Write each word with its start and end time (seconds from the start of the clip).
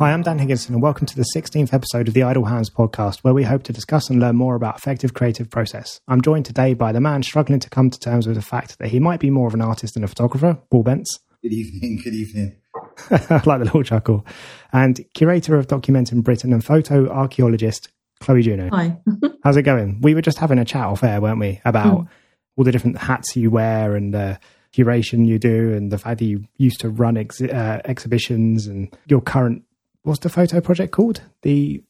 Hi, 0.00 0.14
I'm 0.14 0.22
Dan 0.22 0.38
Higginson, 0.38 0.72
and 0.72 0.82
welcome 0.82 1.06
to 1.08 1.14
the 1.14 1.26
16th 1.36 1.74
episode 1.74 2.08
of 2.08 2.14
the 2.14 2.22
Idle 2.22 2.46
Hands 2.46 2.70
podcast, 2.70 3.18
where 3.18 3.34
we 3.34 3.42
hope 3.42 3.64
to 3.64 3.72
discuss 3.74 4.08
and 4.08 4.18
learn 4.18 4.34
more 4.34 4.54
about 4.54 4.78
effective 4.78 5.12
creative 5.12 5.50
process. 5.50 6.00
I'm 6.08 6.22
joined 6.22 6.46
today 6.46 6.72
by 6.72 6.90
the 6.90 7.02
man 7.02 7.22
struggling 7.22 7.60
to 7.60 7.68
come 7.68 7.90
to 7.90 8.00
terms 8.00 8.26
with 8.26 8.36
the 8.36 8.40
fact 8.40 8.78
that 8.78 8.88
he 8.88 8.98
might 8.98 9.20
be 9.20 9.28
more 9.28 9.46
of 9.46 9.52
an 9.52 9.60
artist 9.60 9.92
than 9.92 10.02
a 10.02 10.08
photographer, 10.08 10.56
Paul 10.70 10.84
Bence. 10.84 11.18
Good 11.42 11.52
evening, 11.52 12.00
good 12.02 12.14
evening. 12.14 12.56
I 13.10 13.42
like 13.44 13.58
the 13.58 13.66
little 13.66 13.82
chuckle. 13.82 14.24
And 14.72 15.04
curator 15.12 15.56
of 15.56 15.66
Documenting 15.66 16.24
Britain 16.24 16.54
and 16.54 16.64
photo 16.64 17.06
archaeologist, 17.10 17.90
Chloe 18.20 18.40
Juno. 18.40 18.70
Hi. 18.70 18.96
How's 19.44 19.58
it 19.58 19.64
going? 19.64 20.00
We 20.00 20.14
were 20.14 20.22
just 20.22 20.38
having 20.38 20.58
a 20.58 20.64
chat 20.64 20.86
off 20.86 21.04
air, 21.04 21.20
weren't 21.20 21.40
we, 21.40 21.60
about 21.66 21.98
mm. 21.98 22.08
all 22.56 22.64
the 22.64 22.72
different 22.72 22.96
hats 22.96 23.36
you 23.36 23.50
wear 23.50 23.96
and 23.96 24.14
uh, 24.14 24.38
curation 24.72 25.26
you 25.26 25.38
do, 25.38 25.74
and 25.74 25.92
the 25.92 25.98
fact 25.98 26.20
that 26.20 26.24
you 26.24 26.44
used 26.56 26.80
to 26.80 26.88
run 26.88 27.18
ex- 27.18 27.42
uh, 27.42 27.82
exhibitions 27.84 28.66
and 28.66 28.96
your 29.06 29.20
current 29.20 29.62
what's 30.02 30.20
the 30.20 30.28
photo 30.28 30.60
project 30.60 30.92
called? 30.92 31.22
The 31.42 31.82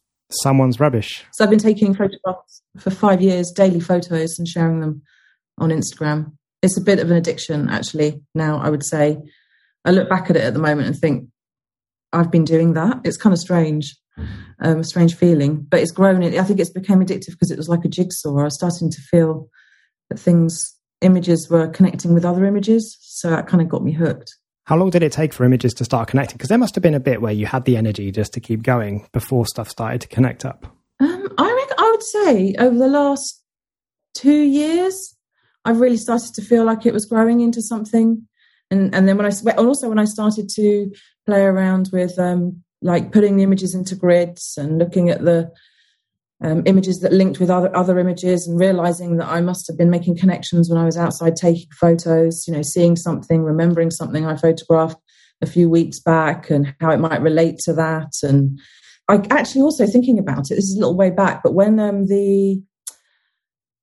Someone's 0.42 0.78
Rubbish. 0.78 1.24
So 1.32 1.44
I've 1.44 1.50
been 1.50 1.58
taking 1.58 1.94
photographs 1.94 2.62
for 2.78 2.90
five 2.90 3.20
years, 3.20 3.50
daily 3.50 3.80
photos, 3.80 4.38
and 4.38 4.46
sharing 4.46 4.80
them 4.80 5.02
on 5.58 5.70
Instagram. 5.70 6.32
It's 6.62 6.76
a 6.76 6.82
bit 6.82 7.00
of 7.00 7.10
an 7.10 7.16
addiction, 7.16 7.68
actually, 7.68 8.22
now, 8.34 8.58
I 8.58 8.70
would 8.70 8.84
say. 8.84 9.18
I 9.84 9.90
look 9.90 10.08
back 10.08 10.30
at 10.30 10.36
it 10.36 10.44
at 10.44 10.52
the 10.54 10.60
moment 10.60 10.86
and 10.86 10.96
think, 10.96 11.28
I've 12.12 12.30
been 12.30 12.44
doing 12.44 12.74
that. 12.74 13.00
It's 13.04 13.16
kind 13.16 13.32
of 13.32 13.38
strange, 13.38 13.96
um, 14.60 14.80
a 14.80 14.84
strange 14.84 15.14
feeling, 15.14 15.66
but 15.68 15.80
it's 15.80 15.92
grown. 15.92 16.22
I 16.22 16.42
think 16.42 16.60
it's 16.60 16.70
became 16.70 17.00
addictive 17.00 17.30
because 17.30 17.50
it 17.50 17.56
was 17.56 17.68
like 17.68 17.84
a 17.84 17.88
jigsaw. 17.88 18.38
I 18.38 18.44
was 18.44 18.54
starting 18.54 18.90
to 18.90 19.00
feel 19.00 19.48
that 20.10 20.18
things, 20.18 20.76
images 21.00 21.48
were 21.50 21.68
connecting 21.68 22.12
with 22.12 22.24
other 22.24 22.44
images. 22.44 22.96
So 23.00 23.30
that 23.30 23.46
kind 23.46 23.62
of 23.62 23.68
got 23.68 23.82
me 23.82 23.92
hooked. 23.92 24.36
How 24.70 24.76
long 24.76 24.90
did 24.90 25.02
it 25.02 25.10
take 25.10 25.32
for 25.32 25.42
images 25.42 25.74
to 25.74 25.84
start 25.84 26.06
connecting? 26.06 26.36
Because 26.36 26.48
there 26.48 26.56
must 26.56 26.76
have 26.76 26.82
been 26.82 26.94
a 26.94 27.00
bit 27.00 27.20
where 27.20 27.32
you 27.32 27.44
had 27.44 27.64
the 27.64 27.76
energy 27.76 28.12
just 28.12 28.32
to 28.34 28.40
keep 28.40 28.62
going 28.62 29.08
before 29.12 29.44
stuff 29.44 29.68
started 29.68 30.00
to 30.02 30.06
connect 30.06 30.44
up. 30.44 30.64
Um, 31.00 31.28
I 31.38 31.66
I 31.76 31.90
would 31.90 32.02
say 32.04 32.54
over 32.56 32.78
the 32.78 32.86
last 32.86 33.42
two 34.14 34.42
years, 34.42 35.16
I've 35.64 35.80
really 35.80 35.96
started 35.96 36.34
to 36.34 36.42
feel 36.42 36.64
like 36.64 36.86
it 36.86 36.94
was 36.94 37.04
growing 37.04 37.40
into 37.40 37.60
something. 37.60 38.28
And 38.70 38.94
and 38.94 39.08
then 39.08 39.16
when 39.16 39.26
I 39.26 39.32
also 39.56 39.88
when 39.88 39.98
I 39.98 40.04
started 40.04 40.48
to 40.50 40.92
play 41.26 41.42
around 41.42 41.90
with 41.92 42.16
um, 42.20 42.62
like 42.80 43.10
putting 43.10 43.36
the 43.36 43.42
images 43.42 43.74
into 43.74 43.96
grids 43.96 44.54
and 44.56 44.78
looking 44.78 45.10
at 45.10 45.24
the 45.24 45.50
um, 46.42 46.62
images 46.64 47.00
that 47.00 47.12
linked 47.12 47.38
with 47.38 47.50
other 47.50 47.74
other 47.76 47.98
images 47.98 48.46
and 48.46 48.58
realizing 48.58 49.16
that 49.16 49.28
I 49.28 49.40
must 49.40 49.66
have 49.66 49.76
been 49.76 49.90
making 49.90 50.16
connections 50.16 50.70
when 50.70 50.78
I 50.78 50.84
was 50.84 50.96
outside 50.96 51.36
taking 51.36 51.68
photos, 51.72 52.46
you 52.46 52.54
know, 52.54 52.62
seeing 52.62 52.96
something, 52.96 53.42
remembering 53.42 53.90
something 53.90 54.24
I 54.26 54.36
photographed 54.36 54.98
a 55.42 55.46
few 55.46 55.68
weeks 55.68 56.00
back 56.00 56.50
and 56.50 56.74
how 56.80 56.90
it 56.90 56.98
might 56.98 57.22
relate 57.22 57.58
to 57.64 57.72
that. 57.74 58.12
And 58.22 58.58
I 59.08 59.22
actually 59.30 59.62
also 59.62 59.86
thinking 59.86 60.18
about 60.18 60.50
it, 60.50 60.54
this 60.54 60.64
is 60.64 60.76
a 60.76 60.80
little 60.80 60.96
way 60.96 61.10
back, 61.10 61.42
but 61.42 61.52
when 61.52 61.78
um, 61.78 62.06
the 62.06 62.62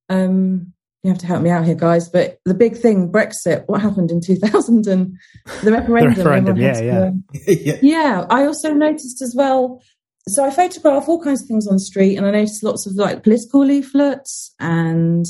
um, 0.09 0.73
you 1.03 1.11
have 1.11 1.19
to 1.19 1.27
help 1.27 1.41
me 1.41 1.49
out 1.49 1.65
here, 1.65 1.75
guys. 1.75 2.09
But 2.09 2.39
the 2.45 2.53
big 2.53 2.75
thing, 2.75 3.11
Brexit, 3.11 3.63
what 3.67 3.81
happened 3.81 4.11
in 4.11 4.19
2000 4.19 4.87
and 4.87 5.17
the 5.63 5.71
referendum. 5.71 6.13
the 6.15 6.19
referendum, 6.23 6.57
yeah, 6.57 6.81
yeah. 6.81 7.11
yeah. 7.47 7.77
Yeah. 7.81 8.25
I 8.29 8.45
also 8.45 8.73
noticed 8.73 9.21
as 9.21 9.33
well 9.35 9.81
so 10.27 10.45
I 10.45 10.49
photograph 10.49 11.07
all 11.07 11.23
kinds 11.23 11.41
of 11.41 11.47
things 11.47 11.67
on 11.67 11.75
the 11.75 11.79
street, 11.79 12.15
and 12.15 12.25
I 12.25 12.31
notice 12.31 12.63
lots 12.63 12.85
of 12.85 12.95
like 12.95 13.23
political 13.23 13.65
leaflets, 13.65 14.53
and 14.59 15.25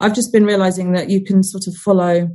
I've 0.00 0.14
just 0.14 0.32
been 0.32 0.44
realizing 0.44 0.92
that 0.92 1.10
you 1.10 1.24
can 1.24 1.42
sort 1.42 1.66
of 1.66 1.74
follow 1.76 2.28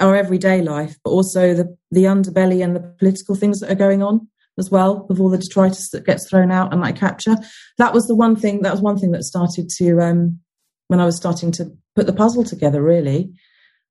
our 0.00 0.16
everyday 0.16 0.62
life, 0.62 0.96
but 1.04 1.10
also 1.10 1.54
the 1.54 1.76
the 1.90 2.04
underbelly 2.04 2.62
and 2.62 2.74
the 2.74 2.80
political 2.98 3.34
things 3.34 3.60
that 3.60 3.70
are 3.70 3.76
going 3.76 4.02
on 4.02 4.28
as 4.58 4.70
well, 4.70 5.06
with 5.08 5.20
all 5.20 5.30
the 5.30 5.38
detritus 5.38 5.90
that 5.90 6.06
gets 6.06 6.28
thrown 6.28 6.50
out 6.50 6.72
and 6.72 6.80
like 6.80 6.96
capture. 6.96 7.36
That 7.78 7.92
was 7.92 8.06
the 8.06 8.14
one 8.14 8.36
thing. 8.36 8.62
That 8.62 8.72
was 8.72 8.80
one 8.82 8.98
thing 8.98 9.12
that 9.12 9.24
started 9.24 9.68
to 9.78 10.00
um, 10.00 10.40
when 10.88 11.00
I 11.00 11.04
was 11.04 11.16
starting 11.16 11.52
to 11.52 11.72
put 11.94 12.06
the 12.06 12.12
puzzle 12.12 12.44
together. 12.44 12.82
Really, 12.82 13.32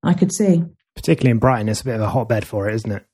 I 0.03 0.13
could 0.13 0.33
see. 0.33 0.63
Particularly 0.95 1.31
in 1.31 1.39
Brighton, 1.39 1.69
it's 1.69 1.81
a 1.81 1.85
bit 1.85 1.95
of 1.95 2.01
a 2.01 2.09
hotbed 2.09 2.45
for 2.45 2.69
it, 2.69 2.75
isn't 2.75 2.91
it? 2.91 3.05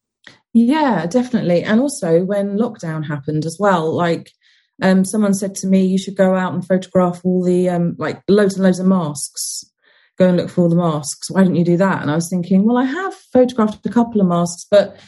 Yeah, 0.54 1.06
definitely. 1.06 1.64
And 1.64 1.80
also 1.80 2.24
when 2.26 2.58
lockdown 2.58 3.06
happened 3.06 3.46
as 3.46 3.58
well, 3.59 3.96
like 3.96 4.32
um, 4.81 5.06
someone 5.06 5.34
said 5.34 5.56
to 5.56 5.67
me, 5.67 5.85
you 5.85 5.97
should 5.97 6.16
go 6.16 6.35
out 6.35 6.53
and 6.53 6.66
photograph 6.66 7.22
all 7.23 7.44
the, 7.44 7.69
um, 7.69 7.95
like 7.97 8.22
loads 8.28 8.56
and 8.56 8.63
loads 8.63 8.79
of 8.79 8.88
masks. 8.88 9.66
Go 10.17 10.28
and 10.28 10.38
look 10.38 10.50
for 10.50 10.63
all 10.63 10.69
the 10.69 10.75
masks. 10.75 11.29
Why 11.29 11.44
don't 11.44 11.56
you 11.56 11.63
do 11.63 11.78
that? 11.78 12.01
And 12.01 12.12
I 12.12 12.16
was 12.16 12.29
thinking, 12.29 12.66
well, 12.66 12.78
I 12.78 12.84
have 12.84 13.13
photographed 13.13 13.85
a 13.85 13.90
couple 13.90 14.19
of 14.19 14.28
masks, 14.28 14.66
but 14.69 15.00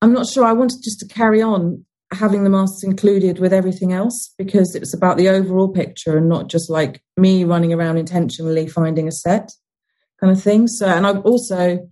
I'm 0.00 0.12
not 0.12 0.26
sure 0.26 0.44
I 0.44 0.52
wanted 0.52 0.82
just 0.82 1.00
to 1.00 1.08
carry 1.08 1.42
on 1.42 1.84
having 2.12 2.44
the 2.44 2.50
masks 2.50 2.82
included 2.82 3.38
with 3.38 3.52
everything 3.52 3.92
else 3.92 4.32
because 4.38 4.74
it 4.74 4.80
was 4.80 4.94
about 4.94 5.16
the 5.16 5.28
overall 5.28 5.68
picture 5.68 6.16
and 6.16 6.28
not 6.28 6.48
just 6.48 6.70
like 6.70 7.02
me 7.16 7.44
running 7.44 7.72
around 7.72 7.98
intentionally 7.98 8.66
finding 8.66 9.08
a 9.08 9.12
set 9.12 9.50
kind 10.20 10.32
of 10.32 10.42
thing. 10.42 10.68
So, 10.68 10.86
and 10.86 11.06
I 11.06 11.16
also, 11.18 11.88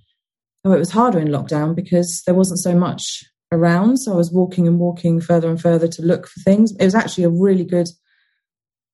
oh, 0.64 0.72
it 0.72 0.78
was 0.78 0.90
harder 0.90 1.18
in 1.18 1.28
lockdown 1.28 1.74
because 1.74 2.22
there 2.24 2.34
wasn't 2.34 2.60
so 2.60 2.74
much 2.74 3.24
around. 3.52 3.98
So 3.98 4.12
I 4.12 4.16
was 4.16 4.32
walking 4.32 4.66
and 4.66 4.78
walking 4.78 5.20
further 5.20 5.48
and 5.48 5.60
further 5.60 5.86
to 5.86 6.02
look 6.02 6.26
for 6.26 6.40
things. 6.40 6.72
It 6.80 6.84
was 6.84 6.94
actually 6.94 7.24
a 7.24 7.30
really 7.30 7.64
good 7.64 7.88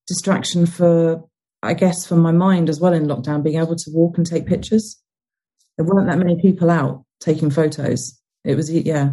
distraction 0.06 0.66
for, 0.66 1.24
I 1.62 1.74
guess, 1.74 2.04
for 2.06 2.16
my 2.16 2.32
mind 2.32 2.68
as 2.68 2.80
well 2.80 2.92
in 2.92 3.06
lockdown, 3.06 3.42
being 3.42 3.60
able 3.60 3.76
to 3.76 3.90
walk 3.92 4.18
and 4.18 4.26
take 4.26 4.46
pictures. 4.46 5.00
There 5.76 5.86
weren't 5.86 6.08
that 6.08 6.18
many 6.18 6.40
people 6.40 6.70
out 6.70 7.04
taking 7.20 7.50
photos. 7.50 8.18
It 8.44 8.56
was, 8.56 8.70
yeah. 8.70 9.12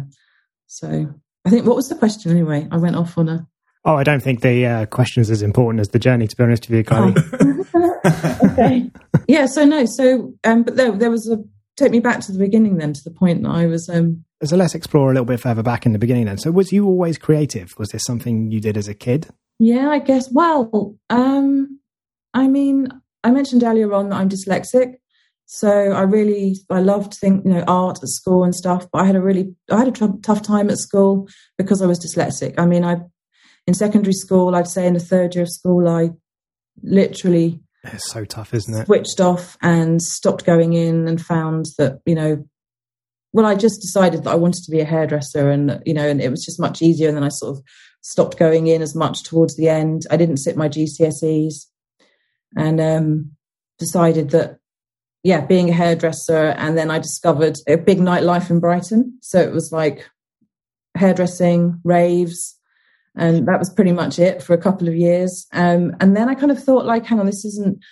So 0.66 1.14
I 1.44 1.50
think, 1.50 1.64
what 1.64 1.76
was 1.76 1.88
the 1.88 1.94
question 1.94 2.32
anyway? 2.32 2.66
I 2.70 2.76
went 2.76 2.96
off 2.96 3.16
on 3.16 3.28
a. 3.28 3.46
Oh, 3.84 3.94
I 3.94 4.02
don't 4.02 4.22
think 4.22 4.40
the 4.40 4.66
uh, 4.66 4.86
question 4.86 5.20
is 5.20 5.30
as 5.30 5.42
important 5.42 5.80
as 5.80 5.90
the 5.90 6.00
journey, 6.00 6.26
to 6.26 6.36
be 6.36 6.42
honest 6.42 6.68
with 6.68 6.78
you, 6.78 6.84
Kylie. 6.84 7.60
Oh. 8.04 8.40
okay. 8.52 8.90
Yeah, 9.28 9.46
so 9.46 9.64
no, 9.64 9.84
so, 9.84 10.34
um, 10.42 10.64
but 10.64 10.76
there, 10.76 10.90
there 10.90 11.10
was 11.10 11.30
a, 11.30 11.38
take 11.76 11.92
me 11.92 12.00
back 12.00 12.20
to 12.20 12.32
the 12.32 12.38
beginning 12.38 12.78
then, 12.78 12.92
to 12.94 13.04
the 13.04 13.12
point 13.12 13.44
that 13.44 13.50
I 13.50 13.66
was 13.66 13.88
um, 13.88 14.24
so 14.44 14.56
let's 14.56 14.74
explore 14.74 15.10
a 15.10 15.14
little 15.14 15.24
bit 15.24 15.40
further 15.40 15.62
back 15.62 15.86
in 15.86 15.92
the 15.92 15.98
beginning 15.98 16.26
then. 16.26 16.38
So 16.38 16.50
was 16.50 16.72
you 16.72 16.86
always 16.86 17.18
creative? 17.18 17.74
Was 17.78 17.90
this 17.90 18.04
something 18.04 18.50
you 18.50 18.60
did 18.60 18.76
as 18.76 18.88
a 18.88 18.94
kid? 18.94 19.28
Yeah, 19.58 19.88
I 19.88 19.98
guess. 19.98 20.30
Well, 20.30 20.96
um, 21.08 21.80
I 22.34 22.46
mean, 22.48 22.88
I 23.24 23.30
mentioned 23.30 23.62
earlier 23.62 23.92
on 23.94 24.10
that 24.10 24.16
I'm 24.16 24.28
dyslexic. 24.28 24.94
So 25.46 25.70
I 25.70 26.02
really, 26.02 26.56
I 26.70 26.80
loved 26.80 27.14
think, 27.14 27.44
you 27.44 27.52
know, 27.52 27.64
art 27.68 27.98
at 28.02 28.08
school 28.08 28.42
and 28.42 28.54
stuff, 28.54 28.88
but 28.92 29.02
I 29.02 29.06
had 29.06 29.14
a 29.14 29.20
really, 29.20 29.54
I 29.70 29.78
had 29.78 29.88
a 29.88 30.12
tough 30.22 30.42
time 30.42 30.68
at 30.70 30.78
school 30.78 31.28
because 31.56 31.80
I 31.80 31.86
was 31.86 32.00
dyslexic. 32.00 32.54
I 32.58 32.66
mean, 32.66 32.84
I, 32.84 32.96
in 33.66 33.74
secondary 33.74 34.12
school, 34.12 34.56
I'd 34.56 34.66
say 34.66 34.86
in 34.86 34.94
the 34.94 35.00
third 35.00 35.34
year 35.34 35.44
of 35.44 35.50
school, 35.50 35.88
I 35.88 36.10
literally 36.82 37.60
it's 37.92 38.10
so 38.10 38.24
tough, 38.24 38.52
isn't 38.54 38.74
it? 38.74 38.86
Switched 38.86 39.20
off 39.20 39.56
and 39.62 40.02
stopped 40.02 40.44
going 40.44 40.72
in 40.72 41.06
and 41.08 41.20
found 41.20 41.66
that, 41.78 42.00
you 42.04 42.14
know, 42.14 42.44
well, 43.36 43.44
I 43.44 43.54
just 43.54 43.82
decided 43.82 44.24
that 44.24 44.30
I 44.30 44.34
wanted 44.34 44.64
to 44.64 44.70
be 44.70 44.80
a 44.80 44.86
hairdresser, 44.86 45.50
and 45.50 45.82
you 45.84 45.92
know, 45.92 46.08
and 46.08 46.22
it 46.22 46.30
was 46.30 46.42
just 46.42 46.58
much 46.58 46.80
easier. 46.80 47.08
And 47.08 47.18
then 47.18 47.22
I 47.22 47.28
sort 47.28 47.58
of 47.58 47.62
stopped 48.00 48.38
going 48.38 48.66
in 48.66 48.80
as 48.80 48.94
much 48.94 49.24
towards 49.24 49.56
the 49.56 49.68
end. 49.68 50.06
I 50.10 50.16
didn't 50.16 50.38
sit 50.38 50.56
my 50.56 50.70
GCSEs, 50.70 51.66
and 52.56 52.80
um, 52.80 53.32
decided 53.78 54.30
that 54.30 54.58
yeah, 55.22 55.44
being 55.44 55.68
a 55.68 55.74
hairdresser. 55.74 56.54
And 56.56 56.78
then 56.78 56.90
I 56.90 56.98
discovered 56.98 57.58
a 57.68 57.76
big 57.76 57.98
nightlife 57.98 58.48
in 58.48 58.58
Brighton, 58.58 59.18
so 59.20 59.38
it 59.38 59.52
was 59.52 59.70
like 59.70 60.08
hairdressing, 60.96 61.78
raves, 61.84 62.58
and 63.16 63.46
that 63.48 63.58
was 63.58 63.68
pretty 63.68 63.92
much 63.92 64.18
it 64.18 64.42
for 64.42 64.54
a 64.54 64.62
couple 64.62 64.88
of 64.88 64.94
years. 64.94 65.46
Um, 65.52 65.94
and 66.00 66.16
then 66.16 66.30
I 66.30 66.36
kind 66.36 66.50
of 66.50 66.64
thought, 66.64 66.86
like, 66.86 67.04
hang 67.04 67.20
on, 67.20 67.26
this 67.26 67.44
isn't 67.44 67.84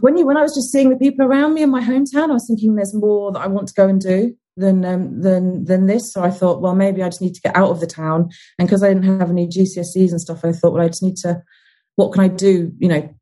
when 0.00 0.16
you 0.16 0.26
when 0.26 0.36
I 0.36 0.42
was 0.42 0.54
just 0.54 0.70
seeing 0.70 0.90
the 0.90 0.96
people 0.96 1.26
around 1.26 1.54
me 1.54 1.62
in 1.62 1.70
my 1.70 1.82
hometown, 1.82 2.30
I 2.30 2.34
was 2.34 2.46
thinking 2.46 2.74
there's 2.74 2.94
more 2.94 3.32
that 3.32 3.40
I 3.40 3.46
want 3.46 3.68
to 3.68 3.74
go 3.74 3.88
and 3.88 4.00
do 4.00 4.34
than 4.56 4.84
um, 4.84 5.20
than 5.20 5.64
than 5.64 5.86
this. 5.86 6.12
So 6.12 6.22
I 6.22 6.30
thought, 6.30 6.60
well, 6.60 6.74
maybe 6.74 7.02
I 7.02 7.08
just 7.08 7.22
need 7.22 7.34
to 7.34 7.40
get 7.40 7.56
out 7.56 7.70
of 7.70 7.80
the 7.80 7.86
town. 7.86 8.30
And 8.58 8.68
because 8.68 8.82
I 8.82 8.88
didn't 8.88 9.18
have 9.18 9.30
any 9.30 9.46
GCSEs 9.46 10.10
and 10.10 10.20
stuff, 10.20 10.44
I 10.44 10.52
thought, 10.52 10.72
well, 10.72 10.84
I 10.84 10.88
just 10.88 11.02
need 11.02 11.16
to. 11.18 11.42
What 11.96 12.12
can 12.12 12.22
I 12.22 12.28
do? 12.28 12.72
You 12.78 12.88
know, 12.88 13.14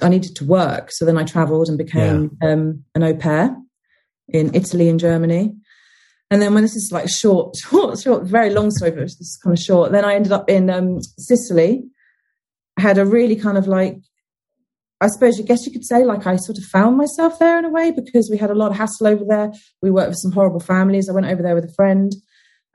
I 0.00 0.08
needed 0.08 0.36
to 0.36 0.44
work. 0.44 0.90
So 0.90 1.04
then 1.04 1.18
I 1.18 1.24
travelled 1.24 1.68
and 1.68 1.78
became 1.78 2.36
yeah. 2.42 2.52
um, 2.52 2.84
an 2.94 3.02
au 3.02 3.14
pair 3.14 3.56
in 4.28 4.54
Italy 4.54 4.88
and 4.88 4.98
Germany. 4.98 5.54
And 6.30 6.40
then 6.40 6.54
when 6.54 6.62
this 6.62 6.76
is 6.76 6.90
like 6.90 7.10
short, 7.10 7.56
short, 7.70 7.98
short, 7.98 8.24
very 8.24 8.50
long 8.50 8.70
story, 8.70 8.90
but 8.90 9.00
this 9.00 9.20
is 9.20 9.38
kind 9.42 9.56
of 9.56 9.62
short. 9.62 9.92
Then 9.92 10.04
I 10.04 10.14
ended 10.14 10.32
up 10.32 10.48
in 10.48 10.70
um, 10.70 11.00
Sicily. 11.18 11.84
I 12.78 12.80
had 12.80 12.98
a 12.98 13.04
really 13.04 13.36
kind 13.36 13.58
of 13.58 13.66
like 13.66 13.98
I 15.02 15.08
suppose 15.08 15.40
I 15.40 15.42
guess 15.42 15.66
you 15.66 15.72
could 15.72 15.84
say 15.84 16.04
like 16.04 16.26
I 16.26 16.36
sort 16.36 16.58
of 16.58 16.64
found 16.64 16.96
myself 16.96 17.38
there 17.40 17.58
in 17.58 17.64
a 17.64 17.70
way 17.70 17.90
because 17.90 18.30
we 18.30 18.38
had 18.38 18.50
a 18.50 18.54
lot 18.54 18.70
of 18.70 18.76
hassle 18.76 19.08
over 19.08 19.24
there. 19.24 19.52
We 19.82 19.90
worked 19.90 20.10
with 20.10 20.18
some 20.18 20.30
horrible 20.30 20.60
families. 20.60 21.08
I 21.08 21.12
went 21.12 21.26
over 21.26 21.42
there 21.42 21.56
with 21.56 21.64
a 21.64 21.74
friend. 21.74 22.14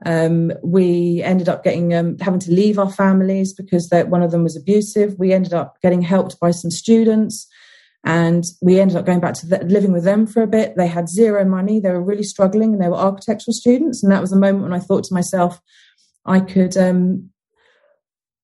Um, 0.05 0.51
we 0.61 1.23
ended 1.23 1.47
up 1.47 1.63
getting 1.63 1.93
um, 1.93 2.17
having 2.19 2.41
to 2.41 2.51
leave 2.51 2.77
our 2.77 2.91
families 2.91 3.53
because 3.53 3.89
one 3.91 4.21
of 4.21 4.31
them 4.31 4.43
was 4.43 4.57
abusive. 4.57 5.15
We 5.17 5.31
ended 5.31 5.53
up 5.53 5.77
getting 5.81 6.01
helped 6.01 6.39
by 6.39 6.51
some 6.51 6.69
students, 6.69 7.47
and 8.03 8.43
we 8.61 8.79
ended 8.79 8.97
up 8.97 9.05
going 9.05 9.21
back 9.21 9.33
to 9.35 9.47
the, 9.47 9.63
living 9.63 9.93
with 9.93 10.03
them 10.03 10.27
for 10.27 10.43
a 10.43 10.47
bit. 10.47 10.75
They 10.75 10.87
had 10.87 11.09
zero 11.09 11.45
money. 11.45 11.79
They 11.79 11.91
were 11.91 12.03
really 12.03 12.23
struggling, 12.23 12.73
and 12.73 12.81
they 12.81 12.89
were 12.89 12.97
architectural 12.97 13.53
students. 13.53 14.03
And 14.03 14.11
that 14.11 14.21
was 14.21 14.33
a 14.33 14.37
moment 14.37 14.63
when 14.63 14.73
I 14.73 14.79
thought 14.79 15.05
to 15.05 15.13
myself, 15.13 15.61
I 16.25 16.41
could 16.41 16.77
um, 16.77 17.29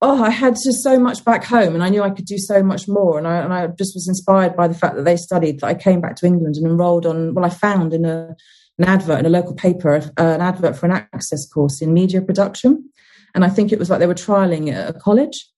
oh, 0.04 0.22
I 0.22 0.30
had 0.30 0.56
just 0.56 0.84
so 0.84 1.00
much 1.00 1.24
back 1.24 1.44
home, 1.46 1.74
and 1.74 1.84
I 1.84 1.90
knew 1.90 2.04
I 2.04 2.10
could 2.12 2.26
do 2.26 2.38
so 2.38 2.62
much 2.62 2.88
more. 2.88 3.18
And 3.18 3.26
I, 3.26 3.38
and 3.38 3.54
I 3.54 3.68
just 3.68 3.96
was 3.96 4.08
inspired 4.08 4.56
by 4.56 4.68
the 4.68 4.74
fact 4.76 4.96
that 4.96 5.06
they 5.06 5.16
studied. 5.16 5.62
That 5.62 5.68
I 5.68 5.74
came 5.74 6.02
back 6.02 6.18
to 6.18 6.28
England 6.28 6.58
and 6.58 6.68
enrolled 6.68 7.06
on. 7.06 7.34
Well, 7.34 7.46
I 7.46 7.50
found 7.50 7.94
in 7.94 8.06
a 8.06 8.36
an 8.78 8.86
advert 8.86 9.20
in 9.20 9.26
a 9.26 9.30
local 9.30 9.56
paper, 9.56 9.96
uh, 9.96 10.02
an 10.18 10.42
advert 10.42 10.76
for 10.76 10.88
an 10.88 10.92
access 11.14 11.48
course 11.48 11.82
in 11.82 11.94
media 11.94 12.22
production, 12.22 12.90
and 13.34 13.46
I 13.46 13.50
think 13.50 13.72
it 13.72 13.80
was 13.80 13.90
like 13.90 14.00
they 14.00 14.08
were 14.08 14.14
trialing 14.14 14.68
it 14.68 14.76
at 14.76 14.96
a 14.96 15.00
college. 15.00 15.50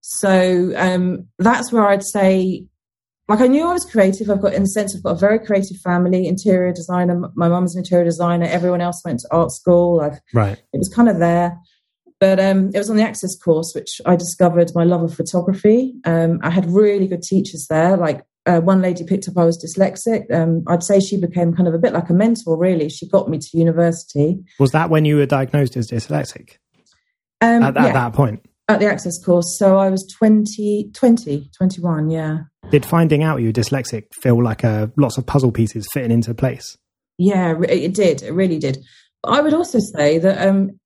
So 0.00 0.72
um, 0.76 1.28
that's 1.38 1.70
where 1.72 1.86
I'd 1.86 2.04
say, 2.04 2.64
like, 3.28 3.40
I 3.40 3.46
knew 3.46 3.68
I 3.68 3.74
was 3.74 3.84
creative. 3.84 4.30
I've 4.30 4.40
got, 4.40 4.54
in 4.54 4.62
the 4.62 4.68
sense, 4.68 4.96
I've 4.96 5.02
got 5.02 5.16
a 5.16 5.18
very 5.18 5.38
creative 5.38 5.76
family, 5.78 6.26
interior 6.26 6.72
designer. 6.72 7.30
My 7.34 7.48
mum's 7.48 7.74
an 7.74 7.80
interior 7.80 8.04
designer. 8.04 8.46
Everyone 8.46 8.80
else 8.80 9.02
went 9.04 9.20
to 9.20 9.28
art 9.30 9.50
school. 9.50 10.00
I've, 10.00 10.18
right. 10.32 10.58
It 10.72 10.78
was 10.78 10.88
kind 10.88 11.08
of 11.08 11.18
there. 11.18 11.58
But 12.20 12.40
um, 12.40 12.70
it 12.74 12.78
was 12.78 12.90
on 12.90 12.96
the 12.96 13.02
Access 13.02 13.36
course, 13.36 13.72
which 13.74 14.00
I 14.04 14.16
discovered 14.16 14.72
my 14.74 14.84
love 14.84 15.02
of 15.02 15.14
photography. 15.14 15.94
Um, 16.04 16.40
I 16.42 16.50
had 16.50 16.66
really 16.66 17.06
good 17.06 17.22
teachers 17.22 17.66
there. 17.70 17.96
Like 17.96 18.24
uh, 18.44 18.60
one 18.60 18.80
lady 18.82 19.04
picked 19.04 19.28
up 19.28 19.36
I 19.36 19.44
was 19.44 19.62
dyslexic. 19.62 20.32
Um, 20.32 20.64
I'd 20.66 20.82
say 20.82 21.00
she 21.00 21.20
became 21.20 21.54
kind 21.54 21.68
of 21.68 21.74
a 21.74 21.78
bit 21.78 21.92
like 21.92 22.10
a 22.10 22.14
mentor, 22.14 22.56
really. 22.56 22.88
She 22.88 23.08
got 23.08 23.28
me 23.28 23.38
to 23.38 23.58
university. 23.58 24.38
Was 24.58 24.72
that 24.72 24.90
when 24.90 25.04
you 25.04 25.16
were 25.16 25.26
diagnosed 25.26 25.76
as 25.76 25.88
dyslexic? 25.88 26.56
Um, 27.40 27.62
at, 27.62 27.76
at 27.76 27.84
yeah, 27.84 27.92
that 27.92 28.14
point? 28.14 28.44
At 28.68 28.80
the 28.80 28.86
Access 28.86 29.22
course. 29.22 29.56
So 29.58 29.78
I 29.78 29.90
was 29.90 30.06
20, 30.18 30.90
20, 30.92 31.50
21, 31.56 32.10
yeah. 32.10 32.38
Did 32.70 32.84
finding 32.84 33.22
out 33.22 33.40
you 33.40 33.48
were 33.48 33.52
dyslexic 33.52 34.12
feel 34.12 34.42
like 34.42 34.64
a, 34.64 34.90
lots 34.96 35.18
of 35.18 35.26
puzzle 35.26 35.52
pieces 35.52 35.86
fitting 35.92 36.10
into 36.10 36.34
place? 36.34 36.76
Yeah, 37.16 37.54
it 37.62 37.94
did. 37.94 38.22
It 38.22 38.32
really 38.32 38.58
did. 38.58 38.78
I 39.24 39.40
would 39.40 39.54
also 39.54 39.78
say 39.78 40.18
that 40.18 40.46
um, 40.46 40.78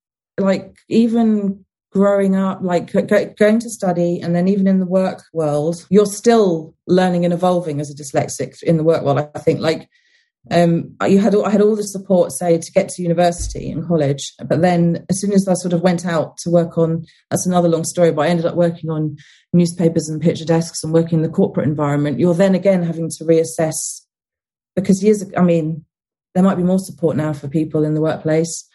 like 0.42 0.76
even 0.88 1.64
growing 1.92 2.34
up, 2.34 2.60
like 2.62 2.92
going 2.92 3.58
to 3.60 3.70
study, 3.70 4.20
and 4.20 4.34
then 4.34 4.48
even 4.48 4.66
in 4.66 4.78
the 4.78 4.86
work 4.86 5.24
world, 5.32 5.86
you're 5.90 6.06
still 6.06 6.74
learning 6.86 7.24
and 7.24 7.34
evolving 7.34 7.80
as 7.80 7.90
a 7.90 7.94
dyslexic 7.94 8.62
in 8.62 8.76
the 8.76 8.84
work 8.84 9.02
world. 9.02 9.28
I 9.34 9.38
think 9.38 9.60
like 9.60 9.88
um, 10.50 10.96
you 11.06 11.20
had 11.20 11.36
I 11.36 11.50
had 11.50 11.60
all 11.60 11.76
the 11.76 11.84
support, 11.84 12.32
say, 12.32 12.58
to 12.58 12.72
get 12.72 12.88
to 12.90 13.02
university 13.02 13.70
and 13.70 13.86
college, 13.86 14.32
but 14.44 14.62
then 14.62 15.04
as 15.08 15.20
soon 15.20 15.32
as 15.32 15.46
I 15.46 15.54
sort 15.54 15.74
of 15.74 15.82
went 15.82 16.04
out 16.04 16.38
to 16.38 16.50
work 16.50 16.78
on, 16.78 17.04
that's 17.30 17.46
another 17.46 17.68
long 17.68 17.84
story. 17.84 18.10
But 18.10 18.22
I 18.22 18.28
ended 18.28 18.46
up 18.46 18.56
working 18.56 18.90
on 18.90 19.16
newspapers 19.52 20.08
and 20.08 20.20
picture 20.20 20.46
desks 20.46 20.82
and 20.82 20.92
working 20.92 21.18
in 21.18 21.22
the 21.22 21.28
corporate 21.28 21.68
environment. 21.68 22.18
You're 22.18 22.34
then 22.34 22.54
again 22.54 22.82
having 22.82 23.10
to 23.10 23.24
reassess 23.24 24.00
because 24.74 25.04
years, 25.04 25.24
I 25.36 25.42
mean, 25.42 25.84
there 26.34 26.42
might 26.42 26.56
be 26.56 26.62
more 26.62 26.78
support 26.78 27.16
now 27.16 27.34
for 27.34 27.48
people 27.48 27.84
in 27.84 27.94
the 27.94 28.00
workplace 28.00 28.66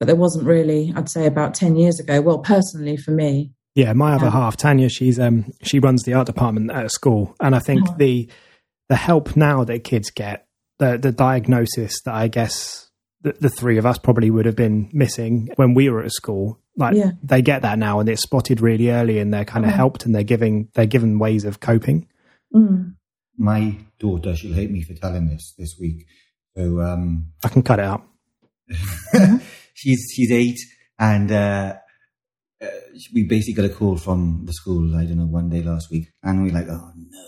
but 0.00 0.06
there 0.06 0.16
wasn't 0.16 0.46
really, 0.46 0.92
I'd 0.96 1.10
say 1.10 1.26
about 1.26 1.54
10 1.54 1.76
years 1.76 2.00
ago. 2.00 2.22
Well, 2.22 2.38
personally 2.38 2.96
for 2.96 3.10
me. 3.10 3.52
Yeah, 3.74 3.92
my 3.92 4.14
other 4.14 4.30
half, 4.30 4.56
Tanya, 4.56 4.88
she's 4.88 5.20
um 5.20 5.52
she 5.62 5.78
runs 5.78 6.02
the 6.02 6.14
art 6.14 6.26
department 6.26 6.72
at 6.72 6.86
a 6.86 6.90
school. 6.90 7.36
And 7.38 7.54
I 7.54 7.60
think 7.60 7.82
oh. 7.88 7.94
the 7.98 8.28
the 8.88 8.96
help 8.96 9.36
now 9.36 9.62
that 9.64 9.84
kids 9.84 10.10
get, 10.10 10.48
the 10.78 10.98
the 10.98 11.12
diagnosis 11.12 12.00
that 12.02 12.14
I 12.14 12.26
guess 12.26 12.90
the, 13.22 13.32
the, 13.38 13.50
three 13.50 13.76
of 13.76 13.84
us 13.84 13.98
probably 13.98 14.30
would 14.30 14.46
have 14.46 14.56
been 14.56 14.88
missing 14.92 15.50
when 15.56 15.74
we 15.74 15.88
were 15.90 16.02
at 16.02 16.10
school. 16.10 16.58
Like 16.76 16.96
yeah. 16.96 17.12
they 17.22 17.42
get 17.42 17.62
that 17.62 17.78
now 17.78 18.00
and 18.00 18.08
it's 18.08 18.22
spotted 18.22 18.60
really 18.60 18.90
early 18.90 19.18
and 19.18 19.32
they're 19.32 19.44
kind 19.44 19.66
of 19.66 19.72
oh. 19.72 19.76
helped 19.76 20.06
and 20.06 20.14
they're 20.14 20.22
giving 20.24 20.68
they're 20.74 20.86
given 20.86 21.18
ways 21.18 21.44
of 21.44 21.60
coping. 21.60 22.08
Mm. 22.54 22.94
My 23.36 23.76
daughter, 23.98 24.34
she'll 24.34 24.54
hate 24.54 24.70
me 24.70 24.82
for 24.82 24.94
telling 24.94 25.28
this 25.28 25.54
this 25.56 25.76
week. 25.78 26.06
So 26.56 26.80
um 26.80 27.26
I 27.44 27.48
can 27.48 27.62
cut 27.62 27.78
it 27.78 27.84
out. 27.84 28.02
she's 29.74 30.10
she's 30.14 30.30
eight, 30.32 30.58
and 30.98 31.30
uh, 31.30 31.74
uh, 32.62 32.66
we 33.14 33.24
basically 33.24 33.54
got 33.62 33.70
a 33.70 33.74
call 33.74 33.96
from 33.96 34.42
the 34.44 34.52
school. 34.52 34.96
I 34.96 35.04
don't 35.04 35.18
know 35.18 35.26
one 35.26 35.48
day 35.48 35.62
last 35.62 35.90
week, 35.90 36.08
and 36.22 36.42
we 36.42 36.50
are 36.50 36.54
like, 36.54 36.68
oh 36.68 36.92
no, 36.96 37.26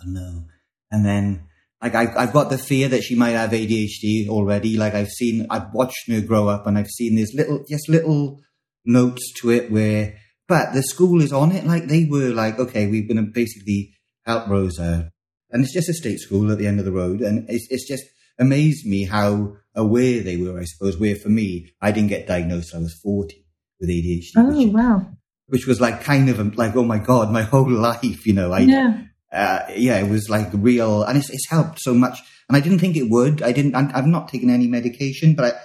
oh 0.00 0.06
no, 0.06 0.44
and 0.90 1.04
then. 1.04 1.48
Like 1.82 1.96
I've, 1.96 2.16
I've 2.16 2.32
got 2.32 2.48
the 2.48 2.56
fear 2.56 2.88
that 2.88 3.02
she 3.02 3.14
might 3.14 3.32
have 3.32 3.50
ADHD 3.50 4.26
already. 4.30 4.78
Like 4.78 4.94
I've 4.94 5.10
seen, 5.10 5.46
I've 5.50 5.70
watched 5.74 6.10
her 6.10 6.22
grow 6.22 6.48
up, 6.48 6.66
and 6.66 6.78
I've 6.78 6.88
seen 6.88 7.14
these 7.14 7.34
little, 7.34 7.62
just 7.68 7.90
little 7.90 8.40
notes 8.86 9.32
to 9.40 9.50
it 9.50 9.70
where, 9.70 10.16
but 10.48 10.72
the 10.72 10.82
school 10.82 11.20
is 11.20 11.30
on 11.30 11.52
it. 11.52 11.66
Like 11.66 11.88
they 11.88 12.06
were 12.06 12.30
like, 12.30 12.58
okay, 12.58 12.86
we're 12.86 13.06
going 13.06 13.24
to 13.24 13.30
basically 13.30 13.94
help 14.24 14.48
Rosa, 14.48 15.10
and 15.50 15.62
it's 15.62 15.74
just 15.74 15.90
a 15.90 15.94
state 15.94 16.20
school 16.20 16.50
at 16.50 16.56
the 16.56 16.66
end 16.66 16.78
of 16.78 16.86
the 16.86 16.92
road, 16.92 17.20
and 17.20 17.44
it's 17.50 17.66
it's 17.70 17.86
just 17.86 18.04
amazed 18.38 18.86
me 18.86 19.04
how 19.04 19.56
aware 19.74 20.20
they 20.20 20.36
were, 20.36 20.58
I 20.58 20.64
suppose, 20.64 20.98
where 20.98 21.16
for 21.16 21.28
me, 21.28 21.72
I 21.80 21.92
didn't 21.92 22.08
get 22.08 22.26
diagnosed 22.26 22.74
I 22.74 22.78
was 22.78 22.94
40 22.94 23.44
with 23.80 23.90
ADHD. 23.90 24.30
Oh, 24.36 24.56
which, 24.56 24.72
wow. 24.72 25.06
Which 25.46 25.66
was 25.66 25.80
like 25.80 26.02
kind 26.02 26.28
of 26.28 26.56
like, 26.56 26.76
oh 26.76 26.84
my 26.84 26.98
God, 26.98 27.30
my 27.30 27.42
whole 27.52 27.70
life, 27.70 28.26
you 28.26 28.32
know, 28.32 28.52
I, 28.52 28.60
yeah. 28.60 29.00
Uh, 29.32 29.66
yeah, 29.74 29.98
it 29.98 30.08
was 30.08 30.30
like 30.30 30.48
real, 30.52 31.02
and 31.02 31.18
it's, 31.18 31.28
it's 31.28 31.48
helped 31.50 31.80
so 31.80 31.92
much. 31.92 32.20
And 32.48 32.56
I 32.56 32.60
didn't 32.60 32.78
think 32.78 32.96
it 32.96 33.10
would. 33.10 33.42
I 33.42 33.50
didn't, 33.50 33.74
I, 33.74 33.90
I've 33.92 34.06
not 34.06 34.28
taken 34.28 34.48
any 34.48 34.68
medication, 34.68 35.34
but 35.34 35.44
I, 35.44 35.58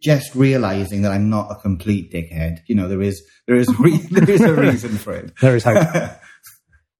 just 0.00 0.34
realizing 0.34 1.02
that 1.02 1.12
I'm 1.12 1.30
not 1.30 1.50
a 1.50 1.56
complete 1.56 2.12
dickhead. 2.12 2.60
You 2.66 2.74
know, 2.74 2.88
there 2.88 3.02
is, 3.02 3.22
there 3.46 3.56
is, 3.56 3.68
re- 3.78 3.96
there 3.96 4.30
is 4.30 4.40
a 4.40 4.54
reason 4.54 4.98
for 4.98 5.14
it. 5.14 5.32
There 5.40 5.56
is 5.56 5.64
hope. 5.64 5.76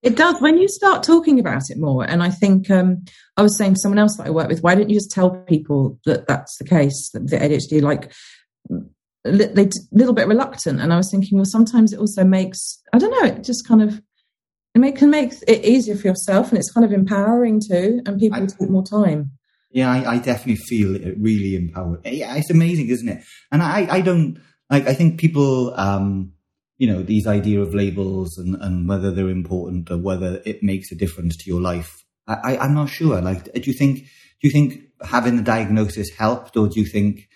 It 0.03 0.17
does 0.17 0.41
when 0.41 0.59
you 0.59 0.69
start 0.69 1.05
talking 1.05 1.39
about 1.39 1.71
it 1.71 1.79
more. 1.79 2.05
And 2.05 2.23
I 2.23 2.31
think 2.31 2.71
um, 2.71 3.05
I 3.37 3.43
was 3.43 3.57
saying 3.57 3.75
to 3.75 3.81
someone 3.81 4.01
else 4.01 4.17
that 4.17 4.27
I 4.27 4.31
work 4.31 4.49
with, 4.49 4.63
why 4.63 4.75
don't 4.75 4.91
you 4.91 4.97
just 4.97 5.13
tell 5.13 5.31
people 5.31 5.99
that 6.07 6.27
that's 6.27 6.59
the 6.59 6.65
case, 6.65 7.11
that 7.15 7.31
the 7.31 7.37
ADHD, 7.37 7.81
like 7.81 8.13
they 9.25 9.65
a 9.65 9.71
little 9.93 10.13
bit 10.13 10.27
reluctant. 10.27 10.81
And 10.81 10.93
I 10.93 10.97
was 10.97 11.09
thinking, 11.11 11.39
well, 11.39 11.45
sometimes 11.45 11.93
it 11.93 12.01
also 12.01 12.25
makes, 12.25 12.83
I 12.93 12.99
don't 12.99 13.13
know, 13.13 13.33
it 13.33 13.45
just 13.45 13.67
kind 13.67 13.81
of, 13.81 14.03
it 14.75 14.79
make, 14.79 14.97
can 14.97 15.11
make 15.11 15.35
it 15.47 15.65
easier 15.65 15.95
for 15.95 16.09
yourself 16.09 16.49
and 16.49 16.59
it's 16.59 16.73
kind 16.73 16.85
of 16.85 16.93
empowering 16.93 17.61
too. 17.61 18.03
And 18.05 18.19
people 18.19 18.43
I, 18.43 18.47
take 18.47 18.71
more 18.71 18.85
time. 18.85 19.31
Yeah, 19.71 19.91
I, 19.91 20.15
I, 20.15 20.19
definitely 20.19 20.57
feel 20.57 20.97
it 20.97 21.15
really 21.19 21.55
empowered. 21.55 22.05
Yeah, 22.05 22.35
it's 22.35 22.51
amazing, 22.51 22.89
isn't 22.89 23.09
it? 23.09 23.25
And 23.53 23.63
I, 23.63 23.87
I 23.89 24.01
don't, 24.01 24.39
like, 24.69 24.89
I 24.89 24.95
think 24.95 25.21
people, 25.21 25.73
um, 25.77 26.33
you 26.79 26.87
know, 26.87 27.03
these 27.03 27.27
idea 27.27 27.61
of 27.61 27.75
labels 27.75 28.39
and, 28.39 28.57
and 28.61 28.89
whether 28.89 29.11
they're 29.11 29.29
important 29.29 29.91
or 29.91 29.99
whether 29.99 30.43
it 30.45 30.63
makes 30.63 30.91
a 30.91 30.97
difference 30.97 31.37
to 31.37 31.51
your 31.51 31.61
life. 31.61 32.05
I, 32.27 32.55
I, 32.57 32.65
am 32.65 32.75
not 32.75 32.89
sure. 32.89 33.21
Like, 33.21 33.53
do 33.53 33.63
you 33.71 33.73
think, 33.73 33.99
do 33.99 34.49
you 34.49 34.51
think 34.51 34.81
having 35.03 35.37
the 35.37 35.43
diagnosis 35.43 36.11
helped 36.11 36.57
or 36.57 36.69
do 36.69 36.81
you 36.81 36.87
think, 36.87 37.29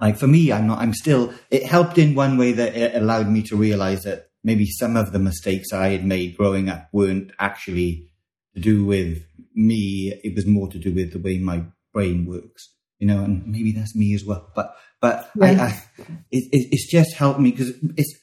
like 0.00 0.16
for 0.16 0.26
me, 0.26 0.52
I'm 0.52 0.66
not, 0.66 0.80
I'm 0.80 0.94
still, 0.94 1.32
it 1.50 1.64
helped 1.64 1.96
in 1.98 2.14
one 2.14 2.36
way 2.36 2.52
that 2.52 2.74
it 2.74 2.94
allowed 2.94 3.28
me 3.28 3.42
to 3.44 3.56
realize 3.56 4.02
that 4.02 4.30
maybe 4.42 4.66
some 4.66 4.96
of 4.96 5.12
the 5.12 5.18
mistakes 5.18 5.72
I 5.72 5.88
had 5.88 6.04
made 6.04 6.36
growing 6.36 6.68
up 6.68 6.88
weren't 6.92 7.32
actually 7.38 8.10
to 8.54 8.60
do 8.60 8.84
with 8.84 9.24
me. 9.54 10.12
It 10.24 10.34
was 10.34 10.46
more 10.46 10.68
to 10.68 10.78
do 10.78 10.92
with 10.92 11.12
the 11.12 11.18
way 11.18 11.38
my 11.38 11.64
brain 11.92 12.26
works, 12.26 12.74
you 12.98 13.06
know, 13.06 13.22
and 13.22 13.46
maybe 13.46 13.72
that's 13.72 13.94
me 13.94 14.14
as 14.14 14.24
well. 14.24 14.50
But, 14.54 14.74
but 15.00 15.30
yeah. 15.36 15.44
I, 15.46 15.52
I 15.52 15.84
it, 16.30 16.68
it's 16.72 16.90
just 16.90 17.14
helped 17.14 17.40
me 17.40 17.52
because 17.52 17.72
it's, 17.96 18.21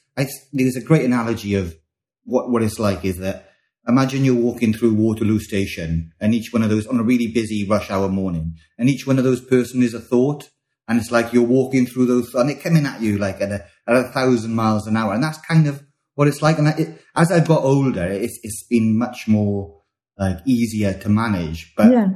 there's 0.52 0.76
a 0.76 0.84
great 0.84 1.04
analogy 1.04 1.54
of 1.54 1.74
what, 2.24 2.50
what 2.50 2.62
it's 2.62 2.78
like 2.78 3.04
is 3.04 3.18
that 3.18 3.50
imagine 3.86 4.24
you're 4.24 4.34
walking 4.34 4.72
through 4.72 4.94
Waterloo 4.94 5.38
Station 5.38 6.12
and 6.20 6.34
each 6.34 6.52
one 6.52 6.62
of 6.62 6.70
those 6.70 6.86
on 6.86 7.00
a 7.00 7.02
really 7.02 7.28
busy 7.28 7.66
rush 7.66 7.90
hour 7.90 8.08
morning 8.08 8.56
and 8.78 8.88
each 8.88 9.06
one 9.06 9.18
of 9.18 9.24
those 9.24 9.40
person 9.40 9.82
is 9.82 9.94
a 9.94 10.00
thought 10.00 10.48
and 10.88 10.98
it's 10.98 11.10
like 11.10 11.32
you're 11.32 11.42
walking 11.42 11.86
through 11.86 12.06
those 12.06 12.34
and 12.34 12.50
it 12.50 12.62
coming 12.62 12.86
at 12.86 13.00
you 13.00 13.18
like 13.18 13.40
at 13.40 13.50
a, 13.50 13.64
at 13.86 13.96
a 13.96 14.08
thousand 14.08 14.54
miles 14.54 14.86
an 14.86 14.96
hour 14.96 15.14
and 15.14 15.22
that's 15.22 15.38
kind 15.38 15.66
of 15.66 15.82
what 16.14 16.28
it's 16.28 16.42
like 16.42 16.58
and 16.58 16.68
it, 16.68 17.02
as 17.16 17.32
I've 17.32 17.48
got 17.48 17.62
older 17.62 18.04
it's, 18.04 18.38
it's 18.42 18.64
been 18.68 18.98
much 18.98 19.26
more 19.26 19.80
like 20.18 20.38
easier 20.44 20.92
to 20.94 21.08
manage 21.08 21.72
but 21.76 21.90
yeah. 21.90 22.08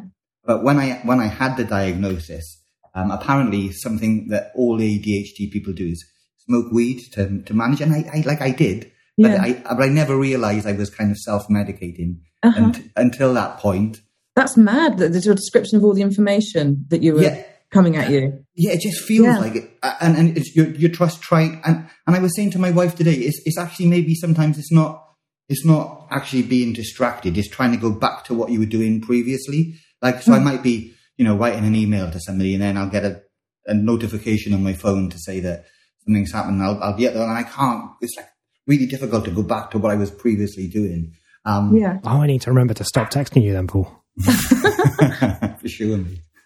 but 0.44 0.62
when 0.62 0.78
I 0.78 1.00
when 1.04 1.20
I 1.20 1.26
had 1.26 1.56
the 1.56 1.64
diagnosis 1.64 2.62
um, 2.94 3.10
apparently 3.10 3.72
something 3.72 4.28
that 4.28 4.52
all 4.54 4.78
ADHD 4.78 5.50
people 5.50 5.72
do 5.72 5.86
is 5.86 6.04
smoke 6.46 6.72
weed 6.72 7.00
to, 7.12 7.42
to 7.42 7.54
manage. 7.54 7.80
And 7.80 7.92
I, 7.92 8.10
I 8.12 8.22
like 8.26 8.40
I 8.40 8.50
did, 8.50 8.90
but 9.16 9.30
yeah. 9.30 9.42
I, 9.42 9.52
but 9.74 9.82
I 9.82 9.88
never 9.88 10.16
realized 10.16 10.66
I 10.66 10.72
was 10.72 10.90
kind 10.90 11.10
of 11.10 11.18
self 11.18 11.48
medicating 11.48 12.20
uh-huh. 12.42 12.72
until 12.96 13.34
that 13.34 13.58
point. 13.58 14.00
That's 14.36 14.56
mad 14.56 14.98
that 14.98 15.12
there's 15.12 15.26
your 15.26 15.34
description 15.34 15.78
of 15.78 15.84
all 15.84 15.94
the 15.94 16.02
information 16.02 16.86
that 16.88 17.02
you 17.02 17.14
were 17.14 17.22
yeah. 17.22 17.44
coming 17.70 17.96
at 17.96 18.10
you. 18.10 18.44
Yeah, 18.54 18.72
it 18.72 18.80
just 18.80 19.00
feels 19.00 19.26
yeah. 19.26 19.38
like 19.38 19.54
it. 19.54 19.70
And, 20.00 20.16
and 20.16 20.36
it's 20.36 20.54
your, 20.56 20.66
your 20.70 20.90
trust 20.90 21.22
trying. 21.22 21.60
And, 21.64 21.88
and 22.06 22.16
I 22.16 22.18
was 22.18 22.34
saying 22.34 22.50
to 22.52 22.58
my 22.58 22.72
wife 22.72 22.96
today, 22.96 23.14
it's, 23.14 23.40
it's 23.44 23.58
actually 23.58 23.86
maybe 23.86 24.14
sometimes 24.14 24.58
it's 24.58 24.72
not, 24.72 25.04
it's 25.48 25.64
not 25.64 26.08
actually 26.10 26.42
being 26.42 26.72
distracted. 26.72 27.38
It's 27.38 27.48
trying 27.48 27.70
to 27.72 27.76
go 27.76 27.92
back 27.92 28.24
to 28.24 28.34
what 28.34 28.50
you 28.50 28.58
were 28.58 28.66
doing 28.66 29.00
previously. 29.00 29.74
Like, 30.02 30.22
so 30.22 30.32
mm. 30.32 30.36
I 30.36 30.38
might 30.40 30.62
be, 30.62 30.94
you 31.16 31.24
know, 31.24 31.36
writing 31.36 31.64
an 31.64 31.76
email 31.76 32.10
to 32.10 32.18
somebody 32.20 32.54
and 32.54 32.62
then 32.62 32.76
I'll 32.76 32.90
get 32.90 33.04
a, 33.04 33.22
a 33.66 33.74
notification 33.74 34.52
on 34.52 34.64
my 34.64 34.72
phone 34.72 35.10
to 35.10 35.18
say 35.18 35.38
that 35.40 35.66
something's 36.04 36.32
happened, 36.32 36.62
I'll, 36.62 36.82
I'll 36.82 36.96
be 36.96 37.06
at 37.06 37.14
there 37.14 37.22
and 37.22 37.32
I 37.32 37.42
can't, 37.42 37.90
it's 38.00 38.16
like 38.16 38.28
really 38.66 38.86
difficult 38.86 39.24
to 39.26 39.30
go 39.30 39.42
back 39.42 39.70
to 39.72 39.78
what 39.78 39.92
I 39.92 39.96
was 39.96 40.10
previously 40.10 40.68
doing. 40.68 41.14
Um, 41.44 41.76
yeah. 41.76 41.98
Oh, 42.04 42.22
I 42.22 42.26
need 42.26 42.42
to 42.42 42.50
remember 42.50 42.74
to 42.74 42.84
stop 42.84 43.10
texting 43.10 43.42
you 43.42 43.52
then, 43.52 43.66
Paul. 43.66 43.90
For 44.20 45.68
sure. 45.68 46.00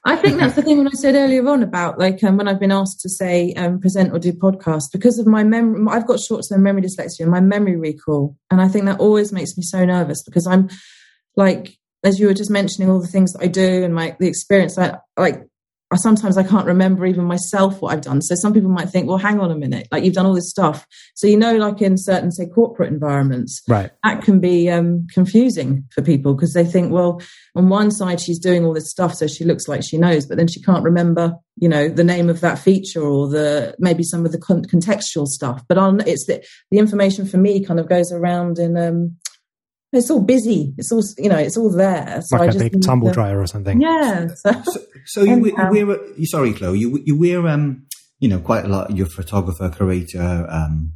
I 0.04 0.16
think 0.16 0.38
that's 0.38 0.54
the 0.54 0.62
thing 0.62 0.78
when 0.78 0.88
I 0.88 0.92
said 0.92 1.14
earlier 1.14 1.46
on 1.48 1.62
about 1.62 1.98
like 1.98 2.24
um, 2.24 2.36
when 2.36 2.48
I've 2.48 2.60
been 2.60 2.72
asked 2.72 3.00
to 3.00 3.10
say 3.10 3.52
um, 3.54 3.78
present 3.78 4.12
or 4.12 4.18
do 4.18 4.32
podcast 4.32 4.84
because 4.92 5.18
of 5.18 5.26
my 5.26 5.44
memory. 5.44 5.84
I've 5.90 6.06
got 6.06 6.20
short-term 6.20 6.62
memory 6.62 6.82
dyslexia 6.82 7.20
and 7.20 7.30
my 7.30 7.40
memory 7.40 7.76
recall, 7.76 8.36
and 8.50 8.60
I 8.60 8.68
think 8.68 8.86
that 8.86 9.00
always 9.00 9.32
makes 9.32 9.56
me 9.58 9.62
so 9.64 9.84
nervous 9.84 10.22
because 10.22 10.46
I'm 10.46 10.70
like 11.36 11.76
as 12.04 12.18
you 12.18 12.26
were 12.26 12.34
just 12.34 12.50
mentioning 12.50 12.88
all 12.90 13.00
the 13.00 13.06
things 13.06 13.32
that 13.32 13.42
I 13.42 13.48
do 13.48 13.84
and 13.84 13.94
my 13.94 14.16
the 14.18 14.28
experience. 14.28 14.78
I 14.78 14.98
like 15.16 15.42
I 15.90 15.96
sometimes 15.96 16.36
I 16.36 16.42
can't 16.42 16.66
remember 16.66 17.06
even 17.06 17.24
myself 17.24 17.80
what 17.80 17.92
I've 17.92 18.02
done. 18.02 18.20
So 18.20 18.34
some 18.34 18.52
people 18.52 18.70
might 18.70 18.90
think, 18.90 19.08
well, 19.08 19.16
hang 19.16 19.40
on 19.40 19.50
a 19.50 19.56
minute, 19.56 19.88
like 19.90 20.04
you've 20.04 20.14
done 20.14 20.26
all 20.26 20.34
this 20.34 20.50
stuff. 20.50 20.86
So 21.14 21.26
you 21.26 21.36
know, 21.36 21.56
like 21.56 21.80
in 21.80 21.96
certain 21.96 22.30
say 22.30 22.46
corporate 22.46 22.92
environments, 22.92 23.62
right, 23.68 23.90
that 24.04 24.22
can 24.22 24.40
be 24.40 24.68
um, 24.70 25.06
confusing 25.12 25.84
for 25.90 26.02
people 26.02 26.34
because 26.34 26.52
they 26.52 26.64
think, 26.64 26.92
well, 26.92 27.22
on 27.54 27.68
one 27.68 27.90
side 27.90 28.20
she's 28.20 28.38
doing 28.38 28.64
all 28.64 28.74
this 28.74 28.90
stuff, 28.90 29.14
so 29.14 29.26
she 29.26 29.44
looks 29.44 29.66
like 29.66 29.82
she 29.82 29.96
knows, 29.96 30.26
but 30.26 30.36
then 30.36 30.48
she 30.48 30.60
can't 30.62 30.84
remember, 30.84 31.34
you 31.56 31.68
know, 31.68 31.88
the 31.88 32.04
name 32.04 32.28
of 32.28 32.40
that 32.40 32.58
feature 32.58 33.02
or 33.02 33.28
the 33.28 33.74
maybe 33.78 34.02
some 34.02 34.26
of 34.26 34.32
the 34.32 34.38
con- 34.38 34.64
contextual 34.64 35.26
stuff. 35.26 35.62
But 35.68 35.78
on 35.78 36.00
it's 36.06 36.26
the 36.26 36.44
the 36.70 36.78
information 36.78 37.26
for 37.26 37.38
me 37.38 37.64
kind 37.64 37.80
of 37.80 37.88
goes 37.88 38.12
around 38.12 38.58
in 38.58 38.76
um, 38.76 39.16
it's 39.92 40.10
all 40.10 40.20
busy. 40.20 40.74
It's 40.76 40.92
all 40.92 41.02
you 41.16 41.30
know. 41.30 41.38
It's 41.38 41.56
all 41.56 41.70
there. 41.70 42.20
So 42.22 42.36
like 42.36 42.50
I 42.50 42.54
a 42.54 42.58
big 42.58 42.82
tumble 42.82 43.08
to, 43.08 43.14
dryer 43.14 43.40
or 43.40 43.46
something. 43.46 43.80
Yeah. 43.80 44.28
So, 44.36 44.62
so, 44.62 44.80
so 45.06 45.22
you, 45.22 45.46
you 45.72 45.86
wear. 45.86 45.98
Sorry, 46.24 46.52
Chloe. 46.52 46.78
You 46.78 47.00
you 47.04 47.18
wear 47.18 47.46
um 47.48 47.86
you 48.18 48.28
know 48.28 48.40
quite 48.40 48.64
a 48.64 48.68
lot. 48.68 48.94
You're 48.94 49.06
a 49.06 49.10
photographer, 49.10 49.70
curator, 49.70 50.46
um, 50.50 50.92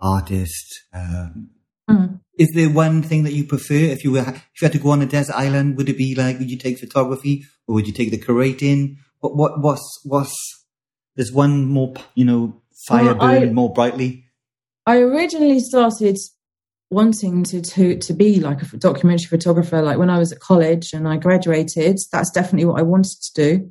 artist. 0.00 0.80
Um, 0.92 1.50
mm. 1.88 2.20
Is 2.38 2.50
there 2.54 2.70
one 2.70 3.02
thing 3.02 3.22
that 3.24 3.34
you 3.34 3.44
prefer? 3.44 3.74
If 3.74 4.02
you 4.02 4.12
were 4.12 4.20
if 4.20 4.60
you 4.60 4.66
had 4.66 4.72
to 4.72 4.78
go 4.78 4.90
on 4.90 5.02
a 5.02 5.06
desert 5.06 5.36
island, 5.36 5.76
would 5.76 5.88
it 5.88 5.96
be 5.96 6.14
like 6.16 6.38
would 6.38 6.50
you 6.50 6.58
take 6.58 6.78
photography 6.78 7.44
or 7.68 7.76
would 7.76 7.86
you 7.86 7.92
take 7.92 8.10
the 8.10 8.18
curating? 8.18 8.96
What 9.20 9.36
what 9.36 9.60
what's 9.60 10.00
what's 10.04 10.34
there's 11.14 11.32
one 11.32 11.66
more 11.66 11.94
you 12.16 12.24
know 12.24 12.62
fire 12.88 13.14
well, 13.14 13.14
burning 13.14 13.54
more 13.54 13.72
brightly. 13.72 14.24
I 14.86 14.98
originally 14.98 15.60
started 15.60 16.16
wanting 16.90 17.44
to, 17.44 17.60
to 17.60 17.98
to 17.98 18.14
be 18.14 18.40
like 18.40 18.62
a 18.62 18.76
documentary 18.76 19.26
photographer 19.26 19.82
like 19.82 19.98
when 19.98 20.08
i 20.08 20.18
was 20.18 20.32
at 20.32 20.40
college 20.40 20.92
and 20.92 21.06
i 21.06 21.16
graduated 21.16 21.98
that's 22.10 22.30
definitely 22.30 22.64
what 22.64 22.78
i 22.78 22.82
wanted 22.82 23.16
to 23.20 23.32
do. 23.34 23.70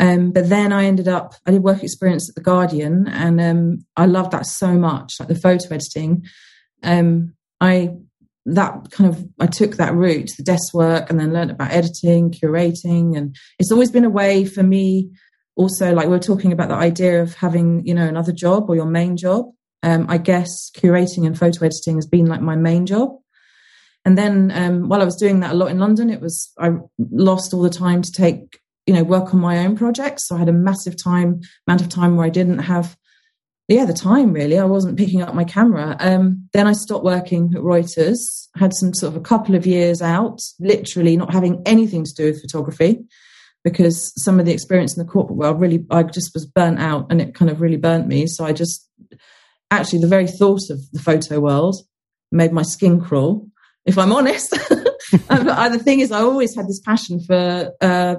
Um, 0.00 0.32
but 0.32 0.48
then 0.48 0.72
i 0.72 0.84
ended 0.84 1.08
up 1.08 1.34
i 1.46 1.50
did 1.50 1.62
work 1.62 1.82
experience 1.82 2.28
at 2.28 2.34
the 2.34 2.40
guardian 2.40 3.06
and 3.08 3.40
um, 3.40 3.84
i 3.96 4.06
loved 4.06 4.32
that 4.32 4.46
so 4.46 4.78
much 4.78 5.14
like 5.18 5.28
the 5.28 5.34
photo 5.34 5.74
editing. 5.74 6.24
Um, 6.82 7.34
i 7.60 7.90
that 8.46 8.90
kind 8.90 9.08
of 9.08 9.24
i 9.40 9.46
took 9.46 9.76
that 9.76 9.94
route 9.94 10.32
the 10.36 10.42
desk 10.42 10.74
work 10.74 11.08
and 11.10 11.18
then 11.18 11.32
learned 11.32 11.50
about 11.50 11.70
editing 11.70 12.30
curating 12.30 13.16
and 13.16 13.36
it's 13.58 13.72
always 13.72 13.90
been 13.90 14.04
a 14.04 14.10
way 14.10 14.44
for 14.44 14.62
me 14.62 15.10
also 15.56 15.94
like 15.94 16.08
we 16.08 16.14
are 16.14 16.20
talking 16.20 16.52
about 16.52 16.68
the 16.68 16.74
idea 16.74 17.22
of 17.22 17.34
having 17.34 17.86
you 17.86 17.94
know 17.94 18.06
another 18.06 18.32
job 18.32 18.68
or 18.68 18.74
your 18.74 18.86
main 18.86 19.16
job 19.16 19.46
um, 19.84 20.06
I 20.08 20.18
guess 20.18 20.70
curating 20.70 21.26
and 21.26 21.38
photo 21.38 21.66
editing 21.66 21.96
has 21.96 22.06
been 22.06 22.26
like 22.26 22.40
my 22.40 22.56
main 22.56 22.86
job. 22.86 23.10
And 24.06 24.16
then 24.18 24.50
um, 24.54 24.88
while 24.88 25.02
I 25.02 25.04
was 25.04 25.16
doing 25.16 25.40
that 25.40 25.52
a 25.52 25.56
lot 25.56 25.70
in 25.70 25.78
London, 25.78 26.10
it 26.10 26.20
was 26.20 26.52
I 26.58 26.72
lost 26.98 27.52
all 27.52 27.62
the 27.62 27.70
time 27.70 28.02
to 28.02 28.12
take 28.12 28.60
you 28.86 28.94
know 28.94 29.02
work 29.02 29.32
on 29.34 29.40
my 29.40 29.58
own 29.58 29.76
projects. 29.76 30.26
So 30.26 30.36
I 30.36 30.38
had 30.38 30.48
a 30.48 30.52
massive 30.52 30.96
time 31.02 31.40
amount 31.66 31.82
of 31.82 31.88
time 31.88 32.16
where 32.16 32.26
I 32.26 32.30
didn't 32.30 32.60
have 32.60 32.96
yeah 33.68 33.84
the 33.84 33.94
time 33.94 34.32
really. 34.32 34.58
I 34.58 34.64
wasn't 34.64 34.98
picking 34.98 35.22
up 35.22 35.34
my 35.34 35.44
camera. 35.44 35.96
Um, 36.00 36.48
then 36.52 36.66
I 36.66 36.72
stopped 36.72 37.04
working 37.04 37.52
at 37.54 37.62
Reuters. 37.62 38.48
Had 38.56 38.74
some 38.74 38.94
sort 38.94 39.14
of 39.14 39.20
a 39.20 39.24
couple 39.24 39.54
of 39.54 39.66
years 39.66 40.00
out, 40.00 40.40
literally 40.60 41.16
not 41.16 41.32
having 41.32 41.62
anything 41.66 42.04
to 42.04 42.14
do 42.14 42.26
with 42.26 42.40
photography 42.40 43.04
because 43.64 44.12
some 44.22 44.38
of 44.38 44.44
the 44.44 44.52
experience 44.52 44.94
in 44.96 45.04
the 45.04 45.10
corporate 45.10 45.38
world 45.38 45.58
really 45.58 45.84
I 45.90 46.02
just 46.02 46.32
was 46.34 46.44
burnt 46.44 46.78
out 46.78 47.06
and 47.10 47.20
it 47.20 47.34
kind 47.34 47.50
of 47.50 47.62
really 47.62 47.78
burnt 47.78 48.06
me. 48.06 48.26
So 48.26 48.44
I 48.44 48.52
just 48.52 48.86
actually 49.78 50.00
the 50.00 50.06
very 50.08 50.26
thought 50.26 50.70
of 50.70 50.80
the 50.92 51.00
photo 51.00 51.40
world 51.40 51.76
made 52.30 52.52
my 52.52 52.62
skin 52.62 53.00
crawl, 53.00 53.46
if 53.84 53.98
I'm 53.98 54.12
honest. 54.12 54.56
Uh, 55.28 55.68
the 55.68 55.78
thing 55.78 56.00
is, 56.00 56.10
I 56.10 56.20
always 56.20 56.56
had 56.56 56.66
this 56.66 56.80
passion 56.80 57.20
for 57.20 57.72
uh, 57.80 58.16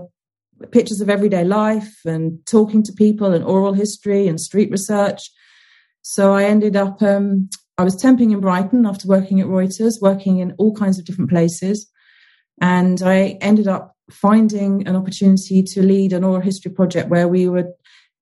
pictures 0.71 1.01
of 1.01 1.09
everyday 1.09 1.43
life 1.43 1.93
and 2.05 2.39
talking 2.45 2.83
to 2.83 2.93
people 2.93 3.33
and 3.33 3.43
oral 3.43 3.73
history 3.73 4.27
and 4.27 4.39
street 4.39 4.71
research. 4.71 5.21
So 6.03 6.33
I 6.33 6.43
ended 6.43 6.75
up, 6.75 7.01
um, 7.01 7.49
I 7.77 7.83
was 7.83 8.01
temping 8.01 8.31
in 8.31 8.39
Brighton 8.39 8.85
after 8.85 9.07
working 9.07 9.41
at 9.41 9.47
Reuters, 9.47 10.01
working 10.01 10.39
in 10.39 10.53
all 10.53 10.73
kinds 10.73 10.97
of 10.97 11.05
different 11.05 11.29
places. 11.29 11.89
And 12.61 13.01
I 13.01 13.37
ended 13.41 13.67
up 13.67 13.95
finding 14.09 14.87
an 14.87 14.95
opportunity 14.95 15.63
to 15.63 15.81
lead 15.81 16.13
an 16.13 16.23
oral 16.23 16.41
history 16.41 16.71
project 16.71 17.09
where 17.09 17.27
we 17.27 17.47
were 17.47 17.73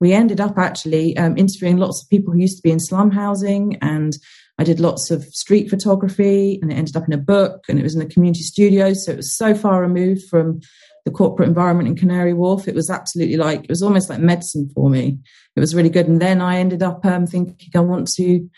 we 0.03 0.11
ended 0.11 0.41
up 0.41 0.57
actually 0.57 1.15
um, 1.15 1.37
interviewing 1.37 1.77
lots 1.77 2.03
of 2.03 2.09
people 2.09 2.33
who 2.33 2.39
used 2.39 2.57
to 2.57 2.61
be 2.61 2.71
in 2.71 2.79
slum 2.81 3.09
housing 3.09 3.77
and 3.81 4.17
I 4.57 4.65
did 4.65 4.81
lots 4.81 5.09
of 5.11 5.23
street 5.23 5.69
photography 5.69 6.59
and 6.61 6.69
it 6.69 6.75
ended 6.75 6.97
up 6.97 7.07
in 7.07 7.13
a 7.13 7.17
book 7.17 7.63
and 7.69 7.79
it 7.79 7.83
was 7.83 7.95
in 7.95 8.01
a 8.01 8.05
community 8.05 8.41
studio. 8.41 8.91
So 8.91 9.13
it 9.13 9.15
was 9.15 9.37
so 9.37 9.55
far 9.55 9.81
removed 9.81 10.23
from 10.29 10.59
the 11.05 11.11
corporate 11.11 11.47
environment 11.47 11.87
in 11.87 11.95
Canary 11.95 12.33
Wharf. 12.33 12.67
It 12.67 12.75
was 12.75 12.89
absolutely 12.89 13.37
like, 13.37 13.63
it 13.63 13.69
was 13.69 13.81
almost 13.81 14.09
like 14.09 14.19
medicine 14.19 14.69
for 14.75 14.89
me. 14.89 15.19
It 15.55 15.61
was 15.61 15.73
really 15.73 15.89
good. 15.89 16.09
And 16.09 16.21
then 16.21 16.41
I 16.41 16.57
ended 16.57 16.83
up 16.83 17.05
um, 17.05 17.25
thinking 17.25 17.69
I 17.73 17.79
want 17.79 18.09
to 18.17 18.49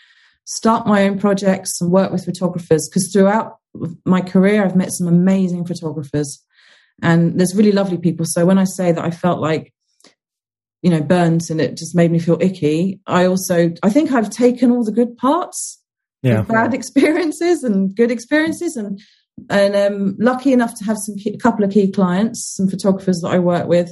start 0.46 0.84
my 0.84 1.04
own 1.04 1.16
projects 1.16 1.80
and 1.80 1.92
work 1.92 2.10
with 2.10 2.24
photographers 2.24 2.88
because 2.88 3.12
throughout 3.12 3.58
my 4.04 4.20
career, 4.20 4.64
I've 4.64 4.74
met 4.74 4.90
some 4.90 5.06
amazing 5.06 5.64
photographers 5.64 6.44
and 7.02 7.38
there's 7.38 7.54
really 7.54 7.70
lovely 7.70 7.98
people. 7.98 8.26
So 8.26 8.44
when 8.44 8.58
I 8.58 8.64
say 8.64 8.90
that 8.90 9.04
I 9.04 9.12
felt 9.12 9.38
like 9.38 9.72
you 10.86 10.90
know, 10.90 11.02
burns 11.02 11.50
and 11.50 11.60
it 11.60 11.76
just 11.76 11.96
made 11.96 12.12
me 12.12 12.20
feel 12.20 12.38
icky. 12.40 13.00
I 13.08 13.26
also, 13.26 13.72
I 13.82 13.90
think 13.90 14.12
I've 14.12 14.30
taken 14.30 14.70
all 14.70 14.84
the 14.84 14.92
good 14.92 15.16
parts, 15.16 15.82
yeah, 16.22 16.42
bad 16.42 16.74
experiences 16.74 17.64
and 17.64 17.92
good 17.92 18.12
experiences, 18.12 18.76
and 18.76 19.00
and 19.50 19.74
um, 19.74 20.14
lucky 20.20 20.52
enough 20.52 20.78
to 20.78 20.84
have 20.84 20.96
some 20.98 21.16
key, 21.16 21.34
a 21.34 21.38
couple 21.38 21.64
of 21.64 21.72
key 21.72 21.90
clients, 21.90 22.54
some 22.54 22.68
photographers 22.68 23.20
that 23.22 23.32
I 23.32 23.40
work 23.40 23.66
with, 23.66 23.90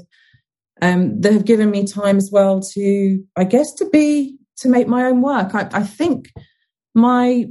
um, 0.83 1.21
that 1.23 1.33
have 1.33 1.45
given 1.45 1.69
me 1.69 1.85
time 1.85 2.17
as 2.17 2.31
well 2.31 2.61
to, 2.61 3.25
I 3.35 3.43
guess, 3.43 3.73
to 3.73 3.91
be 3.91 4.39
to 4.59 4.69
make 4.69 4.87
my 4.87 5.07
own 5.07 5.21
work. 5.21 5.53
I, 5.53 5.69
I 5.73 5.83
think 5.83 6.31
my 6.95 7.47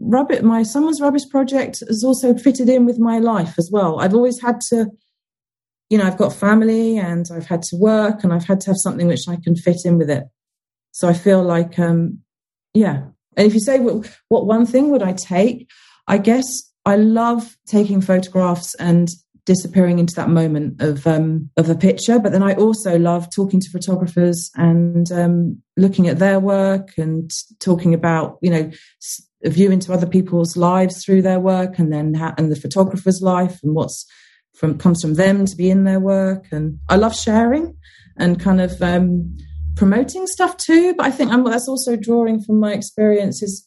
rubbish, 0.00 0.42
my 0.42 0.64
someone's 0.64 1.00
rubbish 1.00 1.28
project 1.30 1.84
has 1.86 2.02
also 2.02 2.34
fitted 2.34 2.68
in 2.68 2.86
with 2.86 2.98
my 2.98 3.20
life 3.20 3.54
as 3.56 3.70
well. 3.72 4.00
I've 4.00 4.14
always 4.14 4.42
had 4.42 4.60
to 4.70 4.88
you 5.90 5.98
know, 5.98 6.04
I've 6.04 6.18
got 6.18 6.34
family 6.34 6.98
and 6.98 7.26
I've 7.32 7.46
had 7.46 7.62
to 7.62 7.76
work 7.76 8.22
and 8.22 8.32
I've 8.32 8.46
had 8.46 8.60
to 8.62 8.70
have 8.70 8.76
something 8.78 9.06
which 9.06 9.28
I 9.28 9.36
can 9.36 9.56
fit 9.56 9.78
in 9.84 9.98
with 9.98 10.10
it. 10.10 10.24
So 10.92 11.08
I 11.08 11.14
feel 11.14 11.42
like, 11.42 11.78
um, 11.78 12.20
yeah. 12.74 13.04
And 13.36 13.46
if 13.46 13.54
you 13.54 13.60
say, 13.60 13.78
what, 13.78 14.10
what 14.28 14.46
one 14.46 14.66
thing 14.66 14.90
would 14.90 15.02
I 15.02 15.12
take? 15.12 15.70
I 16.06 16.18
guess 16.18 16.46
I 16.84 16.96
love 16.96 17.56
taking 17.66 18.00
photographs 18.00 18.74
and 18.76 19.08
disappearing 19.48 19.98
into 19.98 20.14
that 20.14 20.28
moment 20.28 20.80
of 20.82 21.06
um, 21.06 21.48
of 21.56 21.70
a 21.70 21.74
picture. 21.74 22.18
But 22.18 22.32
then 22.32 22.42
I 22.42 22.52
also 22.54 22.98
love 22.98 23.34
talking 23.34 23.60
to 23.60 23.70
photographers 23.70 24.50
and 24.56 25.10
um, 25.10 25.62
looking 25.78 26.06
at 26.06 26.18
their 26.18 26.38
work 26.38 26.90
and 26.98 27.30
talking 27.58 27.94
about 27.94 28.38
you 28.42 28.50
know 28.50 28.70
a 29.42 29.50
view 29.50 29.70
into 29.70 29.92
other 29.92 30.06
people's 30.06 30.56
lives 30.56 31.02
through 31.02 31.22
their 31.22 31.40
work, 31.40 31.78
and 31.78 31.90
then 31.90 32.12
ha- 32.12 32.34
and 32.36 32.52
the 32.52 32.60
photographer's 32.60 33.22
life 33.22 33.58
and 33.62 33.74
what's 33.74 34.06
from 34.58 34.76
comes 34.78 35.00
from 35.00 35.14
them 35.14 35.46
to 35.46 35.56
be 35.56 35.70
in 35.70 35.84
their 35.84 36.00
work, 36.00 36.46
and 36.50 36.78
I 36.88 36.96
love 36.96 37.16
sharing 37.16 37.76
and 38.16 38.40
kind 38.40 38.60
of 38.60 38.82
um, 38.82 39.36
promoting 39.76 40.26
stuff 40.26 40.56
too. 40.56 40.94
But 40.94 41.06
I 41.06 41.10
think 41.10 41.30
I'm, 41.30 41.44
that's 41.44 41.68
also 41.68 41.96
drawing 41.96 42.42
from 42.42 42.58
my 42.58 42.72
experiences 42.72 43.66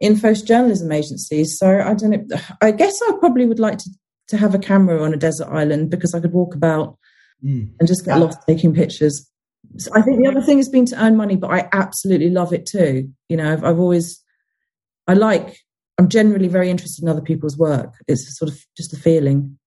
in 0.00 0.18
post 0.18 0.46
journalism 0.46 0.90
agencies. 0.90 1.58
So 1.58 1.80
I 1.80 1.94
don't 1.94 2.10
know. 2.10 2.38
I 2.60 2.70
guess 2.70 3.00
I 3.02 3.12
probably 3.20 3.46
would 3.46 3.60
like 3.60 3.78
to 3.78 3.90
to 4.28 4.36
have 4.38 4.54
a 4.54 4.58
camera 4.58 5.02
on 5.02 5.12
a 5.12 5.16
desert 5.16 5.48
island 5.48 5.90
because 5.90 6.14
I 6.14 6.20
could 6.20 6.32
walk 6.32 6.54
about 6.54 6.96
mm. 7.44 7.68
and 7.78 7.86
just 7.86 8.04
get 8.04 8.18
lost 8.18 8.38
taking 8.46 8.74
pictures. 8.74 9.28
So 9.76 9.90
I 9.94 10.00
think 10.02 10.18
the 10.18 10.28
other 10.28 10.40
thing 10.40 10.56
has 10.56 10.68
been 10.68 10.86
to 10.86 11.04
earn 11.04 11.16
money, 11.16 11.36
but 11.36 11.50
I 11.50 11.68
absolutely 11.72 12.30
love 12.30 12.52
it 12.52 12.64
too. 12.66 13.10
You 13.28 13.36
know, 13.36 13.52
I've, 13.52 13.64
I've 13.64 13.78
always, 13.78 14.22
I 15.06 15.14
like, 15.14 15.58
I'm 15.98 16.08
generally 16.08 16.48
very 16.48 16.70
interested 16.70 17.02
in 17.02 17.08
other 17.08 17.20
people's 17.20 17.58
work. 17.58 17.94
It's 18.08 18.38
sort 18.38 18.50
of 18.50 18.58
just 18.76 18.92
a 18.92 18.96
feeling. 18.96 19.58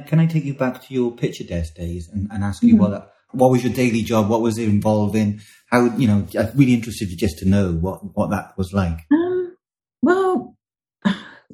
Can 0.00 0.18
I 0.20 0.26
take 0.26 0.44
you 0.44 0.54
back 0.54 0.82
to 0.86 0.94
your 0.94 1.12
picture 1.12 1.44
desk 1.44 1.74
days 1.74 2.08
and, 2.08 2.30
and 2.30 2.44
ask 2.44 2.62
you 2.62 2.74
mm-hmm. 2.74 2.92
what 2.92 3.12
what 3.32 3.50
was 3.50 3.64
your 3.64 3.72
daily 3.72 4.02
job? 4.02 4.28
What 4.28 4.42
was 4.42 4.58
it 4.58 4.68
involved 4.68 5.16
in? 5.16 5.40
How 5.70 5.84
you 5.96 6.06
know? 6.06 6.26
I'm 6.38 6.50
really 6.54 6.74
interested 6.74 7.08
just 7.16 7.38
to 7.38 7.48
know 7.48 7.72
what 7.72 8.16
what 8.16 8.30
that 8.30 8.56
was 8.56 8.72
like. 8.72 8.98
Um, 9.10 9.56
well, 10.02 10.56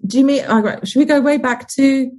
do 0.07 0.19
you 0.19 0.25
mean? 0.25 0.45
Uh, 0.45 0.85
should 0.85 0.99
we 1.01 1.05
go 1.05 1.21
way 1.21 1.39
back 1.39 1.69
to? 1.77 2.11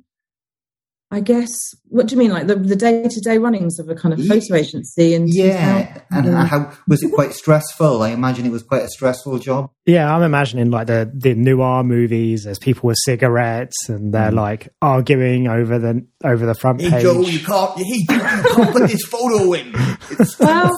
I 1.12 1.22
guess. 1.22 1.50
What 1.86 2.06
do 2.06 2.14
you 2.14 2.20
mean, 2.20 2.30
like 2.30 2.46
the 2.46 2.56
the 2.56 2.76
day 2.76 3.08
to 3.08 3.20
day 3.22 3.40
runnings 3.40 3.80
of 3.80 3.90
a 3.90 3.96
kind 3.96 4.14
of 4.14 4.24
photo 4.28 4.54
agency? 4.56 5.16
And 5.16 5.28
yeah, 5.34 6.02
and 6.12 6.26
Yeah. 6.28 6.46
how 6.46 6.72
was 6.88 7.02
it 7.02 7.12
quite 7.12 7.34
stressful? 7.34 8.04
I 8.04 8.10
imagine 8.10 8.46
it 8.46 8.52
was 8.52 8.62
quite 8.62 8.84
a 8.84 8.88
stressful 8.90 9.40
job. 9.40 9.72
Yeah, 9.88 10.14
I'm 10.16 10.22
imagining 10.22 10.70
like 10.70 10.86
the 10.86 11.12
the 11.12 11.34
noir 11.34 11.84
movies. 11.84 12.44
There's 12.44 12.60
people 12.60 12.88
with 12.90 12.98
cigarettes 13.04 13.76
and 13.90 14.14
they're 14.14 14.32
like 14.32 14.70
arguing 14.84 15.48
over 15.48 15.80
the 15.80 16.06
over 16.24 16.46
the 16.46 16.54
front 16.54 16.80
Hey 16.82 16.92
page. 16.92 17.02
Joe, 17.02 17.22
you 17.22 17.40
can't. 17.40 17.76
Hey, 17.80 17.84
you 17.88 18.06
can't 18.06 18.72
put 18.72 18.88
this 18.88 19.04
photo 19.06 19.54
in. 19.54 19.72
It's, 20.12 20.38
well, 20.38 20.70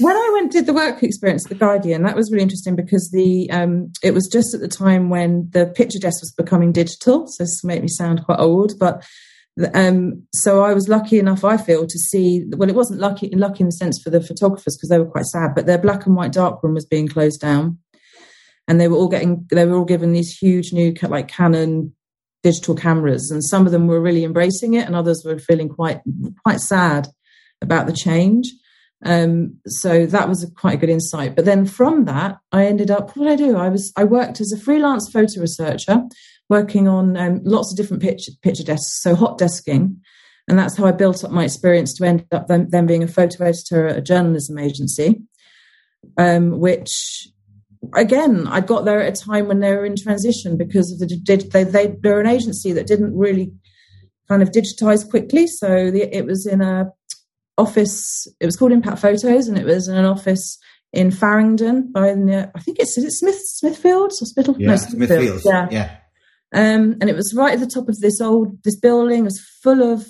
when 0.00 0.16
I 0.16 0.30
went 0.34 0.50
did 0.50 0.66
the 0.66 0.72
work 0.74 1.00
experience 1.04 1.46
at 1.46 1.50
the 1.50 1.54
Guardian, 1.54 2.02
that 2.02 2.16
was 2.16 2.32
really 2.32 2.42
interesting 2.42 2.74
because 2.74 3.08
the 3.12 3.48
um, 3.52 3.92
it 4.02 4.14
was 4.14 4.28
just 4.32 4.52
at 4.52 4.60
the 4.60 4.68
time 4.68 5.10
when 5.10 5.48
the 5.52 5.66
picture 5.66 6.00
desk 6.00 6.22
was 6.22 6.32
becoming 6.36 6.72
digital. 6.72 7.28
So 7.28 7.44
this 7.44 7.62
made 7.62 7.82
me 7.82 7.88
sound 7.88 8.24
quite 8.24 8.40
old, 8.40 8.72
but 8.80 9.04
um, 9.72 10.22
so 10.34 10.62
I 10.62 10.74
was 10.74 10.88
lucky 10.88 11.18
enough, 11.18 11.44
I 11.44 11.56
feel, 11.56 11.86
to 11.86 11.98
see. 11.98 12.44
Well, 12.56 12.68
it 12.68 12.74
wasn't 12.74 13.00
lucky 13.00 13.30
lucky 13.30 13.60
in 13.60 13.68
the 13.68 13.72
sense 13.72 14.00
for 14.02 14.10
the 14.10 14.20
photographers 14.20 14.76
because 14.76 14.90
they 14.90 14.98
were 14.98 15.10
quite 15.10 15.24
sad, 15.24 15.54
but 15.54 15.66
their 15.66 15.78
black 15.78 16.04
and 16.06 16.14
white 16.14 16.32
darkroom 16.32 16.74
was 16.74 16.84
being 16.84 17.08
closed 17.08 17.40
down, 17.40 17.78
and 18.68 18.80
they 18.80 18.88
were 18.88 18.96
all 18.96 19.08
getting 19.08 19.46
they 19.50 19.64
were 19.64 19.76
all 19.76 19.84
given 19.84 20.12
these 20.12 20.36
huge 20.36 20.72
new 20.72 20.94
like 21.02 21.28
Canon 21.28 21.94
digital 22.42 22.74
cameras, 22.74 23.30
and 23.30 23.42
some 23.42 23.64
of 23.64 23.72
them 23.72 23.86
were 23.86 24.00
really 24.00 24.24
embracing 24.24 24.74
it, 24.74 24.86
and 24.86 24.94
others 24.94 25.22
were 25.24 25.38
feeling 25.38 25.70
quite 25.70 26.00
quite 26.44 26.60
sad 26.60 27.08
about 27.62 27.86
the 27.86 27.92
change. 27.94 28.52
Um, 29.04 29.58
so 29.66 30.06
that 30.06 30.28
was 30.28 30.42
a 30.42 30.50
quite 30.50 30.74
a 30.74 30.78
good 30.78 30.90
insight. 30.90 31.34
But 31.34 31.46
then 31.46 31.64
from 31.64 32.04
that, 32.04 32.38
I 32.52 32.66
ended 32.66 32.90
up. 32.90 33.16
What 33.16 33.24
did 33.24 33.32
I 33.32 33.36
do? 33.36 33.56
I 33.56 33.68
was 33.70 33.90
I 33.96 34.04
worked 34.04 34.40
as 34.40 34.52
a 34.52 34.58
freelance 34.58 35.10
photo 35.10 35.40
researcher, 35.40 36.02
working 36.48 36.88
on 36.88 37.16
um, 37.16 37.40
lots 37.44 37.72
of 37.72 37.76
different 37.76 38.02
picture 38.02 38.32
picture 38.42 38.64
desks, 38.64 39.02
so 39.02 39.14
hot 39.14 39.38
desking, 39.38 39.96
and 40.48 40.58
that's 40.58 40.76
how 40.76 40.86
I 40.86 40.92
built 40.92 41.24
up 41.24 41.30
my 41.30 41.44
experience 41.44 41.94
to 41.94 42.04
end 42.04 42.26
up 42.32 42.48
then, 42.48 42.68
then 42.70 42.86
being 42.86 43.02
a 43.02 43.08
photo 43.08 43.44
editor 43.44 43.86
at 43.86 43.98
a 43.98 44.02
journalism 44.02 44.58
agency, 44.58 45.22
um, 46.18 46.58
which 46.58 47.28
again 47.94 48.46
I 48.46 48.60
got 48.60 48.84
there 48.84 49.00
at 49.00 49.18
a 49.18 49.24
time 49.24 49.48
when 49.48 49.60
they 49.60 49.70
were 49.70 49.84
in 49.84 49.96
transition 49.96 50.56
because 50.56 50.90
of 50.92 50.98
the 50.98 51.46
they 51.52 51.64
they 51.64 51.94
they're 52.00 52.20
an 52.20 52.26
agency 52.26 52.72
that 52.72 52.86
didn't 52.86 53.16
really 53.16 53.52
kind 54.28 54.42
of 54.42 54.50
digitize 54.50 55.08
quickly, 55.08 55.46
so 55.46 55.90
the, 55.90 56.16
it 56.16 56.26
was 56.26 56.46
in 56.46 56.60
a 56.60 56.90
office. 57.58 58.26
It 58.40 58.46
was 58.46 58.56
called 58.56 58.72
Impact 58.72 58.98
Photos, 58.98 59.48
and 59.48 59.58
it 59.58 59.64
was 59.64 59.88
in 59.88 59.96
an 59.96 60.04
office 60.04 60.58
in 60.92 61.10
Farringdon 61.10 61.92
by 61.92 62.14
the, 62.14 62.50
I 62.54 62.60
think 62.60 62.78
it's 62.78 62.96
is 62.96 63.04
it 63.04 63.12
Smith 63.12 63.42
Smithfields 63.62 64.22
or 64.22 64.26
Spittle? 64.26 64.56
yeah, 64.58 64.74
Smithfields. 64.74 65.42
Yeah. 65.44 65.68
yeah. 65.70 65.96
Um, 66.56 66.96
and 67.02 67.10
it 67.10 67.14
was 67.14 67.34
right 67.36 67.52
at 67.52 67.60
the 67.60 67.66
top 67.66 67.86
of 67.86 68.00
this 68.00 68.18
old 68.18 68.62
this 68.64 68.76
building. 68.76 69.20
It 69.20 69.24
was 69.24 69.46
full 69.62 69.92
of 69.92 70.06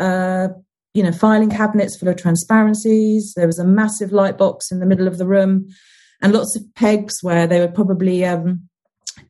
uh, 0.00 0.48
you 0.92 1.04
know 1.04 1.12
filing 1.12 1.50
cabinets 1.50 1.96
full 1.96 2.08
of 2.08 2.16
transparencies. 2.16 3.32
There 3.36 3.46
was 3.46 3.60
a 3.60 3.64
massive 3.64 4.12
light 4.12 4.36
box 4.36 4.72
in 4.72 4.80
the 4.80 4.86
middle 4.86 5.06
of 5.06 5.18
the 5.18 5.26
room, 5.26 5.68
and 6.20 6.32
lots 6.32 6.56
of 6.56 6.64
pegs 6.74 7.22
where 7.22 7.46
they 7.46 7.60
were 7.60 7.68
probably 7.68 8.24
um, 8.24 8.68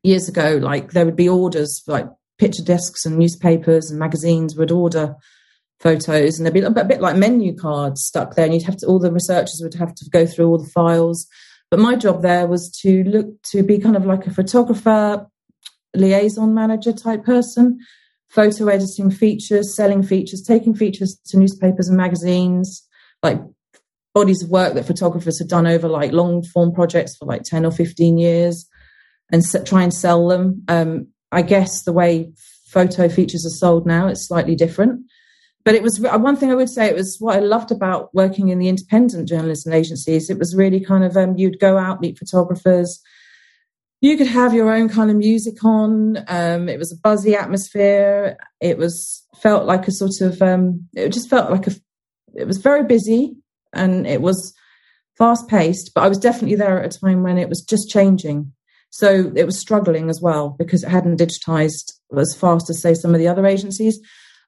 years 0.03 0.27
ago. 0.27 0.59
Like 0.61 0.93
there 0.93 1.05
would 1.05 1.17
be 1.17 1.29
orders 1.29 1.83
like 1.87 2.09
picture 2.39 2.65
desks 2.65 3.05
and 3.05 3.19
newspapers 3.19 3.91
and 3.91 4.01
magazines 4.01 4.57
would 4.57 4.71
order 4.71 5.17
photos, 5.81 6.39
and 6.39 6.47
there'd 6.47 6.55
be 6.55 6.61
a 6.61 6.71
bit 6.71 7.03
like 7.03 7.17
menu 7.17 7.55
cards 7.55 8.07
stuck 8.07 8.37
there, 8.37 8.47
and 8.47 8.55
you'd 8.55 8.63
have 8.63 8.79
to 8.79 8.87
all 8.87 8.99
the 8.99 9.13
researchers 9.13 9.61
would 9.63 9.75
have 9.75 9.95
to 9.97 10.09
go 10.09 10.25
through 10.25 10.47
all 10.47 10.59
the 10.59 10.71
files. 10.71 11.27
But 11.71 11.81
my 11.81 11.95
job 11.95 12.23
there 12.23 12.47
was 12.47 12.71
to 12.81 13.05
look 13.05 13.43
to 13.51 13.63
be 13.63 13.79
kind 13.79 13.97
of 13.97 14.07
like 14.07 14.27
a 14.27 14.33
photographer 14.33 15.27
liaison 15.95 16.55
manager 16.55 16.93
type 16.93 17.25
person, 17.25 17.79
photo 18.29 18.69
editing 18.69 19.11
features, 19.11 19.77
selling 19.77 20.03
features, 20.03 20.43
taking 20.43 20.75
features 20.75 21.19
to 21.27 21.39
newspapers 21.39 21.89
and 21.89 21.97
magazines, 21.97 22.87
like 23.23 23.41
bodies 24.15 24.43
of 24.43 24.51
work 24.51 24.75
that 24.75 24.87
photographers 24.87 25.39
had 25.39 25.49
done 25.49 25.67
over 25.67 25.89
like 25.89 26.13
long 26.13 26.43
form 26.43 26.73
projects 26.73 27.17
for 27.17 27.27
like 27.27 27.43
10 27.43 27.67
or 27.67 27.73
15 27.73 28.17
years 28.19 28.69
and 29.33 29.43
try 29.67 29.83
and 29.83 29.93
sell 29.93 30.29
them. 30.29 30.63
Um, 30.69 31.09
I 31.33 31.43
guess 31.43 31.83
the 31.83 31.93
way 31.93 32.33
photo 32.67 33.09
features 33.09 33.45
are 33.45 33.59
sold 33.59 33.87
now, 33.87 34.09
it's 34.09 34.29
slightly 34.29 34.55
different. 34.55 35.03
But 35.65 35.75
it 35.75 35.83
was 35.83 35.99
one 35.99 36.37
thing 36.37 36.51
I 36.51 36.55
would 36.55 36.69
say. 36.69 36.87
It 36.89 36.95
was 36.95 37.17
what 37.21 37.37
I 37.37 37.41
loved 37.41 37.73
about 37.73 38.15
working 38.15 38.51
in 38.51 38.59
the 38.59 38.69
independent 38.69 39.29
journalism 39.29 39.73
agencies. 39.73 40.29
It 40.29 40.39
was 40.39 40.55
really 40.55 40.79
kind 40.79 41.05
of 41.05 41.17
um, 41.17 41.39
you'd 41.39 41.59
go 41.59 41.79
out 41.79 42.03
meet 42.03 42.19
photographers, 42.19 43.01
you 44.05 44.19
could 44.19 44.27
have 44.27 44.53
your 44.53 44.71
own 44.71 44.91
kind 44.91 45.11
of 45.11 45.17
music 45.17 45.65
on. 45.65 46.19
Um, 46.29 46.69
it 46.69 46.79
was 46.79 46.93
a 46.93 46.97
buzzy 46.97 47.35
atmosphere. 47.35 48.37
It 48.61 48.77
was 48.77 49.27
felt 49.37 49.65
like 49.65 49.89
a 49.89 49.93
sort 49.93 50.21
of. 50.21 50.43
Um, 50.43 50.87
it 50.95 51.09
just 51.09 51.31
felt 51.31 51.51
like 51.51 51.67
a. 51.67 51.73
It 52.35 52.47
was 52.47 52.59
very 52.59 52.85
busy 52.85 53.35
and 53.73 54.07
it 54.07 54.21
was 54.21 54.53
fast 55.17 55.49
paced, 55.49 55.93
but 55.95 56.03
I 56.03 56.09
was 56.09 56.19
definitely 56.19 56.57
there 56.57 56.83
at 56.83 56.95
a 56.95 56.99
time 56.99 57.23
when 57.23 57.39
it 57.39 57.49
was 57.49 57.63
just 57.63 57.89
changing. 57.89 58.53
So 58.91 59.33
it 59.35 59.47
was 59.47 59.59
struggling 59.59 60.11
as 60.11 60.21
well 60.21 60.55
because 60.59 60.85
it 60.85 60.91
hadn't 60.91 61.19
digitized 61.19 61.95
as 62.15 62.37
fast 62.37 62.69
as 62.69 62.83
say 62.83 62.93
some 62.93 63.15
of 63.15 63.21
the 63.21 63.29
other 63.29 63.47
agencies. 63.47 63.99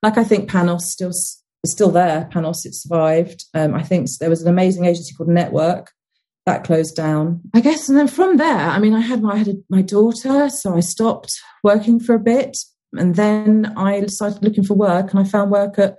Like 0.03 0.19
I 0.19 0.25
think 0.25 0.51
Panos 0.51 0.83
still 0.83 1.11
is 1.11 1.43
still 1.65 1.91
there. 1.91 2.29
Panos 2.31 2.67
it 2.67 2.75
survived. 2.75 3.47
Um, 3.55 3.75
I 3.75 3.83
think 3.83 4.09
there 4.21 4.31
was 4.31 4.43
an 4.43 4.49
amazing 4.49 4.85
agency 4.85 5.15
called 5.15 5.31
Network 5.31 5.93
that 6.47 6.65
closed 6.65 6.95
down. 6.95 7.41
I 7.55 7.61
guess, 7.61 7.89
and 7.89 7.99
then 7.99 8.09
from 8.09 8.37
there, 8.37 8.57
I 8.57 8.79
mean, 8.79 8.95
I 8.95 9.01
had 9.01 9.21
my 9.21 9.35
I 9.35 9.37
had 9.37 9.49
a, 9.49 9.55
my 9.69 9.83
daughter, 9.83 10.49
so 10.49 10.75
I 10.75 10.81
stopped 10.81 11.33
working 11.63 12.01
for 12.01 12.15
a 12.15 12.21
bit, 12.21 12.57
and 12.95 13.17
then 13.17 13.75
I 13.77 14.07
started 14.07 14.43
looking 14.43 14.65
for 14.65 14.75
work, 14.75 15.11
and 15.11 15.21
I 15.21 15.25
found 15.25 15.51
work 15.51 15.79
at 15.79 15.99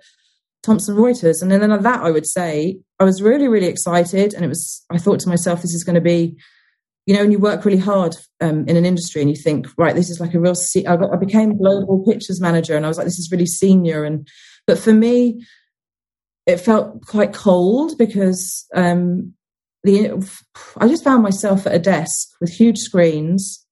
Thomson 0.64 0.96
Reuters, 0.96 1.42
and 1.42 1.52
then 1.52 1.60
then 1.60 1.82
that 1.82 2.02
I 2.02 2.12
would 2.12 2.26
say 2.26 2.80
I 3.00 3.04
was 3.04 3.22
really 3.22 3.48
really 3.48 3.68
excited, 3.68 4.34
and 4.34 4.44
it 4.44 4.48
was 4.48 4.84
I 4.90 4.98
thought 4.98 5.20
to 5.22 5.30
myself, 5.30 5.62
this 5.62 5.76
is 5.76 5.84
going 5.84 5.96
to 5.96 6.02
be. 6.02 6.38
You 7.06 7.16
know, 7.16 7.22
when 7.22 7.32
you 7.32 7.40
work 7.40 7.64
really 7.64 7.78
hard 7.78 8.18
um, 8.42 8.68
in 8.68 8.76
an 8.76 8.86
industry 8.86 9.22
and 9.22 9.30
you 9.30 9.38
think, 9.38 9.66
right, 9.78 9.96
this 9.96 10.10
is 10.10 10.20
like 10.20 10.34
a 10.34 10.42
real. 10.42 10.56
Se- 10.56 10.86
I, 10.86 10.98
got, 10.98 11.14
I 11.14 11.16
became 11.16 11.58
global 11.58 12.04
pictures 12.04 12.42
manager, 12.42 12.76
and 12.76 12.84
I 12.84 12.90
was 12.90 12.98
like, 12.98 13.08
this 13.08 13.18
is 13.18 13.32
really 13.32 13.46
senior. 13.46 14.04
And 14.04 14.28
but 14.66 14.78
for 14.78 14.92
me, 14.92 15.46
it 16.46 16.58
felt 16.58 17.06
quite 17.06 17.32
cold 17.32 17.98
because 17.98 18.66
um, 18.76 19.34
the 19.84 20.30
I 20.78 20.88
just 20.88 21.04
found 21.04 21.24
myself 21.24 21.66
at 21.68 21.76
a 21.76 21.80
desk 21.80 22.30
with 22.42 22.52
huge 22.52 22.78
screens, 22.78 23.66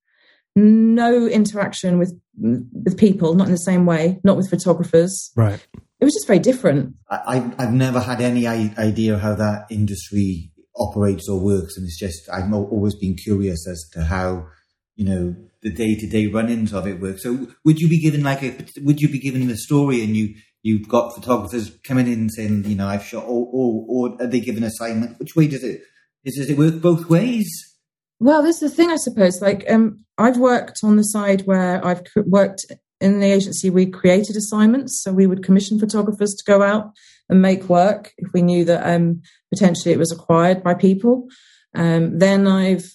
no 0.55 1.27
interaction 1.27 1.99
with 1.99 2.17
with 2.37 2.97
people, 2.97 3.33
not 3.33 3.47
in 3.47 3.51
the 3.51 3.57
same 3.57 3.85
way, 3.85 4.19
not 4.23 4.37
with 4.37 4.49
photographers. 4.49 5.31
Right. 5.35 5.65
It 5.99 6.05
was 6.05 6.13
just 6.13 6.27
very 6.27 6.39
different. 6.39 6.95
I, 7.09 7.21
I've, 7.27 7.59
I've 7.59 7.73
never 7.73 7.99
had 7.99 8.21
any 8.21 8.47
idea 8.47 9.17
how 9.17 9.35
that 9.35 9.65
industry 9.69 10.51
operates 10.75 11.29
or 11.29 11.39
works, 11.39 11.77
and 11.77 11.85
it's 11.85 11.99
just 11.99 12.29
I've 12.31 12.51
always 12.53 12.95
been 12.95 13.15
curious 13.15 13.67
as 13.67 13.89
to 13.93 14.03
how 14.03 14.47
you 14.95 15.05
know 15.05 15.35
the 15.61 15.71
day 15.71 15.95
to 15.95 16.07
day 16.07 16.27
run-ins 16.27 16.73
of 16.73 16.87
it 16.87 17.01
work. 17.01 17.19
So, 17.19 17.47
would 17.63 17.79
you 17.79 17.89
be 17.89 17.99
given 17.99 18.23
like 18.23 18.43
a 18.43 18.55
would 18.81 18.99
you 18.99 19.09
be 19.09 19.19
given 19.19 19.47
the 19.47 19.57
story, 19.57 20.03
and 20.03 20.15
you 20.15 20.35
you've 20.61 20.87
got 20.87 21.15
photographers 21.15 21.71
coming 21.83 22.07
in 22.07 22.29
saying, 22.29 22.65
you 22.65 22.75
know, 22.75 22.87
I've 22.87 23.05
shot, 23.05 23.23
or 23.23 23.47
or, 23.51 23.85
or 23.87 24.17
are 24.21 24.27
they 24.27 24.39
given 24.39 24.63
assignment? 24.63 25.19
Which 25.19 25.35
way 25.35 25.47
does 25.47 25.63
it 25.63 25.81
is 26.25 26.35
does 26.35 26.49
it 26.49 26.57
work 26.57 26.81
both 26.81 27.09
ways? 27.09 27.75
Well, 28.19 28.43
this 28.43 28.61
is 28.61 28.71
the 28.71 28.75
thing, 28.75 28.89
I 28.89 28.95
suppose. 28.95 29.41
Like, 29.41 29.69
um, 29.69 30.03
I've 30.17 30.37
worked 30.37 30.79
on 30.83 30.95
the 30.95 31.03
side 31.03 31.41
where 31.41 31.85
I've 31.85 32.01
worked 32.25 32.65
in 33.01 33.19
the 33.19 33.31
agency. 33.31 33.69
We 33.69 33.85
created 33.85 34.35
assignments, 34.35 35.01
so 35.03 35.11
we 35.11 35.27
would 35.27 35.43
commission 35.43 35.79
photographers 35.79 36.33
to 36.33 36.43
go 36.45 36.63
out 36.63 36.91
and 37.29 37.41
make 37.41 37.69
work 37.69 38.13
if 38.17 38.29
we 38.33 38.41
knew 38.41 38.65
that 38.65 38.87
um, 38.87 39.21
potentially 39.53 39.93
it 39.93 39.99
was 39.99 40.11
acquired 40.11 40.63
by 40.63 40.73
people. 40.73 41.27
Um, 41.75 42.17
then 42.17 42.47
I've, 42.47 42.89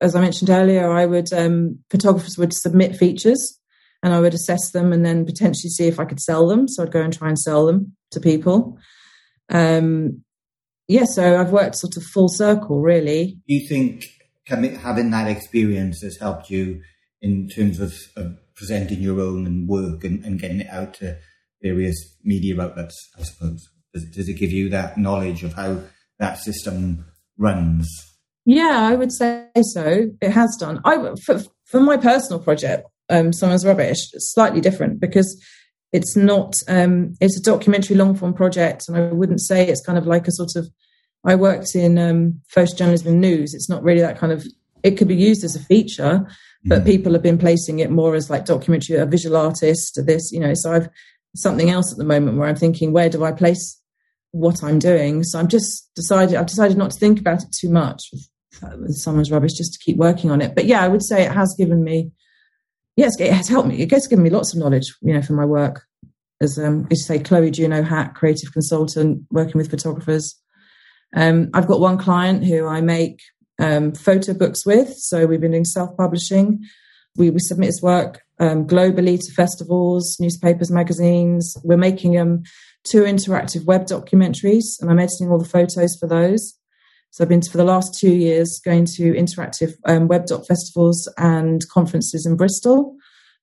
as 0.00 0.16
I 0.16 0.20
mentioned 0.20 0.50
earlier, 0.50 0.90
I 0.90 1.06
would 1.06 1.32
um, 1.32 1.78
photographers 1.90 2.36
would 2.36 2.52
submit 2.52 2.96
features, 2.96 3.58
and 4.02 4.12
I 4.12 4.20
would 4.20 4.34
assess 4.34 4.72
them, 4.72 4.92
and 4.92 5.06
then 5.06 5.24
potentially 5.24 5.70
see 5.70 5.86
if 5.86 6.00
I 6.00 6.04
could 6.04 6.20
sell 6.20 6.48
them. 6.48 6.66
So 6.66 6.82
I'd 6.82 6.92
go 6.92 7.00
and 7.00 7.12
try 7.12 7.28
and 7.28 7.38
sell 7.38 7.64
them 7.64 7.94
to 8.10 8.20
people. 8.20 8.76
Um, 9.50 10.23
yeah, 10.88 11.04
so 11.04 11.40
I've 11.40 11.50
worked 11.50 11.76
sort 11.76 11.96
of 11.96 12.02
full 12.04 12.28
circle, 12.28 12.80
really. 12.80 13.38
Do 13.48 13.54
you 13.54 13.66
think 13.68 14.06
having 14.46 15.10
that 15.10 15.28
experience 15.28 16.02
has 16.02 16.18
helped 16.18 16.50
you 16.50 16.82
in 17.22 17.48
terms 17.48 17.80
of, 17.80 17.94
of 18.16 18.36
presenting 18.54 19.00
your 19.00 19.20
own 19.20 19.46
and 19.46 19.68
work 19.68 20.04
and, 20.04 20.24
and 20.24 20.38
getting 20.38 20.60
it 20.60 20.68
out 20.70 20.94
to 20.94 21.18
various 21.62 21.96
media 22.22 22.60
outlets? 22.60 23.10
I 23.18 23.22
suppose 23.22 23.66
does, 23.94 24.04
does 24.10 24.28
it 24.28 24.34
give 24.34 24.50
you 24.50 24.68
that 24.70 24.98
knowledge 24.98 25.42
of 25.42 25.54
how 25.54 25.80
that 26.18 26.38
system 26.38 27.06
runs? 27.38 27.88
Yeah, 28.44 28.80
I 28.82 28.94
would 28.94 29.12
say 29.12 29.46
so. 29.62 30.10
It 30.20 30.30
has 30.30 30.54
done. 30.60 30.80
I 30.84 31.14
for, 31.24 31.40
for 31.64 31.80
my 31.80 31.96
personal 31.96 32.40
project, 32.40 32.86
um, 33.08 33.32
Someone's 33.32 33.64
Rubbish, 33.64 34.12
it's 34.12 34.32
slightly 34.34 34.60
different 34.60 35.00
because 35.00 35.42
it's 35.98 36.14
not. 36.16 36.52
Um, 36.68 37.14
it's 37.20 37.38
a 37.38 37.42
documentary 37.42 37.96
long 37.96 38.14
form 38.14 38.34
project, 38.34 38.88
and 38.88 38.96
I 38.96 39.12
wouldn't 39.12 39.40
say 39.40 39.66
it's 39.66 39.84
kind 39.88 39.98
of 39.98 40.06
like 40.06 40.26
a 40.28 40.32
sort 40.32 40.56
of. 40.56 40.68
I 41.24 41.34
worked 41.36 41.74
in 41.74 41.96
um, 41.98 42.40
photojournalism 42.54 43.06
and 43.06 43.20
news. 43.20 43.54
It's 43.54 43.70
not 43.70 43.82
really 43.82 44.00
that 44.00 44.18
kind 44.18 44.32
of. 44.32 44.44
It 44.82 44.98
could 44.98 45.08
be 45.08 45.16
used 45.30 45.44
as 45.44 45.56
a 45.56 45.64
feature, 45.72 46.26
but 46.64 46.82
Mhm. 46.82 46.86
people 46.92 47.12
have 47.14 47.22
been 47.22 47.38
placing 47.38 47.78
it 47.78 47.90
more 47.90 48.14
as 48.14 48.28
like 48.28 48.44
documentary, 48.44 48.96
a 48.96 49.06
visual 49.06 49.36
artist, 49.36 49.98
this, 50.04 50.30
you 50.32 50.40
know. 50.40 50.52
So 50.54 50.72
I've 50.74 50.88
something 51.36 51.70
else 51.70 51.90
at 51.90 51.98
the 51.98 52.04
moment 52.04 52.38
where 52.38 52.48
I'm 52.48 52.56
thinking, 52.56 52.92
where 52.92 53.08
do 53.08 53.24
I 53.24 53.32
place 53.32 53.80
what 54.32 54.62
I'm 54.64 54.78
doing. 54.80 55.22
So 55.22 55.38
I'm 55.38 55.48
just 55.48 55.90
decided, 55.94 56.34
I've 56.34 56.46
decided 56.46 56.76
not 56.76 56.90
to 56.90 56.98
think 56.98 57.20
about 57.20 57.42
it 57.42 57.48
too 57.60 57.70
much 57.70 58.02
with, 58.12 58.26
with 58.80 58.96
someone's 58.96 59.30
rubbish, 59.30 59.52
just 59.52 59.72
to 59.74 59.78
keep 59.84 59.96
working 59.96 60.30
on 60.30 60.40
it. 60.42 60.54
But 60.56 60.66
yeah, 60.66 60.82
I 60.82 60.88
would 60.88 61.04
say 61.04 61.22
it 61.24 61.32
has 61.32 61.54
given 61.56 61.84
me, 61.84 62.10
yes, 62.96 63.18
it 63.20 63.32
has 63.32 63.48
helped 63.48 63.68
me. 63.68 63.80
It 63.80 63.90
has 63.90 64.06
given 64.06 64.22
me 64.22 64.30
lots 64.30 64.54
of 64.54 64.60
knowledge, 64.60 64.94
you 65.02 65.12
know, 65.12 65.22
for 65.22 65.34
my 65.34 65.44
work 65.44 65.86
as, 66.40 66.58
um, 66.58 66.86
you 66.90 66.96
say, 66.96 67.18
Chloe 67.18 67.50
Juno 67.50 67.82
Hack, 67.82 68.14
creative 68.14 68.52
consultant, 68.52 69.22
working 69.30 69.56
with 69.56 69.70
photographers. 69.70 70.34
Um, 71.16 71.50
I've 71.54 71.66
got 71.66 71.80
one 71.80 71.98
client 71.98 72.44
who 72.44 72.66
I 72.66 72.80
make 72.80 73.20
um, 73.58 73.92
photo 73.92 74.34
books 74.34 74.66
with. 74.66 74.94
So 74.96 75.26
we've 75.26 75.40
been 75.40 75.52
doing 75.52 75.64
self 75.64 75.96
publishing. 75.96 76.64
We, 77.16 77.30
we 77.30 77.38
submit 77.38 77.66
his 77.66 77.82
work 77.82 78.22
um, 78.40 78.66
globally 78.66 79.18
to 79.18 79.32
festivals, 79.32 80.16
newspapers, 80.18 80.70
magazines. 80.70 81.56
We're 81.62 81.76
making 81.76 82.18
um, 82.18 82.42
two 82.82 83.02
interactive 83.02 83.64
web 83.64 83.86
documentaries, 83.86 84.80
and 84.80 84.90
I'm 84.90 84.98
editing 84.98 85.30
all 85.30 85.38
the 85.38 85.44
photos 85.44 85.96
for 85.96 86.08
those. 86.08 86.54
So 87.14 87.22
I've 87.22 87.28
been 87.28 87.42
for 87.42 87.58
the 87.58 87.64
last 87.64 87.96
two 87.96 88.12
years 88.12 88.60
going 88.64 88.86
to 88.86 89.12
interactive 89.12 89.74
um, 89.84 90.08
web 90.08 90.26
doc 90.26 90.46
festivals 90.48 91.08
and 91.16 91.62
conferences 91.68 92.26
in 92.26 92.34
Bristol, 92.34 92.96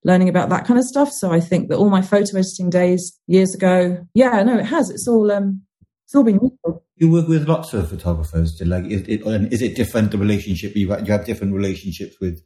learning 0.03 0.27
about 0.27 0.49
that 0.49 0.65
kind 0.65 0.77
of 0.77 0.83
stuff. 0.83 1.09
So 1.09 1.31
I 1.31 1.39
think 1.39 1.69
that 1.69 1.77
all 1.77 1.89
my 1.89 2.01
photo 2.01 2.37
editing 2.37 2.69
days 2.69 3.17
years 3.27 3.55
ago, 3.55 4.05
yeah, 4.13 4.43
no, 4.43 4.57
it 4.57 4.65
has. 4.65 4.89
It's 4.89 5.07
all 5.07 5.31
um, 5.31 5.61
it's 6.03 6.13
all 6.13 6.25
been 6.25 6.41
useful. 6.41 6.83
You 6.97 7.11
work 7.11 7.29
with 7.29 7.47
lots 7.47 7.73
of 7.73 7.89
photographers. 7.89 8.61
Like, 8.61 8.87
is 8.87 9.03
it, 9.07 9.21
is 9.53 9.61
it 9.61 9.77
different 9.77 10.11
the 10.11 10.17
relationship? 10.17 10.75
You 10.75 10.89
you 10.89 11.11
have 11.13 11.23
different 11.23 11.53
relationships 11.53 12.17
with 12.19 12.41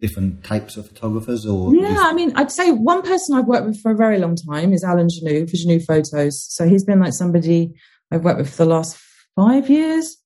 different 0.00 0.44
types 0.44 0.76
of 0.76 0.86
photographers 0.86 1.44
or 1.44 1.74
yeah 1.74 1.96
i 2.02 2.12
mean 2.12 2.32
i'd 2.36 2.52
say 2.52 2.70
one 2.70 3.02
person 3.02 3.36
i've 3.36 3.46
worked 3.48 3.66
with 3.66 3.80
for 3.80 3.90
a 3.90 3.96
very 3.96 4.16
long 4.16 4.36
time 4.36 4.72
is 4.72 4.84
alan 4.84 5.08
Gignoux 5.08 5.50
for 5.50 5.56
Gignoux 5.56 5.84
photos 5.84 6.40
so 6.48 6.68
he's 6.68 6.84
been 6.84 7.00
like 7.00 7.12
somebody 7.12 7.74
i've 8.12 8.22
worked 8.22 8.38
with 8.38 8.48
for 8.48 8.58
the 8.58 8.70
last 8.70 8.96
five 9.34 9.68
years 9.68 10.16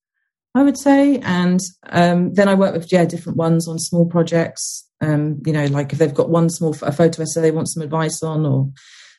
i 0.54 0.62
would 0.62 0.78
say 0.78 1.18
and 1.18 1.60
um, 1.90 2.32
then 2.34 2.48
i 2.48 2.54
work 2.54 2.74
with 2.74 2.90
yeah 2.92 3.04
different 3.04 3.38
ones 3.38 3.68
on 3.68 3.78
small 3.78 4.06
projects 4.06 4.88
um, 5.00 5.40
you 5.44 5.52
know 5.52 5.66
like 5.66 5.92
if 5.92 5.98
they've 5.98 6.14
got 6.14 6.30
one 6.30 6.48
small 6.48 6.76
a 6.82 6.92
photo 6.92 7.22
essay 7.22 7.40
they 7.40 7.50
want 7.50 7.68
some 7.68 7.82
advice 7.82 8.22
on 8.22 8.46
or 8.46 8.70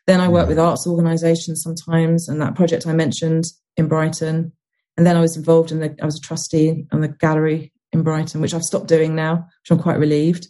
then 0.07 0.21
i 0.21 0.27
work 0.27 0.47
with 0.47 0.59
arts 0.59 0.87
organizations 0.87 1.61
sometimes 1.61 2.27
and 2.27 2.41
that 2.41 2.55
project 2.55 2.87
i 2.87 2.93
mentioned 2.93 3.45
in 3.77 3.87
brighton 3.87 4.51
and 4.97 5.05
then 5.05 5.17
i 5.17 5.21
was 5.21 5.35
involved 5.35 5.71
in 5.71 5.79
the 5.79 5.95
i 6.01 6.05
was 6.05 6.17
a 6.17 6.25
trustee 6.25 6.85
on 6.91 7.01
the 7.01 7.07
gallery 7.07 7.73
in 7.93 8.03
Brighton, 8.03 8.41
which 8.41 8.53
I've 8.53 8.63
stopped 8.63 8.87
doing 8.87 9.15
now, 9.15 9.35
which 9.35 9.71
I'm 9.71 9.79
quite 9.79 9.99
relieved. 9.99 10.47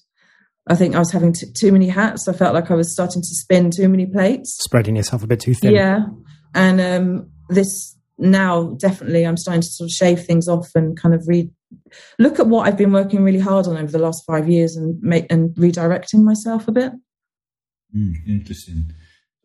I 0.65 0.75
think 0.75 0.95
I 0.95 0.99
was 0.99 1.11
having 1.11 1.33
t- 1.33 1.47
too 1.53 1.71
many 1.73 1.89
hats. 1.89 2.27
I 2.27 2.33
felt 2.33 2.53
like 2.53 2.71
I 2.71 2.75
was 2.75 2.91
starting 2.91 3.21
to 3.21 3.27
spin 3.27 3.69
too 3.69 3.89
many 3.89 4.05
plates, 4.05 4.57
spreading 4.63 4.95
yourself 4.95 5.23
a 5.23 5.27
bit 5.27 5.41
too 5.41 5.53
thin. 5.53 5.75
Yeah, 5.75 6.05
and 6.55 6.79
um, 6.79 7.29
this 7.49 7.97
now 8.23 8.75
definitely 8.77 9.25
I'm 9.25 9.37
starting 9.37 9.61
to 9.61 9.67
sort 9.67 9.89
of 9.89 9.93
shave 9.93 10.23
things 10.23 10.47
off 10.47 10.71
and 10.75 10.97
kind 10.97 11.13
of 11.13 11.27
read, 11.27 11.51
look 12.17 12.39
at 12.39 12.47
what 12.47 12.67
I've 12.67 12.77
been 12.77 12.93
working 12.93 13.23
really 13.23 13.39
hard 13.39 13.67
on 13.67 13.77
over 13.77 13.91
the 13.91 13.99
last 13.99 14.25
five 14.25 14.49
years 14.49 14.75
and 14.75 15.01
make 15.01 15.25
and 15.31 15.49
redirecting 15.55 16.23
myself 16.23 16.67
a 16.67 16.71
bit. 16.71 16.93
Mm, 17.95 18.15
interesting. 18.27 18.93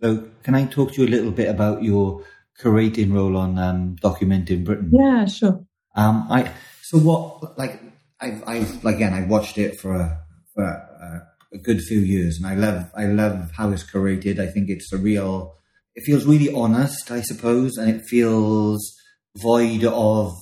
So, 0.01 0.29
can 0.43 0.55
I 0.55 0.65
talk 0.67 0.93
to 0.93 1.03
you 1.03 1.09
a 1.09 1.11
little 1.11 1.33
bit 1.33 1.49
about 1.49 1.83
your 1.83 2.25
curating 2.61 3.13
role 3.13 3.37
on 3.37 3.59
um, 3.59 3.97
Documenting 4.03 4.65
Britain? 4.65 4.91
Yeah, 4.93 5.27
sure. 5.27 5.65
Um, 5.97 6.27
I 6.31 6.53
so 6.83 6.99
what 6.99 7.59
like 7.59 7.81
I've, 8.21 8.43
I've 8.47 8.85
again 8.85 9.13
I 9.13 9.27
watched 9.27 9.59
it 9.59 9.81
for 9.81 9.95
a, 9.95 10.25
for 10.55 10.65
a, 10.65 11.27
a, 11.53 11.59
good 11.59 11.83
few 11.83 11.99
years, 11.99 12.39
and 12.39 12.47
I 12.47 12.55
love 12.55 12.91
I 12.97 13.07
love 13.07 13.51
how 13.57 13.71
it's 13.73 13.85
curated. 13.85 14.39
I 14.39 14.47
think 14.47 14.71
it's 14.71 14.93
a 14.93 14.97
real. 14.97 15.58
It 15.99 16.05
feels 16.05 16.27
really 16.27 16.53
honest, 16.53 17.11
I 17.11 17.23
suppose, 17.23 17.77
and 17.77 17.91
it 17.91 18.05
feels 18.07 18.97
void 19.37 19.83
of 19.85 20.33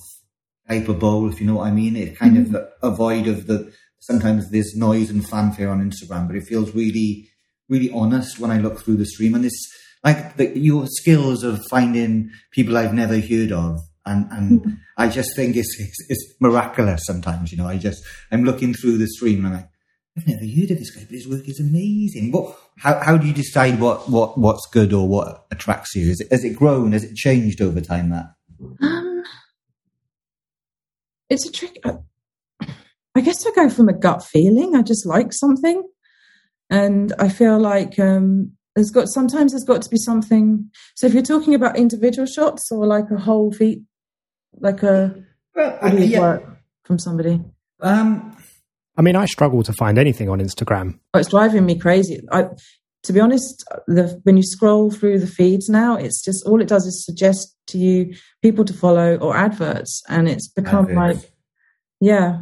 hyperbole, 0.69 1.31
if 1.33 1.41
you 1.41 1.47
know 1.47 1.55
what 1.55 1.67
I 1.67 1.71
mean. 1.71 1.95
It 1.95 2.15
kind 2.15 2.37
mm-hmm. 2.37 2.55
of 2.55 2.67
a 2.83 2.95
void 2.95 3.25
of 3.27 3.47
the 3.47 3.73
sometimes 3.99 4.51
there's 4.51 4.75
noise 4.75 5.09
and 5.09 5.27
fanfare 5.27 5.71
on 5.71 5.81
Instagram, 5.81 6.27
but 6.27 6.35
it 6.35 6.43
feels 6.43 6.75
really 6.75 7.29
really 7.69 7.89
honest 7.91 8.39
when 8.39 8.51
I 8.51 8.59
look 8.59 8.79
through 8.79 8.97
the 8.97 9.05
stream, 9.05 9.33
and 9.33 9.45
it's 9.45 9.67
like 10.03 10.37
the, 10.37 10.55
your 10.55 10.85
skills 10.85 11.43
of 11.43 11.65
finding 11.71 12.29
people 12.51 12.77
I've 12.77 12.93
never 12.93 13.19
heard 13.19 13.51
of 13.51 13.79
and 14.05 14.31
and 14.31 14.61
mm-hmm. 14.61 14.73
I 14.95 15.09
just 15.09 15.35
think 15.35 15.55
it's, 15.55 15.75
it's, 15.79 16.05
it's 16.07 16.35
miraculous 16.39 17.01
sometimes. 17.05 17.51
You 17.51 17.57
know, 17.57 17.67
I 17.67 17.77
just 17.77 18.03
I'm 18.31 18.43
looking 18.43 18.75
through 18.75 18.99
the 18.99 19.07
stream 19.07 19.39
and 19.39 19.47
I'm 19.47 19.53
like, 19.53 19.69
I've 20.17 20.27
never 20.27 20.45
heard 20.45 20.71
of 20.71 20.77
this 20.79 20.91
guy, 20.91 21.01
but 21.01 21.15
his 21.15 21.27
work 21.27 21.47
is 21.47 21.59
amazing. 21.59 22.31
What? 22.31 22.57
How 22.77 22.99
how 22.99 23.17
do 23.17 23.27
you 23.27 23.33
decide 23.33 23.79
what 23.79 24.09
what 24.09 24.37
what's 24.37 24.67
good 24.67 24.93
or 24.93 25.07
what 25.07 25.45
attracts 25.51 25.95
you? 25.95 26.09
Is 26.11 26.21
it, 26.21 26.31
has 26.31 26.43
it 26.43 26.55
grown? 26.55 26.91
Has 26.91 27.03
it 27.03 27.15
changed 27.15 27.61
over 27.61 27.81
time? 27.81 28.09
That 28.09 28.25
um, 28.81 29.23
it's 31.29 31.47
a 31.47 31.51
trick. 31.51 31.83
I 33.15 33.21
guess 33.21 33.45
I 33.45 33.51
go 33.51 33.69
from 33.69 33.89
a 33.89 33.93
gut 33.93 34.23
feeling. 34.23 34.75
I 34.75 34.83
just 34.83 35.05
like 35.05 35.33
something, 35.33 35.83
and 36.69 37.13
I 37.19 37.29
feel 37.29 37.59
like 37.59 37.97
um, 37.99 38.51
there's 38.75 38.91
got 38.91 39.07
sometimes 39.07 39.53
there's 39.53 39.63
got 39.63 39.81
to 39.81 39.89
be 39.89 39.97
something. 39.97 40.69
So 40.95 41.07
if 41.07 41.13
you're 41.13 41.23
talking 41.23 41.55
about 41.55 41.77
individual 41.77 42.27
shots 42.27 42.71
or 42.71 42.85
like 42.85 43.09
a 43.11 43.17
whole 43.17 43.51
feet 43.51 43.81
like 44.59 44.83
a 44.83 45.15
well, 45.55 45.77
uh, 45.81 45.93
yeah. 45.93 46.19
work 46.19 46.43
from 46.83 46.99
somebody? 46.99 47.41
Um, 47.81 48.37
I 48.97 49.01
mean, 49.01 49.15
I 49.15 49.25
struggle 49.25 49.63
to 49.63 49.73
find 49.73 49.97
anything 49.97 50.27
on 50.29 50.39
Instagram. 50.39 50.99
Oh, 51.13 51.19
it's 51.19 51.29
driving 51.29 51.65
me 51.65 51.77
crazy. 51.77 52.19
I, 52.31 52.47
to 53.03 53.13
be 53.13 53.19
honest, 53.19 53.63
the, 53.87 54.19
when 54.23 54.37
you 54.37 54.43
scroll 54.43 54.91
through 54.91 55.19
the 55.19 55.27
feeds 55.27 55.69
now, 55.69 55.95
it's 55.95 56.23
just 56.23 56.45
all 56.45 56.61
it 56.61 56.67
does 56.67 56.85
is 56.85 57.05
suggest 57.05 57.55
to 57.67 57.77
you 57.77 58.13
people 58.41 58.65
to 58.65 58.73
follow 58.73 59.15
or 59.17 59.37
adverts, 59.37 60.01
and 60.09 60.27
it's 60.27 60.47
become 60.47 60.89
adverts. 60.89 61.23
like, 61.23 61.31
yeah. 62.01 62.41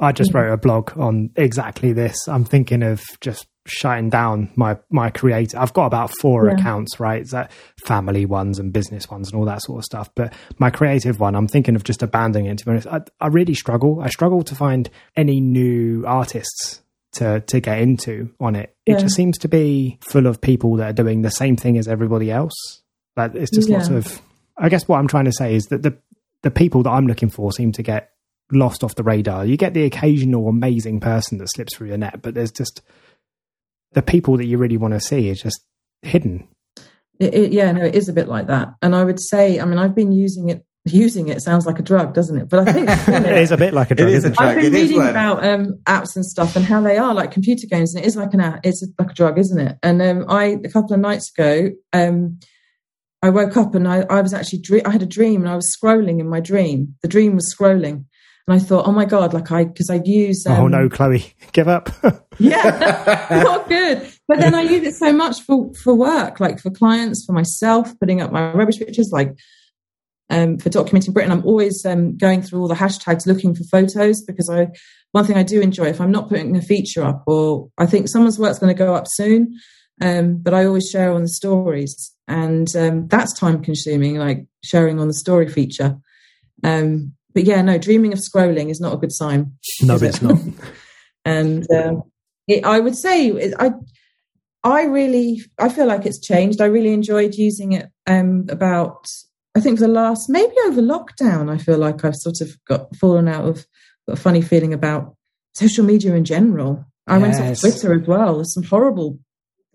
I 0.00 0.12
just 0.12 0.32
wrote 0.32 0.52
a 0.52 0.56
blog 0.56 0.96
on 0.96 1.30
exactly 1.36 1.92
this. 1.92 2.28
I'm 2.28 2.44
thinking 2.44 2.82
of 2.82 3.02
just 3.20 3.46
shutting 3.70 4.10
down 4.10 4.50
my 4.56 4.78
my 4.90 5.10
creator. 5.10 5.58
I've 5.58 5.72
got 5.72 5.86
about 5.86 6.10
four 6.20 6.46
yeah. 6.46 6.54
accounts, 6.54 7.00
right? 7.00 7.26
that 7.30 7.52
family 7.84 8.26
ones 8.26 8.58
and 8.58 8.72
business 8.72 9.08
ones 9.08 9.30
and 9.30 9.38
all 9.38 9.44
that 9.46 9.62
sort 9.62 9.78
of 9.78 9.84
stuff. 9.84 10.10
But 10.14 10.32
my 10.58 10.70
creative 10.70 11.20
one, 11.20 11.34
I'm 11.34 11.48
thinking 11.48 11.76
of 11.76 11.84
just 11.84 12.02
abandoning 12.02 12.46
it. 12.46 12.58
To 12.58 12.64
be 12.64 12.70
honest, 12.72 12.86
I, 12.86 13.02
I 13.20 13.28
really 13.28 13.54
struggle. 13.54 14.00
I 14.00 14.08
struggle 14.08 14.42
to 14.42 14.54
find 14.54 14.90
any 15.16 15.40
new 15.40 16.04
artists 16.06 16.82
to 17.12 17.40
to 17.40 17.60
get 17.60 17.78
into 17.80 18.30
on 18.40 18.56
it. 18.56 18.74
It 18.86 18.92
yeah. 18.92 18.98
just 18.98 19.14
seems 19.14 19.38
to 19.38 19.48
be 19.48 19.98
full 20.00 20.26
of 20.26 20.40
people 20.40 20.76
that 20.76 20.90
are 20.90 21.02
doing 21.04 21.22
the 21.22 21.30
same 21.30 21.56
thing 21.56 21.78
as 21.78 21.88
everybody 21.88 22.30
else. 22.30 22.82
But 23.14 23.36
it's 23.36 23.50
just 23.50 23.68
yeah. 23.68 23.78
lots 23.78 23.88
of. 23.88 24.20
I 24.56 24.68
guess 24.68 24.86
what 24.86 24.98
I'm 24.98 25.08
trying 25.08 25.24
to 25.24 25.32
say 25.32 25.54
is 25.54 25.66
that 25.66 25.82
the 25.82 25.96
the 26.42 26.50
people 26.50 26.82
that 26.84 26.90
I'm 26.90 27.06
looking 27.06 27.30
for 27.30 27.52
seem 27.52 27.72
to 27.72 27.82
get 27.82 28.12
lost 28.52 28.82
off 28.82 28.94
the 28.94 29.02
radar. 29.02 29.44
You 29.44 29.56
get 29.56 29.74
the 29.74 29.84
occasional 29.84 30.48
amazing 30.48 31.00
person 31.00 31.38
that 31.38 31.48
slips 31.50 31.76
through 31.76 31.88
the 31.88 31.98
net, 31.98 32.22
but 32.22 32.34
there's 32.34 32.52
just 32.52 32.82
the 33.92 34.02
people 34.02 34.36
that 34.36 34.46
you 34.46 34.58
really 34.58 34.76
want 34.76 34.94
to 34.94 35.00
see 35.00 35.28
is 35.28 35.40
just 35.40 35.60
hidden. 36.02 36.48
It, 37.18 37.34
it, 37.34 37.52
yeah, 37.52 37.70
no, 37.72 37.84
it 37.84 37.94
is 37.94 38.08
a 38.08 38.12
bit 38.12 38.28
like 38.28 38.46
that. 38.46 38.68
And 38.82 38.94
I 38.94 39.04
would 39.04 39.20
say, 39.20 39.60
I 39.60 39.64
mean, 39.64 39.78
I've 39.78 39.94
been 39.94 40.12
using 40.12 40.48
it. 40.48 40.64
Using 40.86 41.28
it 41.28 41.42
sounds 41.42 41.66
like 41.66 41.78
a 41.78 41.82
drug, 41.82 42.14
doesn't 42.14 42.38
it? 42.38 42.48
But 42.48 42.66
I 42.66 42.72
think 42.72 42.88
it 43.08 43.38
is 43.42 43.52
a 43.52 43.58
bit 43.58 43.74
like 43.74 43.90
a 43.90 43.94
drug. 43.94 44.08
It 44.08 44.14
is 44.14 44.24
a 44.24 44.30
drug. 44.30 44.48
I've 44.48 44.62
been 44.62 44.74
it 44.74 44.78
reading 44.78 45.06
about 45.06 45.44
um, 45.44 45.78
apps 45.84 46.16
and 46.16 46.24
stuff 46.24 46.56
and 46.56 46.64
how 46.64 46.80
they 46.80 46.96
are 46.96 47.12
like 47.12 47.32
computer 47.32 47.66
games, 47.66 47.94
and 47.94 48.02
it 48.02 48.06
is 48.06 48.16
like 48.16 48.32
an 48.32 48.40
app. 48.40 48.60
It's 48.64 48.82
like 48.98 49.10
a 49.10 49.14
drug, 49.14 49.38
isn't 49.38 49.60
it? 49.60 49.76
And 49.82 50.00
um, 50.00 50.24
I 50.26 50.56
a 50.64 50.70
couple 50.70 50.94
of 50.94 51.00
nights 51.00 51.30
ago, 51.36 51.72
um, 51.92 52.40
I 53.22 53.28
woke 53.28 53.56
up 53.58 53.74
and 53.74 53.86
I, 53.86 54.06
I 54.08 54.22
was 54.22 54.32
actually 54.32 54.60
dre- 54.60 54.82
I 54.82 54.90
had 54.90 55.02
a 55.02 55.06
dream 55.06 55.42
and 55.42 55.50
I 55.50 55.56
was 55.56 55.76
scrolling 55.76 56.18
in 56.18 56.28
my 56.28 56.40
dream. 56.40 56.96
The 57.02 57.08
dream 57.08 57.34
was 57.34 57.54
scrolling, 57.54 58.06
and 58.46 58.56
I 58.56 58.58
thought, 58.58 58.86
oh 58.86 58.92
my 58.92 59.04
god, 59.04 59.34
like 59.34 59.52
I 59.52 59.64
because 59.64 59.90
I'd 59.90 60.06
use. 60.06 60.46
Um, 60.46 60.60
oh 60.60 60.66
no, 60.68 60.88
Chloe, 60.88 61.34
give 61.52 61.68
up. 61.68 61.90
yeah, 62.40 63.26
not 63.44 63.68
good. 63.68 64.10
But 64.26 64.40
then 64.40 64.54
I 64.54 64.62
use 64.62 64.86
it 64.86 64.94
so 64.94 65.12
much 65.12 65.40
for 65.42 65.72
for 65.82 65.94
work, 65.94 66.40
like 66.40 66.60
for 66.60 66.70
clients, 66.70 67.24
for 67.24 67.32
myself, 67.32 67.98
putting 68.00 68.20
up 68.20 68.32
my 68.32 68.52
rubbish 68.52 68.78
pictures, 68.78 69.10
like 69.12 69.36
um, 70.30 70.58
for 70.58 70.70
documenting 70.70 71.12
Britain. 71.12 71.32
I'm 71.32 71.44
always 71.44 71.84
um, 71.84 72.16
going 72.16 72.42
through 72.42 72.60
all 72.60 72.68
the 72.68 72.74
hashtags 72.74 73.26
looking 73.26 73.54
for 73.54 73.64
photos 73.64 74.22
because 74.22 74.48
I 74.48 74.68
one 75.12 75.24
thing 75.24 75.36
I 75.36 75.42
do 75.42 75.60
enjoy 75.60 75.86
if 75.86 76.00
I'm 76.00 76.12
not 76.12 76.28
putting 76.28 76.56
a 76.56 76.62
feature 76.62 77.02
up 77.02 77.24
or 77.26 77.68
I 77.76 77.86
think 77.86 78.08
someone's 78.08 78.38
work's 78.38 78.58
going 78.58 78.74
to 78.74 78.78
go 78.78 78.94
up 78.94 79.06
soon, 79.08 79.58
um, 80.00 80.36
but 80.36 80.54
I 80.54 80.64
always 80.64 80.88
share 80.88 81.12
on 81.12 81.22
the 81.22 81.28
stories, 81.28 82.14
and 82.26 82.74
um, 82.76 83.08
that's 83.08 83.38
time 83.38 83.62
consuming, 83.62 84.16
like 84.16 84.46
sharing 84.64 84.98
on 85.00 85.08
the 85.08 85.14
story 85.14 85.48
feature. 85.48 85.98
Um, 86.62 87.14
but 87.34 87.44
yeah, 87.44 87.62
no, 87.62 87.78
dreaming 87.78 88.12
of 88.12 88.18
scrolling 88.18 88.70
is 88.70 88.80
not 88.80 88.94
a 88.94 88.98
good 88.98 89.12
sign. 89.12 89.52
No, 89.82 89.94
it's 89.96 90.18
it? 90.18 90.22
not. 90.22 90.38
and 91.24 91.66
um, 91.70 92.02
it, 92.50 92.64
I 92.64 92.80
would 92.80 92.96
say 92.96 93.28
it, 93.28 93.54
I, 93.58 93.70
I 94.62 94.84
really, 94.84 95.42
I 95.58 95.68
feel 95.68 95.86
like 95.86 96.06
it's 96.06 96.20
changed. 96.20 96.60
I 96.60 96.66
really 96.66 96.92
enjoyed 96.92 97.34
using 97.34 97.72
it. 97.72 97.88
Um, 98.06 98.46
about 98.48 99.06
I 99.56 99.60
think 99.60 99.78
the 99.78 99.88
last 99.88 100.28
maybe 100.28 100.54
over 100.66 100.80
lockdown, 100.80 101.50
I 101.50 101.58
feel 101.58 101.78
like 101.78 102.04
I've 102.04 102.16
sort 102.16 102.40
of 102.40 102.56
got 102.66 102.94
fallen 102.96 103.28
out 103.28 103.46
of 103.46 103.66
got 104.06 104.18
a 104.18 104.20
funny 104.20 104.42
feeling 104.42 104.72
about 104.72 105.16
social 105.54 105.84
media 105.84 106.14
in 106.14 106.24
general. 106.24 106.84
I 107.06 107.18
yes. 107.18 107.22
went 107.22 107.50
off 107.50 107.60
Twitter 107.60 107.94
as 108.00 108.06
well. 108.06 108.34
There's 108.36 108.54
some 108.54 108.62
horrible 108.62 109.18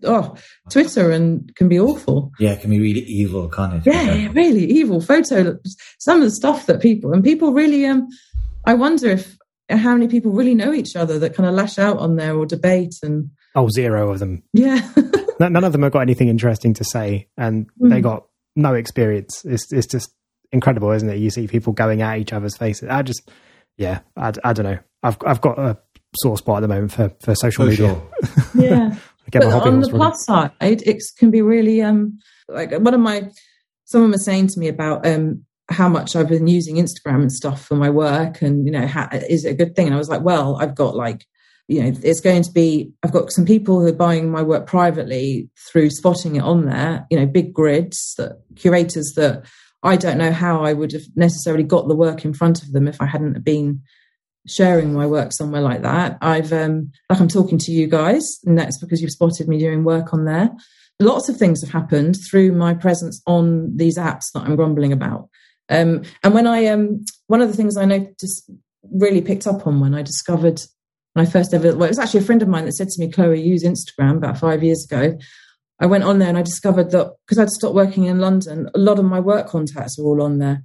oh, 0.04 0.34
Twitter 0.70 1.10
and 1.10 1.54
can 1.56 1.68
be 1.68 1.78
awful. 1.78 2.32
Yeah, 2.38 2.52
it 2.52 2.60
can 2.60 2.70
be 2.70 2.80
really 2.80 3.00
evil, 3.02 3.48
can't 3.48 3.74
it? 3.74 3.82
Yeah, 3.86 4.28
really 4.32 4.64
evil 4.64 5.00
photo. 5.00 5.58
Some 5.98 6.18
of 6.18 6.24
the 6.24 6.30
stuff 6.30 6.66
that 6.66 6.80
people 6.80 7.12
and 7.12 7.22
people 7.22 7.52
really. 7.52 7.84
Um, 7.86 8.08
I 8.66 8.74
wonder 8.74 9.08
if 9.08 9.35
how 9.70 9.92
many 9.94 10.08
people 10.08 10.32
really 10.32 10.54
know 10.54 10.72
each 10.72 10.96
other 10.96 11.18
that 11.18 11.34
kind 11.34 11.48
of 11.48 11.54
lash 11.54 11.78
out 11.78 11.98
on 11.98 12.16
there 12.16 12.36
or 12.36 12.46
debate 12.46 12.94
and. 13.02 13.30
Oh, 13.54 13.68
zero 13.68 14.10
of 14.10 14.18
them. 14.18 14.42
Yeah. 14.52 14.80
None 15.40 15.64
of 15.64 15.72
them 15.72 15.82
have 15.82 15.92
got 15.92 16.00
anything 16.00 16.28
interesting 16.28 16.74
to 16.74 16.84
say, 16.84 17.28
and 17.36 17.66
mm. 17.80 17.90
they 17.90 18.00
got 18.00 18.26
no 18.54 18.74
experience. 18.74 19.44
It's 19.44 19.70
it's 19.72 19.86
just 19.86 20.10
incredible, 20.52 20.90
isn't 20.92 21.08
it? 21.08 21.18
You 21.18 21.30
see 21.30 21.46
people 21.46 21.72
going 21.72 22.02
at 22.02 22.18
each 22.18 22.32
other's 22.32 22.56
faces. 22.56 22.88
I 22.88 23.02
just, 23.02 23.28
yeah, 23.76 24.00
I, 24.16 24.32
I 24.44 24.52
don't 24.52 24.64
know. 24.64 24.78
I've 25.02 25.18
I've 25.26 25.40
got 25.40 25.58
a 25.58 25.78
sore 26.20 26.38
spot 26.38 26.58
at 26.58 26.60
the 26.60 26.68
moment 26.68 26.92
for 26.92 27.10
for 27.20 27.34
social 27.34 27.64
For 27.64 27.70
media. 27.70 27.88
sure. 27.88 28.02
yeah. 28.54 28.96
Get 29.30 29.42
but 29.42 29.50
hobby 29.50 29.70
on 29.70 29.74
horse 29.74 29.86
the 29.88 29.92
running. 29.92 30.10
plus 30.10 30.24
side, 30.24 30.52
it 30.60 31.02
can 31.18 31.30
be 31.30 31.42
really 31.42 31.82
um 31.82 32.18
like 32.48 32.70
one 32.72 32.94
of 32.94 33.00
my 33.00 33.28
someone 33.84 34.12
was 34.12 34.24
saying 34.24 34.48
to 34.48 34.60
me 34.60 34.68
about 34.68 35.06
um 35.06 35.44
how 35.68 35.88
much 35.88 36.14
I've 36.14 36.28
been 36.28 36.46
using 36.46 36.76
Instagram 36.76 37.22
and 37.22 37.32
stuff 37.32 37.64
for 37.64 37.74
my 37.74 37.90
work, 37.90 38.42
and 38.42 38.66
you 38.66 38.72
know, 38.72 38.86
how, 38.86 39.08
is 39.12 39.44
it 39.44 39.50
a 39.50 39.54
good 39.54 39.74
thing? 39.74 39.86
And 39.86 39.94
I 39.94 39.98
was 39.98 40.08
like, 40.08 40.22
well, 40.22 40.56
I've 40.60 40.74
got 40.74 40.96
like 40.96 41.26
you 41.68 41.82
know, 41.82 41.98
it's 42.02 42.20
going 42.20 42.42
to 42.42 42.52
be. 42.52 42.92
I've 43.02 43.12
got 43.12 43.32
some 43.32 43.44
people 43.44 43.80
who 43.80 43.88
are 43.88 43.92
buying 43.92 44.30
my 44.30 44.42
work 44.42 44.66
privately 44.66 45.50
through 45.68 45.90
spotting 45.90 46.36
it 46.36 46.42
on 46.42 46.66
there. 46.66 47.06
You 47.10 47.18
know, 47.18 47.26
big 47.26 47.52
grids 47.52 48.14
that 48.18 48.40
curators 48.54 49.12
that 49.16 49.44
I 49.82 49.96
don't 49.96 50.18
know 50.18 50.32
how 50.32 50.64
I 50.64 50.72
would 50.72 50.92
have 50.92 51.02
necessarily 51.16 51.64
got 51.64 51.88
the 51.88 51.96
work 51.96 52.24
in 52.24 52.34
front 52.34 52.62
of 52.62 52.72
them 52.72 52.86
if 52.86 53.00
I 53.00 53.06
hadn't 53.06 53.44
been 53.44 53.82
sharing 54.46 54.92
my 54.92 55.06
work 55.06 55.32
somewhere 55.32 55.60
like 55.60 55.82
that. 55.82 56.18
I've 56.20 56.52
um 56.52 56.92
like 57.10 57.20
I'm 57.20 57.28
talking 57.28 57.58
to 57.58 57.72
you 57.72 57.88
guys, 57.88 58.38
and 58.44 58.56
that's 58.56 58.78
because 58.78 59.02
you've 59.02 59.10
spotted 59.10 59.48
me 59.48 59.58
doing 59.58 59.82
work 59.82 60.14
on 60.14 60.24
there. 60.24 60.50
Lots 61.00 61.28
of 61.28 61.36
things 61.36 61.60
have 61.62 61.72
happened 61.72 62.16
through 62.30 62.52
my 62.52 62.74
presence 62.74 63.20
on 63.26 63.76
these 63.76 63.98
apps 63.98 64.32
that 64.34 64.44
I'm 64.44 64.56
grumbling 64.56 64.92
about. 64.92 65.28
Um, 65.68 66.02
and 66.22 66.34
when 66.34 66.46
I 66.46 66.66
um 66.66 67.04
one 67.26 67.42
of 67.42 67.48
the 67.48 67.56
things 67.56 67.76
I 67.76 67.84
noticed 67.84 68.50
really 68.82 69.20
picked 69.20 69.46
up 69.46 69.66
on 69.66 69.80
when 69.80 69.94
I 69.94 70.02
discovered 70.02 70.60
when 71.14 71.26
I 71.26 71.30
first 71.30 71.52
ever 71.54 71.74
well, 71.74 71.84
it 71.84 71.88
was 71.88 71.98
actually 71.98 72.20
a 72.20 72.24
friend 72.24 72.42
of 72.42 72.48
mine 72.48 72.66
that 72.66 72.72
said 72.72 72.88
to 72.88 73.00
me, 73.00 73.10
Chloe, 73.10 73.40
use 73.40 73.64
Instagram 73.64 74.16
about 74.16 74.38
five 74.38 74.62
years 74.62 74.84
ago. 74.84 75.18
I 75.78 75.86
went 75.86 76.04
on 76.04 76.18
there 76.18 76.28
and 76.28 76.38
I 76.38 76.42
discovered 76.42 76.90
that 76.92 77.12
because 77.26 77.38
I'd 77.38 77.50
stopped 77.50 77.74
working 77.74 78.04
in 78.04 78.18
London, 78.18 78.70
a 78.74 78.78
lot 78.78 78.98
of 78.98 79.04
my 79.04 79.20
work 79.20 79.48
contacts 79.48 79.98
are 79.98 80.04
all 80.04 80.22
on 80.22 80.38
there. 80.38 80.62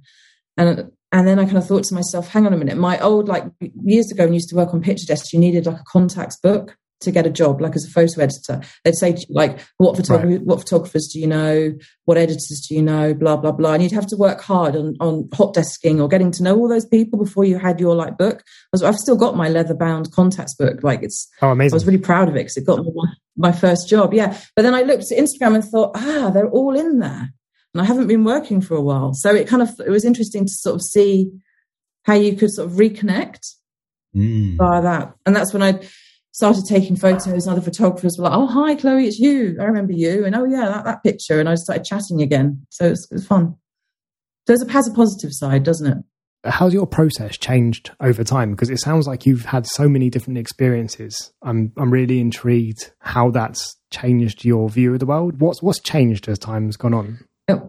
And 0.56 0.90
and 1.10 1.28
then 1.28 1.38
I 1.38 1.44
kind 1.44 1.58
of 1.58 1.66
thought 1.66 1.84
to 1.84 1.94
myself, 1.94 2.28
hang 2.28 2.46
on 2.46 2.54
a 2.54 2.56
minute, 2.56 2.78
my 2.78 2.98
old 3.00 3.28
like 3.28 3.44
years 3.84 4.10
ago 4.10 4.24
when 4.24 4.32
I 4.32 4.34
used 4.34 4.48
to 4.50 4.56
work 4.56 4.72
on 4.72 4.80
picture 4.80 5.06
desks, 5.06 5.32
you 5.32 5.38
needed 5.38 5.66
like 5.66 5.80
a 5.80 5.84
contacts 5.84 6.38
book 6.38 6.76
to 7.02 7.10
get 7.12 7.26
a 7.26 7.30
job, 7.30 7.60
like 7.60 7.76
as 7.76 7.84
a 7.84 7.90
photo 7.90 8.20
editor. 8.22 8.60
They'd 8.84 8.94
say 8.96 9.12
to 9.12 9.18
you, 9.18 9.26
like, 9.30 9.58
what 9.78 9.96
photography, 9.96 10.38
Right. 10.38 10.44
what 10.46 10.60
photographers 10.60 11.08
do 11.12 11.20
you 11.20 11.26
know? 11.26 11.72
What 12.06 12.16
editors 12.18 12.66
do 12.68 12.74
you 12.74 12.82
know? 12.82 13.14
Blah 13.14 13.36
blah 13.36 13.52
blah. 13.52 13.74
And 13.74 13.82
you'd 13.82 13.92
have 13.92 14.06
to 14.08 14.16
work 14.16 14.40
hard 14.40 14.74
on 14.76 14.96
on 15.00 15.28
hot 15.34 15.54
desking 15.54 16.00
or 16.00 16.08
getting 16.08 16.30
to 16.32 16.42
know 16.42 16.56
all 16.56 16.68
those 16.68 16.86
people 16.86 17.18
before 17.18 17.44
you 17.44 17.58
had 17.58 17.78
your 17.80 17.94
like 17.94 18.16
book. 18.18 18.38
I 18.40 18.68
was, 18.72 18.82
I've 18.82 18.96
still 18.98 19.16
got 19.16 19.36
my 19.36 19.48
leather 19.48 19.74
bound 19.74 20.10
contacts 20.12 20.54
book. 20.54 20.82
Like 20.82 21.02
it's 21.02 21.28
Oh, 21.42 21.50
amazing. 21.50 21.74
I 21.74 21.76
was 21.76 21.86
really 21.86 21.98
proud 21.98 22.28
of 22.28 22.34
it 22.34 22.40
because 22.40 22.56
it 22.56 22.66
got 22.66 22.80
me 22.84 22.90
my, 22.94 23.12
my 23.36 23.52
first 23.52 23.88
job. 23.88 24.14
Yeah. 24.14 24.36
But 24.56 24.62
then 24.62 24.74
I 24.74 24.82
looked 24.82 25.10
at 25.12 25.18
Instagram 25.18 25.54
and 25.54 25.64
thought, 25.64 25.92
ah, 25.94 26.30
they're 26.32 26.48
all 26.50 26.74
in 26.76 26.98
there. 26.98 27.32
And 27.74 27.80
I 27.80 27.84
haven't 27.84 28.06
been 28.06 28.24
working 28.24 28.60
for 28.60 28.74
a 28.76 28.82
while. 28.82 29.14
So 29.14 29.34
it 29.34 29.48
kind 29.48 29.62
of, 29.62 29.70
it 29.80 29.88
was 29.90 30.04
interesting 30.04 30.44
to 30.44 30.52
sort 30.52 30.74
of 30.74 30.82
see 30.82 31.30
how 32.04 32.14
you 32.14 32.36
could 32.36 32.50
sort 32.50 32.68
of 32.70 32.76
reconnect 32.76 33.40
Mm. 34.14 34.58
via 34.58 34.82
that. 34.82 35.14
And 35.24 35.34
that's 35.34 35.54
when 35.54 35.62
I 35.62 35.80
started 36.32 36.64
taking 36.66 36.96
photos 36.96 37.46
and 37.46 37.52
other 37.52 37.60
photographers 37.60 38.16
were 38.18 38.24
like, 38.24 38.36
oh, 38.36 38.46
hi, 38.46 38.74
Chloe, 38.74 39.06
it's 39.06 39.18
you. 39.18 39.56
I 39.60 39.64
remember 39.64 39.92
you. 39.92 40.24
And 40.24 40.34
oh, 40.34 40.44
yeah, 40.44 40.66
that, 40.66 40.84
that 40.84 41.02
picture. 41.02 41.38
And 41.38 41.48
I 41.48 41.54
started 41.54 41.84
chatting 41.84 42.20
again. 42.20 42.66
So 42.70 42.86
it's, 42.86 43.06
it's 43.10 43.26
fun. 43.26 43.56
There's 44.46 44.62
a, 44.62 44.72
has 44.72 44.88
a 44.88 44.92
positive 44.92 45.32
side, 45.32 45.62
doesn't 45.62 45.86
it? 45.86 45.98
How's 46.44 46.74
your 46.74 46.88
process 46.88 47.36
changed 47.36 47.92
over 48.00 48.24
time? 48.24 48.50
Because 48.50 48.70
it 48.70 48.80
sounds 48.80 49.06
like 49.06 49.26
you've 49.26 49.44
had 49.44 49.64
so 49.64 49.88
many 49.88 50.10
different 50.10 50.38
experiences. 50.38 51.32
I'm 51.40 51.72
I'm 51.76 51.92
really 51.92 52.18
intrigued 52.18 52.90
how 52.98 53.30
that's 53.30 53.76
changed 53.92 54.44
your 54.44 54.68
view 54.68 54.92
of 54.92 54.98
the 54.98 55.06
world. 55.06 55.40
What's 55.40 55.62
what's 55.62 55.78
changed 55.78 56.28
as 56.28 56.40
time's 56.40 56.76
gone 56.76 56.94
on 56.94 57.20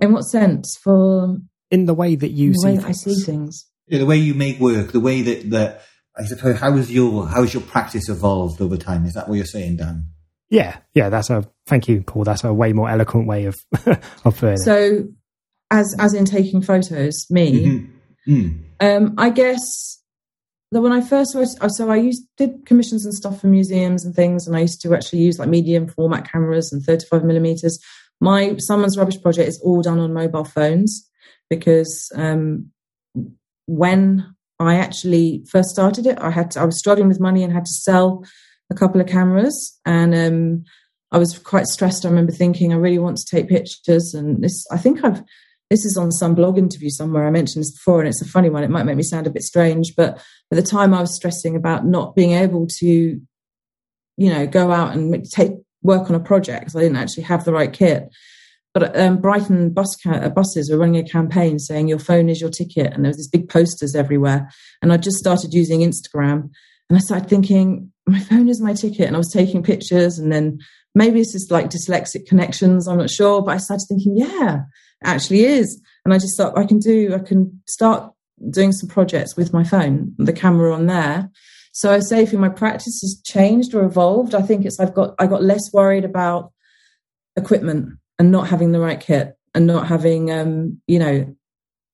In 0.02 0.12
what 0.12 0.24
sense? 0.24 0.76
For 0.84 1.38
in 1.70 1.86
the 1.86 1.94
way 1.94 2.16
that 2.16 2.32
you 2.32 2.54
the 2.54 2.58
see 2.58 2.68
way 2.68 2.76
that 2.78 2.86
I 2.86 2.94
things? 2.94 3.04
see 3.04 3.22
things. 3.24 3.66
Yeah, 3.88 4.00
the 4.00 4.08
way 4.08 4.18
you 4.18 4.34
make 4.34 4.60
work, 4.60 4.92
the 4.92 5.00
way 5.00 5.22
that, 5.22 5.52
that 5.52 5.84
I 6.18 6.26
suppose, 6.26 6.60
how 6.60 6.72
has 6.78 6.92
your 6.92 7.28
how 7.28 7.42
has 7.42 7.54
your 7.54 7.64
practice 7.64 8.08
evolved 8.10 8.62
over 8.62 8.78
time? 8.78 9.06
Is 9.06 9.14
that 9.14 9.28
what 9.28 9.36
you're 9.36 9.46
saying, 9.46 9.78
Dan? 9.78 10.06
Yeah, 10.50 10.78
yeah. 10.94 11.10
That's 11.10 11.30
a 11.30 11.50
thank 11.66 11.88
you, 11.88 12.02
Paul. 12.04 12.24
That's 12.24 12.44
a 12.44 12.54
way 12.54 12.74
more 12.74 12.90
eloquent 12.90 13.28
way 13.28 13.46
of 13.46 13.56
of 13.88 14.38
putting 14.38 14.50
it. 14.54 14.60
So, 14.60 15.08
as 15.72 15.96
as 16.00 16.14
in 16.14 16.26
taking 16.26 16.62
photos, 16.62 17.26
me, 17.32 17.66
Mhm. 17.66 17.90
Mm. 18.28 18.60
um, 18.80 19.16
I 19.18 19.32
guess 19.32 20.00
that 20.72 20.82
when 20.82 20.92
I 20.92 21.02
first 21.02 21.36
was, 21.36 21.58
so 21.78 21.90
I 21.90 21.96
used 21.98 22.24
did 22.38 22.66
commissions 22.66 23.06
and 23.06 23.14
stuff 23.14 23.42
for 23.42 23.48
museums 23.48 24.06
and 24.06 24.14
things, 24.16 24.46
and 24.48 24.56
I 24.56 24.60
used 24.62 24.82
to 24.82 24.94
actually 24.94 25.20
use 25.20 25.40
like 25.40 25.50
medium 25.50 25.88
format 25.88 26.30
cameras 26.32 26.72
and 26.72 26.84
thirty 26.84 27.06
five 27.08 27.24
millimeters. 27.24 27.80
My 28.22 28.56
Someone's 28.60 28.98
Rubbish 28.98 29.22
project 29.22 29.50
is 29.50 29.60
all 29.64 29.82
done 29.82 30.00
on 30.00 30.14
mobile 30.14 30.46
phones 30.46 31.10
because 31.50 32.12
um, 32.16 32.72
when 33.66 34.36
I 34.68 34.76
actually 34.76 35.44
first 35.50 35.70
started 35.70 36.06
it, 36.06 36.18
I 36.20 36.32
had 36.32 36.52
to, 36.52 36.62
I 36.62 36.66
was 36.66 36.80
struggling 36.80 37.08
with 37.08 37.20
money 37.20 37.44
and 37.44 37.54
had 37.54 37.66
to 37.66 37.74
sell 37.74 38.26
a 38.70 38.76
couple 38.76 39.02
of 39.02 39.08
cameras, 39.08 39.80
and 39.86 40.16
um, 40.16 40.64
I 41.12 41.18
was 41.18 41.38
quite 41.38 41.68
stressed. 41.68 42.06
I 42.06 42.10
remember 42.10 42.32
thinking, 42.32 42.74
I 42.74 42.78
really 42.78 43.00
want 43.00 43.18
to 43.18 43.26
take 43.26 43.50
pictures, 43.50 44.14
and 44.14 44.44
this 44.44 44.66
I 44.72 44.78
think 44.78 45.04
I've 45.04 45.24
this 45.70 45.86
is 45.86 45.98
on 45.98 46.12
some 46.12 46.36
blog 46.36 46.58
interview 46.58 46.90
somewhere. 46.90 47.26
I 47.26 47.32
mentioned 47.32 47.64
this 47.64 47.72
before, 47.72 48.00
and 48.00 48.08
it's 48.08 48.22
a 48.22 48.26
funny 48.26 48.50
one. 48.50 48.64
It 48.64 48.70
might 48.70 48.84
make 48.84 48.98
me 48.98 49.04
sound 49.04 49.26
a 49.26 49.32
bit 49.32 49.44
strange, 49.44 49.96
but 49.96 50.18
at 50.52 50.56
the 50.56 50.62
time 50.62 50.94
I 50.94 51.02
was 51.02 51.16
stressing 51.16 51.56
about 51.56 51.86
not 51.86 52.16
being 52.16 52.34
able 52.34 52.68
to, 52.80 52.86
you 52.86 54.30
know, 54.30 54.46
go 54.46 54.72
out 54.72 54.96
and 54.96 55.26
take 55.32 55.54
work 55.82 56.10
on 56.10 56.16
a 56.16 56.20
project 56.20 56.76
I 56.76 56.80
didn't 56.80 56.98
actually 56.98 57.24
have 57.24 57.44
the 57.44 57.54
right 57.54 57.72
kit. 57.72 58.10
But 58.74 58.98
um, 58.98 59.22
Brighton 59.22 59.70
bus 59.72 59.96
ca- 59.96 60.12
uh, 60.12 60.30
buses 60.30 60.70
were 60.70 60.78
running 60.78 61.06
a 61.06 61.08
campaign 61.08 61.60
saying 61.60 61.88
your 61.88 62.00
phone 62.00 62.28
is 62.28 62.42
your 62.42 62.50
ticket, 62.50 62.92
and 62.94 63.04
there 63.04 63.10
was 63.10 63.18
these 63.18 63.28
big 63.28 63.48
posters 63.50 63.96
everywhere. 63.96 64.50
And 64.82 64.92
I 64.92 64.98
just 64.98 65.18
started 65.18 65.54
using 65.54 65.82
Instagram, 65.82 66.50
and 66.90 66.98
I 66.98 67.00
started 67.00 67.30
thinking, 67.30 67.92
my 68.08 68.20
phone 68.20 68.50
is 68.50 68.62
my 68.62 68.74
ticket, 68.74 69.08
and 69.08 69.16
I 69.16 69.20
was 69.20 69.32
taking 69.32 69.64
pictures, 69.64 70.18
and 70.18 70.32
then 70.32 70.60
maybe 70.96 71.20
it's 71.20 71.34
just 71.34 71.52
like 71.52 71.70
dyslexic 71.70 72.26
connections. 72.26 72.88
I'm 72.88 72.98
not 72.98 73.12
sure, 73.12 73.42
but 73.44 73.52
I 73.52 73.58
started 73.58 73.86
thinking, 73.88 74.18
yeah, 74.18 74.62
actually 75.04 75.46
is. 75.46 75.80
And 76.06 76.14
I 76.14 76.18
just 76.18 76.36
thought 76.36 76.58
I 76.58 76.66
can 76.66 76.80
do, 76.80 77.14
I 77.14 77.20
can 77.20 77.62
start 77.68 78.12
doing 78.50 78.72
some 78.72 78.90
projects 78.90 79.38
with 79.38 79.54
my 79.54 79.64
phone, 79.64 80.14
the 80.18 80.34
camera 80.34 80.74
on 80.74 80.88
there. 80.88 81.30
So 81.72 81.92
I 81.92 82.00
say 82.00 82.24
if 82.24 82.34
my 82.34 82.50
practice 82.50 83.00
has 83.02 83.22
changed 83.24 83.74
or 83.74 83.84
evolved, 83.84 84.36
I 84.36 84.42
think 84.42 84.66
it's 84.66 84.80
I've 84.80 84.94
got 84.94 85.16
I 85.18 85.28
got 85.28 85.44
less 85.44 85.72
worried 85.74 86.06
about 86.06 86.52
equipment 87.36 87.98
and 88.20 88.32
not 88.32 88.48
having 88.48 88.72
the 88.72 88.80
right 88.80 89.00
kit 89.00 89.36
and 89.54 89.68
not 89.68 89.88
having 89.88 90.32
um, 90.32 90.82
you 90.88 91.00
know, 91.00 91.36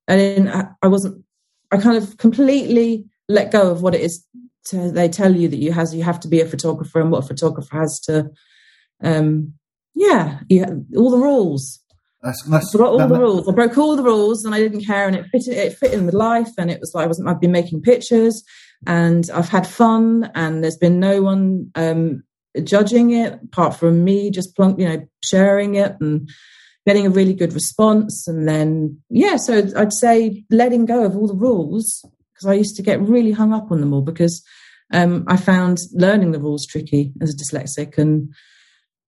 and 0.07 0.19
then 0.19 0.47
I, 0.47 0.69
I 0.81 0.87
wasn't 0.87 1.23
I 1.71 1.77
kind 1.77 1.97
of 1.97 2.17
completely 2.17 3.05
let 3.27 3.51
go 3.51 3.71
of 3.71 3.81
what 3.81 3.95
it 3.95 4.01
is 4.01 4.25
to, 4.65 4.91
they 4.91 5.07
tell 5.09 5.35
you 5.35 5.47
that 5.47 5.57
you 5.57 5.71
has 5.71 5.93
you 5.93 6.03
have 6.03 6.19
to 6.21 6.27
be 6.27 6.41
a 6.41 6.45
photographer 6.45 6.99
and 6.99 7.11
what 7.11 7.23
a 7.23 7.27
photographer 7.27 7.77
has 7.77 7.99
to 8.01 8.29
um 9.03 9.53
yeah, 9.99 10.39
you, 10.47 10.85
all 10.95 11.11
the 11.11 11.17
rules. 11.17 11.79
That's, 12.21 12.41
that's, 12.43 12.69
I 12.69 12.71
forgot 12.71 12.89
all 12.89 12.97
that- 12.99 13.09
the 13.09 13.19
rules. 13.19 13.47
I 13.47 13.51
broke 13.51 13.77
all 13.77 13.95
the 13.95 14.03
rules, 14.03 14.45
and 14.45 14.55
I 14.55 14.59
didn't 14.59 14.85
care, 14.85 15.07
and 15.07 15.15
it 15.15 15.25
fit. 15.31 15.47
It 15.47 15.77
fit 15.77 15.93
in 15.93 16.05
with 16.05 16.15
life, 16.15 16.49
and 16.57 16.71
it 16.71 16.79
was 16.79 16.93
like 16.93 17.03
I 17.03 17.07
wasn't. 17.07 17.27
I've 17.27 17.41
been 17.41 17.51
making 17.51 17.81
pictures, 17.81 18.43
and 18.87 19.29
I've 19.33 19.49
had 19.49 19.67
fun, 19.67 20.31
and 20.35 20.63
there's 20.63 20.77
been 20.77 20.99
no 20.99 21.21
one 21.21 21.71
um, 21.75 22.23
judging 22.63 23.11
it 23.11 23.39
apart 23.43 23.75
from 23.75 24.03
me, 24.03 24.31
just 24.31 24.55
plunk, 24.55 24.79
you 24.79 24.87
know, 24.87 25.07
sharing 25.23 25.75
it 25.75 25.95
and 25.99 26.29
getting 26.85 27.05
a 27.05 27.11
really 27.11 27.33
good 27.33 27.53
response, 27.53 28.27
and 28.27 28.47
then 28.47 28.99
yeah. 29.09 29.37
So 29.37 29.63
I'd 29.75 29.93
say 29.93 30.43
letting 30.49 30.85
go 30.85 31.03
of 31.03 31.15
all 31.15 31.27
the 31.27 31.35
rules 31.35 32.03
because 32.33 32.47
I 32.47 32.53
used 32.53 32.75
to 32.77 32.83
get 32.83 33.01
really 33.01 33.31
hung 33.31 33.53
up 33.53 33.71
on 33.71 33.81
them 33.81 33.93
all 33.93 34.01
because 34.01 34.43
um, 34.93 35.25
I 35.27 35.37
found 35.37 35.79
learning 35.91 36.31
the 36.31 36.39
rules 36.39 36.65
tricky 36.65 37.13
as 37.21 37.33
a 37.33 37.37
dyslexic 37.37 37.97
and 37.97 38.33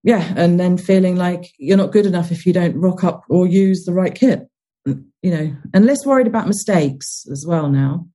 yeah, 0.04 0.34
and 0.36 0.60
then 0.60 0.77
feeling 0.77 1.15
like 1.15 1.51
you're 1.58 1.77
not 1.77 1.91
good 1.91 2.06
enough 2.06 2.32
if 2.32 2.45
you 2.45 2.54
don't 2.54 2.75
rock 2.75 3.04
up 3.04 3.23
or 3.30 3.47
use 3.47 3.86
the 3.86 3.93
right 3.93 4.13
kit, 4.13 4.47
you 4.86 5.06
know, 5.23 5.56
and 5.73 5.86
less 5.86 6.06
worried 6.06 6.27
about 6.27 6.47
mistakes 6.47 7.25
as 7.32 7.45
well 7.47 7.69
now. 7.69 8.08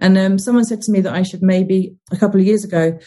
And 0.00 0.16
um, 0.16 0.38
someone 0.38 0.64
said 0.64 0.82
to 0.82 0.92
me 0.92 1.00
that 1.00 1.12
I 1.12 1.22
should 1.22 1.42
maybe 1.42 1.96
a 2.12 2.16
couple 2.16 2.40
of 2.40 2.46
years 2.46 2.64
ago, 2.64 2.98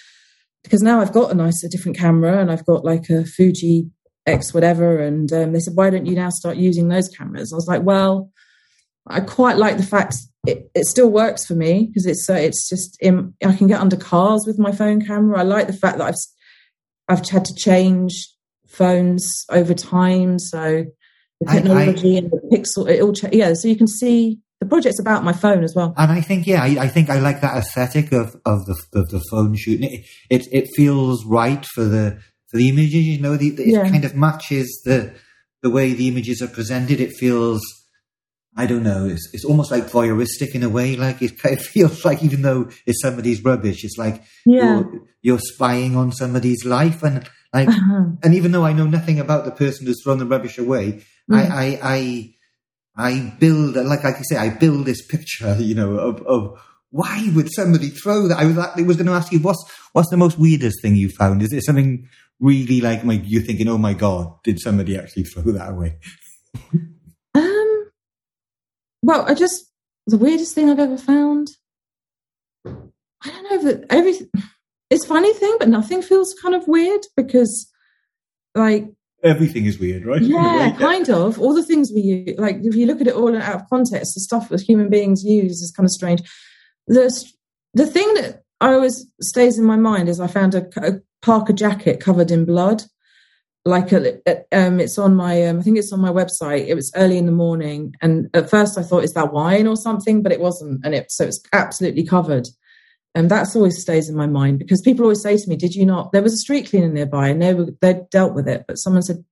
because 0.67 0.81
now 0.81 0.99
I've 0.99 1.13
got 1.13 1.31
a 1.31 1.35
nice, 1.35 1.63
a 1.63 1.69
different 1.69 1.97
camera 1.97 2.39
and 2.39 2.51
I've 2.51 2.65
got 2.65 2.83
like 2.83 3.09
a 3.09 3.23
Fuji 3.23 3.89
X 4.25 4.53
whatever, 4.53 4.99
and 4.99 5.31
um, 5.31 5.53
they 5.53 5.59
said, 5.59 5.75
why 5.75 5.89
don't 5.89 6.05
you 6.05 6.15
now 6.15 6.29
start 6.29 6.57
using 6.57 6.89
those 6.89 7.07
cameras? 7.07 7.53
I 7.53 7.55
was 7.55 7.67
like, 7.67 7.83
well, 7.83 8.29
I 9.07 9.21
quite 9.21 9.57
like 9.57 9.77
the 9.77 9.83
fact 9.83 10.17
it, 10.45 10.69
it 10.75 10.85
still 10.85 11.09
works 11.09 11.45
for 11.45 11.55
me 11.55 11.85
because 11.85 12.05
it's 12.05 12.29
uh, 12.29 12.33
it's 12.33 12.67
just 12.67 12.97
in, 13.01 13.33
I 13.45 13.55
can 13.55 13.67
get 13.67 13.79
under 13.79 13.95
cars 13.95 14.43
with 14.45 14.59
my 14.59 14.73
phone 14.73 15.05
camera. 15.05 15.39
I 15.39 15.43
like 15.43 15.67
the 15.67 15.73
fact 15.73 15.97
that 15.97 16.07
I've 16.07 16.15
I've 17.07 17.27
had 17.29 17.45
to 17.45 17.55
change 17.55 18.27
phones 18.67 19.45
over 19.49 19.73
time. 19.73 20.39
So 20.39 20.85
the 21.39 21.51
technology 21.51 22.13
I, 22.13 22.15
I, 22.15 22.17
and 22.23 22.31
the 22.31 22.41
pixel, 22.51 22.89
it 22.89 23.01
all, 23.01 23.13
cha- 23.13 23.29
yeah. 23.31 23.53
So 23.53 23.69
you 23.69 23.77
can 23.77 23.87
see 23.87 24.39
the 24.59 24.65
project's 24.65 24.99
about 24.99 25.23
my 25.23 25.33
phone 25.33 25.63
as 25.63 25.75
well. 25.75 25.93
And 25.97 26.11
I 26.11 26.21
think, 26.21 26.47
yeah, 26.47 26.63
I, 26.63 26.67
I 26.79 26.87
think 26.87 27.09
I 27.09 27.19
like 27.19 27.41
that 27.41 27.57
aesthetic 27.57 28.11
of, 28.11 28.35
of 28.45 28.65
the, 28.65 28.75
of 28.93 29.09
the 29.09 29.23
phone 29.29 29.55
shooting. 29.55 29.91
It, 29.91 30.05
it, 30.29 30.47
it 30.51 30.67
feels 30.75 31.23
right 31.25 31.63
for 31.65 31.83
the, 31.83 32.19
for 32.47 32.57
the 32.57 32.69
images, 32.69 33.05
you 33.05 33.21
know, 33.21 33.37
the, 33.37 33.51
the, 33.51 33.69
yeah. 33.69 33.85
it 33.85 33.91
kind 33.91 34.05
of 34.05 34.15
matches 34.15 34.81
the, 34.83 35.13
the 35.61 35.69
way 35.69 35.93
the 35.93 36.07
images 36.07 36.41
are 36.41 36.47
presented. 36.47 36.99
It 36.99 37.13
feels, 37.13 37.61
I 38.55 38.65
don't 38.65 38.83
know, 38.83 39.05
it's, 39.05 39.29
it's 39.31 39.45
almost 39.45 39.69
like 39.69 39.83
voyeuristic 39.83 40.55
in 40.55 40.63
a 40.63 40.69
way. 40.69 40.95
Like 40.95 41.21
it 41.21 41.33
of 41.45 41.61
feels 41.65 42.03
like 42.03 42.23
even 42.23 42.41
though 42.41 42.71
it's 42.87 43.01
somebody's 43.01 43.43
rubbish, 43.43 43.83
it's 43.83 43.97
like 43.97 44.23
yeah. 44.43 44.79
you're, 44.79 45.01
you're 45.21 45.39
spying 45.39 45.95
on 45.95 46.11
somebody's 46.11 46.65
life. 46.65 47.03
And 47.03 47.29
like, 47.53 47.69
uh-huh. 47.69 48.05
and 48.23 48.33
even 48.33 48.53
though 48.53 48.65
I 48.65 48.73
know 48.73 48.87
nothing 48.87 49.19
about 49.19 49.45
the 49.45 49.51
person 49.51 49.85
who's 49.85 50.01
thrown 50.03 50.17
the 50.17 50.25
rubbish 50.25 50.57
away, 50.57 51.05
mm. 51.29 51.35
I, 51.35 51.43
I, 51.43 51.79
I, 51.83 52.33
I 52.97 53.35
build, 53.39 53.75
like 53.75 54.03
I 54.05 54.13
say, 54.21 54.37
I 54.37 54.49
build 54.49 54.85
this 54.85 55.05
picture, 55.05 55.55
you 55.59 55.75
know, 55.75 55.97
of, 55.97 56.21
of 56.23 56.59
why 56.89 57.29
would 57.35 57.53
somebody 57.53 57.89
throw 57.89 58.27
that? 58.27 58.39
I 58.39 58.45
was, 58.45 58.57
I 58.57 58.81
was 58.81 58.97
going 58.97 59.07
to 59.07 59.13
ask 59.13 59.31
you, 59.31 59.39
what's, 59.39 59.63
what's 59.93 60.09
the 60.09 60.17
most 60.17 60.39
weirdest 60.39 60.81
thing 60.81 60.95
you 60.95 61.09
found? 61.09 61.41
Is 61.41 61.53
it 61.53 61.63
something 61.63 62.07
really 62.39 62.81
like, 62.81 63.03
like 63.03 63.21
you're 63.25 63.41
thinking, 63.41 63.67
oh 63.67 63.77
my 63.77 63.93
God, 63.93 64.41
did 64.43 64.59
somebody 64.59 64.97
actually 64.97 65.23
throw 65.23 65.43
that 65.51 65.69
away? 65.71 65.97
um, 67.35 67.91
well, 69.03 69.25
I 69.27 69.33
just, 69.33 69.65
the 70.07 70.17
weirdest 70.17 70.55
thing 70.55 70.69
I've 70.69 70.79
ever 70.79 70.97
found, 70.97 71.49
I 72.65 73.29
don't 73.29 73.43
know 73.43 73.71
that 73.71 73.85
everything, 73.89 74.29
it's 74.89 75.05
funny 75.05 75.33
thing, 75.33 75.57
but 75.59 75.67
nothing 75.67 76.01
feels 76.01 76.33
kind 76.41 76.55
of 76.55 76.67
weird 76.67 77.01
because 77.15 77.69
like 78.55 78.85
everything 79.27 79.65
is 79.65 79.79
weird, 79.79 80.05
right? 80.05 80.21
Yeah, 80.37 80.75
kind 80.77 81.09
of. 81.09 81.39
All 81.39 81.53
the 81.53 81.63
things 81.63 81.91
we 81.93 82.01
use, 82.01 82.37
like 82.37 82.57
if 82.61 82.75
you 82.75 82.85
look 82.85 83.01
at 83.01 83.07
it 83.07 83.15
all 83.15 83.35
out 83.35 83.55
of 83.55 83.69
context, 83.69 84.15
the 84.15 84.21
stuff 84.21 84.49
that 84.49 84.61
human 84.61 84.89
beings 84.89 85.23
use 85.23 85.61
is 85.61 85.71
kind 85.71 85.85
of 85.85 85.91
strange. 85.91 86.21
The 86.87 87.11
the 87.73 87.85
thing 87.85 88.13
that 88.15 88.43
I 88.59 88.73
always 88.73 89.05
stays 89.21 89.59
in 89.59 89.65
my 89.65 89.75
mind 89.75 90.09
is 90.09 90.19
I 90.19 90.27
found 90.27 90.55
a, 90.55 90.67
a 90.77 90.99
parka 91.21 91.53
jacket 91.53 91.99
covered 91.99 92.31
in 92.31 92.45
blood. 92.45 92.83
Like 93.65 93.91
a, 93.91 94.19
um, 94.53 94.79
it's 94.79 94.97
on 94.97 95.15
my, 95.15 95.45
um, 95.45 95.59
I 95.59 95.61
think 95.61 95.77
it's 95.77 95.91
on 95.91 95.99
my 95.99 96.09
website. 96.09 96.67
It 96.67 96.75
was 96.75 96.89
early 96.95 97.17
in 97.17 97.25
the 97.25 97.33
morning, 97.33 97.93
and 98.01 98.29
at 98.33 98.49
first 98.49 98.77
I 98.77 98.81
thought, 98.81 99.03
is 99.03 99.13
that 99.13 99.33
wine 99.33 99.67
or 99.67 99.75
something? 99.75 100.23
But 100.23 100.31
it 100.31 100.39
wasn't, 100.39 100.85
and 100.85 100.95
it 100.95 101.11
so 101.11 101.25
it's 101.25 101.41
absolutely 101.51 102.05
covered. 102.05 102.47
And 103.17 103.31
that's 103.31 103.55
always 103.55 103.81
stays 103.81 104.09
in 104.09 104.15
my 104.15 104.27
mind 104.27 104.59
because 104.59 104.79
people 104.79 105.03
always 105.03 105.23
say 105.23 105.35
to 105.35 105.49
me, 105.49 105.55
Did 105.55 105.73
you 105.73 105.87
not? 105.87 106.11
There 106.11 106.21
was 106.21 106.33
a 106.33 106.37
street 106.37 106.69
cleaner 106.69 106.87
nearby 106.87 107.29
and 107.29 107.41
they 107.41 107.55
were, 107.55 107.69
they 107.81 108.01
dealt 108.11 108.35
with 108.35 108.47
it, 108.47 108.65
but 108.67 108.77
someone 108.77 109.01
said, 109.01 109.25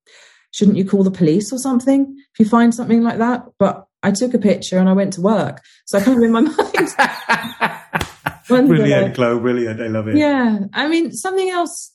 Shouldn't 0.49 0.77
you 0.77 0.85
call 0.85 1.03
the 1.03 1.11
police 1.11 1.53
or 1.53 1.59
something 1.59 2.17
if 2.33 2.39
you 2.39 2.49
find 2.49 2.73
something 2.73 3.03
like 3.03 3.19
that? 3.19 3.45
But 3.59 3.85
I 4.01 4.09
took 4.09 4.33
a 4.33 4.39
picture 4.39 4.79
and 4.79 4.89
I 4.89 4.93
went 4.93 5.13
to 5.13 5.21
work. 5.21 5.61
So 5.85 5.99
I 5.99 6.01
kind 6.01 6.17
of 6.17 6.23
in 6.23 6.31
my 6.31 6.41
mind. 6.41 6.57
brilliant, 8.67 9.13
Chloe, 9.13 9.39
brilliant. 9.39 9.79
I 9.79 9.85
love 9.85 10.07
it. 10.07 10.17
Yeah. 10.17 10.61
I 10.73 10.87
mean, 10.87 11.11
something 11.11 11.51
else 11.51 11.93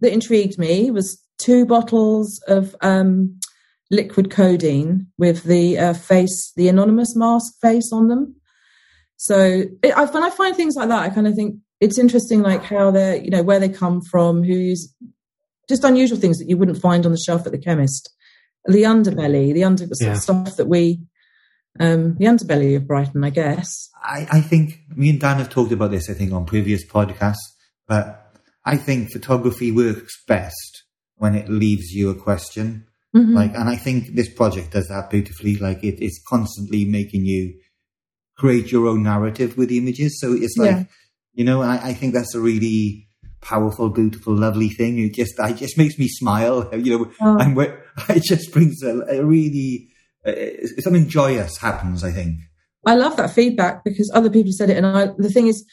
that 0.00 0.14
intrigued 0.14 0.58
me 0.58 0.90
was 0.90 1.22
two 1.36 1.66
bottles 1.66 2.42
of 2.48 2.74
um, 2.80 3.38
liquid 3.90 4.30
codeine 4.30 5.08
with 5.18 5.42
the 5.42 5.78
uh, 5.78 5.92
face, 5.92 6.54
the 6.56 6.68
anonymous 6.68 7.14
mask 7.14 7.52
face 7.60 7.92
on 7.92 8.08
them. 8.08 8.35
So 9.16 9.64
it, 9.82 9.92
I, 9.96 10.04
when 10.04 10.22
I 10.22 10.30
find 10.30 10.54
things 10.54 10.76
like 10.76 10.88
that, 10.88 11.00
I 11.00 11.08
kind 11.10 11.26
of 11.26 11.34
think 11.34 11.56
it's 11.80 11.98
interesting, 11.98 12.42
like 12.42 12.62
how 12.62 12.90
they're, 12.90 13.16
you 13.16 13.30
know, 13.30 13.42
where 13.42 13.60
they 13.60 13.68
come 13.68 14.00
from, 14.00 14.42
who's 14.42 14.94
just 15.68 15.84
unusual 15.84 16.18
things 16.18 16.38
that 16.38 16.48
you 16.48 16.56
wouldn't 16.56 16.80
find 16.80 17.04
on 17.04 17.12
the 17.12 17.18
shelf 17.18 17.46
at 17.46 17.52
the 17.52 17.58
chemist. 17.58 18.12
The 18.66 18.82
underbelly, 18.82 19.54
the 19.54 19.64
under 19.64 19.86
yeah. 20.00 20.14
stuff 20.14 20.56
that 20.56 20.66
we, 20.66 21.00
um, 21.78 22.16
the 22.16 22.24
underbelly 22.24 22.76
of 22.76 22.86
Brighton, 22.86 23.22
I 23.24 23.30
guess. 23.30 23.90
I, 24.02 24.26
I 24.30 24.40
think 24.40 24.80
me 24.94 25.10
and 25.10 25.20
Dan 25.20 25.38
have 25.38 25.50
talked 25.50 25.72
about 25.72 25.92
this, 25.92 26.10
I 26.10 26.14
think, 26.14 26.32
on 26.32 26.46
previous 26.46 26.84
podcasts, 26.84 27.36
but 27.86 28.32
I 28.64 28.76
think 28.76 29.12
photography 29.12 29.70
works 29.70 30.20
best 30.26 30.84
when 31.14 31.34
it 31.34 31.48
leaves 31.48 31.92
you 31.92 32.10
a 32.10 32.14
question. 32.14 32.86
Mm-hmm. 33.14 33.34
Like, 33.34 33.54
and 33.54 33.68
I 33.68 33.76
think 33.76 34.14
this 34.14 34.32
project 34.32 34.72
does 34.72 34.88
that 34.88 35.10
beautifully. 35.10 35.56
Like, 35.56 35.84
it, 35.84 36.02
it's 36.02 36.20
constantly 36.28 36.84
making 36.84 37.24
you 37.24 37.54
create 38.36 38.70
your 38.70 38.86
own 38.86 39.02
narrative 39.02 39.56
with 39.56 39.68
the 39.68 39.78
images. 39.78 40.20
So 40.20 40.32
it's 40.32 40.56
like, 40.56 40.70
yeah. 40.70 40.84
you 41.34 41.44
know, 41.44 41.62
I, 41.62 41.88
I, 41.88 41.94
think 41.94 42.12
that's 42.12 42.34
a 42.34 42.40
really 42.40 43.08
powerful, 43.40 43.88
beautiful, 43.88 44.34
lovely 44.34 44.68
thing. 44.68 44.98
It 44.98 45.14
just, 45.14 45.34
it 45.38 45.56
just 45.56 45.78
makes 45.78 45.98
me 45.98 46.08
smile, 46.08 46.68
you 46.76 46.98
know, 46.98 47.12
oh. 47.20 47.38
and 47.38 47.58
it 48.10 48.22
just 48.22 48.52
brings 48.52 48.82
a, 48.82 49.00
a 49.08 49.24
really, 49.24 49.88
uh, 50.26 50.32
something 50.80 51.08
joyous 51.08 51.56
happens, 51.58 52.04
I 52.04 52.12
think. 52.12 52.40
I 52.86 52.94
love 52.94 53.16
that 53.16 53.32
feedback 53.32 53.84
because 53.84 54.10
other 54.14 54.30
people 54.30 54.52
said 54.52 54.70
it. 54.70 54.76
And 54.76 54.86
I, 54.86 55.06
the 55.18 55.30
thing 55.30 55.48
is, 55.48 55.64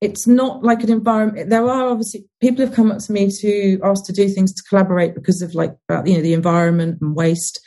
it's 0.00 0.26
not 0.26 0.62
like 0.62 0.82
an 0.82 0.92
environment. 0.92 1.50
There 1.50 1.68
are 1.68 1.88
obviously 1.88 2.26
people 2.40 2.64
have 2.64 2.74
come 2.74 2.92
up 2.92 2.98
to 2.98 3.12
me 3.12 3.30
to 3.40 3.80
ask 3.82 4.04
to 4.06 4.12
do 4.12 4.28
things 4.28 4.52
to 4.54 4.62
collaborate 4.68 5.14
because 5.14 5.42
of 5.42 5.54
like, 5.54 5.76
you 6.04 6.14
know, 6.14 6.22
the 6.22 6.34
environment 6.34 6.98
and 7.00 7.16
waste. 7.16 7.60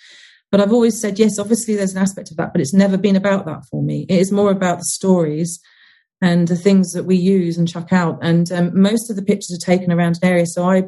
But 0.52 0.60
I've 0.60 0.74
always 0.74 1.00
said, 1.00 1.18
yes, 1.18 1.40
obviously 1.40 1.76
there's 1.76 1.94
an 1.94 2.02
aspect 2.02 2.30
of 2.30 2.38
that, 2.38 2.52
but 2.52 2.62
it's 2.62 2.74
never 2.74 2.98
been 2.98 3.16
about 3.16 3.46
that 3.46 3.64
for 3.70 3.82
me. 3.82 4.06
It 4.10 4.20
is 4.20 4.32
more 4.32 4.52
about 4.52 4.80
the 4.80 4.86
stories 4.86 5.62
and 6.22 6.48
the 6.48 6.58
things 6.58 6.92
that 6.92 7.06
we 7.06 7.16
use 7.16 7.58
and 7.58 7.68
chuck 7.68 7.94
out. 7.94 8.20
And 8.22 8.52
um, 8.52 8.80
most 8.80 9.10
of 9.10 9.16
the 9.16 9.24
pictures 9.24 9.58
are 9.58 9.66
taken 9.66 9.92
around 9.92 10.20
an 10.22 10.28
area. 10.28 10.46
So 10.46 10.70
I 10.70 10.84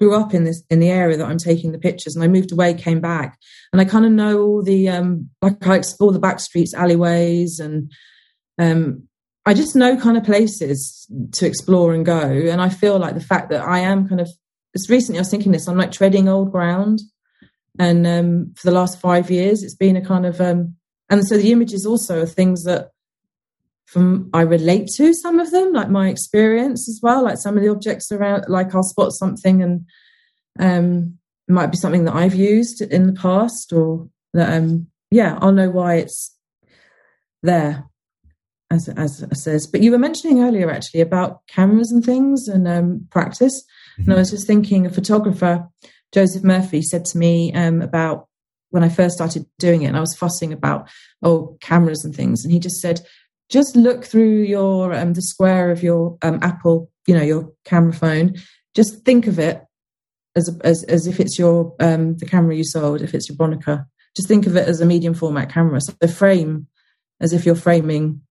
grew 0.00 0.14
up 0.14 0.34
in 0.34 0.44
this 0.44 0.62
in 0.68 0.80
the 0.80 0.90
area 0.90 1.16
that 1.16 1.26
I'm 1.26 1.38
taking 1.38 1.72
the 1.72 1.78
pictures, 1.78 2.14
and 2.14 2.24
I 2.24 2.28
moved 2.28 2.52
away, 2.52 2.74
came 2.74 3.00
back, 3.00 3.38
and 3.72 3.80
I 3.80 3.84
kind 3.84 4.04
of 4.04 4.12
know 4.12 4.42
all 4.42 4.62
the 4.62 4.88
um, 4.88 5.30
like 5.40 5.66
I 5.66 5.76
explore 5.76 6.12
the 6.12 6.18
back 6.18 6.40
streets, 6.40 6.74
alleyways, 6.74 7.60
and 7.60 7.92
um, 8.58 9.08
I 9.46 9.54
just 9.54 9.76
know 9.76 9.96
kind 9.96 10.16
of 10.16 10.24
places 10.24 11.06
to 11.32 11.46
explore 11.46 11.94
and 11.94 12.04
go. 12.04 12.20
And 12.20 12.60
I 12.60 12.68
feel 12.68 12.98
like 12.98 13.14
the 13.14 13.20
fact 13.20 13.50
that 13.50 13.64
I 13.64 13.80
am 13.80 14.08
kind 14.08 14.20
of 14.20 14.28
just 14.76 14.90
recently 14.90 15.18
I 15.18 15.22
was 15.22 15.30
thinking 15.30 15.52
this, 15.52 15.68
I'm 15.68 15.78
like 15.78 15.92
treading 15.92 16.28
old 16.28 16.50
ground 16.50 17.00
and 17.78 18.06
um, 18.06 18.52
for 18.56 18.66
the 18.68 18.74
last 18.74 19.00
five 19.00 19.30
years, 19.30 19.62
it's 19.62 19.74
been 19.74 19.96
a 19.96 20.04
kind 20.04 20.26
of, 20.26 20.40
um, 20.40 20.76
and 21.10 21.26
so 21.26 21.36
the 21.36 21.52
images 21.52 21.86
also 21.86 22.22
are 22.22 22.26
things 22.26 22.64
that 22.64 22.90
from 23.86 24.30
I 24.32 24.42
relate 24.42 24.88
to 24.96 25.12
some 25.12 25.40
of 25.40 25.50
them, 25.50 25.72
like 25.72 25.90
my 25.90 26.08
experience 26.08 26.88
as 26.88 27.00
well, 27.02 27.24
like 27.24 27.38
some 27.38 27.56
of 27.56 27.62
the 27.62 27.70
objects 27.70 28.10
around, 28.10 28.44
like 28.48 28.74
I'll 28.74 28.82
spot 28.82 29.12
something 29.12 29.62
and 29.62 29.86
um, 30.58 31.18
it 31.48 31.52
might 31.52 31.70
be 31.70 31.76
something 31.76 32.04
that 32.04 32.14
I've 32.14 32.34
used 32.34 32.80
in 32.80 33.06
the 33.06 33.12
past 33.12 33.72
or 33.72 34.08
that, 34.32 34.56
um, 34.56 34.86
yeah, 35.10 35.38
I'll 35.40 35.52
know 35.52 35.70
why 35.70 35.96
it's 35.96 36.36
there 37.42 37.84
as 38.70 38.88
as 38.88 39.22
it 39.22 39.36
says. 39.36 39.66
But 39.66 39.82
you 39.82 39.90
were 39.90 39.98
mentioning 39.98 40.42
earlier 40.42 40.70
actually 40.70 41.00
about 41.00 41.46
cameras 41.46 41.92
and 41.92 42.04
things 42.04 42.48
and 42.48 42.66
um, 42.66 43.06
practice, 43.10 43.62
mm-hmm. 43.98 44.10
and 44.10 44.14
I 44.14 44.20
was 44.20 44.30
just 44.30 44.46
thinking 44.46 44.86
a 44.86 44.90
photographer 44.90 45.68
Joseph 46.14 46.44
Murphy 46.44 46.80
said 46.80 47.04
to 47.06 47.18
me 47.18 47.52
um, 47.52 47.82
about 47.82 48.28
when 48.70 48.84
I 48.84 48.88
first 48.88 49.16
started 49.16 49.44
doing 49.58 49.82
it, 49.82 49.86
and 49.88 49.96
I 49.96 50.00
was 50.00 50.16
fussing 50.16 50.52
about 50.52 50.88
oh 51.22 51.58
cameras 51.60 52.04
and 52.04 52.14
things, 52.14 52.44
and 52.44 52.52
he 52.52 52.60
just 52.60 52.80
said, 52.80 53.00
just 53.50 53.76
look 53.76 54.04
through 54.04 54.42
your 54.42 54.94
um, 54.94 55.12
the 55.12 55.22
square 55.22 55.70
of 55.70 55.82
your 55.82 56.16
um, 56.22 56.38
Apple, 56.42 56.90
you 57.06 57.14
know, 57.14 57.22
your 57.22 57.52
camera 57.64 57.92
phone. 57.92 58.36
Just 58.74 59.04
think 59.04 59.26
of 59.26 59.38
it 59.38 59.62
as 60.36 60.56
as 60.62 60.84
as 60.84 61.06
if 61.06 61.20
it's 61.20 61.38
your 61.38 61.74
um, 61.80 62.16
the 62.16 62.26
camera 62.26 62.54
you 62.54 62.64
sold, 62.64 63.02
if 63.02 63.14
it's 63.14 63.28
your 63.28 63.36
Bronica. 63.36 63.84
Just 64.16 64.28
think 64.28 64.46
of 64.46 64.56
it 64.56 64.68
as 64.68 64.80
a 64.80 64.86
medium 64.86 65.14
format 65.14 65.50
camera. 65.50 65.80
So 65.80 65.92
the 66.00 66.08
frame 66.08 66.68
as 67.20 67.32
if 67.32 67.44
you're 67.44 67.54
framing 67.56 68.22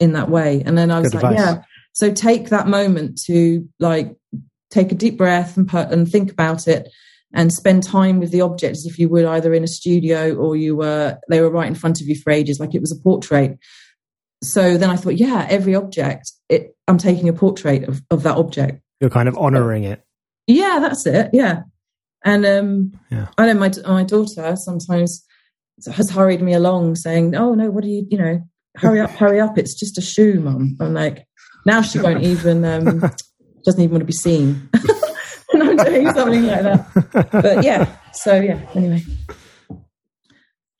in 0.00 0.12
that 0.12 0.30
way. 0.30 0.62
And 0.64 0.76
then 0.76 0.90
I 0.90 1.00
was 1.00 1.10
Good 1.10 1.22
like, 1.22 1.32
advice. 1.38 1.56
yeah. 1.56 1.62
So 1.92 2.12
take 2.12 2.50
that 2.50 2.68
moment 2.68 3.18
to 3.26 3.68
like 3.80 4.14
take 4.70 4.92
a 4.92 4.94
deep 4.94 5.16
breath 5.16 5.56
and 5.56 5.68
put 5.68 5.90
and 5.90 6.10
think 6.10 6.30
about 6.30 6.68
it 6.68 6.88
and 7.34 7.52
spend 7.52 7.82
time 7.82 8.20
with 8.20 8.30
the 8.30 8.40
object 8.40 8.76
as 8.76 8.86
if 8.86 8.98
you 8.98 9.08
would 9.08 9.24
either 9.24 9.52
in 9.52 9.64
a 9.64 9.68
studio 9.68 10.34
or 10.34 10.56
you 10.56 10.76
were 10.76 11.18
they 11.28 11.40
were 11.40 11.50
right 11.50 11.66
in 11.66 11.74
front 11.74 12.00
of 12.00 12.06
you 12.06 12.16
for 12.16 12.30
ages 12.30 12.58
like 12.58 12.74
it 12.74 12.80
was 12.80 12.92
a 12.92 13.02
portrait. 13.02 13.58
So 14.42 14.78
then 14.78 14.88
i 14.88 14.96
thought 14.96 15.16
yeah 15.16 15.46
every 15.50 15.74
object 15.74 16.30
it, 16.48 16.76
i'm 16.86 16.96
taking 16.96 17.28
a 17.28 17.32
portrait 17.32 17.84
of, 17.84 18.02
of 18.10 18.22
that 18.22 18.36
object. 18.36 18.80
You're 19.00 19.10
kind 19.10 19.28
of 19.28 19.36
honoring 19.36 19.84
it. 19.84 20.04
Yeah 20.46 20.78
that's 20.80 21.06
it 21.06 21.30
yeah. 21.32 21.62
And 22.24 22.46
um 22.46 22.92
yeah. 23.10 23.28
i 23.36 23.46
know 23.46 23.54
my 23.54 23.70
my 23.86 24.04
daughter 24.04 24.56
sometimes 24.56 25.24
has 25.92 26.10
hurried 26.10 26.42
me 26.42 26.54
along 26.54 26.96
saying 26.96 27.34
oh 27.36 27.54
no 27.54 27.70
what 27.70 27.84
do 27.84 27.90
you 27.90 28.06
you 28.10 28.18
know 28.18 28.42
hurry 28.76 29.00
up 29.00 29.10
hurry 29.10 29.40
up. 29.40 29.58
It's 29.58 29.74
just 29.74 29.98
a 29.98 30.02
shoe 30.02 30.40
mum. 30.40 30.76
I'm 30.80 30.94
like 30.94 31.26
now 31.66 31.82
she 31.82 32.00
won't 32.00 32.22
even 32.32 32.64
um 32.64 33.10
doesn't 33.68 33.82
even 33.82 33.92
want 33.92 34.02
to 34.02 34.06
be 34.06 34.12
seen 34.12 34.68
when 35.52 35.62
I'm 35.62 35.76
doing 35.76 36.10
something 36.12 36.46
like 36.46 36.62
that. 36.62 37.28
But 37.32 37.62
yeah, 37.64 37.96
so 38.12 38.40
yeah, 38.40 38.60
anyway. 38.74 39.02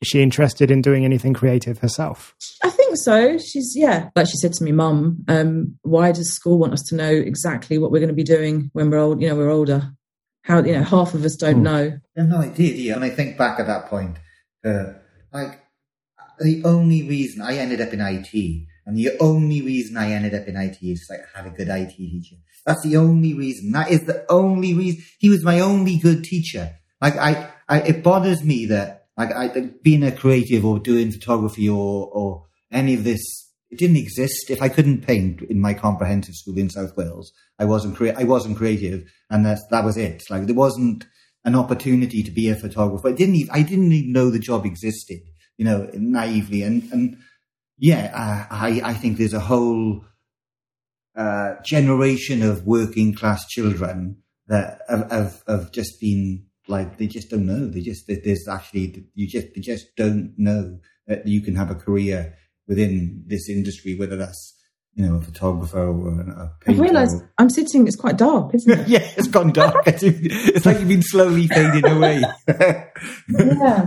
Is 0.01 0.07
she 0.09 0.23
interested 0.23 0.71
in 0.71 0.81
doing 0.81 1.05
anything 1.05 1.35
creative 1.35 1.79
herself? 1.79 2.35
I 2.63 2.71
think 2.71 2.97
so. 2.97 3.37
She's 3.39 3.73
yeah, 3.77 4.11
like 4.15 4.27
she 4.29 4.37
said 4.37 4.53
to 4.55 4.65
me, 4.65 4.71
"Mum, 4.73 5.25
um, 5.27 5.77
why 5.83 6.13
does 6.13 6.33
school 6.33 6.59
want 6.59 6.73
us 6.73 6.83
to 6.89 6.95
know 6.97 7.11
exactly 7.11 7.79
what 7.79 7.91
we're 7.91 7.99
going 7.99 8.09
to 8.09 8.15
be 8.15 8.23
doing 8.25 8.71
when 8.75 8.91
we're 8.91 8.99
old? 8.99 9.21
You 9.21 9.29
know, 9.29 9.37
we're 9.37 9.51
older. 9.51 9.91
how 10.43 10.63
you 10.63 10.73
know 10.73 10.83
half 10.85 11.15
of 11.15 11.25
us 11.25 11.35
don't 11.37 11.57
Hmm. 11.57 11.63
know. 11.65 11.99
I 12.17 12.21
have 12.21 12.29
no 12.29 12.39
idea, 12.39 12.73
do 12.75 12.81
you? 12.83 12.95
And 12.95 13.05
I 13.05 13.11
think 13.11 13.37
back 13.37 13.59
at 13.61 13.67
that 13.67 13.87
point, 13.87 14.17
uh, 14.65 14.93
like 15.33 15.61
the 16.39 16.63
only 16.65 17.03
reason 17.09 17.43
I 17.43 17.57
ended 17.59 17.81
up 17.81 17.93
in 17.93 18.01
IT, 18.01 18.33
and 18.87 18.97
the 18.97 19.11
only 19.19 19.61
reason 19.63 19.97
I 19.97 20.13
ended 20.13 20.33
up 20.35 20.47
in 20.47 20.57
IT 20.57 20.79
is 20.81 21.09
like 21.11 21.21
I 21.35 21.39
had 21.43 21.53
a 21.53 21.57
good 21.57 21.69
IT 21.69 21.97
teacher. 21.97 22.37
That's 22.67 22.83
the 22.83 22.97
only 22.97 23.35
reason. 23.35 23.73
That 23.73 23.91
is 23.91 24.05
the 24.05 24.25
only 24.31 24.75
reason. 24.75 25.03
He 25.19 25.29
was 25.31 25.45
my 25.45 25.61
only 25.61 25.99
good 25.99 26.25
teacher. 26.25 26.77
Like 27.01 27.17
I, 27.17 27.51
I 27.69 27.81
it 27.81 28.03
bothers 28.03 28.45
me 28.45 28.67
that 28.67 29.07
like 29.17 29.33
I 29.33 29.71
being 29.83 30.03
a 30.03 30.13
creative 30.13 30.65
or 30.65 30.79
doing 30.79 31.13
photography 31.13 31.69
or 31.69 32.09
or 32.13 32.47
any 32.71 32.95
of 32.95 33.05
this. 33.05 33.23
It 33.71 33.79
didn't 33.79 33.97
exist. 33.99 34.49
If 34.49 34.63
I 34.63 34.71
couldn't 34.71 35.07
paint 35.07 35.43
in 35.43 35.61
my 35.61 35.75
comprehensive 35.75 36.35
school 36.35 36.57
in 36.57 36.71
South 36.71 36.97
Wales, 36.97 37.33
I 37.59 37.67
wasn't 37.67 37.97
crea- 37.97 38.15
I 38.15 38.25
wasn't 38.25 38.57
creative, 38.57 39.05
and 39.31 39.45
that 39.45 39.59
that 39.71 39.85
was 39.85 39.97
it. 39.97 40.23
Like 40.31 40.47
there 40.47 40.55
wasn't 40.55 41.05
an 41.45 41.55
opportunity 41.55 42.23
to 42.23 42.31
be 42.31 42.49
a 42.51 42.57
photographer. 42.57 43.09
I 43.09 43.13
didn't 43.13 43.37
even, 43.37 43.51
I 43.55 43.63
didn't 43.63 43.93
even 43.93 44.13
know 44.13 44.31
the 44.31 44.39
job 44.39 44.67
existed, 44.67 45.21
you 45.57 45.65
know, 45.65 45.89
naively. 45.95 46.63
And, 46.63 46.83
and 46.93 47.19
yeah, 47.79 48.11
uh, 48.15 48.55
I, 48.55 48.81
I 48.85 48.95
think 48.95 49.17
there's 49.17 49.35
a 49.35 49.41
whole, 49.41 50.05
uh, 51.19 51.55
generation 51.65 52.43
of 52.43 52.65
working 52.65 53.13
class 53.15 53.47
children 53.49 54.17
that 54.47 54.81
have, 54.89 55.11
have, 55.11 55.43
have 55.49 55.73
just 55.73 56.01
been 56.01 56.47
like, 56.69 56.97
they 56.99 57.07
just 57.07 57.29
don't 57.31 57.45
know. 57.47 57.67
They 57.67 57.81
just, 57.81 58.07
there's 58.07 58.47
actually, 58.49 59.05
you 59.15 59.27
just, 59.29 59.49
they 59.55 59.61
just 59.61 59.87
don't 59.97 60.33
know 60.39 60.79
that 61.07 61.27
you 61.27 61.41
can 61.43 61.55
have 61.57 61.71
a 61.71 61.75
career 61.75 62.35
within 62.67 63.25
this 63.27 63.49
industry, 63.49 63.97
whether 63.99 64.17
that's, 64.17 64.55
you 64.95 65.07
know, 65.07 65.17
a 65.17 65.21
photographer 65.21 65.87
or 65.87 66.21
a 66.21 66.43
I've 66.45 66.61
painter. 66.61 66.83
realised 66.83 67.17
or- 67.17 67.33
I'm 67.39 67.51
sitting. 67.51 67.87
It's 67.87 67.97
quite 67.97 68.17
dark, 68.19 68.55
isn't 68.55 68.81
it? 68.81 68.89
yeah, 68.95 69.07
it's 69.17 69.29
gone 69.29 69.53
dark. 69.53 69.77
it's 69.87 70.67
like 70.67 70.79
you've 70.79 70.89
been 70.89 71.03
slowly 71.03 71.47
fading 71.47 71.87
away. 71.91 72.23
yeah. 73.29 73.87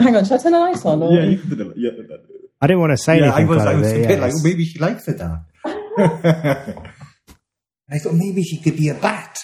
Hang 0.00 0.16
on. 0.16 0.24
should 0.24 0.40
I 0.40 0.42
turn 0.42 0.52
the 0.52 0.60
lights 0.60 0.84
on? 0.84 1.02
Or? 1.02 1.12
Yeah, 1.12 1.24
you 1.24 1.38
can 1.38 1.48
do 1.50 1.54
that. 1.56 1.72
Yeah, 1.76 1.90
that- 1.96 2.08
that- 2.08 2.24
I 2.60 2.66
didn't 2.66 2.80
want 2.80 2.90
to 2.90 2.96
say 2.96 3.20
yeah, 3.20 3.30
I 3.32 3.42
anything. 3.42 3.46
was, 3.48 3.64
I 3.66 3.74
was 3.74 3.92
a 3.92 3.94
bit 3.94 4.02
yeah, 4.10 4.16
like, 4.16 4.28
it's- 4.30 4.42
maybe 4.42 4.64
she 4.64 4.78
likes 4.80 5.06
it 5.06 5.18
dark. 5.18 5.42
I 7.90 7.98
thought 7.98 8.14
maybe 8.14 8.42
she 8.42 8.60
could 8.60 8.76
be 8.76 8.88
a 8.88 8.94
bat. 8.94 9.38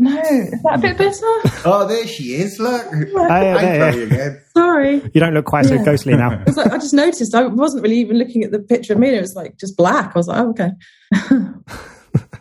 No. 0.00 0.16
Is 0.20 0.62
that 0.62 0.78
a 0.78 0.78
bit 0.78 0.96
better? 0.96 1.26
Oh, 1.64 1.86
there 1.88 2.06
she 2.06 2.34
is. 2.34 2.60
Look. 2.60 2.86
yeah, 2.92 3.20
I'm 3.20 3.64
there, 3.64 3.92
sorry 3.92 4.02
again. 4.04 4.42
Sorry. 4.56 5.10
you 5.12 5.20
don't 5.20 5.34
look 5.34 5.46
quite 5.46 5.66
so 5.66 5.82
ghostly 5.84 6.14
now. 6.14 6.40
It's 6.46 6.56
like, 6.56 6.70
I 6.70 6.78
just 6.78 6.94
noticed 6.94 7.34
I 7.34 7.46
wasn't 7.46 7.82
really 7.82 7.98
even 7.98 8.16
looking 8.16 8.44
at 8.44 8.52
the 8.52 8.60
picture 8.60 8.92
of 8.92 9.00
me. 9.00 9.08
It 9.08 9.20
was 9.20 9.34
like 9.34 9.58
just 9.58 9.76
black. 9.76 10.14
I 10.14 10.18
was 10.18 10.28
like, 10.28 10.40
oh, 10.40 10.50
okay. 10.50 10.70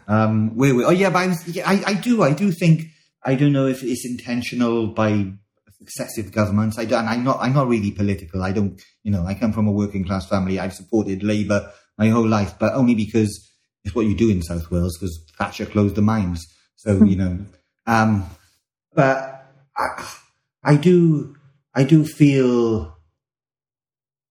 Um, 0.07 0.55
where 0.55 0.73
we? 0.73 0.85
Oh, 0.85 0.91
yeah, 0.91 1.09
but 1.09 1.19
I, 1.19 1.27
was, 1.27 1.47
yeah, 1.47 1.69
I, 1.69 1.83
I 1.85 1.93
do. 1.95 2.23
I 2.23 2.33
do 2.33 2.51
think. 2.51 2.83
I 3.23 3.35
don't 3.35 3.51
know 3.51 3.67
if 3.67 3.83
it's 3.83 4.05
intentional 4.05 4.87
by 4.87 5.33
successive 5.79 6.31
governments. 6.31 6.79
I 6.79 6.85
don't. 6.85 7.05
I'm 7.05 7.23
not. 7.23 7.39
I'm 7.41 7.53
not 7.53 7.67
really 7.67 7.91
political. 7.91 8.41
I 8.41 8.53
don't. 8.53 8.81
You 9.03 9.11
know, 9.11 9.25
I 9.25 9.33
come 9.33 9.51
from 9.51 9.67
a 9.67 9.71
working 9.71 10.05
class 10.05 10.27
family. 10.27 10.59
I've 10.59 10.73
supported 10.73 11.23
Labour 11.23 11.71
my 11.97 12.09
whole 12.09 12.27
life, 12.27 12.55
but 12.57 12.73
only 12.73 12.95
because 12.95 13.46
it's 13.87 13.95
what 13.95 14.05
you 14.05 14.15
do 14.15 14.29
in 14.29 14.41
South 14.43 14.69
Wales. 14.69 14.97
Because 14.97 15.23
Thatcher 15.37 15.65
closed 15.65 15.95
the 15.95 16.01
mines, 16.01 16.45
so 16.75 17.03
you 17.03 17.15
know. 17.15 17.39
Um, 17.85 18.29
but 18.93 19.47
I, 19.77 20.07
I 20.63 20.75
do. 20.75 21.35
I 21.73 21.83
do 21.83 22.05
feel 22.05 22.97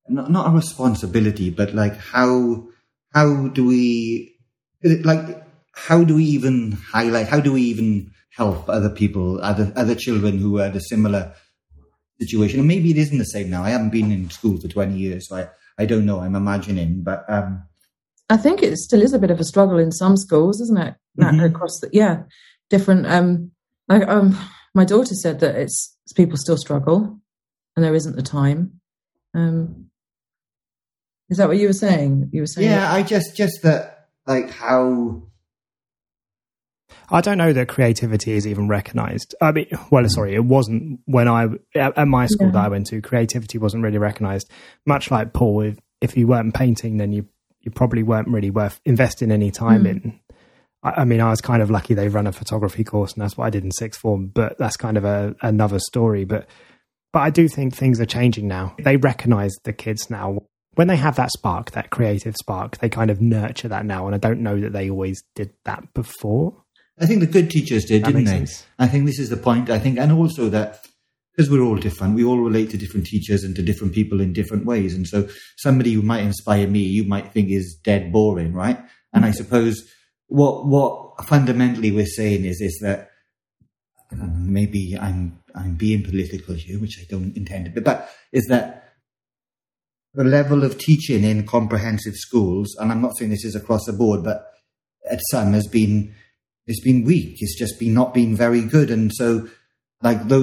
not 0.08 0.30
not 0.30 0.48
a 0.48 0.50
responsibility, 0.50 1.50
but 1.50 1.74
like 1.74 1.96
how 1.96 2.68
how 3.14 3.48
do 3.48 3.64
we 3.64 4.36
like 4.82 5.42
how 5.72 6.04
do 6.04 6.16
we 6.16 6.24
even 6.24 6.72
highlight 6.72 7.28
how 7.28 7.40
do 7.40 7.52
we 7.52 7.62
even 7.62 8.10
help 8.30 8.68
other 8.68 8.90
people 8.90 9.40
other 9.40 9.72
other 9.76 9.94
children 9.94 10.38
who 10.38 10.58
are 10.58 10.66
in 10.66 10.76
a 10.76 10.80
similar 10.80 11.32
situation 12.20 12.58
and 12.60 12.68
maybe 12.68 12.90
it 12.90 12.98
isn't 12.98 13.18
the 13.18 13.24
same 13.24 13.50
now 13.50 13.62
i 13.62 13.70
haven't 13.70 13.90
been 13.90 14.10
in 14.10 14.30
school 14.30 14.58
for 14.58 14.68
20 14.68 14.96
years 14.96 15.28
so 15.28 15.36
i 15.36 15.48
i 15.78 15.84
don't 15.84 16.06
know 16.06 16.20
i'm 16.20 16.34
imagining 16.34 17.02
but 17.02 17.24
um 17.28 17.62
I 18.28 18.36
think 18.36 18.62
it 18.62 18.76
still 18.78 19.02
is 19.02 19.12
a 19.12 19.18
bit 19.18 19.30
of 19.30 19.38
a 19.40 19.44
struggle 19.44 19.78
in 19.78 19.92
some 19.92 20.16
schools, 20.16 20.60
isn't 20.60 20.78
it? 20.78 20.94
That 21.16 21.34
Mhm. 21.34 21.44
Across 21.50 21.80
the 21.80 21.90
yeah, 21.92 22.24
different. 22.70 23.06
Um, 23.06 23.52
like 23.88 24.06
um, 24.08 24.36
my 24.74 24.84
daughter 24.84 25.14
said 25.14 25.40
that 25.40 25.54
it's 25.54 25.96
people 26.14 26.36
still 26.36 26.56
struggle, 26.56 27.20
and 27.76 27.84
there 27.84 27.94
isn't 27.94 28.16
the 28.16 28.22
time. 28.22 28.80
Um, 29.34 29.86
is 31.30 31.38
that 31.38 31.48
what 31.48 31.56
you 31.58 31.68
were 31.68 31.72
saying? 31.72 32.30
You 32.32 32.42
were 32.42 32.46
saying 32.46 32.70
yeah 32.70 32.92
i 32.92 33.02
just 33.02 33.36
just 33.36 33.62
that 33.62 34.08
like 34.26 34.50
how 34.50 35.22
I 37.10 37.20
don't 37.20 37.38
know 37.38 37.52
that 37.52 37.68
creativity 37.68 38.32
is 38.32 38.46
even 38.46 38.66
recognized. 38.68 39.34
I 39.40 39.52
mean, 39.52 39.66
well, 39.90 40.08
sorry, 40.08 40.34
it 40.34 40.44
wasn't 40.44 41.00
when 41.04 41.28
I 41.28 41.46
at 41.74 41.96
at 41.98 42.08
my 42.08 42.26
school 42.26 42.48
Yeah. 42.48 42.52
that 42.54 42.64
I 42.64 42.68
went 42.68 42.86
to. 42.88 43.00
Creativity 43.00 43.58
wasn't 43.58 43.84
really 43.84 43.98
recognized. 43.98 44.50
Much 44.86 45.10
like 45.10 45.32
Paul, 45.32 45.60
if, 45.62 45.78
if 46.00 46.16
you 46.16 46.26
weren't 46.26 46.54
painting, 46.54 46.96
then 46.96 47.12
you 47.12 47.26
you 47.66 47.70
probably 47.72 48.02
weren't 48.02 48.28
really 48.28 48.50
worth 48.50 48.80
investing 48.86 49.30
any 49.30 49.50
time 49.50 49.84
Mm. 49.84 49.90
in. 49.90 50.20
I, 50.82 51.02
I 51.02 51.04
mean, 51.04 51.20
I 51.20 51.28
was 51.28 51.40
kind 51.42 51.60
of 51.62 51.70
lucky 51.70 51.92
they 51.92 52.08
run 52.08 52.26
a 52.26 52.32
photography 52.32 52.84
course, 52.84 53.12
and 53.12 53.20
that's 53.22 53.36
what 53.36 53.44
I 53.46 53.50
did 53.50 53.64
in 53.64 53.70
sixth 53.72 54.00
form. 54.00 54.28
But 54.32 54.56
that's 54.58 54.76
kind 54.78 54.96
of 54.96 55.04
a 55.04 55.34
another 55.42 55.78
story. 55.80 56.24
But 56.24 56.48
but 57.12 57.20
I 57.20 57.30
do 57.30 57.48
think 57.48 57.74
things 57.74 58.00
are 58.00 58.06
changing 58.06 58.48
now. 58.48 58.74
They 58.78 58.96
recognize 58.96 59.52
the 59.64 59.72
kids 59.74 60.08
now. 60.08 60.38
When 60.76 60.88
they 60.88 60.96
have 60.96 61.16
that 61.16 61.30
spark, 61.32 61.70
that 61.72 61.88
creative 61.90 62.36
spark, 62.36 62.78
they 62.78 62.88
kind 62.90 63.10
of 63.10 63.20
nurture 63.20 63.68
that 63.68 63.86
now. 63.86 64.06
And 64.06 64.14
I 64.14 64.18
don't 64.18 64.40
know 64.42 64.60
that 64.60 64.72
they 64.74 64.90
always 64.90 65.22
did 65.34 65.50
that 65.64 65.92
before. 65.94 66.62
i 67.00 67.06
think 67.06 67.20
the 67.20 67.26
good 67.26 67.50
teachers 67.50 67.84
did 67.86 68.02
That 68.04 68.08
didn't 68.12 68.24
they 68.24 68.30
sense. 68.38 68.66
i 68.78 68.86
think 68.86 69.04
this 69.06 69.18
is 69.18 69.28
the 69.28 69.36
point 69.48 69.68
i 69.70 69.78
think 69.78 69.98
and 69.98 70.10
also 70.12 70.48
that 70.50 70.85
because 71.36 71.50
we're 71.50 71.62
all 71.62 71.76
different. 71.76 72.14
We 72.14 72.24
all 72.24 72.38
relate 72.38 72.70
to 72.70 72.78
different 72.78 73.06
teachers 73.06 73.44
and 73.44 73.54
to 73.56 73.62
different 73.62 73.94
people 73.94 74.20
in 74.20 74.32
different 74.32 74.64
ways. 74.64 74.94
And 74.94 75.06
so 75.06 75.28
somebody 75.56 75.92
who 75.92 76.02
might 76.02 76.22
inspire 76.22 76.66
me 76.66 76.80
you 76.80 77.04
might 77.04 77.32
think 77.32 77.50
is 77.50 77.78
dead 77.82 78.12
boring 78.12 78.52
right? 78.52 78.78
And 79.12 79.24
i 79.24 79.30
suppose 79.30 79.82
what 80.26 80.66
what 80.66 81.26
fundamentally 81.26 81.90
we're 81.90 82.04
saying 82.04 82.44
is 82.44 82.60
is 82.60 82.78
that 82.82 83.10
um, 84.12 84.52
maybe 84.52 84.96
i'm 85.00 85.40
i'm 85.54 85.74
being 85.74 86.02
political 86.02 86.54
here 86.54 86.78
which 86.78 86.98
i 87.00 87.06
don't 87.08 87.34
intend 87.34 87.64
to 87.64 87.70
be 87.70 87.80
but 87.80 88.10
is 88.32 88.44
that 88.46 88.92
the 90.12 90.24
level 90.24 90.64
of 90.64 90.76
teaching 90.76 91.24
in 91.24 91.46
comprehensive 91.46 92.14
schools 92.14 92.76
and 92.78 92.92
i'm 92.92 93.00
not 93.00 93.16
saying 93.16 93.30
this 93.30 93.44
is 93.44 93.54
across 93.56 93.84
the 93.86 93.92
board 93.92 94.22
but 94.22 94.50
at 95.10 95.20
some 95.30 95.54
has 95.54 95.66
been 95.66 96.14
it's 96.66 96.80
been 96.80 97.04
weak. 97.04 97.36
It's 97.40 97.58
just 97.58 97.78
been 97.78 97.94
not 97.94 98.12
been 98.12 98.34
very 98.34 98.62
good. 98.62 98.90
And 98.90 99.12
so 99.14 99.48
like 100.02 100.28
the, 100.28 100.38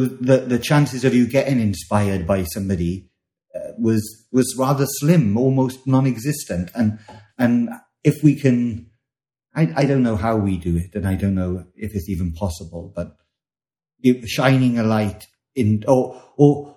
the 0.47 0.59
chances 0.59 1.03
of 1.03 1.13
you 1.13 1.27
getting 1.27 1.59
inspired 1.59 2.25
by 2.25 2.43
somebody 2.43 3.09
uh, 3.55 3.73
was 3.77 4.25
was 4.31 4.55
rather 4.57 4.85
slim 4.87 5.37
almost 5.37 5.85
non-existent. 5.85 6.71
And 6.73 6.99
and 7.37 7.69
if 8.03 8.23
we 8.23 8.35
can 8.35 8.89
I, 9.55 9.71
I 9.75 9.85
don't 9.85 10.03
know 10.03 10.15
how 10.15 10.35
we 10.37 10.57
do 10.57 10.75
it 10.77 10.95
and 10.95 11.07
i 11.07 11.15
don't 11.15 11.35
know 11.35 11.65
if 11.75 11.95
it's 11.95 12.09
even 12.09 12.33
possible 12.33 12.91
but 12.95 13.15
if 14.01 14.27
shining 14.27 14.77
a 14.77 14.83
light 14.83 15.27
in 15.55 15.83
or 15.87 16.21
or 16.37 16.73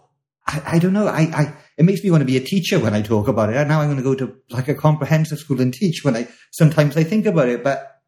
I, 0.49 0.63
I 0.75 0.79
don't 0.79 0.93
know. 0.93 1.09
I, 1.09 1.23
I 1.23 1.57
it 1.77 1.85
makes 1.85 2.05
me 2.05 2.11
want 2.13 2.21
to 2.21 2.27
be 2.27 2.37
a 2.37 2.41
teacher 2.41 2.79
when 2.79 2.95
i 2.95 3.03
talk 3.03 3.29
about 3.29 3.51
it. 3.51 3.67
Now 3.67 3.81
i'm 3.81 3.89
going 3.89 3.97
to 3.97 4.03
go 4.03 4.15
to 4.15 4.37
like 4.51 4.69
a 4.69 4.75
comprehensive 4.75 5.39
school 5.39 5.61
and 5.61 5.75
teach 5.75 6.05
when 6.05 6.17
i 6.17 6.29
sometimes 6.53 6.97
i 6.97 7.03
think 7.03 7.27
about 7.27 7.49
it 7.49 7.65
but 7.65 8.01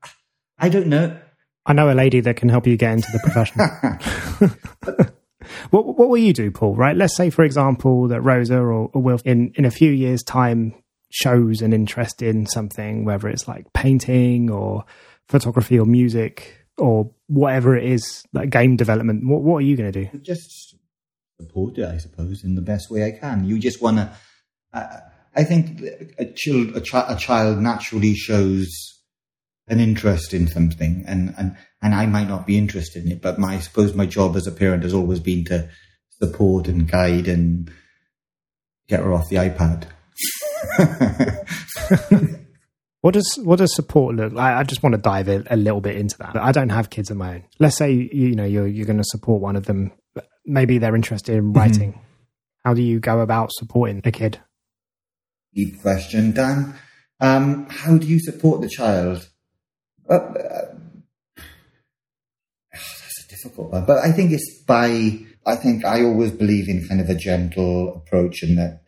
i 0.59 0.69
don't 0.69 0.87
know 0.87 1.19
I 1.69 1.75
know 1.75 1.91
a 1.91 1.95
lady 1.95 2.21
that 2.21 2.37
can 2.37 2.49
help 2.49 2.67
you 2.67 2.79
get 2.79 2.95
into 2.95 3.09
the 3.13 3.21
profession. 3.21 3.61
what 5.71 5.87
what 5.87 6.09
will 6.09 6.17
you 6.17 6.33
do, 6.33 6.51
Paul? 6.51 6.75
Right? 6.75 6.97
Let's 6.97 7.15
say, 7.15 7.29
for 7.29 7.45
example, 7.45 8.09
that 8.09 8.23
Rosa 8.23 8.57
or, 8.57 8.91
or 8.93 9.03
Will 9.03 9.21
in 9.27 9.53
in 9.55 9.67
a 9.67 9.71
few 9.71 9.91
years' 9.91 10.23
time 10.23 10.75
shows 11.11 11.61
an 11.61 11.75
interest 11.75 12.23
in 12.23 12.47
something, 12.47 13.05
whether 13.05 13.29
it's 13.29 13.47
like 13.47 13.71
painting 13.75 14.51
or 14.51 14.85
photography 15.29 15.79
or 15.79 15.85
music 15.85 16.67
or 16.79 17.11
whatever 17.27 17.77
it 17.77 17.85
is, 17.85 18.25
like 18.33 18.49
game 18.49 18.77
development. 18.77 19.29
What 19.29 19.43
what 19.43 19.59
are 19.59 19.67
you 19.67 19.77
going 19.77 19.93
to 19.93 20.05
do? 20.05 20.19
just 20.21 20.75
support 21.39 21.77
it, 21.77 21.85
I 21.85 21.99
suppose, 21.99 22.45
in 22.45 22.55
the 22.55 22.63
best 22.63 22.91
way 22.91 23.05
I 23.05 23.13
can. 23.13 23.45
You 23.45 23.59
just 23.59 23.83
want 23.83 23.99
to. 23.99 24.11
Uh, 24.73 25.01
I 25.37 25.45
think 25.45 25.83
a 26.19 26.25
child, 26.35 26.77
a, 26.77 26.81
chi- 26.81 27.13
a 27.13 27.17
child 27.17 27.59
naturally 27.59 28.15
shows 28.15 28.98
an 29.69 29.81
interest 29.81 30.35
in 30.35 30.49
something, 30.49 31.05
and, 31.07 31.35
and 31.39 31.57
and 31.83 31.95
I 31.95 32.07
might 32.07 32.29
not 32.29 32.47
be 32.47 32.59
interested 32.59 33.05
in 33.05 33.13
it, 33.13 33.23
but 33.23 33.39
my 33.39 33.57
I 33.57 33.59
suppose 33.61 33.95
my 33.95 34.07
job 34.07 34.37
as 34.37 34.47
a 34.47 34.53
parent 34.53 34.83
has 34.83 34.95
always 34.95 35.21
been 35.21 35.45
to 35.47 35.69
support 36.21 36.69
and 36.69 36.91
guide 36.91 37.29
and 37.29 37.71
get 38.89 39.01
her 39.01 39.13
off 39.13 39.29
the 39.29 39.37
iPad. 39.37 39.89
What 43.01 43.15
does 43.15 43.39
what 43.45 43.61
does 43.61 43.75
support 43.75 44.17
look 44.17 44.33
like? 44.33 44.57
I 44.57 44.65
just 44.65 44.83
want 44.83 44.95
to 44.95 45.01
dive 45.01 45.29
a, 45.29 45.45
a 45.51 45.57
little 45.57 45.81
bit 45.81 45.97
into 45.97 46.19
that. 46.19 46.37
I 46.37 46.51
don't 46.51 46.71
have 46.71 46.91
kids 46.91 47.11
of 47.11 47.17
my 47.17 47.37
own. 47.37 47.45
Let's 47.61 47.77
say 47.77 47.93
you, 47.93 48.35
know 48.35 48.45
you're 48.45 48.67
you're 48.67 48.87
going 48.87 48.99
to 48.99 49.05
support 49.05 49.41
one 49.41 49.55
of 49.55 49.67
them. 49.67 49.93
Maybe 50.45 50.79
they're 50.79 50.97
interested 50.97 51.37
in 51.37 51.53
writing. 51.53 52.01
How 52.65 52.75
do 52.75 52.83
you 52.83 52.99
go 52.99 53.21
about 53.21 53.53
supporting 53.53 54.03
a 54.05 54.11
kid? 54.11 54.41
Deep 55.55 55.81
question, 55.81 56.33
Dan. 56.33 56.75
Um, 57.21 57.67
how 57.71 57.97
do 57.97 58.07
you 58.07 58.19
support 58.19 58.61
the 58.61 58.69
child? 58.69 59.29
Uh, 60.09 60.15
uh, 60.15 60.75
that's 62.73 63.25
a 63.25 63.29
difficult 63.29 63.73
one, 63.73 63.85
but 63.85 63.99
I 63.99 64.13
think 64.13 64.33
it's 64.33 64.63
by. 64.67 65.19
I 65.47 65.57
think 65.57 65.85
I 65.85 66.03
always 66.05 66.31
believe 66.31 66.69
in 66.69 66.87
kind 66.87 67.01
of 67.01 67.09
a 67.09 67.15
gentle 67.15 67.95
approach, 67.95 68.43
and 68.43 68.59
that 68.59 68.83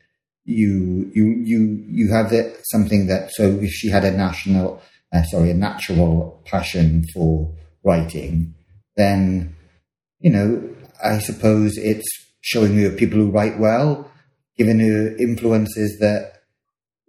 you 0.44 1.10
you 1.14 1.26
you 1.26 1.84
you 1.88 2.12
have 2.12 2.32
it 2.32 2.60
something 2.64 3.06
that. 3.06 3.30
So 3.32 3.44
if 3.60 3.70
she 3.70 3.88
had 3.88 4.04
a 4.04 4.10
national, 4.10 4.82
uh, 5.12 5.22
sorry, 5.24 5.50
a 5.50 5.54
natural 5.54 6.42
passion 6.46 7.04
for 7.12 7.52
writing, 7.84 8.54
then 8.96 9.56
you 10.20 10.30
know, 10.30 10.74
I 11.02 11.18
suppose 11.18 11.76
it's 11.76 12.06
showing 12.42 12.78
her 12.78 12.90
people 12.90 13.18
who 13.18 13.30
write 13.30 13.58
well, 13.58 14.10
giving 14.56 14.80
her 14.80 15.16
influences 15.16 15.98
that 16.00 16.42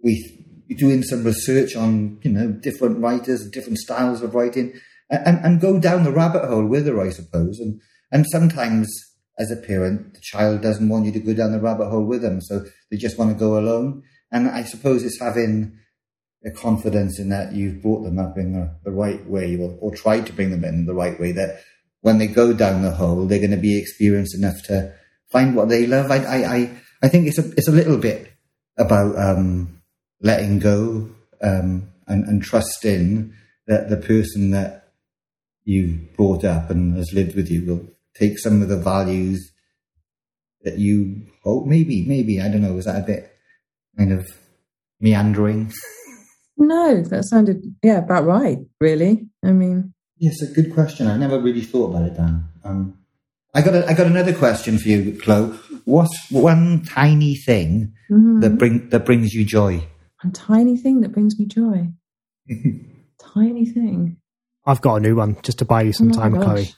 we 0.02 0.41
doing 0.74 1.02
some 1.02 1.24
research 1.24 1.76
on 1.76 2.18
you 2.22 2.30
know 2.30 2.52
different 2.52 3.00
writers, 3.00 3.42
and 3.42 3.52
different 3.52 3.78
styles 3.78 4.22
of 4.22 4.34
writing, 4.34 4.74
and, 5.10 5.38
and 5.44 5.60
go 5.60 5.78
down 5.78 6.04
the 6.04 6.12
rabbit 6.12 6.44
hole 6.44 6.66
with 6.66 6.86
her, 6.86 7.00
I 7.00 7.10
suppose. 7.10 7.58
And 7.58 7.80
and 8.10 8.26
sometimes 8.30 8.90
as 9.38 9.50
a 9.50 9.56
parent, 9.56 10.14
the 10.14 10.20
child 10.20 10.60
doesn't 10.60 10.88
want 10.88 11.06
you 11.06 11.12
to 11.12 11.20
go 11.20 11.34
down 11.34 11.52
the 11.52 11.60
rabbit 11.60 11.88
hole 11.88 12.04
with 12.04 12.22
them, 12.22 12.40
so 12.40 12.64
they 12.90 12.96
just 12.96 13.18
want 13.18 13.30
to 13.32 13.38
go 13.38 13.58
alone. 13.58 14.02
And 14.30 14.48
I 14.48 14.64
suppose 14.64 15.02
it's 15.02 15.20
having 15.20 15.78
a 16.44 16.50
confidence 16.50 17.18
in 17.18 17.28
that 17.28 17.52
you've 17.52 17.82
brought 17.82 18.02
them 18.02 18.18
up 18.18 18.36
in 18.36 18.52
the, 18.52 18.76
the 18.84 18.90
right 18.90 19.24
way, 19.26 19.56
or, 19.56 19.76
or 19.80 19.94
tried 19.94 20.26
to 20.26 20.32
bring 20.32 20.50
them 20.50 20.64
in 20.64 20.86
the 20.86 20.94
right 20.94 21.18
way. 21.18 21.32
That 21.32 21.62
when 22.00 22.18
they 22.18 22.26
go 22.26 22.52
down 22.52 22.82
the 22.82 22.92
hole, 22.92 23.26
they're 23.26 23.38
going 23.38 23.50
to 23.52 23.56
be 23.56 23.78
experienced 23.78 24.34
enough 24.34 24.62
to 24.64 24.94
find 25.30 25.56
what 25.56 25.68
they 25.68 25.86
love. 25.86 26.10
I 26.10 26.18
I 26.18 26.56
I, 26.56 26.70
I 27.02 27.08
think 27.08 27.26
it's 27.26 27.38
a 27.38 27.50
it's 27.52 27.68
a 27.68 27.72
little 27.72 27.98
bit 27.98 28.32
about 28.78 29.18
um, 29.18 29.81
letting 30.22 30.58
go 30.58 31.10
um, 31.42 31.88
and, 32.06 32.24
and 32.24 32.42
trusting 32.42 33.34
that 33.66 33.90
the 33.90 33.96
person 33.96 34.50
that 34.50 34.92
you 35.64 36.08
brought 36.16 36.44
up 36.44 36.70
and 36.70 36.96
has 36.96 37.12
lived 37.12 37.36
with 37.36 37.50
you 37.50 37.64
will 37.66 37.86
take 38.14 38.38
some 38.38 38.62
of 38.62 38.68
the 38.68 38.78
values 38.78 39.52
that 40.62 40.78
you 40.78 41.26
hope 41.44 41.66
maybe 41.66 42.04
maybe 42.06 42.40
I 42.40 42.48
don't 42.48 42.62
know 42.62 42.72
was 42.72 42.84
that 42.86 43.02
a 43.02 43.06
bit 43.06 43.36
kind 43.96 44.12
of 44.12 44.26
meandering? 45.00 45.72
No 46.56 47.02
that 47.02 47.24
sounded 47.24 47.62
yeah 47.82 47.98
about 47.98 48.24
right 48.24 48.58
really. 48.80 49.28
I 49.44 49.52
mean 49.52 49.94
yes 50.18 50.42
a 50.42 50.46
good 50.46 50.72
question. 50.74 51.06
I 51.06 51.16
never 51.16 51.40
really 51.40 51.62
thought 51.62 51.90
about 51.90 52.06
it 52.06 52.16
Dan. 52.16 52.48
Um, 52.64 52.98
I 53.54 53.62
got 53.62 53.74
a, 53.74 53.86
I 53.86 53.94
got 53.94 54.06
another 54.06 54.34
question 54.34 54.78
for 54.78 54.88
you 54.88 55.18
Chloe. 55.20 55.56
What's 55.84 56.30
one 56.30 56.84
tiny 56.84 57.34
thing 57.36 57.94
mm-hmm. 58.10 58.40
that 58.40 58.58
bring 58.58 58.88
that 58.90 59.04
brings 59.04 59.32
you 59.32 59.44
joy 59.44 59.86
a 60.24 60.30
tiny 60.30 60.76
thing 60.76 61.00
that 61.00 61.10
brings 61.10 61.38
me 61.38 61.46
joy. 61.46 61.88
tiny 63.34 63.66
thing. 63.66 64.16
I've 64.64 64.80
got 64.80 64.96
a 64.96 65.00
new 65.00 65.16
one 65.16 65.36
just 65.42 65.58
to 65.58 65.64
buy 65.64 65.82
you 65.82 65.92
some 65.92 66.10
oh 66.12 66.14
time, 66.14 66.34
gosh. 66.34 66.44
Chloe. 66.44 66.68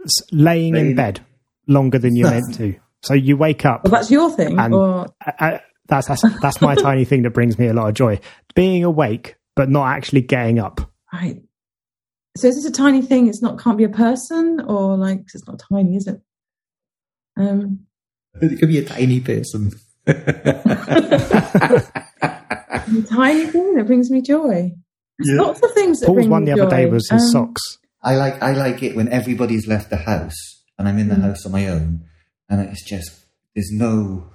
It's 0.00 0.22
laying 0.32 0.76
in 0.76 0.94
bed 0.94 1.20
longer 1.66 1.98
than 1.98 2.16
you're 2.16 2.30
meant 2.30 2.54
to. 2.56 2.74
So 3.02 3.14
you 3.14 3.38
wake 3.38 3.64
up. 3.64 3.84
Well, 3.84 3.92
that's 3.92 4.10
your 4.10 4.30
thing, 4.30 4.60
or 4.60 5.06
I, 5.22 5.32
I, 5.38 5.60
that's 5.88 6.06
that's 6.06 6.22
that's 6.42 6.60
my 6.60 6.74
tiny 6.82 7.06
thing 7.06 7.22
that 7.22 7.30
brings 7.30 7.58
me 7.58 7.66
a 7.68 7.72
lot 7.72 7.88
of 7.88 7.94
joy. 7.94 8.20
Being 8.54 8.84
awake 8.84 9.36
but 9.56 9.70
not 9.70 9.88
actually 9.88 10.20
getting 10.20 10.58
up. 10.58 10.80
Right. 11.12 11.42
So 12.36 12.48
is 12.48 12.56
this 12.56 12.66
a 12.66 12.72
tiny 12.72 13.02
thing? 13.02 13.26
It's 13.26 13.40
not 13.42 13.58
can't 13.58 13.78
be 13.78 13.84
a 13.84 13.88
person, 13.88 14.60
or 14.66 14.98
like 14.98 15.20
it's 15.34 15.46
not 15.46 15.62
tiny, 15.70 15.96
is 15.96 16.06
it? 16.06 16.20
Um, 17.38 17.86
it 18.40 18.58
could 18.58 18.68
be 18.68 18.78
a 18.78 18.84
tiny 18.84 19.20
person. 19.20 19.72
A 22.50 23.02
tiny 23.08 23.46
thing 23.46 23.74
that 23.74 23.86
brings 23.86 24.10
me 24.10 24.22
joy. 24.22 24.72
There's 25.18 25.36
yeah. 25.36 25.42
lots 25.42 25.62
of 25.62 25.72
things 25.72 26.00
that 26.00 26.06
Paul's 26.06 26.28
one 26.28 26.44
the 26.44 26.54
joy. 26.56 26.62
other 26.62 26.76
day 26.76 26.86
was 26.86 27.08
his 27.08 27.22
um, 27.22 27.46
socks. 27.46 27.78
I 28.02 28.16
like 28.16 28.42
I 28.42 28.52
like 28.52 28.82
it 28.82 28.96
when 28.96 29.08
everybody's 29.08 29.66
left 29.66 29.90
the 29.90 29.98
house 29.98 30.60
and 30.80 30.88
I'm 30.88 30.98
in 30.98 31.08
the 31.08 31.14
mm. 31.14 31.22
house 31.22 31.44
on 31.44 31.52
my 31.52 31.68
own, 31.68 32.04
and 32.48 32.60
it's 32.62 32.82
just 32.82 33.10
there's 33.54 33.70
no, 33.70 34.30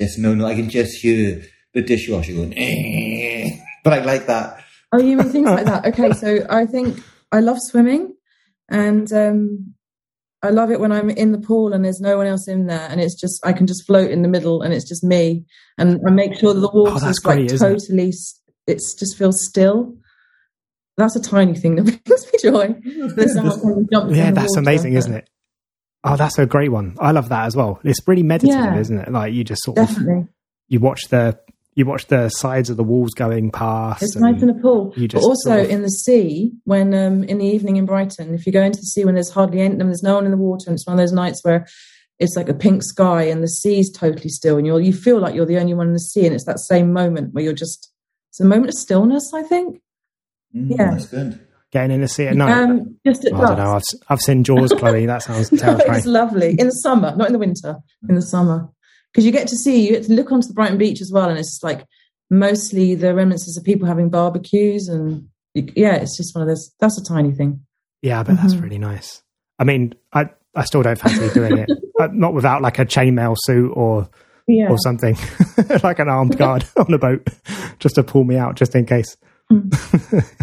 just 0.00 0.18
no, 0.18 0.34
no. 0.34 0.46
I 0.46 0.54
can 0.54 0.70
just 0.70 0.96
hear 1.02 1.42
the 1.74 1.82
dishwasher 1.82 2.32
going, 2.32 2.54
eh. 2.56 3.50
but 3.84 3.92
I 3.92 4.02
like 4.02 4.26
that. 4.26 4.64
Oh, 4.92 4.98
you 4.98 5.16
mean 5.16 5.28
things 5.28 5.46
like 5.46 5.66
that? 5.66 5.84
Okay, 5.86 6.12
so 6.12 6.46
I 6.48 6.64
think 6.64 7.00
I 7.30 7.40
love 7.40 7.58
swimming, 7.60 8.14
and 8.70 9.12
um, 9.12 9.74
I 10.42 10.50
love 10.50 10.70
it 10.70 10.80
when 10.80 10.90
I'm 10.90 11.10
in 11.10 11.32
the 11.32 11.38
pool 11.38 11.72
and 11.72 11.84
there's 11.84 12.00
no 12.00 12.16
one 12.16 12.26
else 12.26 12.48
in 12.48 12.66
there, 12.66 12.88
and 12.90 13.00
it's 13.00 13.18
just 13.20 13.44
I 13.44 13.52
can 13.52 13.66
just 13.66 13.86
float 13.86 14.10
in 14.10 14.22
the 14.22 14.28
middle, 14.28 14.62
and 14.62 14.72
it's 14.72 14.88
just 14.88 15.04
me, 15.04 15.44
and 15.76 16.00
I 16.06 16.10
make 16.10 16.34
sure 16.34 16.54
that 16.54 16.60
the 16.60 16.70
oh, 16.72 16.82
water 16.84 17.04
oh, 17.04 17.08
is 17.08 17.20
like 17.24 17.48
totally. 17.48 18.08
It? 18.08 18.16
It's 18.66 18.94
just 18.94 19.18
feels 19.18 19.44
still. 19.46 19.96
That's 20.96 21.16
a 21.16 21.20
tiny 21.20 21.54
thing 21.54 21.76
that 21.76 22.04
brings 22.04 22.26
me 22.26 22.38
joy. 22.42 24.14
yeah, 24.14 24.30
that's 24.30 24.56
amazing, 24.56 24.94
isn't 24.94 25.14
it? 25.14 25.30
Oh, 26.02 26.16
that's 26.16 26.38
a 26.38 26.46
great 26.46 26.70
one. 26.70 26.96
I 26.98 27.10
love 27.10 27.28
that 27.28 27.44
as 27.44 27.54
well. 27.54 27.78
It's 27.84 28.00
really 28.06 28.22
meditative, 28.22 28.58
yeah, 28.58 28.78
isn't 28.78 28.98
it? 28.98 29.12
Like 29.12 29.34
you 29.34 29.44
just 29.44 29.62
sort 29.62 29.76
definitely. 29.76 30.20
of 30.20 30.28
you 30.68 30.80
watch 30.80 31.08
the 31.08 31.38
you 31.74 31.86
watch 31.86 32.06
the 32.06 32.28
sides 32.28 32.68
of 32.68 32.76
the 32.76 32.82
walls 32.82 33.10
going 33.14 33.50
past. 33.50 34.02
It's 34.02 34.16
nice 34.16 34.42
in 34.42 34.50
a 34.50 34.54
pool. 34.54 34.92
but 34.96 35.14
also 35.14 35.50
sort 35.50 35.60
of... 35.60 35.70
in 35.70 35.82
the 35.82 35.90
sea, 35.90 36.52
when 36.64 36.92
um, 36.94 37.24
in 37.24 37.38
the 37.38 37.46
evening 37.46 37.76
in 37.76 37.86
Brighton, 37.86 38.34
if 38.34 38.46
you 38.46 38.52
go 38.52 38.62
into 38.62 38.80
the 38.80 38.86
sea 38.86 39.04
when 39.04 39.14
there's 39.14 39.30
hardly 39.30 39.60
any, 39.60 39.76
there's 39.76 40.02
no 40.02 40.16
one 40.16 40.24
in 40.24 40.30
the 40.30 40.36
water, 40.36 40.64
and 40.68 40.74
it's 40.74 40.86
one 40.86 40.94
of 40.94 40.98
those 40.98 41.12
nights 41.12 41.40
where 41.42 41.66
it's 42.18 42.36
like 42.36 42.48
a 42.48 42.54
pink 42.54 42.82
sky 42.82 43.22
and 43.22 43.42
the 43.42 43.48
sea's 43.48 43.90
totally 43.90 44.28
still, 44.28 44.56
and 44.56 44.66
you 44.66 44.76
you 44.78 44.92
feel 44.92 45.20
like 45.20 45.34
you're 45.34 45.46
the 45.46 45.58
only 45.58 45.74
one 45.74 45.86
in 45.86 45.92
the 45.92 46.00
sea, 46.00 46.26
and 46.26 46.34
it's 46.34 46.44
that 46.44 46.58
same 46.58 46.92
moment 46.92 47.32
where 47.34 47.44
you're 47.44 47.52
just 47.52 47.92
it's 48.30 48.40
a 48.40 48.44
moment 48.44 48.68
of 48.68 48.74
stillness. 48.74 49.32
I 49.32 49.42
think. 49.42 49.80
Mm, 50.54 50.76
yeah, 50.76 50.90
that's 50.90 51.06
good. 51.06 51.40
Getting 51.70 51.92
in 51.92 52.00
the 52.00 52.08
sea 52.08 52.26
at 52.26 52.34
night. 52.34 52.50
Um, 52.50 52.96
just 53.06 53.24
at 53.24 53.32
oh, 53.32 53.36
I 53.36 53.46
don't 53.46 53.58
know. 53.58 53.72
I've 53.74 53.82
I've 54.08 54.20
seen 54.20 54.42
Jaws, 54.42 54.72
Chloe. 54.72 55.06
That 55.06 55.22
sounds 55.22 55.50
terrifying. 55.56 55.98
it's 55.98 56.06
lovely 56.06 56.56
in 56.58 56.66
the 56.66 56.72
summer, 56.72 57.14
not 57.14 57.28
in 57.28 57.32
the 57.32 57.38
winter. 57.38 57.76
In 58.08 58.16
the 58.16 58.22
summer 58.22 58.68
because 59.12 59.24
you 59.24 59.32
get 59.32 59.48
to 59.48 59.56
see 59.56 59.86
you 59.86 59.90
get 59.90 60.04
to 60.04 60.12
look 60.12 60.30
onto 60.32 60.48
the 60.48 60.54
Brighton 60.54 60.78
beach 60.78 61.00
as 61.00 61.10
well, 61.12 61.28
and 61.28 61.38
it's 61.38 61.60
like 61.62 61.84
mostly 62.30 62.94
the 62.94 63.14
remnants 63.14 63.56
of 63.56 63.64
people 63.64 63.86
having 63.86 64.08
barbecues, 64.08 64.88
and 64.88 65.28
yeah, 65.54 65.96
it's 65.96 66.16
just 66.16 66.34
one 66.34 66.42
of 66.42 66.48
those. 66.48 66.72
That's 66.80 66.98
a 66.98 67.04
tiny 67.04 67.32
thing. 67.32 67.64
Yeah, 68.02 68.22
but 68.22 68.32
mm-hmm. 68.34 68.42
that's 68.42 68.56
really 68.56 68.78
nice. 68.78 69.22
I 69.58 69.64
mean, 69.64 69.94
I 70.12 70.30
I 70.54 70.64
still 70.64 70.82
don't 70.82 70.98
fancy 70.98 71.28
doing 71.34 71.58
it, 71.58 71.70
not 72.12 72.34
without 72.34 72.62
like 72.62 72.78
a 72.78 72.86
chainmail 72.86 73.36
suit 73.38 73.72
or 73.74 74.08
yeah. 74.46 74.68
or 74.68 74.78
something 74.78 75.16
like 75.82 75.98
an 75.98 76.08
armed 76.08 76.36
guard 76.36 76.64
on 76.76 76.92
a 76.92 76.98
boat 76.98 77.28
just 77.78 77.94
to 77.96 78.02
pull 78.02 78.24
me 78.24 78.36
out 78.36 78.56
just 78.56 78.74
in 78.74 78.86
case. 78.86 79.16
Hmm. 79.48 79.68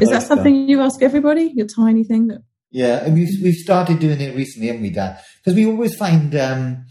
Is 0.01 0.09
that 0.09 0.24
something 0.24 0.68
you 0.68 0.82
ask 0.82 1.01
everybody? 1.01 1.51
Your 1.55 1.68
tiny 1.68 2.03
thing 2.03 2.28
that. 2.28 2.41
Yeah, 2.70 3.05
and 3.05 3.13
we've 3.13 3.41
we've 3.41 3.55
started 3.55 3.99
doing 3.99 4.20
it 4.20 4.36
recently, 4.36 4.68
haven't 4.68 4.82
we, 4.82 4.89
Dan? 4.89 5.18
Because 5.38 5.55
we 5.55 5.65
always 5.65 5.95
find 5.95 6.36
um, 6.36 6.86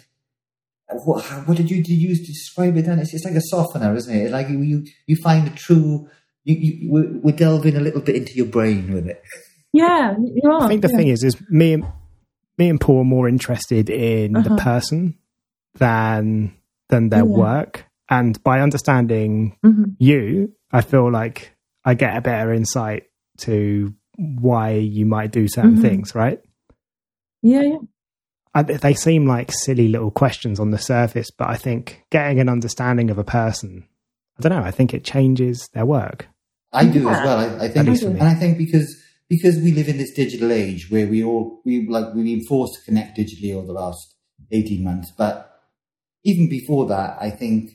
what, 0.89 1.25
what 1.47 1.57
did 1.57 1.71
you, 1.71 1.83
use 1.83 2.21
to 2.21 2.27
describe 2.27 2.77
it 2.77 2.87
then? 2.87 2.99
It's, 2.99 3.13
it's 3.13 3.25
like 3.25 3.35
a 3.35 3.41
softener, 3.41 3.95
isn't 3.97 4.15
it? 4.15 4.31
Like 4.31 4.49
you, 4.49 4.61
you, 4.61 4.87
you 5.07 5.17
find 5.17 5.47
a 5.49 5.51
true, 5.51 6.09
you, 6.45 6.55
you, 6.55 6.93
we're, 6.93 7.13
we're 7.21 7.37
delving 7.37 7.77
a 7.77 7.81
little 7.81 8.01
bit 8.01 8.17
into 8.17 8.35
your 8.35 8.47
brain 8.47 8.93
with 8.93 9.09
it. 9.09 9.23
Yeah, 9.73 10.15
you 10.19 10.51
are. 10.51 10.63
I 10.63 10.69
think 10.69 10.83
the 10.83 10.89
yeah. 10.91 10.97
thing 10.97 11.09
is, 11.09 11.25
is 11.25 11.37
me 11.51 11.75
and, 11.75 11.87
me 12.57 12.71
and 12.71 12.81
Paul 12.81 13.01
are 13.01 13.05
more 13.05 13.29
interested 13.29 13.91
in 13.91 14.37
uh-huh. 14.37 14.49
the 14.49 14.63
person 14.63 15.19
than, 15.75 16.57
than 16.89 17.09
their 17.09 17.21
yeah. 17.21 17.25
work. 17.25 17.85
And 18.09 18.41
by 18.45 18.61
understanding 18.61 19.59
mm-hmm. 19.65 19.85
you, 19.99 20.53
I 20.71 20.83
feel 20.83 21.11
like 21.11 21.57
I 21.85 21.95
get 21.95 22.17
a 22.17 22.21
better 22.21 22.53
insight 22.53 23.05
to 23.39 23.93
why 24.17 24.75
you 24.75 25.05
might 25.05 25.33
do 25.33 25.49
certain 25.49 25.73
mm-hmm. 25.73 25.83
things, 25.83 26.15
right? 26.15 26.41
Yeah, 27.43 27.63
yeah 27.63 27.79
they 28.63 28.95
seem 28.95 29.27
like 29.27 29.53
silly 29.53 29.89
little 29.89 30.11
questions 30.11 30.61
on 30.61 30.71
the 30.71 30.79
surface, 30.79 31.31
but 31.31 31.49
I 31.49 31.57
think 31.57 32.03
getting 32.11 32.41
an 32.41 32.49
understanding 32.49 33.11
of 33.11 33.19
a 33.19 33.25
person, 33.25 33.87
I 34.39 34.43
don't 34.43 34.59
know, 34.59 34.65
I 34.65 34.71
think 34.71 34.95
it 34.95 35.05
changes 35.05 35.69
their 35.75 35.87
work. 35.87 36.29
I 36.73 36.87
do 36.87 37.09
as 37.09 37.25
well. 37.25 37.39
I, 37.39 37.65
I 37.65 37.69
think, 37.69 38.03
and 38.03 38.23
I 38.23 38.35
think 38.35 38.59
because 38.59 38.95
because 39.29 39.57
we 39.57 39.73
live 39.73 39.89
in 39.89 39.99
this 39.99 40.13
digital 40.13 40.53
age 40.53 40.91
where 40.91 41.07
we 41.07 41.25
all 41.25 41.61
we 41.65 41.89
like 41.89 42.15
we've 42.15 42.25
been 42.25 42.45
forced 42.47 42.75
to 42.75 42.85
connect 42.85 43.19
digitally 43.19 43.55
over 43.55 43.67
the 43.67 43.73
last 43.73 44.15
eighteen 44.51 44.85
months, 44.85 45.13
but 45.17 45.53
even 46.25 46.49
before 46.49 46.87
that, 46.87 47.17
I 47.21 47.31
think 47.31 47.71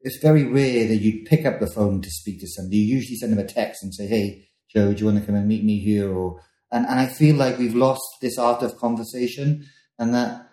it's 0.00 0.18
very 0.18 0.44
rare 0.44 0.86
that 0.86 0.96
you'd 0.96 1.26
pick 1.26 1.46
up 1.46 1.60
the 1.60 1.66
phone 1.66 2.02
to 2.02 2.10
speak 2.10 2.40
to 2.40 2.46
somebody. 2.46 2.76
You 2.78 2.96
usually 2.96 3.16
send 3.16 3.32
them 3.32 3.44
a 3.44 3.48
text 3.48 3.82
and 3.82 3.94
say, 3.94 4.06
"Hey, 4.06 4.48
Joe, 4.72 4.92
do 4.92 5.00
you 5.00 5.06
want 5.06 5.18
to 5.18 5.26
come 5.26 5.34
and 5.34 5.48
meet 5.48 5.64
me 5.64 5.80
here?" 5.80 6.12
Or 6.12 6.40
and, 6.70 6.86
and 6.86 7.00
I 7.00 7.06
feel 7.06 7.36
like 7.36 7.58
we've 7.58 7.74
lost 7.74 8.04
this 8.20 8.38
art 8.38 8.62
of 8.62 8.76
conversation 8.76 9.66
and 9.98 10.14
that 10.14 10.50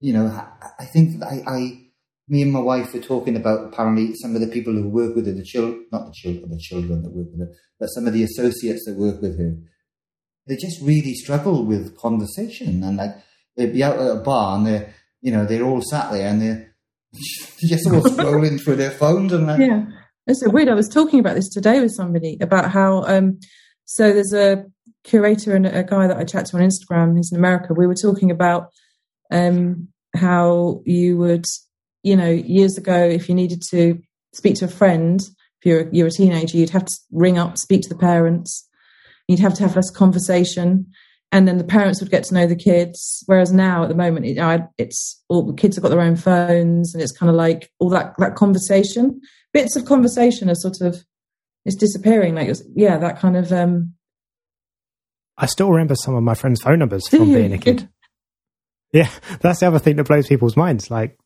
you 0.00 0.12
know 0.12 0.26
I, 0.78 0.84
think 0.84 1.22
I, 1.22 1.42
I, 1.46 1.58
me 2.28 2.42
and 2.42 2.52
my 2.52 2.60
wife 2.60 2.94
were 2.94 3.00
talking 3.00 3.36
about 3.36 3.72
apparently 3.72 4.14
some 4.14 4.34
of 4.34 4.40
the 4.40 4.46
people 4.46 4.72
who 4.72 4.88
work 4.88 5.14
with 5.14 5.26
her, 5.26 5.32
the 5.32 5.44
children, 5.44 5.86
not 5.92 6.06
the 6.06 6.12
children, 6.12 6.50
the 6.50 6.58
children 6.58 7.02
that 7.02 7.12
work 7.12 7.28
with 7.30 7.40
her, 7.40 7.54
but 7.78 7.86
some 7.88 8.06
of 8.06 8.12
the 8.12 8.22
associates 8.22 8.84
that 8.86 8.96
work 8.96 9.20
with 9.20 9.38
her, 9.38 9.56
they 10.46 10.56
just 10.56 10.80
really 10.82 11.14
struggle 11.14 11.64
with 11.64 11.96
conversation 11.96 12.82
and 12.82 12.96
like 12.96 13.14
they'd 13.56 13.72
be 13.72 13.82
out 13.82 13.98
at 13.98 14.16
a 14.16 14.20
bar 14.20 14.56
and 14.56 14.66
they're 14.66 14.94
you 15.20 15.32
know 15.32 15.44
they're 15.44 15.64
all 15.64 15.82
sat 15.82 16.12
there 16.12 16.28
and 16.28 16.42
they're 16.42 16.74
just 17.60 17.86
all 17.86 18.00
scrolling 18.02 18.60
through 18.60 18.76
their 18.76 18.90
phones 18.90 19.32
and 19.32 19.46
like 19.46 19.60
yeah. 19.60 19.84
It's 20.26 20.40
so 20.40 20.48
weird. 20.48 20.70
I 20.70 20.74
was 20.74 20.88
talking 20.88 21.20
about 21.20 21.34
this 21.34 21.50
today 21.50 21.82
with 21.82 21.92
somebody 21.92 22.38
about 22.40 22.70
how 22.70 23.02
um, 23.02 23.38
so 23.84 24.10
there's 24.10 24.32
a 24.32 24.64
curator 25.04 25.54
and 25.54 25.66
a 25.66 25.84
guy 25.84 26.06
that 26.06 26.16
I 26.16 26.24
chat 26.24 26.46
to 26.46 26.56
on 26.56 26.62
Instagram, 26.62 27.16
he's 27.16 27.30
in 27.30 27.38
America, 27.38 27.74
we 27.74 27.86
were 27.86 27.94
talking 27.94 28.30
about 28.30 28.68
um, 29.34 29.88
how 30.16 30.82
you 30.86 31.18
would, 31.18 31.44
you 32.02 32.16
know, 32.16 32.30
years 32.30 32.78
ago, 32.78 32.96
if 32.96 33.28
you 33.28 33.34
needed 33.34 33.62
to 33.70 33.98
speak 34.32 34.56
to 34.56 34.64
a 34.66 34.68
friend, 34.68 35.20
if 35.20 35.66
you're, 35.66 35.88
you're 35.92 36.06
a 36.06 36.10
teenager, 36.10 36.56
you'd 36.56 36.70
have 36.70 36.86
to 36.86 36.94
ring 37.12 37.38
up, 37.38 37.58
speak 37.58 37.82
to 37.82 37.88
the 37.88 37.98
parents, 37.98 38.68
you'd 39.28 39.40
have 39.40 39.54
to 39.54 39.62
have 39.62 39.76
less 39.76 39.90
conversation 39.90 40.86
and 41.34 41.48
then 41.48 41.58
the 41.58 41.64
parents 41.64 42.00
would 42.00 42.12
get 42.12 42.22
to 42.24 42.34
know 42.34 42.46
the 42.46 42.54
kids. 42.54 43.24
Whereas 43.26 43.52
now, 43.52 43.82
at 43.82 43.88
the 43.88 43.96
moment, 43.96 44.24
it, 44.24 44.38
it's 44.78 45.20
all 45.28 45.44
the 45.44 45.52
kids 45.52 45.74
have 45.74 45.82
got 45.82 45.88
their 45.88 46.00
own 46.00 46.14
phones, 46.14 46.94
and 46.94 47.02
it's 47.02 47.10
kind 47.10 47.28
of 47.28 47.34
like 47.34 47.72
all 47.80 47.90
that 47.90 48.14
that 48.18 48.36
conversation, 48.36 49.20
bits 49.52 49.74
of 49.74 49.84
conversation 49.84 50.48
are 50.48 50.54
sort 50.54 50.80
of 50.80 51.04
it's 51.64 51.74
disappearing. 51.74 52.36
Like 52.36 52.54
yeah, 52.76 52.98
that 52.98 53.18
kind 53.18 53.36
of. 53.36 53.52
um 53.52 53.94
I 55.36 55.46
still 55.46 55.70
remember 55.70 55.96
some 55.96 56.14
of 56.14 56.22
my 56.22 56.34
friends' 56.34 56.62
phone 56.62 56.78
numbers 56.78 57.08
from 57.10 57.32
being 57.32 57.52
a 57.52 57.58
kid. 57.58 57.88
Yeah, 58.94 59.10
that's 59.40 59.60
the 59.60 59.66
other 59.66 59.78
thing 59.78 59.96
that 59.96 60.04
blows 60.04 60.26
people's 60.26 60.56
minds. 60.56 60.90
Like 60.90 61.18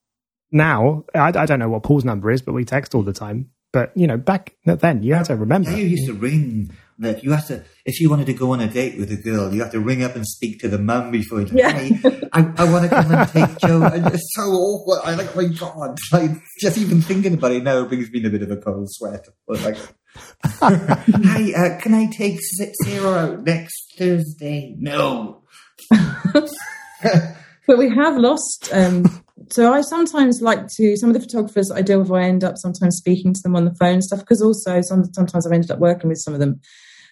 now, 0.50 1.04
I, 1.14 1.28
I 1.28 1.46
don't 1.46 1.60
know 1.60 1.68
what 1.68 1.84
Paul's 1.84 2.04
number 2.04 2.30
is, 2.30 2.42
but 2.42 2.54
we 2.54 2.64
text 2.64 2.94
all 2.94 3.02
the 3.02 3.12
time. 3.12 3.50
But 3.72 3.92
you 3.94 4.06
know, 4.06 4.16
back 4.16 4.56
then, 4.64 5.02
you 5.02 5.14
had 5.14 5.26
to 5.26 5.36
remember. 5.36 5.70
Yeah, 5.70 5.76
you 5.76 5.86
used 5.86 6.06
to 6.06 6.14
ring 6.14 6.70
that 6.98 7.22
you 7.22 7.30
have 7.30 7.46
to, 7.46 7.64
if 7.84 8.00
you 8.00 8.10
wanted 8.10 8.26
to 8.26 8.32
go 8.32 8.52
on 8.52 8.60
a 8.60 8.66
date 8.66 8.98
with 8.98 9.10
a 9.12 9.16
girl, 9.16 9.54
you 9.54 9.62
have 9.62 9.70
to 9.70 9.80
ring 9.80 10.02
up 10.02 10.16
and 10.16 10.26
speak 10.26 10.58
to 10.60 10.68
the 10.68 10.78
mum 10.78 11.10
before. 11.10 11.42
You, 11.42 11.48
yeah. 11.52 11.70
Hey, 11.70 12.00
I, 12.32 12.52
I 12.56 12.70
want 12.70 12.84
to 12.84 12.88
come 12.88 13.12
and 13.12 13.28
take 13.28 13.58
Joe. 13.60 13.82
And 13.82 14.06
it's 14.06 14.34
so 14.34 14.42
awkward. 14.42 15.00
I 15.04 15.14
like, 15.14 15.36
oh 15.36 15.42
my 15.42 15.48
God, 15.48 15.98
like 16.12 16.30
just 16.60 16.76
even 16.76 17.00
thinking 17.00 17.34
about 17.34 17.52
it 17.52 17.62
now 17.62 17.84
brings 17.84 18.10
me 18.10 18.24
a 18.24 18.30
bit 18.30 18.42
of 18.42 18.50
a 18.50 18.56
cold 18.56 18.88
sweat. 18.90 19.26
But 19.46 19.62
like, 19.62 19.76
hi, 20.44 21.52
uh, 21.56 21.80
can 21.80 21.94
I 21.94 22.06
take 22.06 22.40
Sarah 22.84 23.32
out 23.32 23.44
next 23.44 23.94
Thursday? 23.96 24.74
No. 24.78 25.42
But 27.68 27.78
we 27.78 27.88
have 27.90 28.16
lost. 28.16 28.68
Um, 28.72 29.04
so 29.50 29.72
I 29.72 29.82
sometimes 29.82 30.42
like 30.42 30.66
to 30.74 30.96
some 30.96 31.10
of 31.10 31.14
the 31.14 31.20
photographers 31.20 31.70
I 31.70 31.82
deal 31.82 32.00
with. 32.00 32.10
I 32.10 32.24
end 32.24 32.42
up 32.42 32.58
sometimes 32.58 32.96
speaking 32.96 33.32
to 33.32 33.42
them 33.42 33.54
on 33.54 33.64
the 33.64 33.74
phone 33.74 33.94
and 33.94 34.04
stuff 34.04 34.18
because 34.18 34.42
also 34.42 34.80
some, 34.80 35.04
sometimes 35.14 35.46
I've 35.46 35.52
ended 35.52 35.70
up 35.70 35.78
working 35.78 36.08
with 36.08 36.18
some 36.18 36.34
of 36.34 36.40
them 36.40 36.60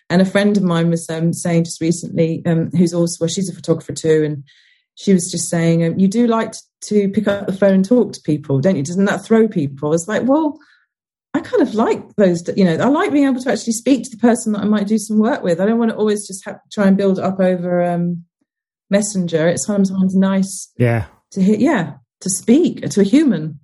and 0.09 0.23
a 0.23 0.27
friend 0.27 0.57
of 0.57 0.63
mine 0.63 0.91
was 0.91 1.09
um, 1.11 1.33
saying 1.33 1.65
just 1.65 1.81
recently, 1.81 2.43
um, 2.47 2.71
who's 2.71 2.95
also, 2.95 3.17
well, 3.21 3.29
she's 3.29 3.49
a 3.49 3.55
photographer 3.55 3.93
too, 3.93 4.23
and 4.25 4.45
she 4.95 5.13
was 5.13 5.31
just 5.31 5.49
saying, 5.49 5.85
um, 5.85 5.99
you 5.99 6.09
do 6.09 6.27
like 6.27 6.55
to 6.83 7.09
pick 7.09 7.27
up 7.27 7.47
the 7.47 7.53
phone 7.53 7.75
and 7.75 7.85
talk 7.85 8.13
to 8.13 8.21
people, 8.23 8.61
don't 8.61 8.77
you? 8.77 8.85
Doesn't 8.85 9.07
that 9.07 9.25
throw 9.25 9.49
people? 9.49 9.93
It's 9.93 10.07
like, 10.07 10.23
well, 10.25 10.59
I 11.35 11.41
kind 11.41 11.61
of 11.61 11.75
like 11.75 12.15
those, 12.17 12.49
you 12.57 12.65
know, 12.65 12.77
I 12.77 12.89
like 12.89 13.13
being 13.13 13.27
able 13.27 13.43
to 13.43 13.51
actually 13.51 13.73
speak 13.73 14.05
to 14.05 14.11
the 14.11 14.21
person 14.21 14.53
that 14.53 14.63
I 14.63 14.65
might 14.65 14.87
do 14.87 14.97
some 14.97 15.19
work 15.19 15.43
with. 15.43 15.61
I 15.61 15.67
don't 15.67 15.79
want 15.79 15.91
to 15.91 15.97
always 15.97 16.27
just 16.27 16.45
have, 16.45 16.61
try 16.73 16.87
and 16.87 16.97
build 16.97 17.19
up 17.19 17.41
over 17.41 17.83
um, 17.83 18.25
Messenger. 18.91 19.49
It's 19.49 19.67
sometimes 19.67 20.15
nice 20.15 20.73
yeah. 20.79 21.07
to 21.33 21.43
hear, 21.43 21.57
yeah, 21.57 21.95
to 22.21 22.31
speak 22.31 22.89
to 22.89 23.01
a 23.01 23.05
human. 23.05 23.61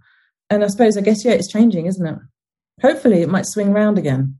And 0.50 0.64
I 0.64 0.66
suppose, 0.68 0.96
I 0.96 1.00
guess, 1.00 1.24
yeah, 1.24 1.32
it's 1.32 1.50
changing, 1.50 1.86
isn't 1.86 2.06
it? 2.06 2.18
Hopefully 2.82 3.22
it 3.22 3.28
might 3.28 3.46
swing 3.46 3.68
around 3.68 3.98
again. 3.98 4.38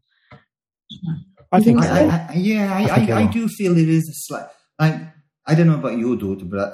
I 1.50 1.60
think, 1.60 1.82
I, 1.82 2.28
I, 2.30 2.32
yeah, 2.34 2.72
I, 2.72 3.00
I, 3.00 3.18
I, 3.20 3.26
do 3.26 3.46
feel 3.46 3.76
it 3.76 3.88
is 3.88 4.08
a 4.08 4.14
slight. 4.14 4.46
I 4.78 5.12
I 5.44 5.54
don't 5.54 5.66
know 5.66 5.74
about 5.74 5.98
your 5.98 6.16
daughter, 6.16 6.44
but 6.44 6.72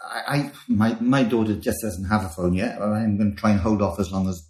I, 0.00 0.36
I, 0.36 0.52
my 0.68 0.96
my 1.00 1.22
daughter 1.24 1.56
just 1.56 1.78
doesn't 1.82 2.04
have 2.04 2.24
a 2.24 2.28
phone 2.28 2.54
yet. 2.54 2.80
I'm 2.80 3.16
going 3.16 3.34
to 3.34 3.36
try 3.36 3.50
and 3.50 3.60
hold 3.60 3.82
off 3.82 3.98
as 3.98 4.12
long 4.12 4.28
as 4.28 4.46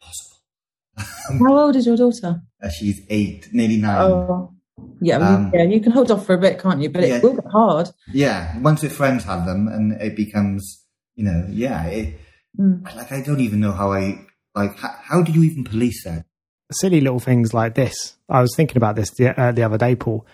possible. 0.00 1.46
How 1.46 1.58
old 1.58 1.76
is 1.76 1.86
your 1.86 1.96
daughter? 1.96 2.40
Uh, 2.62 2.68
she's 2.70 3.00
eight, 3.08 3.48
nearly 3.52 3.76
nine. 3.76 4.00
Oh. 4.00 4.54
Yeah, 5.00 5.16
um, 5.18 5.50
yeah, 5.54 5.64
you 5.64 5.80
can 5.80 5.92
hold 5.92 6.10
off 6.10 6.26
for 6.26 6.34
a 6.34 6.38
bit, 6.38 6.58
can't 6.58 6.80
you? 6.80 6.90
But 6.90 7.06
yeah, 7.06 7.16
it 7.16 7.22
will 7.22 7.34
get 7.34 7.46
hard. 7.50 7.88
Yeah, 8.12 8.58
once 8.58 8.82
your 8.82 8.90
friends 8.90 9.24
have 9.24 9.46
them, 9.46 9.68
and 9.68 9.92
it 10.00 10.16
becomes, 10.16 10.84
you 11.14 11.24
know, 11.24 11.46
yeah. 11.48 11.86
It, 11.86 12.20
mm. 12.58 12.84
Like 12.96 13.12
I 13.12 13.22
don't 13.22 13.40
even 13.40 13.60
know 13.60 13.72
how 13.72 13.92
I 13.92 14.26
like. 14.54 14.76
How, 14.76 14.94
how 15.02 15.22
do 15.22 15.32
you 15.32 15.42
even 15.42 15.64
police 15.64 16.04
that? 16.04 16.24
silly 16.72 17.00
little 17.00 17.20
things 17.20 17.52
like 17.54 17.74
this. 17.74 18.16
I 18.28 18.40
was 18.40 18.54
thinking 18.56 18.76
about 18.76 18.96
this 18.96 19.10
the, 19.10 19.38
uh, 19.38 19.52
the 19.52 19.62
other 19.62 19.78
day, 19.78 19.96
Paul. 19.96 20.26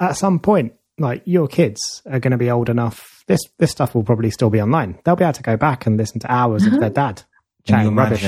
At 0.00 0.16
some 0.16 0.38
point, 0.38 0.74
like 0.98 1.22
your 1.24 1.48
kids 1.48 2.02
are 2.06 2.20
going 2.20 2.32
to 2.32 2.38
be 2.38 2.50
old 2.50 2.68
enough. 2.68 3.24
This 3.26 3.40
this 3.58 3.70
stuff 3.70 3.94
will 3.94 4.04
probably 4.04 4.30
still 4.30 4.50
be 4.50 4.60
online. 4.60 4.98
They'll 5.04 5.16
be 5.16 5.24
able 5.24 5.34
to 5.34 5.42
go 5.42 5.56
back 5.56 5.86
and 5.86 5.96
listen 5.96 6.20
to 6.20 6.32
hours 6.32 6.64
of 6.66 6.78
their 6.80 6.90
dad 6.90 7.22
chatting 7.66 7.94
rubbish 7.94 8.26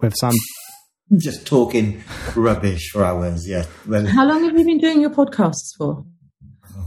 with 0.00 0.14
some. 0.16 0.32
Just 1.16 1.46
talking 1.46 2.02
rubbish 2.36 2.90
for 2.90 3.04
hours. 3.04 3.48
Yeah. 3.48 3.64
Well, 3.86 4.06
How 4.06 4.26
long 4.26 4.44
have 4.44 4.58
you 4.58 4.64
been 4.64 4.78
doing 4.78 5.00
your 5.00 5.10
podcasts 5.10 5.74
for? 5.76 6.04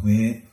We 0.03 0.43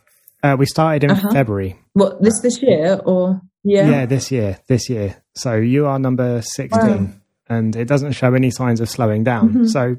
uh, 0.42 0.56
we 0.58 0.66
started 0.66 1.04
in 1.04 1.10
uh-huh. 1.10 1.32
February. 1.32 1.78
What 1.92 2.22
this 2.22 2.40
this 2.40 2.62
year 2.62 3.00
or 3.04 3.40
yeah? 3.64 3.88
Yeah, 3.88 4.06
this 4.06 4.30
year. 4.30 4.58
This 4.68 4.88
year. 4.88 5.22
So 5.34 5.54
you 5.54 5.86
are 5.86 5.98
number 5.98 6.40
sixteen 6.42 7.20
and 7.48 7.74
it 7.76 7.86
doesn't 7.86 8.12
show 8.12 8.34
any 8.34 8.50
signs 8.50 8.80
of 8.80 8.88
slowing 8.88 9.24
down. 9.24 9.48
Mm-hmm. 9.48 9.64
So 9.66 9.96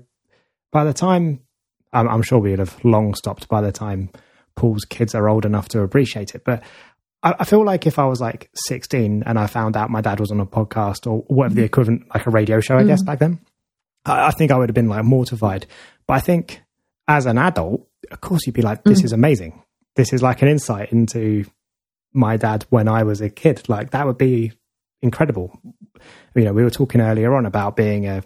by 0.72 0.84
the 0.84 0.94
time, 0.94 1.42
I'm, 1.92 2.08
I'm, 2.08 2.22
sure 2.22 2.40
we 2.40 2.52
would 2.52 2.60
have 2.60 2.84
long 2.86 3.16
stopped 3.16 3.48
by 3.48 3.62
the 3.62 3.72
time 3.72 4.12
Paul's 4.56 4.86
kids 4.86 5.16
are 5.16 5.28
old 5.28 5.46
enough 5.46 5.68
to 5.70 5.82
appreciate 5.82 6.36
it. 6.36 6.44
But 6.46 6.64
I, 7.24 7.36
I 7.40 7.46
feel 7.46 7.66
like 7.66 7.88
if 7.88 7.98
I 7.98 8.06
was 8.06 8.22
like 8.22 8.50
16 8.68 9.24
and 9.26 9.40
I 9.40 9.48
found 9.48 9.76
out 9.76 9.90
my 9.90 10.02
dad 10.02 10.20
was 10.20 10.32
on 10.32 10.40
a 10.40 10.46
podcast 10.46 11.10
or 11.10 11.24
whatever 11.28 11.56
the 11.56 11.62
mm-hmm. 11.62 11.66
equivalent, 11.66 12.08
like 12.14 12.28
a 12.28 12.30
radio 12.30 12.60
show, 12.60 12.76
I 12.76 12.80
mm-hmm. 12.80 12.90
guess 12.90 13.04
back 13.04 13.20
then, 13.20 13.40
I, 14.10 14.32
think 14.32 14.52
I 14.52 14.58
would 14.58 14.70
have 14.70 14.76
been 14.76 14.90
like 14.90 15.04
mortified. 15.04 15.66
But 16.08 16.14
I 16.16 16.20
think 16.20 16.62
as 17.08 17.26
an 17.26 17.38
adult, 17.38 17.88
of 18.12 18.22
course, 18.22 18.46
you'd 18.46 18.56
be 18.56 18.62
like, 18.62 18.84
this 18.84 19.02
mm. 19.02 19.06
is 19.06 19.14
amazing. 19.14 19.64
This 19.96 20.14
is 20.14 20.22
like 20.22 20.42
an 20.42 20.48
insight 20.48 20.92
into 20.92 21.46
my 22.14 22.38
dad 22.38 22.66
when 22.70 22.88
I 22.88 23.04
was 23.04 23.22
a 23.22 23.30
kid. 23.30 23.68
Like 23.68 23.92
that 23.92 24.06
would 24.06 24.18
be 24.18 24.54
incredible 25.02 25.60
you 26.36 26.44
know, 26.44 26.54
we 26.54 26.64
were 26.64 26.70
talking 26.70 27.02
earlier 27.02 27.34
on 27.36 27.46
about 27.46 27.76
being 27.76 28.08
a 28.08 28.24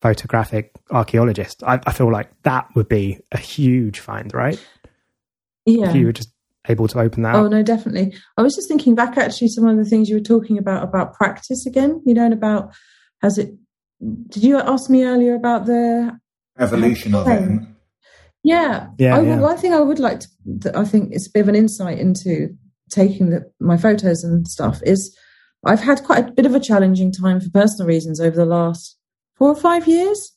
photographic 0.00 0.72
archaeologist. 0.90 1.62
I, 1.64 1.80
I 1.86 1.92
feel 1.92 2.10
like 2.10 2.30
that 2.42 2.68
would 2.74 2.88
be 2.88 3.20
a 3.30 3.38
huge 3.38 4.00
find, 4.00 4.32
right? 4.34 4.62
Yeah. 5.64 5.90
If 5.90 5.96
you 5.96 6.06
were 6.06 6.12
just 6.12 6.32
able 6.68 6.88
to 6.88 7.00
open 7.00 7.22
that. 7.22 7.34
Oh, 7.34 7.46
up. 7.46 7.50
no, 7.50 7.62
definitely. 7.62 8.14
I 8.36 8.42
was 8.42 8.54
just 8.54 8.68
thinking 8.68 8.94
back 8.94 9.16
actually 9.16 9.48
some 9.48 9.66
of 9.66 9.76
the 9.76 9.84
things 9.84 10.08
you 10.08 10.16
were 10.16 10.20
talking 10.20 10.58
about, 10.58 10.82
about 10.82 11.14
practice 11.14 11.66
again, 11.66 12.02
you 12.04 12.14
know, 12.14 12.24
and 12.24 12.34
about 12.34 12.74
has 13.20 13.38
it, 13.38 13.54
did 14.28 14.42
you 14.42 14.58
ask 14.58 14.90
me 14.90 15.04
earlier 15.04 15.34
about 15.34 15.66
the 15.66 16.18
evolution 16.58 17.14
of 17.14 17.28
it? 17.28 17.60
Yeah. 18.42 18.88
Yeah, 18.98 19.16
I, 19.16 19.22
yeah. 19.22 19.40
One 19.40 19.56
thing 19.56 19.72
I 19.72 19.80
would 19.80 19.98
like 19.98 20.20
to, 20.20 20.76
I 20.76 20.84
think 20.84 21.12
it's 21.12 21.28
a 21.28 21.30
bit 21.30 21.40
of 21.40 21.48
an 21.48 21.54
insight 21.54 21.98
into 21.98 22.56
taking 22.90 23.30
the, 23.30 23.50
my 23.60 23.76
photos 23.76 24.24
and 24.24 24.46
stuff 24.46 24.80
is 24.84 25.16
I've 25.64 25.80
had 25.80 26.02
quite 26.02 26.28
a 26.28 26.32
bit 26.32 26.46
of 26.46 26.54
a 26.54 26.60
challenging 26.60 27.12
time 27.12 27.40
for 27.40 27.50
personal 27.50 27.86
reasons 27.86 28.20
over 28.20 28.36
the 28.36 28.44
last 28.44 28.98
four 29.36 29.48
or 29.48 29.56
five 29.56 29.86
years. 29.86 30.32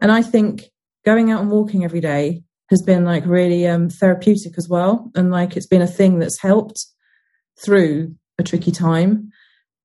And 0.00 0.10
I 0.10 0.22
think 0.22 0.64
going 1.04 1.30
out 1.30 1.42
and 1.42 1.50
walking 1.50 1.84
every 1.84 2.00
day 2.00 2.42
has 2.70 2.82
been 2.82 3.04
like 3.04 3.26
really 3.26 3.66
um, 3.66 3.90
therapeutic 3.90 4.56
as 4.56 4.68
well. 4.68 5.10
And 5.14 5.30
like 5.30 5.56
it's 5.56 5.66
been 5.66 5.82
a 5.82 5.86
thing 5.86 6.18
that's 6.18 6.40
helped 6.40 6.86
through 7.62 8.14
a 8.38 8.42
tricky 8.42 8.70
time. 8.70 9.30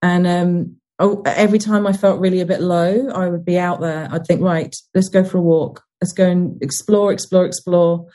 And 0.02 0.26
um, 0.26 0.78
oh, 1.00 1.22
every 1.26 1.60
time 1.60 1.86
I 1.86 1.93
felt 1.93 2.20
really 2.20 2.41
a 2.41 2.46
bit 2.46 2.62
low, 2.62 3.10
I 3.10 3.28
would 3.28 3.46
be 3.46 3.58
out 3.58 3.82
there. 3.82 4.08
I'd 4.12 4.26
think, 4.26 4.41
right, 4.41 4.74
let's 4.93 5.10
go 5.10 5.24
for 5.24 5.38
a 5.38 5.41
walk. 5.41 5.84
Let's 6.02 6.14
go 6.14 6.30
and 6.30 6.62
explore, 6.62 7.12
explore, 7.12 7.46
explore, 7.46 8.08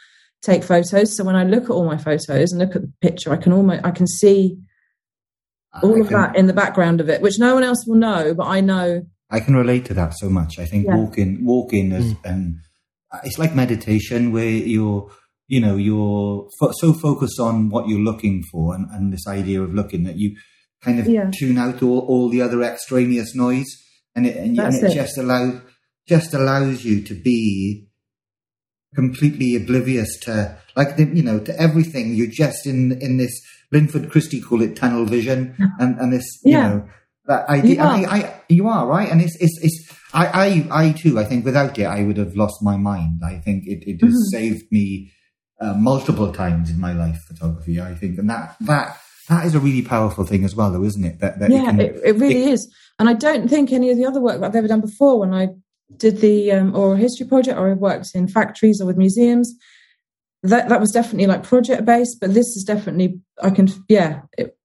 take 0.42 0.64
photos. 0.64 1.16
So 1.16 1.24
when 1.24 1.36
I 1.36 1.44
look 1.44 1.64
at 1.64 1.70
all 1.70 1.84
my 1.84 1.98
photos 1.98 2.52
and 2.52 2.58
look 2.58 2.76
at 2.76 2.82
the 2.82 2.92
picture, 3.00 3.32
I 3.32 3.36
can 3.36 3.52
almost, 3.52 3.84
I 3.84 3.90
can 3.90 4.06
see 4.06 4.58
all 5.82 5.96
I 5.96 6.00
of 6.00 6.08
can, 6.08 6.16
that 6.16 6.36
in 6.36 6.46
the 6.46 6.52
background 6.52 7.00
of 7.00 7.08
it, 7.08 7.20
which 7.20 7.38
no 7.38 7.54
one 7.54 7.64
else 7.64 7.84
will 7.86 7.96
know, 7.96 8.34
but 8.34 8.46
I 8.46 8.60
know. 8.60 9.06
I 9.30 9.40
can 9.40 9.54
relate 9.54 9.84
to 9.86 9.94
that 9.94 10.14
so 10.16 10.28
much. 10.28 10.58
I 10.58 10.64
think 10.64 10.86
yeah. 10.86 10.96
walking, 10.96 11.44
walking 11.44 11.92
is, 11.92 12.14
mm. 12.14 12.18
and 12.24 12.58
it's 13.24 13.38
like 13.38 13.54
meditation 13.54 14.32
where 14.32 14.48
you're, 14.48 15.10
you 15.48 15.60
know, 15.60 15.76
you're 15.76 16.48
fo- 16.58 16.72
so 16.72 16.92
focused 16.92 17.38
on 17.40 17.68
what 17.68 17.88
you're 17.88 18.00
looking 18.00 18.42
for 18.50 18.74
and, 18.74 18.88
and 18.90 19.12
this 19.12 19.26
idea 19.26 19.62
of 19.62 19.74
looking 19.74 20.04
that 20.04 20.16
you 20.16 20.36
kind 20.82 20.98
of 20.98 21.06
yeah. 21.06 21.30
tune 21.32 21.58
out 21.58 21.82
all, 21.82 22.00
all 22.00 22.28
the 22.28 22.42
other 22.42 22.62
extraneous 22.62 23.34
noise, 23.34 23.68
and 24.14 24.26
it, 24.26 24.36
and, 24.36 24.58
and 24.58 24.74
it, 24.74 24.82
it, 24.82 24.94
just 24.94 25.18
allows 25.18 25.60
just 26.08 26.34
allows 26.34 26.84
you 26.84 27.02
to 27.02 27.14
be 27.14 27.88
completely 28.94 29.54
oblivious 29.54 30.18
to 30.18 30.58
like 30.76 30.96
the, 30.96 31.04
you 31.04 31.22
know 31.22 31.38
to 31.40 31.58
everything. 31.60 32.14
You're 32.14 32.26
just 32.30 32.66
in 32.66 33.00
in 33.00 33.16
this 33.16 33.40
Linford 33.72 34.10
Christie 34.10 34.40
call 34.40 34.62
it 34.62 34.76
tunnel 34.76 35.04
vision, 35.04 35.56
and 35.78 35.98
and 35.98 36.12
this 36.12 36.26
yeah. 36.44 36.56
you 36.56 36.74
know 36.74 36.88
that 37.26 37.48
idea. 37.48 37.74
You 37.74 37.80
are. 37.80 37.86
I, 37.86 38.04
I, 38.04 38.40
you 38.48 38.68
are 38.68 38.86
right, 38.86 39.10
and 39.10 39.20
it's 39.20 39.36
it's 39.40 39.58
it's. 39.62 39.96
I, 40.12 40.26
I 40.70 40.82
I 40.86 40.92
too. 40.92 41.18
I 41.18 41.24
think 41.24 41.44
without 41.44 41.78
it, 41.78 41.84
I 41.84 42.02
would 42.02 42.16
have 42.16 42.34
lost 42.34 42.62
my 42.62 42.76
mind. 42.76 43.20
I 43.24 43.38
think 43.38 43.64
it 43.66 43.84
it 43.86 44.00
has 44.02 44.12
mm-hmm. 44.12 44.36
saved 44.36 44.72
me 44.72 45.12
uh, 45.60 45.74
multiple 45.74 46.32
times 46.32 46.70
in 46.70 46.80
my 46.80 46.92
life. 46.92 47.18
Photography, 47.28 47.80
I 47.80 47.94
think, 47.94 48.18
and 48.18 48.28
that 48.28 48.56
that 48.60 48.98
that 49.30 49.46
is 49.46 49.54
a 49.54 49.60
really 49.60 49.82
powerful 49.82 50.24
thing 50.24 50.44
as 50.44 50.54
well, 50.54 50.70
though, 50.70 50.84
isn't 50.84 51.04
it? 51.04 51.20
That, 51.20 51.38
that 51.38 51.50
yeah, 51.50 51.62
it, 51.62 51.66
can, 51.66 51.80
it, 51.80 52.00
it 52.04 52.16
really 52.16 52.42
it, 52.42 52.48
is. 52.50 52.74
And 52.98 53.08
I 53.08 53.14
don't 53.14 53.48
think 53.48 53.72
any 53.72 53.90
of 53.90 53.96
the 53.96 54.04
other 54.04 54.20
work 54.20 54.40
that 54.40 54.46
I've 54.46 54.56
ever 54.56 54.68
done 54.68 54.82
before, 54.82 55.20
when 55.20 55.32
I 55.32 55.48
did 55.96 56.18
the 56.20 56.52
um, 56.52 56.74
oral 56.74 56.96
history 56.96 57.26
project, 57.26 57.56
or 57.56 57.70
I 57.70 57.74
worked 57.74 58.10
in 58.14 58.28
factories 58.28 58.80
or 58.80 58.86
with 58.86 58.96
museums, 58.96 59.54
that 60.42 60.68
that 60.68 60.80
was 60.80 60.90
definitely 60.90 61.26
like 61.26 61.42
project 61.42 61.84
based, 61.84 62.18
but 62.20 62.34
this 62.34 62.46
is 62.56 62.64
definitely 62.66 63.20
I 63.42 63.50
can 63.50 63.68
yeah. 63.88 64.22
It, 64.36 64.56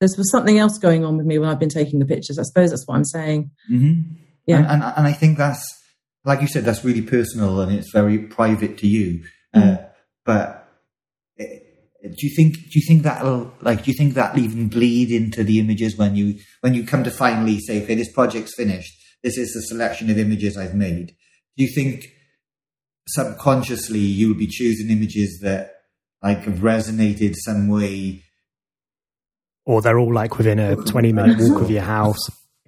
there's 0.00 0.16
something 0.30 0.58
else 0.58 0.76
going 0.76 1.04
on 1.04 1.16
with 1.16 1.24
me 1.24 1.38
when 1.38 1.48
I've 1.48 1.60
been 1.60 1.68
taking 1.68 1.98
the 1.98 2.04
pictures. 2.04 2.38
I 2.38 2.42
suppose 2.42 2.70
that's 2.70 2.86
what 2.86 2.96
I'm 2.96 3.04
saying. 3.04 3.50
Mm-hmm. 3.70 4.16
Yeah, 4.46 4.58
and, 4.58 4.66
and, 4.66 4.82
and 4.96 5.06
I 5.06 5.12
think 5.12 5.38
that's 5.38 5.66
like 6.24 6.40
you 6.40 6.46
said, 6.46 6.64
that's 6.64 6.84
really 6.84 7.02
personal 7.02 7.60
and 7.60 7.72
it's 7.72 7.90
very 7.90 8.18
private 8.18 8.78
to 8.78 8.86
you. 8.86 9.24
Mm. 9.54 9.78
Uh, 9.78 9.82
but 10.24 10.48
uh, 10.48 10.63
do 12.10 12.26
you 12.26 12.34
think 12.36 12.54
do 12.54 12.78
you 12.78 12.82
think 12.86 13.02
that'll 13.02 13.52
like 13.62 13.84
do 13.84 13.90
you 13.90 13.96
think 13.96 14.14
that'll 14.14 14.42
even 14.42 14.68
bleed 14.68 15.10
into 15.10 15.42
the 15.42 15.58
images 15.58 15.96
when 15.96 16.14
you 16.14 16.38
when 16.60 16.74
you 16.74 16.84
come 16.86 17.02
to 17.04 17.10
finally 17.10 17.58
say, 17.60 17.82
okay, 17.82 17.94
this 17.94 18.12
project's 18.12 18.54
finished. 18.54 18.92
This 19.22 19.38
is 19.38 19.54
the 19.54 19.62
selection 19.62 20.10
of 20.10 20.18
images 20.18 20.56
I've 20.56 20.74
made. 20.74 21.14
Do 21.56 21.64
you 21.64 21.74
think 21.74 22.06
subconsciously 23.08 23.98
you 23.98 24.28
would 24.28 24.38
be 24.38 24.46
choosing 24.46 24.90
images 24.90 25.40
that 25.42 25.74
like 26.22 26.44
have 26.44 26.58
resonated 26.58 27.34
some 27.36 27.68
way 27.68 28.22
or 29.66 29.82
they're 29.82 29.98
all 29.98 30.12
like 30.12 30.36
within 30.38 30.58
a 30.58 30.76
20 30.76 31.12
minute 31.12 31.38
walk 31.38 31.60
of 31.60 31.70
your 31.70 31.82
house 31.96 32.18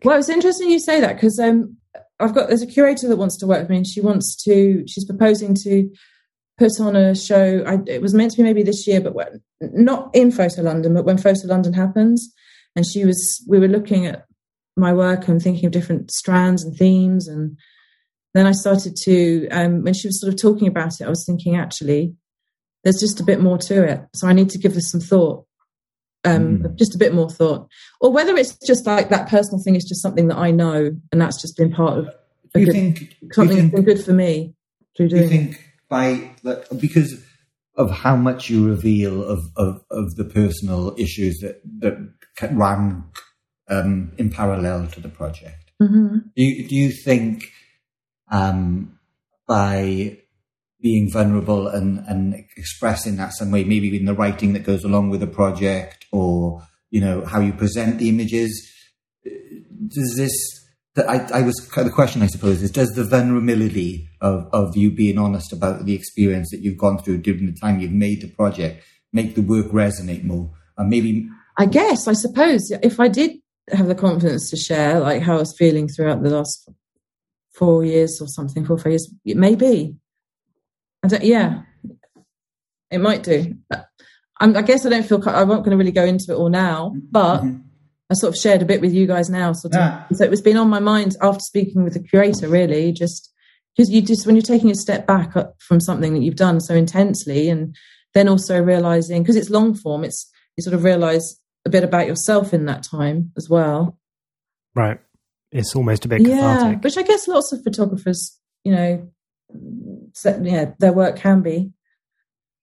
well 0.05 0.19
it's 0.19 0.29
interesting 0.29 0.71
you 0.71 0.79
say 0.79 1.01
that 1.01 1.15
because 1.15 1.39
um, 1.39 1.75
i've 2.21 2.35
got 2.35 2.49
there's 2.49 2.61
a 2.61 2.67
curator 2.67 3.09
that 3.09 3.17
wants 3.17 3.39
to 3.39 3.47
work 3.47 3.61
with 3.61 3.71
me 3.71 3.79
and 3.79 3.87
she 3.87 4.01
wants 4.01 4.37
to 4.45 4.85
she's 4.87 5.07
proposing 5.07 5.55
to 5.55 5.91
put 6.59 6.81
on 6.81 6.97
a 6.97 7.15
show 7.15 7.63
I, 7.67 7.79
it 7.87 8.01
was 8.01 8.15
meant 8.15 8.33
to 8.33 8.39
be 8.39 8.43
maybe 8.43 8.63
this 8.63 8.87
year 8.87 9.01
but 9.01 9.15
when, 9.15 9.43
not 9.61 10.11
in 10.15 10.31
photo 10.31 10.63
london 10.63 10.95
but 10.95 11.05
when 11.05 11.19
photo 11.19 11.47
london 11.47 11.73
happens 11.73 12.33
and 12.75 12.87
she 12.87 13.05
was 13.05 13.45
we 13.49 13.59
were 13.59 13.69
looking 13.69 14.07
at 14.07 14.27
my 14.77 14.93
work 14.93 15.29
and 15.29 15.41
thinking 15.41 15.67
of 15.67 15.73
different 15.73 16.11
strands 16.11 16.63
and 16.63 16.77
themes 16.77 17.29
and 17.29 17.57
then 18.37 18.47
I 18.47 18.53
started 18.53 18.97
to, 19.05 19.49
um, 19.49 19.83
when 19.83 19.95
she 19.95 20.09
was 20.09 20.21
sort 20.21 20.33
of 20.33 20.39
talking 20.39 20.69
about 20.69 21.01
it, 21.01 21.07
I 21.07 21.09
was 21.09 21.25
thinking, 21.25 21.57
actually, 21.57 22.15
there's 22.85 23.01
just 23.01 23.19
a 23.19 23.25
bit 23.25 23.41
more 23.41 23.57
to 23.57 23.83
it. 23.83 24.03
So 24.15 24.29
I 24.29 24.35
need 24.35 24.51
to 24.51 24.59
give 24.59 24.75
this 24.75 24.91
some 24.91 25.01
thought, 25.01 25.47
um, 26.23 26.59
mm. 26.59 26.77
just 26.77 26.95
a 26.95 26.99
bit 26.99 27.15
more 27.15 27.31
thought. 27.31 27.67
Or 27.99 28.13
whether 28.13 28.37
it's 28.37 28.59
just 28.67 28.85
like 28.85 29.09
that 29.09 29.31
personal 29.31 29.63
thing 29.63 29.75
is 29.75 29.85
just 29.85 30.03
something 30.03 30.29
that 30.29 30.37
I 30.37 30.51
know 30.51 30.95
and 31.11 31.21
that's 31.21 31.41
just 31.41 31.57
been 31.57 31.73
part 31.73 31.99
of 31.99 32.11
do 32.53 32.61
you 32.61 32.67
good, 32.67 32.73
think, 32.73 33.17
something 33.33 33.57
that's 33.57 33.71
been 33.71 33.85
good 33.85 34.05
for 34.05 34.13
me 34.13 34.55
through 34.97 35.09
doing 35.09 35.29
do 35.29 35.35
you 35.35 35.45
think. 35.45 35.66
By, 35.89 36.31
like, 36.43 36.65
because 36.79 37.23
of 37.77 37.91
how 37.91 38.17
much 38.17 38.49
you 38.49 38.67
reveal 38.67 39.23
of, 39.23 39.41
of, 39.57 39.85
of 39.91 40.17
the 40.17 40.25
personal 40.25 40.95
issues 40.99 41.39
that, 41.39 41.61
that 41.81 42.53
ran 42.53 43.05
um, 43.69 44.13
in 44.19 44.31
parallel 44.31 44.87
to 44.89 45.01
the 45.01 45.09
project, 45.09 45.71
mm-hmm. 45.81 46.19
do, 46.35 46.43
you, 46.43 46.69
do 46.69 46.75
you 46.75 46.91
think 46.91 47.53
um, 48.31 48.99
by 49.47 50.19
being 50.81 51.11
vulnerable 51.11 51.69
and, 51.69 51.99
and 52.07 52.35
expressing 52.57 53.17
that 53.17 53.33
some 53.33 53.51
way, 53.51 53.65
maybe 53.65 53.95
in 53.97 54.05
the 54.05 54.15
writing 54.15 54.53
that 54.53 54.63
goes 54.65 54.85
along 54.85 55.11
with 55.11 55.21
the 55.21 55.27
project 55.27 56.07
or, 56.13 56.63
you 56.91 57.01
know, 57.01 57.25
how 57.25 57.41
you 57.41 57.53
present 57.53 57.99
the 57.99 58.09
images. 58.09 58.73
Does 59.25 60.15
this, 60.17 60.33
I, 60.97 61.19
I 61.35 61.43
was, 61.43 61.57
the 61.75 61.91
question 61.91 62.23
I 62.23 62.27
suppose 62.27 62.63
is, 62.63 62.71
does 62.71 62.91
the 62.91 63.05
vulnerability 63.05 64.09
of, 64.21 64.49
of 64.53 64.77
you 64.77 64.91
being 64.91 65.19
honest 65.19 65.53
about 65.53 65.85
the 65.85 65.95
experience 65.95 66.51
that 66.51 66.61
you've 66.61 66.79
gone 66.79 66.99
through 66.99 67.19
during 67.19 67.47
the 67.47 67.59
time 67.59 67.81
you've 67.81 67.93
made 67.93 68.23
the 68.23 68.29
project 68.29 68.83
make 69.13 69.35
the 69.35 69.43
work 69.43 69.67
resonate 69.67 70.25
more? 70.25 70.51
And 70.77 70.91
maybe. 70.91 71.29
I 71.59 71.67
guess, 71.67 72.07
I 72.07 72.13
suppose, 72.13 72.71
if 72.83 73.01
I 73.01 73.09
did 73.09 73.39
have 73.73 73.89
the 73.89 73.95
confidence 73.95 74.51
to 74.51 74.57
share 74.57 75.01
like 75.01 75.23
how 75.23 75.37
I 75.37 75.41
was 75.41 75.57
feeling 75.57 75.89
throughout 75.89 76.23
the 76.23 76.31
last 76.31 76.69
four 77.57 77.85
years 77.85 78.21
or 78.21 78.29
something, 78.29 78.65
four 78.65 78.79
five 78.79 78.93
years. 78.93 79.13
it 79.25 79.37
Maybe. 79.37 79.97
I 81.03 81.09
don't. 81.09 81.25
Yeah, 81.25 81.63
it 82.91 82.99
might 82.99 83.23
do. 83.23 83.55
I'm, 84.39 84.57
i 84.57 84.63
guess 84.63 84.85
I 84.85 84.91
don't 84.91 85.07
feel. 85.07 85.27
I 85.29 85.45
won't 85.45 85.65
going 85.65 85.71
to 85.71 85.77
really 85.77 85.93
go 85.93 86.05
into 86.05 86.33
it 86.33 86.37
all 86.37 86.49
now, 86.49 86.95
but 87.11 87.41
mm-hmm. 87.41 87.59
I 88.11 88.15
sort 88.15 88.35
of 88.35 88.41
shared 88.41 88.63
a 88.63 88.67
bit 88.67 88.81
with 88.81 88.93
you 88.93 89.07
guys 89.07 89.31
now. 89.31 89.53
Sort 89.53 89.75
of. 89.75 89.81
Yeah. 89.81 90.05
So 90.13 90.25
it 90.25 90.31
was 90.31 90.43
been 90.43 90.57
on 90.57 90.69
my 90.69 90.81
mind 90.81 91.17
after 91.23 91.41
speaking 91.41 91.85
with 91.85 91.95
the 91.95 92.03
curator. 92.03 92.49
Really, 92.49 92.93
just 92.93 93.33
because 93.77 93.91
you 93.91 94.03
just 94.03 94.27
when 94.27 94.37
you're 94.37 94.43
taking 94.43 94.71
a 94.71 94.75
step 94.75 95.07
back 95.07 95.37
uh, 95.37 95.47
from 95.59 95.81
something 95.81 96.15
that 96.15 96.23
you've 96.23 96.37
done 96.37 96.61
so 96.61 96.75
intensely, 96.75 97.49
and 97.49 97.77
then 98.15 98.29
also 98.29 98.63
realizing 98.63 99.23
because 99.23 99.37
it's 99.37 99.51
long 99.51 99.75
form, 99.75 100.05
it's 100.05 100.31
you 100.57 100.63
sort 100.63 100.75
of 100.75 100.85
realize 100.85 101.41
a 101.65 101.71
bit 101.71 101.85
about 101.85 102.07
yourself 102.07 102.55
in 102.55 102.67
that 102.67 102.83
time 102.83 103.33
as 103.37 103.49
well. 103.49 103.99
Right 104.75 104.99
it's 105.53 105.75
almost 105.75 106.05
a 106.05 106.09
bit 106.09 106.23
yeah, 106.23 106.37
cathartic. 106.37 106.85
which 106.85 106.99
I 106.99 107.03
guess 107.03 107.29
lots 107.29 107.53
of 107.53 107.63
photographers, 107.63 108.39
you 108.65 108.73
know, 108.73 109.11
yeah, 110.43 110.73
their 110.79 110.93
work 110.93 111.17
can 111.17 111.43
be. 111.43 111.73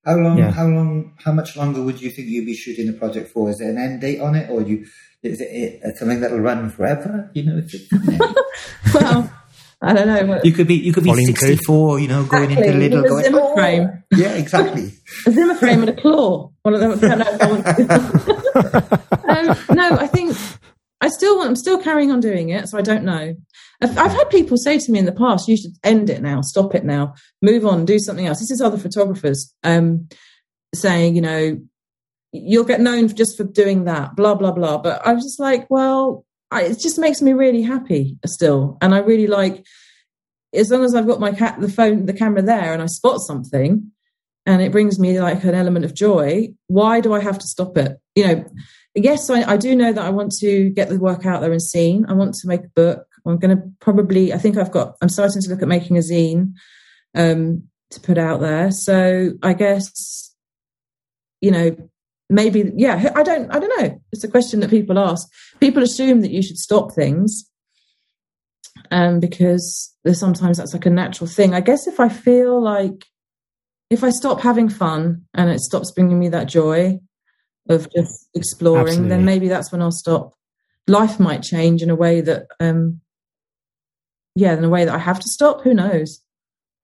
How 0.04 0.16
long? 0.16 0.38
Yeah. 0.38 0.50
How 0.50 0.66
long? 0.66 1.14
How 1.24 1.32
much 1.32 1.56
longer 1.56 1.82
would 1.82 2.00
you 2.00 2.10
think 2.10 2.28
you'd 2.28 2.44
be 2.44 2.54
shooting 2.54 2.86
the 2.86 2.92
project 2.92 3.30
for? 3.30 3.48
Is 3.48 3.58
there 3.58 3.70
an 3.70 3.78
end 3.78 4.02
date 4.02 4.20
on 4.20 4.34
it, 4.34 4.50
or 4.50 4.60
you? 4.60 4.86
Is 5.22 5.40
it 5.40 5.96
something 5.96 6.20
that'll 6.20 6.40
run 6.40 6.68
forever? 6.68 7.30
You 7.32 7.44
know, 7.44 7.62
well, 8.94 9.32
I 9.84 9.92
don't 9.92 10.06
know. 10.06 10.40
You 10.42 10.52
could 10.52 10.66
be 10.66 10.76
you 10.76 10.92
could 10.92 11.04
be 11.04 11.14
sixty 11.26 11.56
four. 11.56 12.00
You 12.00 12.08
know, 12.08 12.24
going 12.24 12.50
exactly. 12.50 12.86
into 12.86 12.96
little 12.96 13.18
a 13.18 13.22
Zimmer 13.22 13.40
oh. 13.42 13.54
frame. 13.54 14.02
Yeah, 14.12 14.34
exactly. 14.34 14.92
a 15.26 15.30
Zimmer 15.30 15.54
frame 15.54 15.80
and 15.80 15.90
a 15.90 16.00
claw. 16.00 16.50
One 16.62 16.74
of 16.74 16.80
them. 16.80 16.92
um, 19.28 19.56
no, 19.76 19.96
I 19.98 20.06
think 20.06 20.36
I 21.02 21.08
still 21.08 21.36
want, 21.36 21.50
I'm 21.50 21.56
still 21.56 21.78
carrying 21.78 22.10
on 22.10 22.20
doing 22.20 22.48
it, 22.48 22.66
so 22.68 22.78
I 22.78 22.82
don't 22.82 23.04
know. 23.04 23.34
I've, 23.82 23.98
I've, 23.98 24.12
had 24.12 24.30
people 24.30 24.56
say 24.56 24.78
to 24.78 24.92
me 24.92 24.98
in 24.98 25.04
the 25.04 25.12
past, 25.12 25.48
"You 25.48 25.58
should 25.58 25.72
end 25.82 26.08
it 26.08 26.22
now, 26.22 26.40
stop 26.40 26.74
it 26.74 26.84
now, 26.84 27.14
move 27.42 27.66
on, 27.66 27.84
do 27.84 27.98
something 27.98 28.26
else." 28.26 28.40
This 28.40 28.52
is 28.52 28.62
other 28.62 28.78
photographers 28.78 29.54
um, 29.64 30.08
saying, 30.74 31.14
you 31.14 31.20
know, 31.20 31.60
you'll 32.32 32.64
get 32.64 32.80
known 32.80 33.08
just 33.08 33.36
for 33.36 33.44
doing 33.44 33.84
that, 33.84 34.16
blah 34.16 34.34
blah 34.34 34.52
blah. 34.52 34.78
But 34.78 35.06
I 35.06 35.12
was 35.12 35.24
just 35.24 35.38
like, 35.38 35.66
well, 35.68 36.24
I, 36.50 36.62
it 36.62 36.78
just 36.78 36.98
makes 36.98 37.20
me 37.22 37.32
really 37.32 37.62
happy 37.62 38.18
still, 38.26 38.78
and 38.80 38.94
I 38.94 38.98
really 38.98 39.26
like 39.26 39.64
as 40.54 40.70
long 40.70 40.84
as 40.84 40.94
I've 40.94 41.06
got 41.06 41.18
my 41.18 41.32
cat, 41.32 41.60
the 41.60 41.68
phone, 41.68 42.06
the 42.06 42.12
camera 42.12 42.42
there, 42.42 42.72
and 42.72 42.82
I 42.82 42.86
spot 42.86 43.20
something, 43.20 43.90
and 44.46 44.62
it 44.62 44.72
brings 44.72 44.98
me 44.98 45.20
like 45.20 45.42
an 45.44 45.54
element 45.54 45.84
of 45.84 45.94
joy. 45.94 46.48
Why 46.68 47.00
do 47.00 47.12
I 47.12 47.20
have 47.20 47.38
to 47.38 47.46
stop 47.46 47.76
it? 47.76 47.98
You 48.14 48.26
know 48.26 48.44
yes, 48.94 49.28
I, 49.28 49.42
I, 49.42 49.56
do 49.56 49.74
know 49.74 49.92
that 49.92 50.04
I 50.04 50.10
want 50.10 50.32
to 50.40 50.70
get 50.70 50.88
the 50.88 50.98
work 50.98 51.26
out 51.26 51.40
there 51.40 51.52
and 51.52 51.62
seen. 51.62 52.06
I 52.08 52.12
want 52.12 52.34
to 52.34 52.48
make 52.48 52.64
a 52.64 52.68
book. 52.68 53.06
I'm 53.26 53.38
going 53.38 53.56
to 53.56 53.62
probably, 53.80 54.32
I 54.32 54.38
think 54.38 54.56
I've 54.56 54.70
got, 54.70 54.96
I'm 55.00 55.08
starting 55.08 55.42
to 55.42 55.50
look 55.50 55.62
at 55.62 55.68
making 55.68 55.96
a 55.96 56.00
zine 56.00 56.52
um, 57.14 57.64
to 57.90 58.00
put 58.00 58.18
out 58.18 58.40
there. 58.40 58.70
So 58.70 59.32
I 59.42 59.54
guess, 59.54 60.34
you 61.40 61.50
know, 61.50 61.76
maybe, 62.30 62.72
yeah, 62.76 63.10
I 63.14 63.22
don't, 63.22 63.50
I 63.50 63.58
don't 63.58 63.80
know. 63.80 64.00
It's 64.12 64.24
a 64.24 64.28
question 64.28 64.60
that 64.60 64.70
people 64.70 64.98
ask. 64.98 65.26
People 65.60 65.82
assume 65.82 66.20
that 66.20 66.30
you 66.30 66.42
should 66.42 66.58
stop 66.58 66.92
things 66.94 67.50
um, 68.90 69.20
because 69.20 69.94
there's 70.04 70.20
sometimes 70.20 70.58
that's 70.58 70.72
like 70.72 70.86
a 70.86 70.90
natural 70.90 71.28
thing. 71.28 71.54
I 71.54 71.60
guess 71.60 71.86
if 71.86 72.00
I 72.00 72.08
feel 72.08 72.62
like, 72.62 73.06
if 73.90 74.02
I 74.02 74.10
stop 74.10 74.40
having 74.40 74.68
fun 74.68 75.26
and 75.34 75.50
it 75.50 75.60
stops 75.60 75.92
bringing 75.92 76.18
me 76.18 76.28
that 76.30 76.48
joy, 76.48 76.98
of 77.68 77.88
just 77.94 78.28
exploring, 78.34 78.88
Absolutely. 78.88 79.08
then 79.08 79.24
maybe 79.24 79.48
that's 79.48 79.72
when 79.72 79.82
I'll 79.82 79.90
stop. 79.90 80.34
Life 80.86 81.18
might 81.18 81.42
change 81.42 81.82
in 81.82 81.90
a 81.90 81.94
way 81.94 82.20
that, 82.20 82.46
um, 82.60 83.00
yeah, 84.34 84.52
in 84.52 84.64
a 84.64 84.68
way 84.68 84.84
that 84.84 84.94
I 84.94 84.98
have 84.98 85.18
to 85.18 85.28
stop. 85.28 85.62
Who 85.62 85.72
knows? 85.74 86.20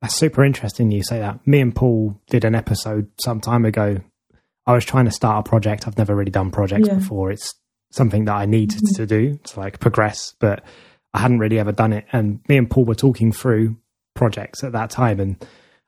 That's 0.01 0.17
super 0.17 0.43
interesting 0.43 0.91
you 0.91 1.03
say 1.03 1.19
that. 1.19 1.47
Me 1.47 1.61
and 1.61 1.75
Paul 1.75 2.19
did 2.29 2.45
an 2.45 2.55
episode 2.55 3.11
some 3.23 3.41
time 3.41 3.67
ago. 3.67 3.99
I 4.71 4.75
was 4.75 4.85
trying 4.85 5.07
to 5.07 5.11
start 5.11 5.47
a 5.47 5.49
project. 5.49 5.89
I've 5.89 5.99
never 5.99 6.15
really 6.15 6.31
done 6.31 6.53
projects 6.53 6.87
yeah. 6.87 6.95
before. 6.95 7.33
It's 7.33 7.55
something 7.91 8.27
that 8.27 8.35
I 8.35 8.47
needed 8.47 8.79
mm-hmm. 8.79 8.95
to 8.95 9.07
do 9.07 9.37
to 9.37 9.61
like 9.61 9.81
progress, 9.81 10.35
but 10.39 10.63
I 11.13 11.19
hadn't 11.19 11.41
really 11.41 11.59
ever 11.59 11.73
done 11.73 11.93
it. 11.93 12.07
And 12.13 12.41
me 12.49 12.57
and 12.57 12.71
Paul 12.71 12.85
were 12.85 12.95
talking 12.95 13.33
through 13.33 13.77
projects 14.15 14.63
at 14.63 14.71
that 14.73 14.91
time. 14.91 15.19
And 15.19 15.45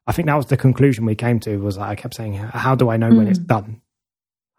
I 0.08 0.12
think 0.12 0.26
that 0.26 0.34
was 0.34 0.46
the 0.46 0.56
conclusion 0.56 1.06
we 1.06 1.14
came 1.14 1.38
to 1.40 1.58
was 1.58 1.78
like, 1.78 1.90
I 1.90 1.94
kept 1.94 2.14
saying, 2.14 2.34
how 2.34 2.74
do 2.74 2.90
I 2.90 2.96
know 2.96 3.10
mm. 3.10 3.18
when 3.18 3.28
it's 3.28 3.38
mm. 3.38 3.46
done? 3.46 3.82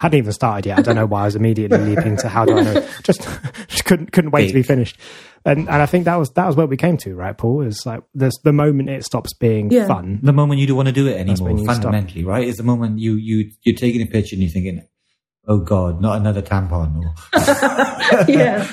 hadn't 0.03 0.17
even 0.17 0.33
started 0.33 0.65
yet. 0.67 0.79
I 0.79 0.81
don't 0.81 0.95
know 0.95 1.05
why 1.05 1.21
I 1.21 1.25
was 1.25 1.35
immediately 1.37 1.77
leaping 1.77 2.17
to 2.17 2.27
how 2.27 2.43
do 2.43 2.57
I 2.57 2.63
know? 2.63 2.87
Just, 3.03 3.21
just 3.67 3.85
couldn't 3.85 4.11
couldn't 4.11 4.31
wait 4.31 4.47
to 4.47 4.53
be 4.53 4.63
finished. 4.63 4.97
And 5.45 5.67
and 5.67 5.81
I 5.81 5.85
think 5.85 6.05
that 6.05 6.15
was 6.15 6.31
that 6.31 6.47
was 6.47 6.55
what 6.55 6.69
we 6.69 6.77
came 6.77 6.97
to, 6.97 7.15
right, 7.15 7.37
Paul? 7.37 7.61
Is 7.61 7.85
like 7.85 8.01
there's 8.13 8.39
the 8.43 8.53
moment 8.53 8.89
it 8.89 9.03
stops 9.03 9.33
being 9.33 9.69
yeah. 9.71 9.87
fun. 9.87 10.19
The 10.23 10.31
moment 10.31 10.61
you 10.61 10.67
don't 10.67 10.77
want 10.77 10.87
to 10.87 10.93
do 10.93 11.07
it 11.07 11.17
anymore, 11.17 11.57
fundamentally, 11.65 12.21
stop. 12.21 12.29
right? 12.29 12.47
Is 12.47 12.57
the 12.57 12.63
moment 12.63 12.99
you 12.99 13.15
you 13.15 13.51
you're 13.63 13.75
taking 13.75 14.01
a 14.01 14.05
picture 14.05 14.35
and 14.35 14.43
you're 14.43 14.51
thinking, 14.51 14.87
oh 15.47 15.59
God, 15.59 16.01
not 16.01 16.17
another 16.17 16.41
tampon. 16.41 17.03
Or... 17.03 17.13
yeah. 18.31 18.65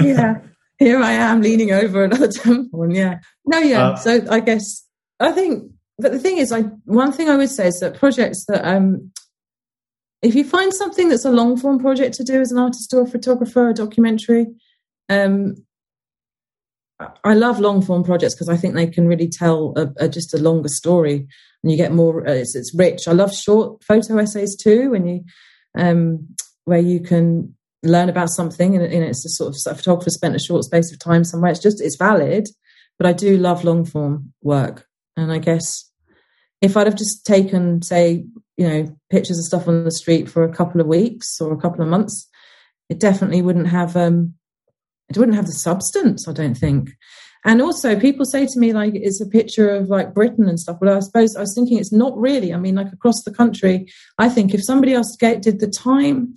yeah. 0.02 0.40
Here 0.78 1.00
I 1.00 1.12
am 1.12 1.40
leaning 1.40 1.72
over 1.72 2.04
another 2.04 2.28
tampon. 2.28 2.94
Yeah. 2.94 3.20
No, 3.46 3.58
yeah. 3.58 3.88
Uh, 3.88 3.96
so 3.96 4.20
I 4.30 4.40
guess 4.40 4.86
I 5.18 5.32
think 5.32 5.70
but 5.98 6.12
the 6.12 6.18
thing 6.18 6.38
is, 6.38 6.50
I 6.50 6.62
one 6.84 7.12
thing 7.12 7.28
I 7.28 7.36
would 7.36 7.50
say 7.50 7.68
is 7.68 7.80
that 7.80 7.94
projects 7.94 8.44
that 8.46 8.66
um, 8.66 9.12
if 10.24 10.34
you 10.34 10.42
find 10.42 10.72
something 10.72 11.10
that's 11.10 11.26
a 11.26 11.30
long 11.30 11.56
form 11.56 11.78
project 11.78 12.14
to 12.14 12.24
do 12.24 12.40
as 12.40 12.50
an 12.50 12.58
artist 12.58 12.92
or 12.94 13.02
a 13.02 13.06
photographer, 13.06 13.68
a 13.68 13.74
documentary, 13.74 14.46
um, 15.10 15.54
I 17.22 17.34
love 17.34 17.60
long 17.60 17.82
form 17.82 18.04
projects 18.04 18.34
because 18.34 18.48
I 18.48 18.56
think 18.56 18.74
they 18.74 18.86
can 18.86 19.06
really 19.06 19.28
tell 19.28 19.74
a, 19.76 20.04
a, 20.04 20.08
just 20.08 20.32
a 20.32 20.38
longer 20.38 20.68
story 20.68 21.26
and 21.62 21.70
you 21.70 21.76
get 21.76 21.92
more. 21.92 22.26
Uh, 22.26 22.32
it's, 22.32 22.54
it's, 22.54 22.74
rich. 22.74 23.06
I 23.06 23.12
love 23.12 23.34
short 23.34 23.84
photo 23.84 24.16
essays 24.16 24.56
too, 24.56 24.90
when 24.90 25.06
you 25.06 25.24
um, 25.76 26.26
where 26.64 26.80
you 26.80 27.00
can 27.00 27.54
learn 27.82 28.08
about 28.08 28.30
something 28.30 28.76
and, 28.76 28.84
it's 28.84 29.26
a 29.26 29.28
sort 29.28 29.54
of 29.54 29.72
a 29.72 29.76
photographer 29.76 30.08
spent 30.08 30.36
a 30.36 30.38
short 30.38 30.64
space 30.64 30.90
of 30.90 30.98
time 30.98 31.24
somewhere. 31.24 31.50
It's 31.50 31.60
just 31.60 31.82
it's 31.82 31.96
valid, 31.96 32.48
but 32.98 33.06
I 33.06 33.12
do 33.12 33.36
love 33.36 33.64
long 33.64 33.84
form 33.84 34.32
work, 34.42 34.86
and 35.16 35.30
I 35.30 35.38
guess 35.38 35.90
if 36.62 36.76
I'd 36.76 36.86
have 36.86 36.96
just 36.96 37.26
taken 37.26 37.82
say 37.82 38.24
you 38.56 38.68
know 38.68 38.96
pictures 39.10 39.38
of 39.38 39.44
stuff 39.44 39.68
on 39.68 39.84
the 39.84 39.90
street 39.90 40.28
for 40.28 40.44
a 40.44 40.52
couple 40.52 40.80
of 40.80 40.86
weeks 40.86 41.40
or 41.40 41.52
a 41.52 41.60
couple 41.60 41.82
of 41.82 41.88
months, 41.88 42.28
it 42.88 43.00
definitely 43.00 43.42
wouldn't 43.42 43.68
have 43.68 43.96
um, 43.96 44.34
it 45.08 45.18
wouldn't 45.18 45.36
have 45.36 45.46
the 45.46 45.52
substance, 45.52 46.28
I 46.28 46.32
don't 46.32 46.56
think. 46.56 46.90
And 47.46 47.60
also, 47.60 47.98
people 47.98 48.24
say 48.24 48.46
to 48.46 48.58
me, 48.58 48.72
like, 48.72 48.94
it's 48.94 49.20
a 49.20 49.26
picture 49.26 49.68
of 49.68 49.90
like 49.90 50.14
Britain 50.14 50.48
and 50.48 50.58
stuff. 50.58 50.78
Well, 50.80 50.96
I 50.96 51.00
suppose 51.00 51.36
I 51.36 51.40
was 51.40 51.54
thinking 51.54 51.78
it's 51.78 51.92
not 51.92 52.16
really. 52.16 52.54
I 52.54 52.56
mean, 52.56 52.74
like 52.74 52.90
across 52.90 53.22
the 53.22 53.34
country, 53.34 53.86
I 54.18 54.30
think 54.30 54.54
if 54.54 54.64
somebody 54.64 54.94
else 54.94 55.14
did 55.18 55.60
the 55.60 55.68
time, 55.70 56.34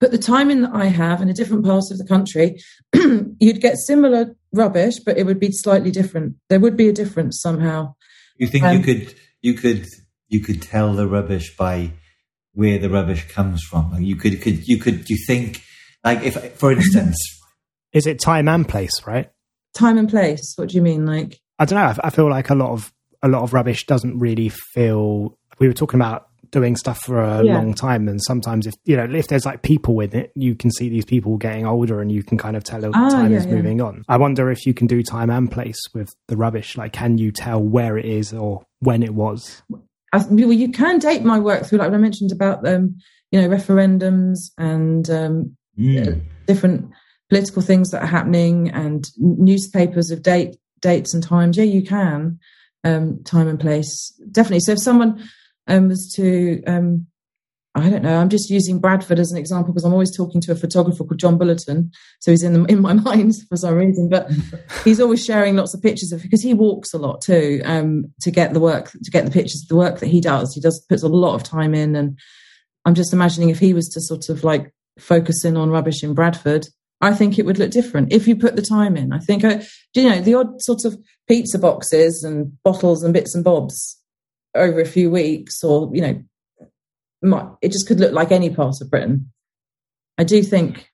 put 0.00 0.12
the 0.12 0.18
time 0.18 0.50
in 0.50 0.62
that 0.62 0.74
I 0.74 0.86
have 0.86 1.20
in 1.20 1.28
a 1.28 1.34
different 1.34 1.64
part 1.66 1.90
of 1.90 1.98
the 1.98 2.06
country, 2.06 2.58
you'd 2.94 3.60
get 3.60 3.76
similar 3.76 4.34
rubbish, 4.52 4.98
but 4.98 5.18
it 5.18 5.26
would 5.26 5.38
be 5.38 5.52
slightly 5.52 5.90
different. 5.90 6.36
There 6.48 6.60
would 6.60 6.76
be 6.76 6.88
a 6.88 6.92
difference 6.92 7.38
somehow. 7.38 7.94
You 8.38 8.46
think 8.46 8.64
um, 8.64 8.78
you 8.78 8.82
could, 8.82 9.14
you 9.42 9.54
could, 9.54 9.86
you 10.28 10.40
could 10.40 10.62
tell 10.62 10.92
the 10.92 11.06
rubbish 11.06 11.56
by 11.56 11.92
where 12.52 12.78
the 12.78 12.90
rubbish 12.90 13.28
comes 13.28 13.62
from. 13.62 14.00
You 14.00 14.16
could, 14.16 14.40
could, 14.40 14.66
you 14.66 14.78
could, 14.78 15.08
you 15.08 15.18
think, 15.26 15.62
like, 16.04 16.22
if, 16.22 16.54
for 16.54 16.72
instance, 16.72 17.16
is 17.96 18.06
it 18.06 18.20
time 18.20 18.46
and 18.48 18.68
place, 18.68 19.06
right? 19.06 19.30
Time 19.74 19.96
and 19.96 20.08
place. 20.08 20.52
What 20.56 20.68
do 20.68 20.76
you 20.76 20.82
mean? 20.82 21.06
Like 21.06 21.40
I 21.58 21.64
don't 21.64 21.78
know. 21.78 22.02
I 22.04 22.10
feel 22.10 22.28
like 22.28 22.50
a 22.50 22.54
lot 22.54 22.70
of 22.70 22.92
a 23.22 23.28
lot 23.28 23.42
of 23.42 23.54
rubbish 23.54 23.86
doesn't 23.86 24.18
really 24.18 24.50
feel. 24.50 25.38
We 25.58 25.66
were 25.66 25.72
talking 25.72 25.98
about 25.98 26.28
doing 26.50 26.76
stuff 26.76 26.98
for 27.00 27.22
a 27.22 27.42
yeah. 27.42 27.54
long 27.54 27.72
time, 27.74 28.08
and 28.08 28.22
sometimes 28.22 28.66
if 28.66 28.74
you 28.84 28.96
know 28.96 29.04
if 29.04 29.28
there's 29.28 29.46
like 29.46 29.62
people 29.62 29.94
with 29.94 30.14
it, 30.14 30.30
you 30.34 30.54
can 30.54 30.70
see 30.70 30.90
these 30.90 31.06
people 31.06 31.38
getting 31.38 31.66
older, 31.66 32.00
and 32.00 32.12
you 32.12 32.22
can 32.22 32.36
kind 32.36 32.56
of 32.56 32.64
tell 32.64 32.84
ah, 32.84 33.08
time 33.08 33.32
yeah, 33.32 33.38
is 33.38 33.46
yeah. 33.46 33.54
moving 33.54 33.80
on. 33.80 34.04
I 34.08 34.18
wonder 34.18 34.50
if 34.50 34.66
you 34.66 34.74
can 34.74 34.86
do 34.86 35.02
time 35.02 35.30
and 35.30 35.50
place 35.50 35.80
with 35.94 36.14
the 36.28 36.36
rubbish. 36.36 36.76
Like, 36.76 36.92
can 36.92 37.16
you 37.16 37.32
tell 37.32 37.62
where 37.62 37.96
it 37.96 38.04
is 38.04 38.34
or 38.34 38.66
when 38.80 39.02
it 39.02 39.14
was? 39.14 39.62
I, 40.16 40.24
well, 40.28 40.52
you 40.52 40.70
can 40.70 40.98
date 40.98 41.24
my 41.24 41.38
work 41.38 41.66
through, 41.66 41.78
like 41.78 41.92
I 41.92 41.96
mentioned 41.96 42.32
about 42.32 42.66
um, 42.66 42.96
you 43.30 43.40
know, 43.40 43.48
referendums 43.48 44.50
and 44.56 45.08
um, 45.10 45.56
mm. 45.78 46.22
different 46.46 46.90
political 47.28 47.62
things 47.62 47.90
that 47.90 48.02
are 48.02 48.06
happening 48.06 48.70
and 48.70 49.08
newspapers 49.18 50.10
of 50.10 50.22
date 50.22 50.56
dates 50.80 51.14
and 51.14 51.22
times. 51.22 51.56
Yeah, 51.56 51.64
you 51.64 51.82
can 51.82 52.38
um, 52.84 53.22
time 53.24 53.48
and 53.48 53.60
place 53.60 54.10
definitely. 54.30 54.60
So 54.60 54.72
if 54.72 54.78
someone 54.78 55.28
um, 55.66 55.88
was 55.88 56.12
to 56.14 56.62
um, 56.66 57.06
I 57.76 57.90
don't 57.90 58.02
know. 58.02 58.18
I'm 58.18 58.30
just 58.30 58.48
using 58.48 58.78
Bradford 58.78 59.18
as 59.18 59.30
an 59.30 59.36
example 59.36 59.72
because 59.72 59.84
I'm 59.84 59.92
always 59.92 60.16
talking 60.16 60.40
to 60.40 60.52
a 60.52 60.56
photographer 60.56 61.04
called 61.04 61.18
John 61.18 61.38
Bolloten, 61.38 61.92
so 62.20 62.30
he's 62.30 62.42
in 62.42 62.54
the, 62.54 62.64
in 62.64 62.80
my 62.80 62.92
mind 63.08 63.34
for 63.48 63.56
some 63.56 63.74
reason. 63.74 64.08
But 64.08 64.30
he's 64.82 65.00
always 65.00 65.24
sharing 65.24 65.56
lots 65.56 65.74
of 65.74 65.82
pictures 65.82 66.10
of 66.10 66.22
because 66.22 66.42
he 66.42 66.54
walks 66.54 66.94
a 66.94 66.98
lot 66.98 67.20
too 67.20 67.60
um, 67.64 68.12
to 68.22 68.30
get 68.30 68.54
the 68.54 68.60
work 68.60 68.90
to 68.90 69.10
get 69.10 69.26
the 69.26 69.30
pictures 69.30 69.66
the 69.68 69.76
work 69.76 70.00
that 70.00 70.06
he 70.06 70.22
does. 70.22 70.54
He 70.54 70.60
does 70.60 70.80
puts 70.88 71.02
a 71.02 71.08
lot 71.08 71.34
of 71.34 71.42
time 71.42 71.74
in, 71.74 71.94
and 71.94 72.18
I'm 72.86 72.94
just 72.94 73.12
imagining 73.12 73.50
if 73.50 73.58
he 73.58 73.74
was 73.74 73.88
to 73.90 74.00
sort 74.00 74.30
of 74.30 74.42
like 74.42 74.72
focus 74.98 75.44
in 75.44 75.56
on 75.56 75.70
rubbish 75.70 76.02
in 76.02 76.14
Bradford, 76.14 76.66
I 77.00 77.12
think 77.12 77.38
it 77.38 77.44
would 77.44 77.58
look 77.58 77.70
different 77.70 78.12
if 78.12 78.26
you 78.26 78.36
put 78.36 78.56
the 78.56 78.62
time 78.62 78.96
in. 78.96 79.12
I 79.12 79.18
think, 79.18 79.44
uh, 79.44 79.60
you 79.94 80.08
know, 80.08 80.20
the 80.20 80.34
odd 80.34 80.62
sort 80.62 80.84
of 80.84 80.96
pizza 81.28 81.58
boxes 81.58 82.24
and 82.24 82.56
bottles 82.62 83.02
and 83.02 83.12
bits 83.12 83.34
and 83.34 83.44
bobs 83.44 84.00
over 84.54 84.80
a 84.80 84.86
few 84.86 85.10
weeks, 85.10 85.62
or 85.62 85.90
you 85.94 86.00
know, 86.00 86.22
might, 87.22 87.48
it 87.62 87.72
just 87.72 87.86
could 87.86 88.00
look 88.00 88.12
like 88.12 88.32
any 88.32 88.50
part 88.50 88.74
of 88.80 88.90
Britain. 88.90 89.32
I 90.18 90.24
do 90.24 90.42
think, 90.42 90.90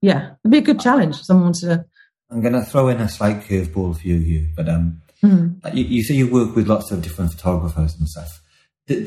yeah, 0.00 0.32
it'd 0.44 0.50
be 0.50 0.58
a 0.58 0.62
good 0.62 0.80
challenge 0.80 1.18
for 1.18 1.24
someone 1.24 1.52
to. 1.60 1.84
I'm 2.30 2.40
going 2.40 2.54
to 2.54 2.62
throw 2.62 2.88
in 2.88 3.00
a 3.00 3.08
slight 3.08 3.42
curveball 3.42 3.98
for 3.98 4.06
you 4.06 4.18
here, 4.18 4.48
but 4.56 4.68
um, 4.68 5.02
mm. 5.22 5.74
you, 5.74 5.84
you 5.84 6.02
say 6.02 6.14
you 6.14 6.30
work 6.30 6.56
with 6.56 6.66
lots 6.66 6.90
of 6.90 7.02
different 7.02 7.32
photographers 7.32 7.94
and 7.98 8.08
stuff. 8.08 8.40
Is 8.88 9.04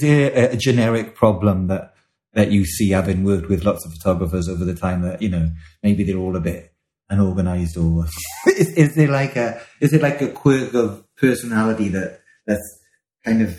there 0.00 0.50
a 0.52 0.56
generic 0.56 1.14
problem 1.14 1.68
that 1.68 1.94
that 2.32 2.52
you 2.52 2.64
see 2.64 2.90
having 2.90 3.24
worked 3.24 3.48
with 3.48 3.64
lots 3.64 3.84
of 3.84 3.92
photographers 3.92 4.48
over 4.48 4.64
the 4.64 4.74
time 4.74 5.02
that 5.02 5.20
you 5.20 5.28
know 5.28 5.50
maybe 5.82 6.04
they're 6.04 6.16
all 6.16 6.36
a 6.36 6.40
bit 6.40 6.72
unorganized 7.08 7.76
or 7.76 8.06
is, 8.46 8.68
is 8.74 8.94
there 8.94 9.08
like 9.08 9.36
a 9.36 9.60
is 9.80 9.92
it 9.92 10.02
like 10.02 10.20
a 10.20 10.28
quirk 10.28 10.74
of 10.74 11.04
personality 11.16 11.88
that 11.88 12.20
that's 12.46 12.80
kind 13.24 13.42
of 13.42 13.56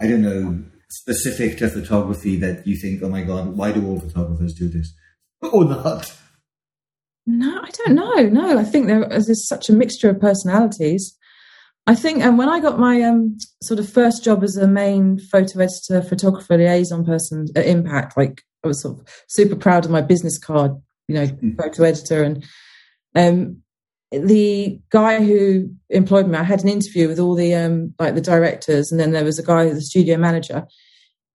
I 0.00 0.06
don't 0.06 0.22
know 0.22 0.64
specific 0.88 1.58
to 1.58 1.68
photography 1.68 2.36
that 2.36 2.66
you 2.66 2.76
think 2.76 3.02
oh 3.02 3.08
my 3.08 3.22
god 3.22 3.56
why 3.56 3.72
do 3.72 3.84
all 3.86 3.98
photographers 3.98 4.54
do 4.54 4.68
this 4.68 4.94
or 5.42 5.64
not 5.64 6.16
no 7.26 7.60
I 7.60 7.70
don't 7.70 7.96
know 7.96 8.28
no 8.28 8.58
I 8.58 8.62
think 8.62 8.86
there 8.86 9.02
is 9.12 9.48
such 9.48 9.68
a 9.68 9.72
mixture 9.72 10.10
of 10.10 10.20
personalities 10.20 11.16
I 11.88 11.94
think, 11.94 12.20
and 12.20 12.36
when 12.36 12.48
I 12.48 12.58
got 12.58 12.80
my 12.80 13.00
um, 13.02 13.38
sort 13.62 13.78
of 13.78 13.88
first 13.88 14.24
job 14.24 14.42
as 14.42 14.56
a 14.56 14.66
main 14.66 15.20
photo 15.20 15.60
editor, 15.60 16.02
photographer, 16.02 16.58
liaison 16.58 17.04
person 17.04 17.46
at 17.54 17.66
Impact, 17.66 18.16
like 18.16 18.42
I 18.64 18.68
was 18.68 18.82
sort 18.82 18.98
of 18.98 19.24
super 19.28 19.54
proud 19.54 19.84
of 19.84 19.92
my 19.92 20.00
business 20.00 20.36
card, 20.36 20.72
you 21.06 21.14
know, 21.14 21.26
mm. 21.28 21.56
photo 21.56 21.84
editor. 21.84 22.24
And 22.24 22.44
um, 23.14 23.62
the 24.10 24.80
guy 24.90 25.22
who 25.22 25.70
employed 25.90 26.28
me, 26.28 26.38
I 26.38 26.44
had 26.44 26.62
an 26.62 26.68
interview 26.68 27.08
with 27.08 27.18
all 27.18 27.34
the 27.34 27.54
um, 27.54 27.94
like 27.98 28.14
the 28.14 28.20
directors, 28.20 28.90
and 28.90 29.00
then 29.00 29.12
there 29.12 29.24
was 29.24 29.38
a 29.38 29.42
guy, 29.42 29.68
the 29.68 29.80
studio 29.80 30.16
manager. 30.16 30.66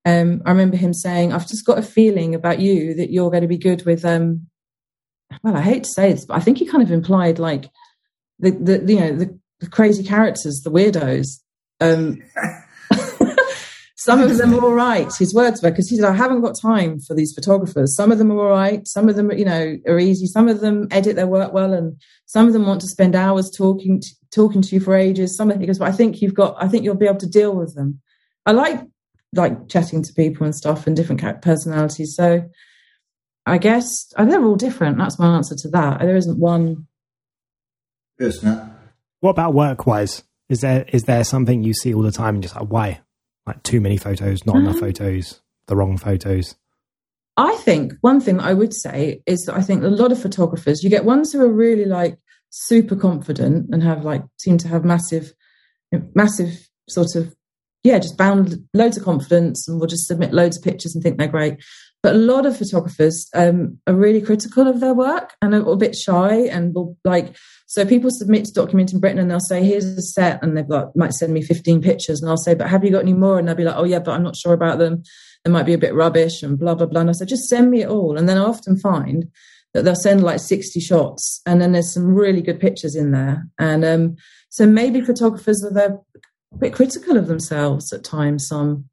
Um, 0.06 0.42
I 0.46 0.52
remember 0.52 0.78
him 0.78 0.94
saying, 0.94 1.34
"I've 1.34 1.48
just 1.48 1.66
got 1.66 1.80
a 1.80 1.84
feeling 1.84 2.34
about 2.34 2.60
you 2.60 2.94
that 2.96 3.12
you're 3.12 3.30
going 3.30 3.42
to 3.42 3.48
be 3.48 3.58
good 3.58 3.86
with." 3.86 4.06
Um, 4.06 4.48
well, 5.44 5.56
I 5.56 5.62
hate 5.62 5.84
to 5.84 5.90
say 5.90 6.14
this, 6.14 6.26
but 6.26 6.38
I 6.38 6.40
think 6.40 6.58
he 6.58 6.66
kind 6.66 6.84
of 6.84 6.92
implied 6.92 7.40
like 7.40 7.70
the, 8.40 8.52
the 8.52 8.94
you 8.94 9.00
know 9.00 9.16
the 9.16 9.40
the 9.60 9.70
crazy 9.70 10.04
characters, 10.04 10.62
the 10.64 10.72
weirdos. 10.72 11.40
Um, 11.80 12.22
some 14.04 14.22
of 14.22 14.38
them 14.38 14.54
are 14.54 14.64
all 14.64 14.74
right. 14.74 15.12
His 15.18 15.34
words 15.34 15.62
were 15.62 15.70
because 15.70 15.90
he 15.90 15.96
said, 15.96 16.06
"I 16.06 16.14
haven't 16.14 16.42
got 16.42 16.60
time 16.60 17.00
for 17.00 17.14
these 17.14 17.34
photographers. 17.34 17.96
Some 17.96 18.12
of 18.12 18.18
them 18.18 18.32
are 18.32 18.40
all 18.40 18.50
right. 18.50 18.88
Some 18.88 19.10
of 19.10 19.16
them, 19.16 19.32
you 19.32 19.46
know, 19.46 19.78
are 19.88 20.00
easy. 20.00 20.26
Some 20.26 20.48
of 20.48 20.60
them 20.60 20.88
edit 20.92 21.16
their 21.16 21.28
work 21.28 21.54
well, 21.54 21.74
and 21.74 21.96
some 22.26 22.48
of 22.48 22.54
them 22.54 22.66
want 22.66 22.82
to 22.82 22.88
spend 22.88 23.16
hours 23.16 23.50
talking 23.50 24.02
to, 24.02 24.08
talking 24.32 24.62
to 24.62 24.76
you 24.76 24.82
for 24.82 24.96
ages. 24.96 25.36
Some 25.36 25.50
of 25.50 25.56
them, 25.56 25.62
he 25.62 25.68
goes, 25.68 25.80
but 25.80 25.88
I 25.88 25.92
think 25.92 26.22
you've 26.22 26.34
got. 26.34 26.56
I 26.60 26.68
think 26.68 26.84
you'll 26.84 26.96
be 26.96 27.08
able 27.08 27.20
to 27.20 27.30
deal 27.30 27.56
with 27.56 27.76
them. 27.76 28.02
I 28.46 28.52
like 28.52 28.82
like 29.34 29.70
chatting 29.70 30.04
to 30.04 30.14
people 30.14 30.46
and 30.46 30.56
stuff 30.56 30.88
and 30.88 30.96
different 30.96 31.42
personalities. 31.42 32.16
So 32.16 32.50
I 33.46 33.58
guess 33.58 34.12
they're 34.18 34.44
all 34.44 34.56
different. 34.56 34.98
That's 34.98 35.20
my 35.20 35.36
answer 35.36 35.56
to 35.56 35.70
that. 35.70 36.00
There 36.00 36.18
isn't 36.18 36.40
one. 36.40 36.88
Personal 38.18 38.72
what 39.22 39.32
about 39.32 39.54
work 39.54 39.88
wise? 39.88 40.24
Is 40.50 40.62
there 40.62 40.84
is 40.90 41.04
there 41.04 41.24
something 41.24 41.64
you 41.64 41.74
see 41.74 41.94
all 41.94 42.02
the 42.02 42.12
time 42.12 42.36
and 42.36 42.44
just 42.44 42.56
like 42.56 42.68
why? 42.68 43.02
Like 43.52 43.64
too 43.64 43.82
many 43.82 43.98
photos, 43.98 44.46
not 44.46 44.56
enough 44.56 44.80
photos, 44.80 45.42
the 45.68 45.76
wrong 45.76 45.98
photos. 45.98 46.56
I 47.36 47.56
think 47.58 47.94
one 48.00 48.22
thing 48.22 48.40
I 48.40 48.54
would 48.54 48.74
say 48.74 49.24
is 49.26 49.44
that 49.46 49.56
I 49.56 49.62
think 49.62 49.84
a 49.84 49.88
lot 49.88 50.14
of 50.14 50.22
photographers, 50.22 50.84
you 50.84 50.90
get 50.90 51.04
ones 51.04 51.34
who 51.34 51.42
are 51.42 51.52
really 51.52 51.84
like 51.84 52.18
super 52.50 52.96
confident 52.96 53.68
and 53.74 53.84
have 53.84 54.06
like 54.06 54.24
seem 54.38 54.58
to 54.60 54.70
have 54.70 54.86
massive, 54.86 55.34
massive 56.14 56.70
sort 56.88 57.16
of 57.16 57.36
yeah, 57.84 58.00
just 58.00 58.18
bound 58.18 58.56
loads 58.74 58.96
of 58.96 59.04
confidence 59.04 59.68
and 59.68 59.80
will 59.80 59.88
just 59.88 60.08
submit 60.08 60.34
loads 60.34 60.58
of 60.58 60.64
pictures 60.64 60.94
and 60.94 61.04
think 61.04 61.18
they're 61.18 61.28
great. 61.28 61.58
But 62.04 62.16
a 62.16 62.20
lot 62.20 62.46
of 62.46 62.58
photographers 62.58 63.28
um, 63.34 63.80
are 63.86 63.94
really 63.94 64.22
critical 64.22 64.68
of 64.68 64.80
their 64.80 64.94
work 64.94 65.34
and 65.42 65.54
a 65.54 65.58
little 65.58 65.76
bit 65.76 65.96
shy 65.96 66.36
and 66.48 66.74
will 66.74 66.98
like. 67.04 67.36
So 67.72 67.86
people 67.86 68.12
submit 68.12 68.44
to 68.44 68.52
Documenting 68.52 69.00
Britain 69.00 69.18
and 69.18 69.32
they'll 69.32 69.40
say, 69.40 69.64
"Here's 69.64 69.86
a 69.86 70.02
set," 70.02 70.44
and 70.44 70.58
they've 70.58 70.68
got 70.68 70.94
might 70.94 71.14
send 71.14 71.34
me 71.34 71.42
15 71.42 71.82
pictures, 71.82 72.22
and 72.22 72.30
I'll 72.30 72.36
say, 72.36 72.54
"But 72.54 72.68
have 72.68 72.84
you 72.84 72.92
got 72.92 73.04
any 73.04 73.14
more?" 73.14 73.40
And 73.40 73.48
they'll 73.48 73.56
be 73.56 73.64
like, 73.64 73.78
"Oh 73.78 73.86
yeah, 73.86 74.00
but 74.00 74.12
I'm 74.12 74.24
not 74.24 74.36
sure 74.36 74.52
about 74.52 74.78
them. 74.78 75.04
They 75.46 75.52
might 75.52 75.66
be 75.66 75.72
a 75.72 75.78
bit 75.78 75.96
rubbish 75.96 76.44
and 76.44 76.60
blah 76.60 76.76
blah 76.76 76.88
blah." 76.88 77.00
And 77.00 77.10
I 77.10 77.14
say, 77.14 77.24
"Just 77.24 77.48
send 77.48 77.72
me 77.72 77.84
it 77.84 77.88
all." 77.88 78.18
And 78.18 78.28
then 78.28 78.38
I 78.38 78.42
often 78.42 78.78
find 78.78 79.32
that 79.74 79.86
they'll 79.86 79.96
send 79.96 80.22
like 80.22 80.42
60 80.42 80.82
shots, 80.82 81.40
and 81.46 81.62
then 81.62 81.72
there's 81.72 81.94
some 81.94 82.14
really 82.14 82.42
good 82.42 82.60
pictures 82.60 82.94
in 82.94 83.12
there. 83.12 83.48
And 83.58 83.86
um, 83.86 84.18
so 84.50 84.68
maybe 84.68 85.00
photographers 85.00 85.64
are 85.64 85.74
they're 85.74 85.98
a 86.54 86.58
bit 86.58 86.74
critical 86.74 87.16
of 87.16 87.28
themselves 87.28 87.94
at 87.94 88.04
times. 88.04 88.48
Some 88.50 88.90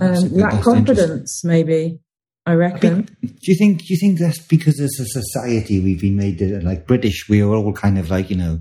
um, 0.00 0.32
lack 0.32 0.62
confidence, 0.62 1.42
maybe. 1.42 1.98
I 2.44 2.54
reckon. 2.54 3.02
do 3.22 3.28
you 3.42 3.56
think? 3.56 3.80
Do 3.80 3.86
you 3.88 3.98
think 3.98 4.18
that's 4.18 4.40
because 4.40 4.80
as 4.80 4.98
a 4.98 5.06
society 5.06 5.80
we've 5.80 6.00
been 6.00 6.16
made 6.16 6.38
to, 6.38 6.60
like 6.64 6.86
British? 6.86 7.28
We 7.28 7.40
are 7.40 7.54
all 7.54 7.72
kind 7.72 7.98
of 7.98 8.10
like 8.10 8.30
you 8.30 8.36
know, 8.36 8.60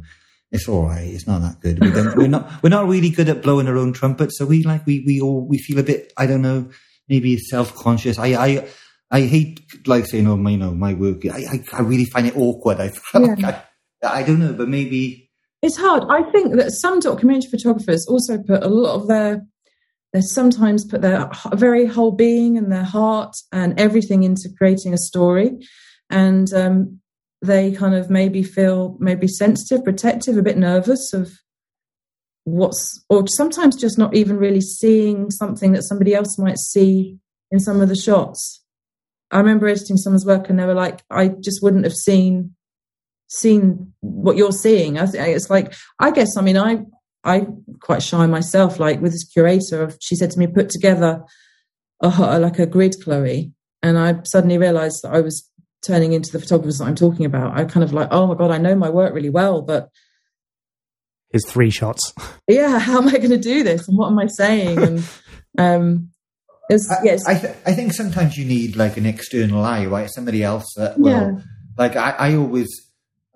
it's 0.52 0.68
all 0.68 0.86
right. 0.86 1.08
It's 1.08 1.26
not 1.26 1.42
that 1.42 1.62
good. 1.62 1.80
We 2.16 2.26
are 2.26 2.28
not. 2.28 2.62
We're 2.62 2.70
not 2.70 2.88
really 2.88 3.10
good 3.10 3.30
at 3.30 3.42
blowing 3.42 3.68
our 3.68 3.78
own 3.78 3.94
trumpet. 3.94 4.32
So 4.34 4.46
we 4.46 4.64
like 4.64 4.86
we 4.86 5.04
we 5.06 5.20
all 5.20 5.48
we 5.48 5.58
feel 5.58 5.80
a 5.80 5.84
bit. 5.84 6.14
I 6.18 6.28
don't 6.28 6.44
know. 6.44 6.70
Maybe 7.10 7.38
self 7.38 7.74
conscious. 7.76 8.20
I 8.20 8.28
I 8.36 8.68
I 9.10 9.22
hate 9.22 9.88
like 9.88 10.06
saying 10.06 10.28
oh 10.28 10.38
my 10.38 10.52
you 10.52 10.58
know 10.58 10.74
my 10.74 10.94
work. 10.94 11.26
I 11.26 11.46
I, 11.52 11.64
I 11.74 11.82
really 11.82 12.06
find 12.06 12.28
it 12.28 12.38
awkward. 12.38 12.80
I, 12.80 12.92
yeah. 13.16 13.62
I 14.04 14.20
I 14.20 14.24
don't 14.24 14.40
know, 14.40 14.54
but 14.54 14.68
maybe 14.68 15.32
it's 15.62 15.78
hard. 15.78 16.04
I 16.10 16.30
think 16.32 16.56
that 16.56 16.72
some 16.72 17.00
documentary 17.00 17.50
photographers 17.50 18.08
also 18.08 18.38
put 18.38 18.64
a 18.64 18.68
lot 18.68 18.96
of 18.96 19.08
their 19.08 19.46
they 20.14 20.22
sometimes 20.22 20.86
put 20.86 21.02
their 21.02 21.30
very 21.54 21.86
whole 21.86 22.12
being 22.12 22.58
and 22.58 22.72
their 22.72 22.84
heart 22.84 23.36
and 23.52 23.80
everything 23.80 24.24
into 24.24 24.50
creating 24.58 24.94
a 24.94 24.98
story. 24.98 25.58
And 26.10 26.52
um, 26.54 27.00
they 27.42 27.72
kind 27.72 27.96
of 27.96 28.10
maybe 28.10 28.44
feel 28.44 28.98
maybe 29.00 29.28
sensitive 29.28 29.84
protective 29.84 30.38
a 30.38 30.44
bit 30.44 30.58
nervous 30.58 31.14
of 31.14 31.32
what's 32.44 33.04
or 33.10 33.26
sometimes 33.28 33.76
just 33.76 33.98
not 33.98 34.16
even 34.16 34.38
really 34.38 34.62
seeing 34.62 35.30
something 35.30 35.72
that 35.74 35.84
somebody 35.84 36.14
else 36.14 36.38
might 36.38 36.58
see 36.58 37.18
in 37.50 37.60
some 37.60 37.80
of 37.82 37.90
the 37.90 37.96
shots. 37.96 38.64
I 39.30 39.38
remember 39.38 39.68
editing 39.68 39.98
someone's 39.98 40.26
work 40.26 40.50
and 40.50 40.60
they 40.60 40.66
were 40.66 40.74
like 40.74 41.02
i 41.10 41.30
just 41.30 41.64
wouldn't 41.64 41.86
have 41.86 41.94
seen 41.94 42.56
seen 43.28 43.94
what 44.02 44.36
you're 44.36 44.52
seeing. 44.52 45.00
I 45.00 45.06
it's 45.14 45.50
like 45.50 45.74
i 46.00 46.12
guess 46.12 46.36
i 46.36 46.42
mean 46.42 46.58
i 46.58 46.84
i 47.24 47.46
quite 47.82 48.04
shy 48.04 48.26
myself 48.26 48.80
like 48.80 49.02
with 49.02 49.12
this 49.12 49.24
curator 49.26 49.92
she 50.00 50.16
said 50.16 50.32
to 50.32 50.40
me 50.40 50.48
put 50.48 50.70
together 50.70 51.24
a, 52.02 52.40
like 52.40 52.60
a 52.60 52.66
grid 52.66 52.96
chloe 53.04 53.52
and 53.84 53.98
i 53.98 54.16
suddenly 54.24 54.58
realized 54.58 55.02
that 55.04 55.14
i 55.14 55.22
was 55.22 55.48
turning 55.84 56.14
into 56.14 56.32
the 56.32 56.40
photographers 56.40 56.78
that 56.78 56.86
i'm 56.86 56.96
talking 56.96 57.26
about 57.26 57.58
i 57.58 57.64
kind 57.66 57.84
of 57.84 57.94
like 57.94 58.08
oh 58.12 58.28
my 58.28 58.36
god 58.36 58.52
i 58.52 58.58
know 58.58 58.76
my 58.76 58.90
work 58.90 59.14
really 59.14 59.30
well 59.30 59.62
but 59.62 59.90
his 61.32 61.46
three 61.46 61.70
shots. 61.70 62.14
Yeah, 62.48 62.80
how 62.80 62.98
am 62.98 63.08
I 63.08 63.14
going 63.14 63.30
to 63.30 63.38
do 63.38 63.64
this? 63.64 63.88
And 63.88 63.98
what 63.98 64.08
am 64.08 64.20
I 64.20 64.28
saying? 64.28 64.78
And 64.78 65.04
um, 65.58 66.10
it's, 66.70 66.92
I, 66.92 67.02
yes, 67.02 67.26
I, 67.26 67.36
th- 67.36 67.56
I 67.66 67.72
think 67.72 67.94
sometimes 67.94 68.38
you 68.38 68.44
need 68.44 68.76
like 68.76 68.98
an 68.98 69.06
external 69.06 69.64
eye, 69.64 69.86
right? 69.86 70.10
Somebody 70.10 70.44
else 70.44 70.66
that 70.76 71.00
will, 71.00 71.12
yeah. 71.12 71.32
like 71.78 71.96
I, 71.96 72.10
I 72.10 72.36
always, 72.36 72.68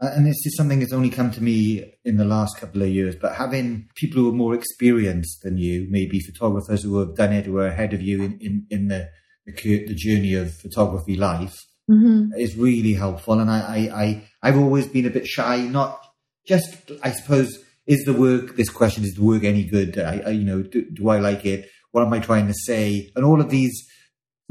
and 0.06 0.26
this 0.26 0.46
is 0.46 0.56
something 0.58 0.80
that's 0.80 0.94
only 0.94 1.10
come 1.10 1.32
to 1.32 1.44
me 1.44 1.94
in 2.04 2.18
the 2.18 2.26
last 2.26 2.58
couple 2.58 2.82
of 2.82 2.90
years, 2.90 3.16
but 3.16 3.36
having 3.36 3.90
people 3.96 4.22
who 4.22 4.30
are 4.30 4.34
more 4.34 4.56
experienced 4.56 5.42
than 5.44 5.58
you, 5.58 5.88
maybe 5.90 6.20
photographers 6.20 6.84
who 6.84 7.00
have 7.00 7.16
done 7.16 7.34
it, 7.34 7.46
who 7.46 7.58
are 7.58 7.68
ahead 7.68 7.94
of 7.94 8.02
you 8.02 8.24
in, 8.24 8.38
in, 8.40 8.68
in 8.70 8.88
the, 8.88 9.10
the, 9.46 9.54
the 9.54 9.96
journey 9.96 10.34
of 10.34 10.54
photography 10.54 11.16
life, 11.16 11.56
mm-hmm. 11.90 12.34
is 12.38 12.56
really 12.56 12.94
helpful. 12.94 13.40
And 13.40 13.50
I, 13.50 13.60
I, 13.60 14.04
I, 14.04 14.30
I've 14.44 14.58
always 14.58 14.88
been 14.88 15.06
a 15.06 15.10
bit 15.10 15.28
shy, 15.28 15.58
not 15.62 16.00
just, 16.46 16.92
I 17.04 17.12
suppose, 17.12 17.58
is 17.88 18.04
the 18.06 18.14
work, 18.14 18.56
this 18.56 18.70
question, 18.70 19.04
is 19.04 19.14
the 19.14 19.24
work 19.24 19.44
any 19.44 19.64
good? 19.64 19.98
I, 19.98 20.24
I 20.26 20.30
you 20.32 20.44
know, 20.44 20.64
do, 20.64 20.90
do, 20.90 21.10
I 21.10 21.20
like 21.20 21.46
it? 21.46 21.70
What 21.92 22.04
am 22.04 22.14
I 22.14 22.20
trying 22.20 22.48
to 22.48 22.54
say? 22.54 23.12
And 23.16 23.24
all 23.24 23.40
of 23.40 23.50
these 23.50 23.88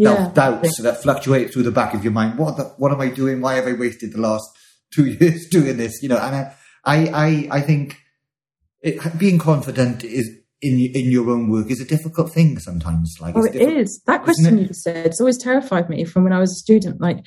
self 0.01 0.35
doubts 0.35 0.81
that 0.83 1.03
fluctuate 1.03 1.53
through 1.53 1.65
the 1.65 1.71
back 1.71 1.95
of 1.95 2.05
your 2.05 2.13
mind. 2.13 2.39
What 2.39 2.57
the, 2.57 2.65
what 2.79 2.93
am 2.93 3.01
I 3.01 3.09
doing? 3.09 3.41
Why 3.41 3.55
have 3.55 3.67
I 3.67 3.73
wasted 3.73 4.13
the 4.13 4.21
last 4.21 4.45
two 4.95 5.07
years 5.07 5.47
doing 5.51 5.77
this? 5.77 6.03
You 6.03 6.09
know, 6.11 6.19
and 6.19 6.37
I, 6.37 6.55
I, 6.85 7.49
I 7.51 7.61
think 7.61 8.01
it, 8.81 9.19
being 9.19 9.39
confident 9.39 10.05
is 10.05 10.31
in 10.63 10.79
in 10.79 11.11
your 11.11 11.31
own 11.31 11.51
work 11.51 11.71
is 11.71 11.81
a 11.81 11.85
difficult 11.85 12.33
thing 12.33 12.59
sometimes. 12.59 13.17
Like, 13.21 13.37
oh, 13.37 13.45
it 13.45 13.57
is. 13.57 14.01
That 14.07 14.23
question 14.23 14.59
you 14.59 14.73
said, 14.73 15.07
it's 15.07 15.21
always 15.21 15.39
terrified 15.39 15.89
me 15.89 16.05
from 16.05 16.25
when 16.25 16.33
I 16.33 16.41
was 16.41 16.53
a 16.53 16.57
student. 16.57 17.01
Like, 17.01 17.25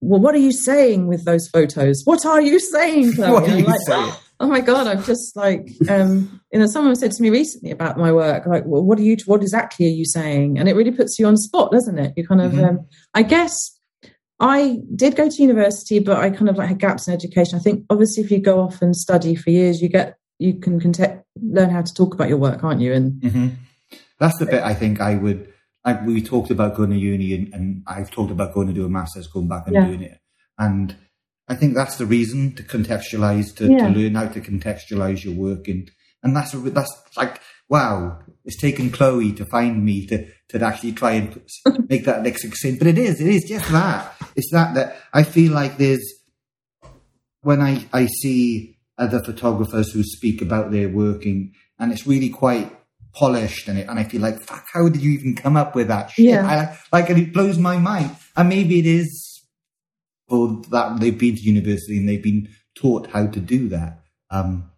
well, 0.00 0.20
what 0.20 0.34
are 0.34 0.38
you 0.38 0.52
saying 0.52 1.06
with 1.06 1.24
those 1.24 1.48
photos? 1.48 2.02
What 2.04 2.26
are 2.26 2.42
you 2.42 2.58
saying? 2.60 3.12
What 3.16 3.48
are 3.48 3.58
you 3.58 3.64
like, 3.64 3.80
saying? 3.86 4.12
oh 4.40 4.48
my 4.48 4.60
god 4.60 4.86
i'm 4.86 5.02
just 5.04 5.36
like 5.36 5.68
um 5.88 6.40
you 6.52 6.58
know 6.58 6.66
someone 6.66 6.94
said 6.96 7.12
to 7.12 7.22
me 7.22 7.30
recently 7.30 7.70
about 7.70 7.96
my 7.96 8.12
work 8.12 8.44
like 8.46 8.64
well, 8.66 8.82
what 8.82 8.98
are 8.98 9.02
you 9.02 9.16
what 9.26 9.40
exactly 9.40 9.86
are 9.86 9.90
you 9.90 10.04
saying 10.04 10.58
and 10.58 10.68
it 10.68 10.74
really 10.74 10.90
puts 10.90 11.18
you 11.18 11.26
on 11.26 11.36
spot 11.36 11.70
doesn't 11.70 11.98
it 11.98 12.12
you 12.16 12.26
kind 12.26 12.40
of 12.40 12.52
mm-hmm. 12.52 12.64
um, 12.64 12.86
i 13.14 13.22
guess 13.22 13.73
i 14.44 14.78
did 14.94 15.16
go 15.16 15.28
to 15.28 15.42
university 15.42 15.98
but 15.98 16.18
i 16.18 16.30
kind 16.30 16.48
of 16.48 16.56
like 16.56 16.68
had 16.68 16.78
gaps 16.78 17.08
in 17.08 17.14
education 17.14 17.58
i 17.58 17.62
think 17.62 17.84
obviously 17.90 18.22
if 18.22 18.30
you 18.30 18.38
go 18.38 18.60
off 18.60 18.80
and 18.82 18.94
study 18.94 19.34
for 19.34 19.50
years 19.50 19.82
you 19.82 19.88
get 19.88 20.16
you 20.38 20.54
can 20.54 20.78
learn 21.42 21.70
how 21.70 21.82
to 21.82 21.94
talk 21.94 22.14
about 22.14 22.28
your 22.28 22.38
work 22.38 22.62
aren't 22.62 22.80
you 22.80 22.92
and 22.92 23.12
mm-hmm. 23.20 23.48
that's 24.20 24.38
the 24.38 24.46
bit 24.46 24.62
i 24.62 24.74
think 24.74 25.00
i 25.00 25.16
would 25.16 25.52
like 25.84 26.04
we 26.06 26.22
talked 26.22 26.50
about 26.50 26.74
going 26.74 26.90
to 26.90 26.96
uni 26.96 27.34
and, 27.34 27.52
and 27.54 27.82
i've 27.86 28.10
talked 28.10 28.30
about 28.30 28.54
going 28.54 28.68
to 28.68 28.72
do 28.72 28.84
a 28.84 28.88
master's 28.88 29.26
going 29.26 29.48
back 29.48 29.66
and 29.66 29.74
yeah. 29.74 29.86
doing 29.86 30.02
it 30.02 30.18
and 30.58 30.96
I 31.48 31.54
think 31.54 31.74
that's 31.74 31.96
the 31.96 32.06
reason 32.06 32.54
to 32.54 32.62
contextualize, 32.62 33.54
to, 33.56 33.70
yeah. 33.70 33.88
to 33.88 33.98
learn 33.98 34.14
how 34.14 34.28
to 34.28 34.40
contextualize 34.40 35.24
your 35.24 35.34
work. 35.34 35.68
And, 35.68 35.90
and 36.22 36.34
that's, 36.34 36.52
that's 36.52 36.92
like, 37.16 37.40
wow, 37.68 38.20
it's 38.44 38.60
taken 38.60 38.90
Chloe 38.90 39.32
to 39.32 39.44
find 39.44 39.84
me 39.84 40.06
to, 40.06 40.26
to 40.50 40.62
actually 40.62 40.92
try 40.92 41.12
and 41.12 41.40
make 41.88 42.04
that 42.04 42.22
like 42.22 42.38
succinct. 42.38 42.78
But 42.78 42.88
it 42.88 42.98
is, 42.98 43.20
it 43.20 43.28
is 43.28 43.44
just 43.48 43.70
that. 43.70 44.14
It's 44.36 44.50
that, 44.52 44.74
that 44.74 44.96
I 45.12 45.22
feel 45.22 45.52
like 45.52 45.76
there's, 45.78 46.04
when 47.42 47.60
I, 47.60 47.86
I 47.92 48.06
see 48.06 48.78
other 48.98 49.22
photographers 49.22 49.92
who 49.92 50.02
speak 50.02 50.42
about 50.42 50.70
their 50.70 50.88
working 50.88 51.52
and 51.78 51.92
it's 51.92 52.06
really 52.06 52.28
quite 52.28 52.70
polished 53.12 53.68
and 53.68 53.78
it, 53.78 53.88
and 53.88 53.98
I 53.98 54.04
feel 54.04 54.20
like, 54.20 54.40
fuck, 54.40 54.64
how 54.72 54.88
did 54.88 55.02
you 55.02 55.12
even 55.12 55.34
come 55.34 55.56
up 55.56 55.74
with 55.74 55.88
that 55.88 56.10
shit? 56.10 56.26
Yeah. 56.26 56.46
I 56.46 56.56
like, 56.56 56.78
like, 56.92 57.10
and 57.10 57.18
it 57.18 57.32
blows 57.32 57.58
my 57.58 57.78
mind. 57.78 58.14
And 58.36 58.48
maybe 58.48 58.78
it 58.78 58.86
is 58.86 59.42
for 60.28 60.62
that 60.70 61.00
they've 61.00 61.16
been 61.16 61.36
to 61.36 61.42
university 61.42 61.98
and 61.98 62.08
they've 62.08 62.22
been 62.22 62.48
taught 62.74 63.08
how 63.08 63.26
to 63.26 63.40
do 63.40 63.68
that. 63.68 64.00
Um, 64.30 64.70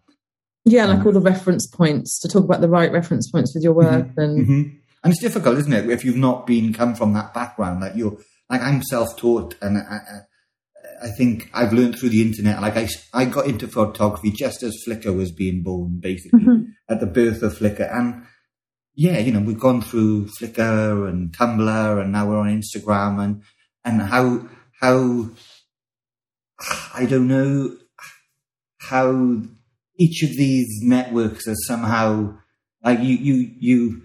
yeah, 0.65 0.85
like 0.85 0.99
um, 0.99 1.07
all 1.07 1.13
the 1.13 1.21
reference 1.21 1.65
points 1.65 2.19
to 2.19 2.27
talk 2.27 2.43
about 2.43 2.61
the 2.61 2.69
right 2.69 2.91
reference 2.91 3.31
points 3.31 3.55
with 3.55 3.63
your 3.63 3.73
work, 3.73 4.05
mm-hmm, 4.07 4.19
and 4.19 4.45
mm-hmm. 4.45 4.77
And 5.03 5.13
it's 5.13 5.21
difficult, 5.21 5.57
isn't 5.57 5.73
it? 5.73 5.89
If 5.89 6.03
you've 6.03 6.15
not 6.15 6.47
been 6.47 6.73
come 6.73 6.95
from 6.95 7.13
that 7.13 7.33
background, 7.33 7.81
like 7.81 7.95
you're 7.95 8.17
like 8.49 8.61
I'm 8.61 8.81
self-taught, 8.83 9.55
and 9.61 9.77
I, 9.77 9.99
I 11.03 11.09
think 11.17 11.49
I've 11.53 11.73
learned 11.73 11.97
through 11.97 12.09
the 12.09 12.21
internet. 12.21 12.61
Like 12.61 12.77
I, 12.77 12.87
I 13.13 13.25
got 13.25 13.47
into 13.47 13.67
photography 13.67 14.31
just 14.31 14.63
as 14.63 14.83
Flickr 14.87 15.15
was 15.15 15.31
being 15.31 15.63
born, 15.63 15.99
basically 15.99 16.39
mm-hmm. 16.39 16.63
at 16.89 16.99
the 16.99 17.05
birth 17.05 17.43
of 17.43 17.57
Flickr, 17.57 17.93
and 17.93 18.25
yeah, 18.95 19.19
you 19.19 19.31
know, 19.31 19.41
we've 19.41 19.59
gone 19.59 19.81
through 19.81 20.25
Flickr 20.25 21.07
and 21.07 21.31
Tumblr, 21.31 22.01
and 22.01 22.11
now 22.11 22.27
we're 22.27 22.39
on 22.39 22.61
Instagram, 22.61 23.23
and 23.23 23.43
and 23.85 24.01
how 24.01 24.47
how 24.79 25.29
I 26.95 27.05
don't 27.05 27.27
know 27.27 27.77
how 28.79 29.41
each 29.99 30.23
of 30.23 30.29
these 30.29 30.81
networks 30.81 31.47
are 31.47 31.55
somehow 31.67 32.37
like 32.83 32.99
you 32.99 33.15
you 33.15 33.51
you. 33.59 34.01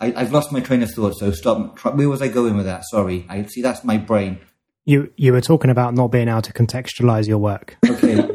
I, 0.00 0.10
have 0.10 0.32
lost 0.32 0.52
my 0.52 0.60
train 0.60 0.82
of 0.82 0.90
thought, 0.90 1.14
so 1.18 1.30
stop. 1.32 1.78
Where 1.84 2.08
was 2.08 2.22
I 2.22 2.28
going 2.28 2.56
with 2.56 2.66
that? 2.66 2.84
Sorry. 2.90 3.26
I 3.28 3.44
see 3.46 3.62
that's 3.62 3.84
my 3.84 3.98
brain. 3.98 4.38
You 4.84 5.12
you 5.16 5.32
were 5.32 5.40
talking 5.40 5.70
about 5.70 5.94
not 5.94 6.08
being 6.08 6.28
able 6.28 6.42
to 6.42 6.52
contextualize 6.52 7.26
your 7.26 7.38
work. 7.38 7.76
Okay. 7.88 8.28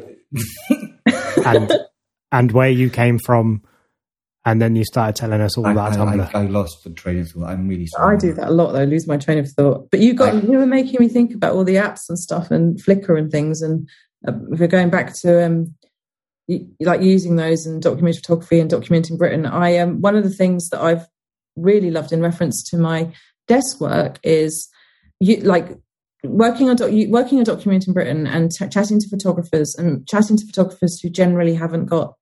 and 1.45 1.71
and 2.31 2.51
where 2.51 2.69
you 2.69 2.89
came 2.89 3.19
from 3.25 3.63
and 4.45 4.61
then 4.61 4.75
you 4.75 4.83
started 4.83 5.15
telling 5.15 5.41
us 5.41 5.57
all 5.57 5.65
I, 5.65 5.71
about 5.71 5.93
Tumblr. 5.93 6.35
I, 6.35 6.41
I, 6.41 6.45
lost 6.45 6.83
the 6.83 6.89
train 6.89 7.19
of 7.19 7.29
thought. 7.29 7.45
I'm 7.45 7.67
really 7.67 7.87
sorry. 7.87 8.15
I 8.15 8.19
do 8.19 8.33
that 8.33 8.49
a 8.49 8.51
lot 8.51 8.73
though, 8.73 8.83
lose 8.83 9.07
my 9.07 9.17
train 9.17 9.39
of 9.39 9.49
thought. 9.49 9.89
But 9.89 10.01
you 10.01 10.13
got 10.13 10.35
I, 10.35 10.39
you 10.39 10.57
were 10.57 10.65
making 10.65 10.99
me 10.99 11.07
think 11.07 11.33
about 11.33 11.53
all 11.53 11.63
the 11.63 11.75
apps 11.75 12.09
and 12.09 12.19
stuff 12.19 12.51
and 12.51 12.77
Flickr 12.83 13.17
and 13.17 13.31
things. 13.31 13.61
And 13.61 13.87
uh, 14.27 14.33
if 14.51 14.59
we're 14.59 14.67
going 14.67 14.89
back 14.89 15.13
to 15.21 15.45
um, 15.45 15.73
like 16.79 17.01
using 17.01 17.37
those 17.37 17.65
and 17.65 17.81
documentary 17.81 18.19
photography 18.19 18.59
and 18.59 18.69
documenting 18.69 19.17
Britain, 19.17 19.45
I 19.45 19.77
um, 19.77 20.01
one 20.01 20.15
of 20.15 20.23
the 20.23 20.29
things 20.29 20.69
that 20.69 20.81
I've 20.81 21.07
really 21.55 21.91
loved 21.91 22.11
in 22.11 22.21
reference 22.21 22.63
to 22.69 22.77
my 22.77 23.11
desk 23.47 23.79
work 23.79 24.19
is 24.23 24.69
you 25.19 25.37
like 25.37 25.77
working 26.23 26.69
on 26.69 26.75
doc- 26.75 26.91
working 27.09 27.39
on 27.39 27.45
documenting 27.45 27.93
Britain 27.93 28.25
and 28.25 28.51
t- 28.51 28.67
chatting 28.69 28.99
to 28.99 29.09
photographers 29.09 29.75
and 29.75 30.07
chatting 30.07 30.37
to 30.37 30.45
photographers 30.45 30.99
who 31.01 31.09
generally 31.09 31.55
haven't 31.55 31.85
got 31.85 32.13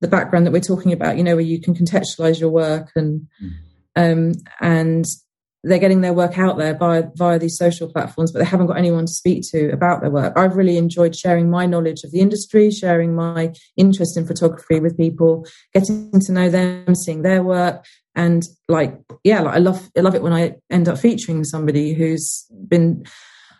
the 0.00 0.08
background 0.08 0.46
that 0.46 0.52
we're 0.52 0.60
talking 0.60 0.92
about, 0.92 1.16
you 1.16 1.24
know, 1.24 1.36
where 1.36 1.44
you 1.44 1.60
can 1.60 1.74
contextualize 1.74 2.40
your 2.40 2.50
work 2.50 2.90
and 2.96 3.26
mm. 3.42 3.52
um, 3.96 4.32
and 4.60 5.04
they're 5.64 5.78
getting 5.78 6.00
their 6.00 6.12
work 6.12 6.38
out 6.38 6.58
there 6.58 6.74
via 6.74 7.04
via 7.14 7.38
these 7.38 7.56
social 7.56 7.90
platforms, 7.90 8.30
but 8.30 8.38
they 8.38 8.44
haven't 8.44 8.66
got 8.66 8.78
anyone 8.78 9.06
to 9.06 9.12
speak 9.12 9.42
to 9.50 9.70
about 9.70 10.00
their 10.00 10.10
work. 10.10 10.32
I've 10.36 10.56
really 10.56 10.76
enjoyed 10.76 11.16
sharing 11.16 11.50
my 11.50 11.66
knowledge 11.66 12.04
of 12.04 12.12
the 12.12 12.20
industry, 12.20 12.70
sharing 12.70 13.14
my 13.14 13.52
interest 13.76 14.16
in 14.16 14.26
photography 14.26 14.80
with 14.80 14.96
people, 14.96 15.46
getting 15.72 16.20
to 16.20 16.32
know 16.32 16.50
them, 16.50 16.94
seeing 16.94 17.22
their 17.22 17.42
work, 17.42 17.84
and 18.16 18.42
like 18.68 18.98
yeah, 19.22 19.40
like 19.40 19.54
I 19.54 19.58
love 19.58 19.88
I 19.96 20.00
love 20.00 20.14
it 20.14 20.22
when 20.22 20.32
I 20.32 20.56
end 20.70 20.88
up 20.88 20.98
featuring 20.98 21.44
somebody 21.44 21.92
who's 21.92 22.46
been 22.66 23.04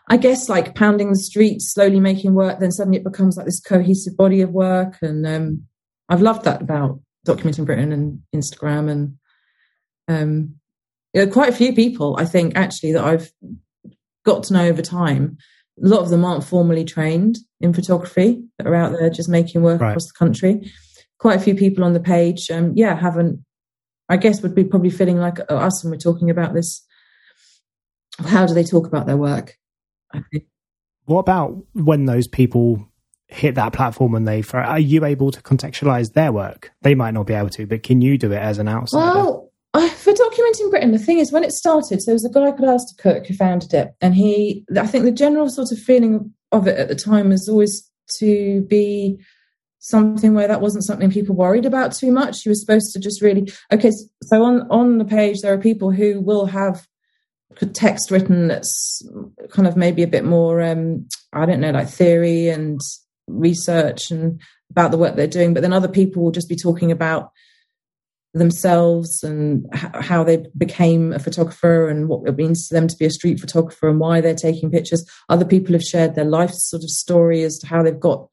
I 0.09 0.17
guess 0.17 0.49
like 0.49 0.75
pounding 0.75 1.11
the 1.11 1.19
streets, 1.19 1.73
slowly 1.73 2.01
making 2.01 2.35
work, 2.35 2.59
then 2.59 2.73
suddenly 2.73 2.99
it 2.99 3.05
becomes 3.05 3.37
like 3.37 3.47
this 3.47 3.61
cohesive 3.61 4.17
body 4.17 4.41
of 4.41 4.51
work. 4.51 4.97
And 5.03 5.27
um, 5.27 5.65
I've 6.09 6.23
loved 6.23 6.45
that 6.45 6.63
about 6.63 7.01
documenting 7.27 7.67
Britain 7.67 7.93
and 7.93 8.23
Instagram 8.35 8.91
and 8.91 9.17
um, 10.09 10.55
you 11.13 11.25
know, 11.25 11.33
quite 11.33 11.49
a 11.49 11.57
few 11.57 11.75
people 11.75 12.17
I 12.19 12.25
think 12.25 12.57
actually 12.57 12.93
that 12.93 13.05
I've 13.05 13.31
got 14.25 14.45
to 14.45 14.53
know 14.53 14.67
over 14.67 14.83
time. 14.83 15.39
A 15.83 15.89
lot 15.89 16.01
of 16.01 16.09
them 16.09 16.25
aren't 16.25 16.45
formally 16.45 16.85
trained 16.85 17.39
in 17.61 17.75
photography 17.75 18.43
that 18.57 18.67
are 18.67 18.75
out 18.75 18.93
there 18.93 19.11
just 19.11 19.29
making 19.29 19.63
work 19.63 19.81
right. 19.81 19.91
across 19.91 20.07
the 20.07 20.19
country. 20.19 20.73
Quite 21.19 21.37
a 21.37 21.43
few 21.43 21.55
people 21.55 21.85
on 21.85 21.93
the 21.93 22.01
page, 22.01 22.51
um, 22.51 22.73
yeah, 22.75 22.95
haven't. 22.95 23.45
I 24.09 24.17
guess 24.17 24.43
would 24.43 24.55
be 24.55 24.65
probably 24.65 24.91
feeling 24.91 25.19
like 25.19 25.39
oh, 25.49 25.57
us 25.57 25.83
when 25.83 25.91
we're 25.91 25.99
talking 25.99 26.31
about 26.31 26.55
this. 26.55 26.85
How 28.19 28.47
do 28.47 28.55
they 28.55 28.65
talk 28.65 28.87
about 28.87 29.07
their 29.07 29.17
work? 29.17 29.59
What 31.05 31.21
about 31.21 31.57
when 31.73 32.07
those 32.07 32.27
people 32.27 32.89
hit 33.29 33.57
that 33.57 33.73
platform 33.73 34.15
and 34.15 34.27
they 34.27 34.43
are 34.53 34.79
you 34.79 35.05
able 35.05 35.31
to 35.33 35.43
contextualize 35.43 36.13
their 36.13 36.31
work 36.31 36.71
they 36.83 36.95
might 36.95 37.13
not 37.13 37.27
be 37.27 37.35
able 37.35 37.51
to 37.51 37.67
but 37.67 37.83
can 37.83 38.01
you 38.01 38.17
do 38.17 38.31
it 38.31 38.39
as 38.39 38.59
an 38.59 38.69
outsider 38.69 39.15
well 39.15 39.53
I, 39.75 39.89
for 39.89 40.13
documenting 40.13 40.71
britain 40.71 40.93
the 40.93 40.99
thing 40.99 41.19
is 41.19 41.33
when 41.33 41.43
it 41.43 41.51
started 41.51 42.01
so 42.01 42.07
there 42.07 42.15
was 42.15 42.25
a 42.25 42.31
guy 42.31 42.53
called 42.53 42.69
alastair 42.69 43.15
cook 43.15 43.27
who 43.27 43.35
founded 43.35 43.75
it 43.75 43.95
and 44.01 44.15
he 44.15 44.65
i 44.79 44.87
think 44.87 45.05
the 45.05 45.11
general 45.11 45.51
sort 45.51 45.73
of 45.73 45.79
feeling 45.79 46.33
of 46.53 46.69
it 46.69 46.79
at 46.79 46.87
the 46.87 46.95
time 46.95 47.31
was 47.31 47.49
always 47.49 47.91
to 48.19 48.63
be 48.69 49.19
something 49.89 50.35
where 50.35 50.49
that 50.49 50.61
wasn't 50.61 50.85
something 50.85 51.11
people 51.11 51.35
worried 51.35 51.67
about 51.67 51.93
too 51.93 52.11
much 52.11 52.45
you 52.45 52.51
were 52.51 52.57
supposed 52.57 52.93
to 52.93 52.99
just 52.99 53.23
really 53.23 53.51
okay 53.73 53.93
so 54.23 54.43
on 54.43 54.63
on 54.71 54.99
the 54.99 55.05
page 55.05 55.41
there 55.41 55.53
are 55.53 55.59
people 55.59 55.91
who 55.91 56.21
will 56.21 56.47
have 56.47 56.87
text 57.73 58.11
written 58.11 58.49
that's 58.49 59.03
kind 59.51 59.67
of 59.67 59.77
maybe 59.77 60.03
a 60.03 60.09
bit 60.09 60.25
more 60.25 60.61
um 60.61 61.07
i 61.33 61.47
don't 61.47 61.61
know 61.61 61.71
like 61.71 61.89
theory 61.89 62.49
and 62.49 62.81
research 63.29 64.11
and 64.11 64.41
about 64.71 64.91
the 64.91 64.99
work 64.99 65.17
they're 65.17 65.27
doing, 65.27 65.55
but 65.55 65.61
then 65.61 65.73
other 65.73 65.89
people 65.89 66.23
will 66.23 66.31
just 66.31 66.49
be 66.49 66.57
talking 66.57 66.91
about 66.91 67.31
themselves 68.35 69.23
and 69.23 69.67
how 69.73 70.23
they 70.23 70.45
became 70.59 71.13
a 71.13 71.19
photographer 71.19 71.89
and 71.89 72.09
what 72.09 72.29
it 72.29 72.37
means 72.37 72.69
to 72.69 72.75
them 72.75 72.87
to 72.87 72.97
be 72.97 73.07
a 73.07 73.11
street 73.11 73.41
photographer 73.41 73.89
and 73.89 73.99
why 73.99 74.21
they're 74.21 74.35
taking 74.35 74.71
pictures. 74.71 75.09
Other 75.29 75.45
people 75.45 75.73
have 75.73 75.83
shared 75.83 76.15
their 76.15 76.25
life 76.25 76.53
sort 76.53 76.83
of 76.83 76.91
story 76.91 77.43
as 77.45 77.59
to 77.61 77.67
how 77.67 77.83
they've 77.83 77.99
got 77.99 78.29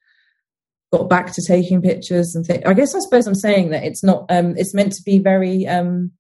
got 0.94 1.10
back 1.10 1.34
to 1.34 1.42
taking 1.46 1.82
pictures 1.82 2.36
and 2.36 2.46
things. 2.46 2.62
I 2.66 2.74
guess 2.74 2.94
I 2.94 3.00
suppose 3.00 3.26
I'm 3.26 3.34
saying 3.34 3.72
that 3.72 3.84
it's 3.84 4.04
not 4.04 4.26
um 4.30 4.56
it's 4.56 4.76
meant 4.76 4.94
to 4.94 5.04
be 5.04 5.18
very 5.18 5.68
um 5.68 6.12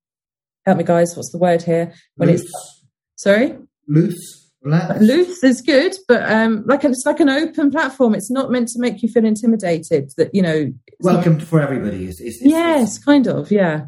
help 0.66 0.80
me 0.80 0.84
guys, 0.84 1.16
what's 1.16 1.32
the 1.32 1.38
word 1.38 1.62
here? 1.62 1.94
When 2.16 2.30
loose. 2.30 2.42
it's 2.42 2.84
sorry? 3.16 3.56
Loose. 3.88 4.40
Loose 4.66 5.44
is 5.44 5.62
good, 5.62 5.94
but 6.08 6.24
um, 6.32 6.64
like 6.66 6.86
it's 6.86 7.04
like 7.06 7.20
an 7.20 7.28
open 7.28 7.70
platform. 7.70 8.16
It's 8.16 8.32
not 8.32 8.50
meant 8.50 8.70
to 8.70 8.80
make 8.80 9.04
you 9.04 9.10
feel 9.10 9.26
intimidated. 9.26 10.12
That 10.16 10.34
you 10.34 10.42
know, 10.42 10.72
welcome 11.02 11.40
not, 11.40 11.48
for 11.48 11.60
everybody. 11.60 12.08
is 12.08 12.22
it's, 12.22 12.42
yes, 12.42 12.98
kind 12.98 13.28
of, 13.28 13.52
yeah. 13.52 13.88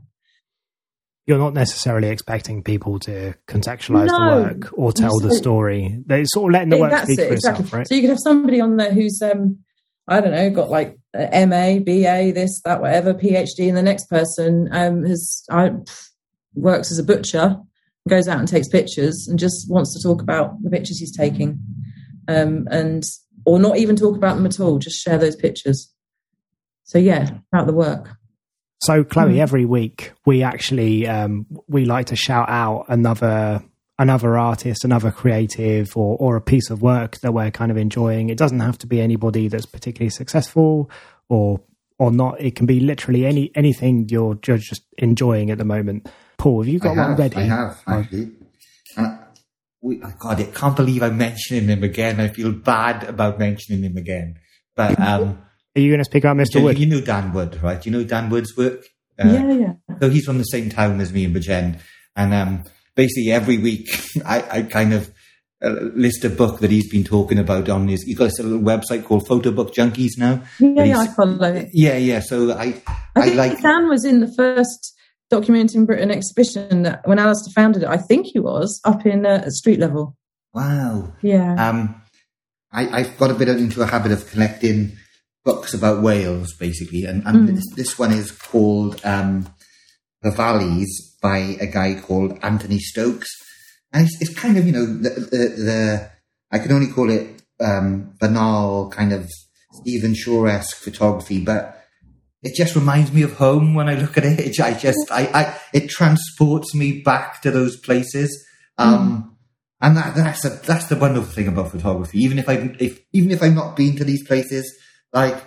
You're 1.27 1.37
not 1.37 1.53
necessarily 1.53 2.09
expecting 2.09 2.61
people 2.61 2.99
to 2.99 3.35
contextualize 3.47 4.07
no. 4.07 4.17
the 4.17 4.43
work 4.43 4.73
or 4.73 4.91
tell 4.91 5.17
the 5.19 5.33
story. 5.33 6.03
They're 6.05 6.25
sort 6.25 6.51
of 6.51 6.53
letting 6.55 6.69
the 6.69 6.77
work 6.77 7.03
speak 7.03 7.19
it, 7.19 7.27
for 7.29 7.33
exactly. 7.33 7.63
itself, 7.63 7.73
right? 7.73 7.87
So 7.87 7.95
you 7.95 8.01
could 8.01 8.09
have 8.09 8.19
somebody 8.19 8.59
on 8.59 8.75
there 8.75 8.91
who's, 8.91 9.21
um, 9.21 9.59
I 10.07 10.21
don't 10.21 10.31
know, 10.31 10.49
got 10.51 10.69
like 10.69 10.97
MA, 11.13 11.79
BA, 11.79 12.31
this, 12.33 12.61
that, 12.63 12.81
whatever, 12.81 13.13
PhD, 13.13 13.67
and 13.67 13.77
the 13.77 13.81
next 13.81 14.09
person 14.09 14.69
um, 14.71 15.03
has 15.03 15.43
I, 15.49 15.71
works 16.53 16.91
as 16.91 16.99
a 16.99 17.03
butcher 17.03 17.57
goes 18.07 18.27
out 18.27 18.39
and 18.39 18.47
takes 18.47 18.67
pictures 18.67 19.27
and 19.27 19.39
just 19.39 19.69
wants 19.69 19.93
to 19.93 20.07
talk 20.07 20.21
about 20.21 20.61
the 20.61 20.69
pictures 20.69 20.99
he's 20.99 21.15
taking 21.15 21.59
um, 22.27 22.67
and 22.69 23.03
or 23.45 23.59
not 23.59 23.77
even 23.77 23.95
talk 23.95 24.15
about 24.15 24.35
them 24.35 24.45
at 24.45 24.59
all 24.59 24.77
just 24.77 25.01
share 25.01 25.17
those 25.17 25.35
pictures 25.35 25.91
so 26.83 26.97
yeah 26.97 27.31
about 27.51 27.65
the 27.65 27.73
work 27.73 28.09
so 28.81 29.03
chloe 29.03 29.33
mm. 29.33 29.39
every 29.39 29.65
week 29.65 30.11
we 30.25 30.43
actually 30.43 31.07
um, 31.07 31.45
we 31.67 31.85
like 31.85 32.07
to 32.07 32.15
shout 32.15 32.47
out 32.47 32.85
another 32.89 33.63
another 33.97 34.37
artist 34.37 34.83
another 34.83 35.11
creative 35.11 35.95
or, 35.95 36.17
or 36.17 36.35
a 36.35 36.41
piece 36.41 36.69
of 36.69 36.81
work 36.81 37.19
that 37.21 37.33
we're 37.33 37.51
kind 37.51 37.71
of 37.71 37.77
enjoying 37.77 38.29
it 38.29 38.37
doesn't 38.37 38.59
have 38.59 38.77
to 38.77 38.87
be 38.87 38.99
anybody 38.99 39.47
that's 39.47 39.65
particularly 39.65 40.09
successful 40.09 40.89
or 41.29 41.61
or 41.97 42.11
not 42.11 42.39
it 42.41 42.55
can 42.55 42.65
be 42.65 42.79
literally 42.79 43.25
any 43.25 43.51
anything 43.55 44.07
you're 44.09 44.35
just 44.35 44.81
enjoying 44.97 45.49
at 45.49 45.57
the 45.57 45.65
moment 45.65 46.07
Paul, 46.37 46.61
have 46.61 46.67
you 46.67 46.79
got 46.79 46.97
I 46.97 47.07
one 47.07 47.15
ready? 47.15 47.37
I 47.37 47.43
have, 47.43 47.81
actually. 47.87 48.31
Uh, 48.97 49.17
we, 49.81 50.01
oh 50.03 50.13
God, 50.19 50.41
I 50.41 50.45
can't 50.45 50.75
believe 50.75 51.03
I'm 51.03 51.17
mentioning 51.17 51.67
him 51.67 51.83
again. 51.83 52.19
I 52.19 52.29
feel 52.29 52.51
bad 52.51 53.03
about 53.03 53.39
mentioning 53.39 53.83
him 53.83 53.97
again. 53.97 54.39
But 54.75 54.99
um, 54.99 55.41
are 55.75 55.79
you 55.79 55.89
going 55.89 55.99
to 55.99 56.05
speak 56.05 56.23
about 56.23 56.37
Mr. 56.37 56.55
You, 56.55 56.63
Wood? 56.63 56.79
You 56.79 56.85
know 56.87 57.01
Dan 57.01 57.33
Wood, 57.33 57.61
right? 57.61 57.85
You 57.85 57.91
know 57.91 58.03
Dan 58.03 58.29
Wood's 58.29 58.55
work. 58.57 58.85
Uh, 59.17 59.27
yeah, 59.27 59.51
yeah. 59.53 59.73
So 60.01 60.09
he's 60.09 60.25
from 60.25 60.37
the 60.37 60.43
same 60.43 60.69
town 60.69 60.99
as 60.99 61.13
me 61.13 61.25
and 61.25 61.35
Bridgend, 61.35 61.79
and 62.15 62.33
um, 62.33 62.63
basically 62.95 63.31
every 63.31 63.57
week 63.57 63.89
I, 64.25 64.59
I 64.59 64.61
kind 64.63 64.93
of 64.93 65.11
uh, 65.63 65.69
list 65.69 66.23
a 66.25 66.29
book 66.29 66.59
that 66.59 66.71
he's 66.71 66.89
been 66.89 67.03
talking 67.03 67.39
about 67.39 67.69
on 67.69 67.87
his. 67.87 68.03
He's 68.03 68.17
got 68.17 68.31
a 68.39 68.43
little 68.43 68.59
website 68.59 69.05
called 69.05 69.27
Photo 69.27 69.51
Book 69.51 69.73
Junkies 69.73 70.17
now. 70.17 70.43
Yeah, 70.59 70.83
yeah, 70.83 70.99
I 70.99 71.07
follow 71.07 71.53
it. 71.53 71.69
Yeah, 71.73 71.97
yeah. 71.97 72.19
So 72.19 72.51
I, 72.51 72.81
I, 73.15 73.29
I 73.31 73.33
like 73.33 73.61
Dan 73.61 73.87
was 73.87 74.05
in 74.05 74.19
the 74.19 74.31
first 74.35 74.93
documenting 75.31 75.85
Britain 75.85 76.11
exhibition 76.11 76.83
that 76.83 77.07
when 77.07 77.19
Alastair 77.19 77.51
founded 77.53 77.83
it, 77.83 77.89
I 77.89 77.97
think 77.97 78.27
he 78.27 78.39
was 78.39 78.79
up 78.83 79.05
in 79.05 79.25
uh, 79.25 79.49
street 79.49 79.79
level. 79.79 80.15
Wow. 80.53 81.13
Yeah. 81.21 81.69
Um, 81.69 82.01
I, 82.71 83.03
have 83.03 83.17
got 83.17 83.31
a 83.31 83.35
bit 83.35 83.47
into 83.47 83.81
a 83.81 83.85
habit 83.85 84.11
of 84.11 84.29
collecting 84.29 84.97
books 85.45 85.73
about 85.73 86.03
Wales, 86.03 86.53
basically, 86.59 87.05
and, 87.05 87.25
and 87.25 87.47
mm. 87.47 87.55
this, 87.55 87.65
this, 87.75 87.99
one 87.99 88.11
is 88.11 88.31
called 88.31 88.99
um, 89.05 89.47
The 90.21 90.31
Valleys 90.31 91.14
by 91.27 91.37
a 91.67 91.67
guy 91.77 91.89
called 92.05 92.31
Anthony 92.49 92.79
Stokes, 92.91 93.31
and 93.91 94.05
it's, 94.05 94.15
it's 94.21 94.39
kind 94.43 94.55
of 94.57 94.63
you 94.67 94.73
know 94.77 94.85
the, 94.85 95.11
the, 95.33 95.41
the 95.67 95.79
I 96.51 96.57
can 96.59 96.71
only 96.71 96.91
call 96.97 97.09
it 97.09 97.23
um, 97.59 98.13
banal 98.19 98.89
kind 98.89 99.11
of 99.17 99.29
Stephen 99.81 100.13
Shore 100.13 100.47
esque 100.47 100.77
photography, 100.77 101.39
but 101.43 101.61
it 102.45 102.53
just 102.55 102.75
reminds 102.75 103.11
me 103.11 103.23
of 103.23 103.33
home 103.37 103.73
when 103.73 103.89
I 103.89 103.95
look 103.95 104.17
at 104.17 104.25
it. 104.25 104.39
it 104.39 104.59
I 104.59 104.73
just, 104.73 105.11
I, 105.11 105.23
I, 105.33 105.59
it 105.73 105.89
transports 105.89 106.75
me 106.75 107.01
back 107.01 107.41
to 107.41 107.49
those 107.49 107.75
places. 107.77 108.29
Um, 108.77 108.93
mm. 109.01 109.35
and 109.81 109.97
that, 109.97 110.15
that's 110.15 110.45
a, 110.45 110.49
that's 110.49 110.87
the 110.87 110.95
wonderful 110.95 111.31
thing 111.31 111.47
about 111.47 111.71
photography. 111.71 112.19
Even 112.19 112.37
if 112.37 112.47
I, 112.47 112.75
if, 112.79 113.01
even 113.13 113.31
if 113.31 113.41
I've 113.41 113.55
not 113.55 113.75
been 113.75 113.95
to 113.97 114.03
these 114.03 114.25
places, 114.27 114.71
like, 115.11 115.43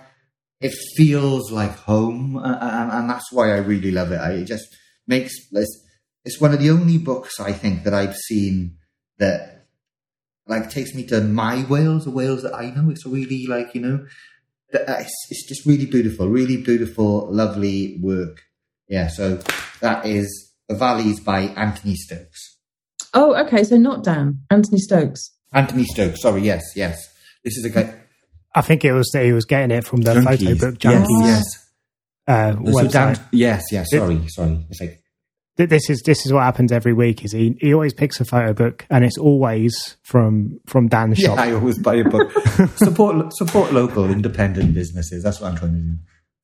it 0.61 0.74
feels 0.97 1.53
like 1.53 1.76
home. 1.76 2.37
And, 2.43 2.91
and 2.91 3.09
that's 3.09 3.31
why 3.31 3.53
I 3.53 3.59
really 3.59 3.93
love 3.93 4.11
it. 4.11 4.20
I, 4.20 4.43
just 4.43 4.66
makes, 5.09 5.35
it's, 5.53 5.85
it's 6.25 6.41
one 6.41 6.53
of 6.53 6.61
the 6.61 6.71
only 6.71 6.99
books 6.99 7.41
I 7.41 7.53
think 7.53 7.85
that 7.85 7.95
I've 7.95 8.17
seen 8.17 8.77
that 9.19 9.67
like 10.47 10.71
takes 10.71 10.95
me 10.95 11.05
to 11.07 11.21
my 11.21 11.65
Wales, 11.69 12.05
the 12.05 12.11
Wales 12.11 12.43
that 12.43 12.55
I 12.55 12.71
know. 12.71 12.91
It's 12.91 13.05
really 13.05 13.47
like, 13.47 13.75
you 13.75 13.81
know, 13.81 14.07
uh, 14.75 14.79
it's, 14.99 15.27
it's 15.31 15.49
just 15.49 15.67
really 15.67 15.87
beautiful, 15.87 16.29
really 16.29 16.57
beautiful, 16.59 17.33
lovely 17.33 17.99
work. 18.03 18.43
Yeah, 18.89 19.09
so 19.09 19.41
that 19.81 20.07
is 20.07 20.53
The 20.69 20.75
Valleys 20.75 21.21
by 21.21 21.41
Anthony 21.41 21.95
Stokes. 21.95 22.57
Oh, 23.15 23.35
okay, 23.47 23.65
so 23.65 23.77
not 23.77 24.05
Dan, 24.05 24.43
Anthony 24.51 24.79
Stokes. 24.79 25.33
Anthony 25.53 25.85
Stokes, 25.85 26.23
sorry, 26.23 26.43
yes, 26.43 26.63
yes. 26.77 26.99
This 27.45 27.57
is 27.57 27.65
a 27.65 27.71
guy. 27.71 27.95
I 28.55 28.61
think 28.61 28.85
it 28.85 28.93
was 28.93 29.09
that 29.13 29.25
he 29.25 29.33
was 29.33 29.45
getting 29.45 29.71
it 29.77 29.85
from 29.85 30.01
the 30.01 30.15
Junkies. 30.15 30.25
photo 30.25 30.71
book 30.71 30.79
Junkies. 30.81 31.07
Yes, 31.21 31.45
yes. 31.47 31.68
Uh, 32.29 32.57
so 32.72 32.89
Dan, 32.89 33.18
yes, 33.33 33.64
yes. 33.72 33.87
Sorry, 33.91 34.29
sorry. 34.29 34.66
It's 34.68 34.81
like 34.81 35.03
this 35.57 35.91
is 35.91 36.03
this 36.03 36.24
is 36.26 36.33
what 36.33 36.43
happens 36.43 36.70
every 36.70 36.93
week. 36.93 37.24
Is 37.24 37.33
he 37.33 37.57
he 37.61 37.74
always 37.74 37.95
picks 37.95 38.20
a 38.20 38.24
photo 38.24 38.53
book 38.53 38.87
and 38.91 39.05
it's 39.05 39.18
always 39.18 39.97
from 40.03 40.61
from 40.66 40.89
Dan's 40.89 41.18
yeah, 41.18 41.29
shop. 41.29 41.39
I 41.39 41.53
always 41.53 41.79
buy 41.79 41.97
a 41.97 42.05
book. 42.05 42.31
support 42.76 43.33
support 43.35 43.72
local 43.72 44.11
independent 44.11 44.74
businesses. 44.74 45.24
That's 45.24 45.41
what 45.41 45.51
I'm 45.51 45.57
trying 45.57 45.72
to 45.72 45.79
do. 45.79 45.99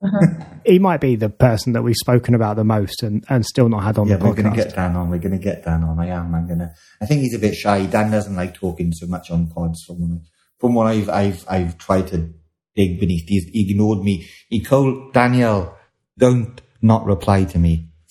Uh-huh. 0.04 0.44
he 0.66 0.78
might 0.78 1.00
be 1.00 1.16
the 1.16 1.28
person 1.28 1.74
that 1.74 1.82
we've 1.82 1.96
spoken 1.96 2.34
about 2.34 2.56
the 2.56 2.64
most 2.64 3.02
and, 3.02 3.24
and 3.28 3.44
still 3.44 3.68
not 3.68 3.84
had 3.84 3.98
on 3.98 4.08
yeah, 4.08 4.16
the 4.16 4.24
podcast. 4.24 4.28
We're 4.28 4.42
going 4.42 4.50
to 4.50 4.64
get 4.64 4.74
Dan 4.74 4.96
on. 4.96 5.10
We're 5.10 5.18
going 5.18 5.38
to 5.38 5.44
get 5.44 5.64
Dan 5.64 5.84
on. 5.84 5.98
I 6.00 6.08
am. 6.08 6.34
I'm 6.34 6.46
going 6.46 6.58
to. 6.58 6.74
I 7.00 7.06
think 7.06 7.20
he's 7.20 7.34
a 7.34 7.38
bit 7.38 7.54
shy. 7.54 7.86
Dan 7.86 8.10
doesn't 8.10 8.34
like 8.34 8.54
talking 8.54 8.92
so 8.92 9.06
much 9.06 9.30
on 9.30 9.48
pods. 9.48 9.84
From 9.84 10.22
from 10.58 10.74
what 10.74 10.86
I've 10.86 11.08
I've 11.08 11.44
I've 11.48 11.78
tried 11.78 12.08
to 12.08 12.32
dig 12.76 13.00
beneath. 13.00 13.28
He's 13.28 13.48
ignored 13.52 14.02
me. 14.04 14.26
He 14.48 14.60
called 14.60 15.12
Daniel. 15.12 15.74
Don't 16.18 16.60
not 16.82 17.04
reply 17.06 17.44
to 17.44 17.58
me. 17.58 17.88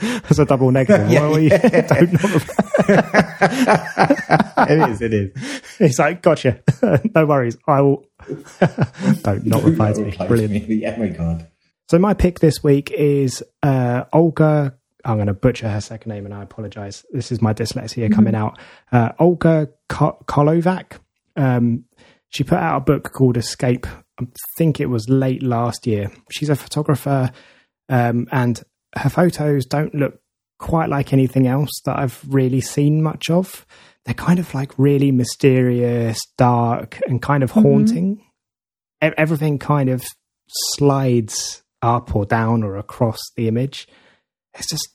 That's 0.00 0.38
a 0.38 0.44
double 0.46 0.70
negative. 0.70 1.10
yeah, 1.10 1.36
yeah. 1.36 1.58
it 4.68 4.90
is, 4.90 5.02
it 5.02 5.12
is. 5.12 5.62
He's 5.78 5.98
like, 5.98 6.22
gotcha. 6.22 6.62
no 7.14 7.26
worries. 7.26 7.58
I 7.66 7.82
will. 7.82 8.06
don't 9.22 9.44
not 9.46 9.62
reply 9.62 9.92
to 9.92 10.00
me. 10.00 10.16
Brilliant. 10.26 10.68
Me. 10.68 10.76
Yeah, 10.76 10.96
my 10.96 11.08
God. 11.08 11.48
So 11.88 11.98
my 11.98 12.14
pick 12.14 12.38
this 12.40 12.62
week 12.62 12.90
is 12.92 13.42
uh, 13.62 14.04
Olga. 14.12 14.76
I'm 15.04 15.16
going 15.16 15.26
to 15.26 15.34
butcher 15.34 15.68
her 15.68 15.80
second 15.80 16.10
name, 16.10 16.24
and 16.24 16.34
I 16.34 16.42
apologize. 16.42 17.04
This 17.10 17.32
is 17.32 17.42
my 17.42 17.52
dyslexia 17.52 18.04
mm-hmm. 18.04 18.14
coming 18.14 18.34
out. 18.34 18.58
Uh, 18.92 19.10
Olga 19.18 19.68
Kolovac. 19.88 20.98
Um, 21.36 21.84
she 22.30 22.44
put 22.44 22.58
out 22.58 22.78
a 22.78 22.80
book 22.80 23.12
called 23.12 23.36
Escape. 23.36 23.86
I 24.20 24.26
think 24.56 24.80
it 24.80 24.86
was 24.86 25.08
late 25.08 25.42
last 25.42 25.86
year. 25.86 26.10
She's 26.30 26.48
a 26.48 26.56
photographer 26.56 27.30
um, 27.88 28.28
and 28.30 28.62
her 28.96 29.10
photos 29.10 29.66
don't 29.66 29.94
look 29.94 30.20
quite 30.58 30.88
like 30.88 31.12
anything 31.12 31.46
else 31.46 31.70
that 31.84 31.98
I've 31.98 32.22
really 32.28 32.60
seen 32.60 33.02
much 33.02 33.30
of. 33.30 33.66
They're 34.04 34.14
kind 34.14 34.38
of 34.38 34.54
like 34.54 34.72
really 34.78 35.10
mysterious, 35.10 36.18
dark, 36.38 37.00
and 37.06 37.20
kind 37.20 37.42
of 37.42 37.50
mm-hmm. 37.50 37.62
haunting. 37.62 38.16
Mm-hmm. 39.02 39.14
Everything 39.16 39.58
kind 39.58 39.88
of 39.88 40.02
slides 40.48 41.62
up 41.82 42.14
or 42.14 42.24
down 42.24 42.62
or 42.62 42.76
across 42.76 43.18
the 43.36 43.48
image. 43.48 43.88
It's 44.54 44.68
just 44.68 44.88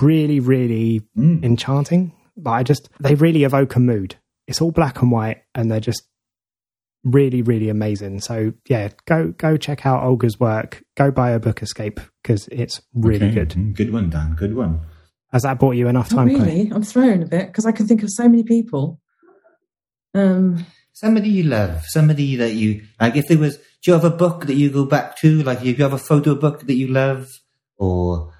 really, 0.00 0.40
really 0.40 1.02
mm. 1.16 1.42
enchanting. 1.44 2.12
But 2.36 2.50
I 2.50 2.62
just, 2.62 2.88
they 3.00 3.14
really 3.14 3.44
evoke 3.44 3.74
a 3.76 3.80
mood. 3.80 4.16
It's 4.46 4.60
all 4.60 4.70
black 4.70 5.02
and 5.02 5.10
white, 5.10 5.42
and 5.54 5.70
they're 5.70 5.80
just 5.80 6.02
really, 7.04 7.42
really 7.42 7.68
amazing. 7.68 8.20
So 8.20 8.52
yeah, 8.68 8.90
go 9.06 9.28
go 9.36 9.56
check 9.56 9.84
out 9.86 10.02
Olga's 10.04 10.38
work. 10.38 10.82
Go 10.96 11.10
buy 11.10 11.30
a 11.30 11.40
book, 11.40 11.62
Escape, 11.62 12.00
because 12.22 12.48
it's 12.52 12.80
really 12.94 13.26
Okay. 13.26 13.34
good. 13.34 13.48
Mm, 13.50 13.74
Good 13.74 13.92
one, 13.92 14.10
Dan. 14.10 14.34
Good 14.34 14.54
one. 14.54 14.80
Has 15.32 15.42
that 15.42 15.58
bought 15.58 15.76
you 15.76 15.88
enough 15.88 16.10
Not 16.12 16.18
time? 16.26 16.28
Chloe? 16.36 16.40
really. 16.48 16.70
I'm 16.72 16.82
thrown 16.82 17.22
a 17.22 17.26
bit 17.26 17.46
because 17.46 17.64
I 17.66 17.72
can 17.72 17.86
think 17.86 18.02
of 18.02 18.10
so 18.10 18.28
many 18.28 18.42
people. 18.42 19.00
Um, 20.14 20.66
Somebody 20.94 21.30
you 21.30 21.44
love, 21.44 21.84
somebody 21.86 22.36
that 22.36 22.52
you 22.52 22.82
like. 23.00 23.16
If 23.16 23.26
there 23.28 23.38
was, 23.38 23.56
do 23.56 23.62
you 23.86 23.92
have 23.94 24.04
a 24.04 24.10
book 24.10 24.44
that 24.46 24.54
you 24.54 24.70
go 24.70 24.84
back 24.84 25.16
to? 25.20 25.42
Like, 25.42 25.64
if 25.64 25.78
you 25.78 25.84
have 25.84 25.94
a 25.94 25.98
photo 25.98 26.34
book 26.34 26.66
that 26.66 26.74
you 26.74 26.88
love, 26.88 27.30
or 27.78 28.32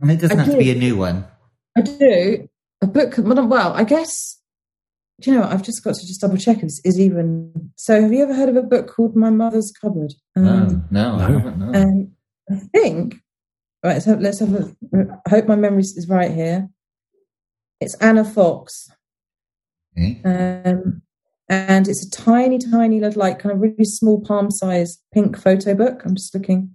and 0.00 0.10
it 0.10 0.20
doesn't 0.20 0.40
I 0.40 0.44
have 0.44 0.52
to 0.52 0.58
be 0.58 0.70
a 0.70 0.74
new 0.74 0.96
one. 0.96 1.26
I 1.76 1.82
do 1.82 2.48
a 2.80 2.86
book. 2.86 3.14
Well, 3.18 3.74
I 3.74 3.84
guess. 3.84 4.38
Do 5.20 5.30
you 5.30 5.36
know? 5.36 5.42
what? 5.44 5.52
I've 5.52 5.62
just 5.62 5.82
got 5.82 5.94
to 5.94 6.06
just 6.06 6.20
double 6.20 6.36
check. 6.36 6.62
Is, 6.62 6.80
is 6.84 7.00
even 7.00 7.70
so? 7.76 8.02
Have 8.02 8.12
you 8.12 8.22
ever 8.22 8.34
heard 8.34 8.50
of 8.50 8.56
a 8.56 8.62
book 8.62 8.88
called 8.88 9.16
My 9.16 9.30
Mother's 9.30 9.72
Cupboard? 9.80 10.12
Um, 10.36 10.84
no, 10.90 11.16
no, 11.16 11.24
I 11.24 11.28
no. 11.28 11.38
haven't. 11.38 11.58
No. 11.58 11.80
Um, 11.80 12.12
I 12.50 12.56
think. 12.74 13.16
Right, 13.82 14.02
so 14.02 14.14
let's 14.14 14.40
have 14.40 14.52
a. 14.54 14.74
I 15.26 15.30
hope 15.30 15.46
my 15.46 15.56
memory 15.56 15.80
is 15.80 16.06
right 16.08 16.30
here. 16.30 16.68
It's 17.80 17.94
Anna 17.94 18.24
Fox, 18.24 18.88
Okay. 19.96 20.20
um, 20.24 21.02
and 21.48 21.86
it's 21.86 22.04
a 22.06 22.10
tiny, 22.10 22.58
tiny 22.58 23.00
little, 23.00 23.20
like, 23.20 23.38
kind 23.38 23.52
of 23.54 23.60
really 23.60 23.84
small 23.84 24.20
palm-sized 24.22 25.00
pink 25.12 25.38
photo 25.38 25.74
book. 25.74 26.02
I'm 26.04 26.16
just 26.16 26.34
looking, 26.34 26.74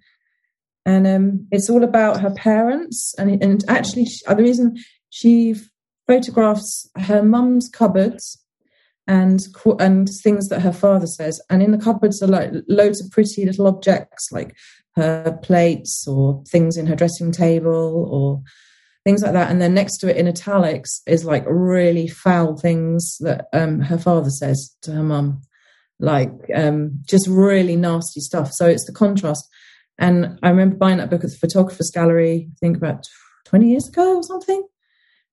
and 0.85 1.05
um, 1.05 1.47
it's 1.51 1.69
all 1.69 1.83
about 1.83 2.21
her 2.21 2.31
parents, 2.31 3.13
and 3.17 3.43
and 3.43 3.63
actually, 3.67 4.05
she, 4.05 4.19
the 4.27 4.35
reason 4.35 4.77
she 5.09 5.55
photographs 6.07 6.89
her 6.97 7.23
mum's 7.23 7.69
cupboards 7.69 8.41
and 9.07 9.45
and 9.79 10.09
things 10.09 10.49
that 10.49 10.61
her 10.61 10.71
father 10.71 11.07
says, 11.07 11.41
and 11.49 11.61
in 11.61 11.71
the 11.71 11.77
cupboards 11.77 12.21
are 12.21 12.27
like 12.27 12.51
loads 12.67 13.03
of 13.03 13.11
pretty 13.11 13.45
little 13.45 13.67
objects, 13.67 14.29
like 14.31 14.55
her 14.95 15.37
plates 15.41 16.07
or 16.07 16.43
things 16.47 16.77
in 16.77 16.87
her 16.87 16.95
dressing 16.95 17.31
table 17.31 18.07
or 18.11 18.41
things 19.03 19.23
like 19.23 19.33
that. 19.33 19.49
And 19.49 19.61
then 19.61 19.73
next 19.73 19.97
to 19.97 20.09
it 20.09 20.17
in 20.17 20.27
italics 20.27 21.01
is 21.07 21.25
like 21.25 21.43
really 21.47 22.07
foul 22.07 22.55
things 22.55 23.17
that 23.19 23.47
um, 23.53 23.79
her 23.79 23.97
father 23.97 24.29
says 24.29 24.75
to 24.83 24.91
her 24.91 25.03
mum, 25.03 25.41
like 25.99 26.31
um, 26.55 26.99
just 27.03 27.27
really 27.27 27.75
nasty 27.75 28.19
stuff. 28.19 28.51
So 28.51 28.67
it's 28.67 28.85
the 28.85 28.93
contrast. 28.93 29.47
And 29.97 30.39
I 30.43 30.49
remember 30.49 30.75
buying 30.75 30.97
that 30.97 31.09
book 31.09 31.23
at 31.23 31.31
the 31.31 31.37
photographer's 31.37 31.91
gallery, 31.91 32.49
I 32.51 32.55
think 32.59 32.77
about 32.77 33.07
20 33.45 33.69
years 33.69 33.87
ago 33.87 34.17
or 34.17 34.23
something. 34.23 34.63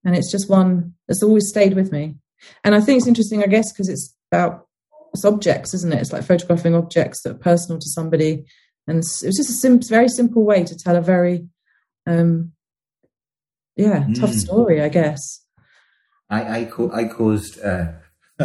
And 0.09 0.17
it's 0.17 0.33
just 0.33 0.49
one 0.49 0.95
that's 1.07 1.23
always 1.23 1.49
stayed 1.51 1.75
with 1.75 1.93
me. 1.93 2.17
And 2.65 2.75
I 2.75 2.81
think 2.81 2.97
it's 2.97 3.07
interesting, 3.07 3.43
I 3.43 3.47
guess, 3.47 3.71
because 3.71 3.91
it's 3.91 4.17
about 4.33 4.67
it's 5.13 5.27
objects, 5.27 5.75
isn't 5.75 5.93
it? 5.93 6.01
It's 6.01 6.15
like 6.15 6.25
photographing 6.25 6.75
objects 6.75 7.21
that 7.23 7.33
are 7.33 7.39
personal 7.39 7.79
to 7.79 7.89
somebody. 7.91 8.47
And 8.87 8.97
it's- 8.99 9.23
it 9.23 9.27
was 9.27 9.37
just 9.37 9.51
a 9.51 9.53
sim- 9.53 9.83
very 9.83 10.09
simple 10.09 10.45
way 10.45 10.65
to 10.65 10.75
tell 10.75 10.97
a 10.97 11.03
very, 11.03 11.47
um, 12.07 12.53
yeah, 13.77 14.07
tough 14.15 14.31
Mm. 14.31 14.39
story, 14.39 14.81
I 14.81 14.89
guess. 14.89 15.41
I 16.31 16.61
I, 16.61 16.65
co- 16.65 16.91
I 16.93 17.05
caused. 17.05 17.61
Uh, 17.61 17.93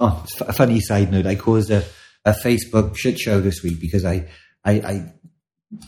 oh, 0.00 0.24
a 0.40 0.52
funny 0.52 0.80
side 0.80 1.10
note. 1.12 1.26
I 1.26 1.34
caused 1.34 1.70
a, 1.70 1.84
a 2.24 2.32
Facebook 2.32 2.96
shit 2.96 3.18
show 3.18 3.40
this 3.40 3.62
week 3.62 3.80
because 3.80 4.04
I 4.04 4.28
I, 4.64 4.72
I 4.92 5.12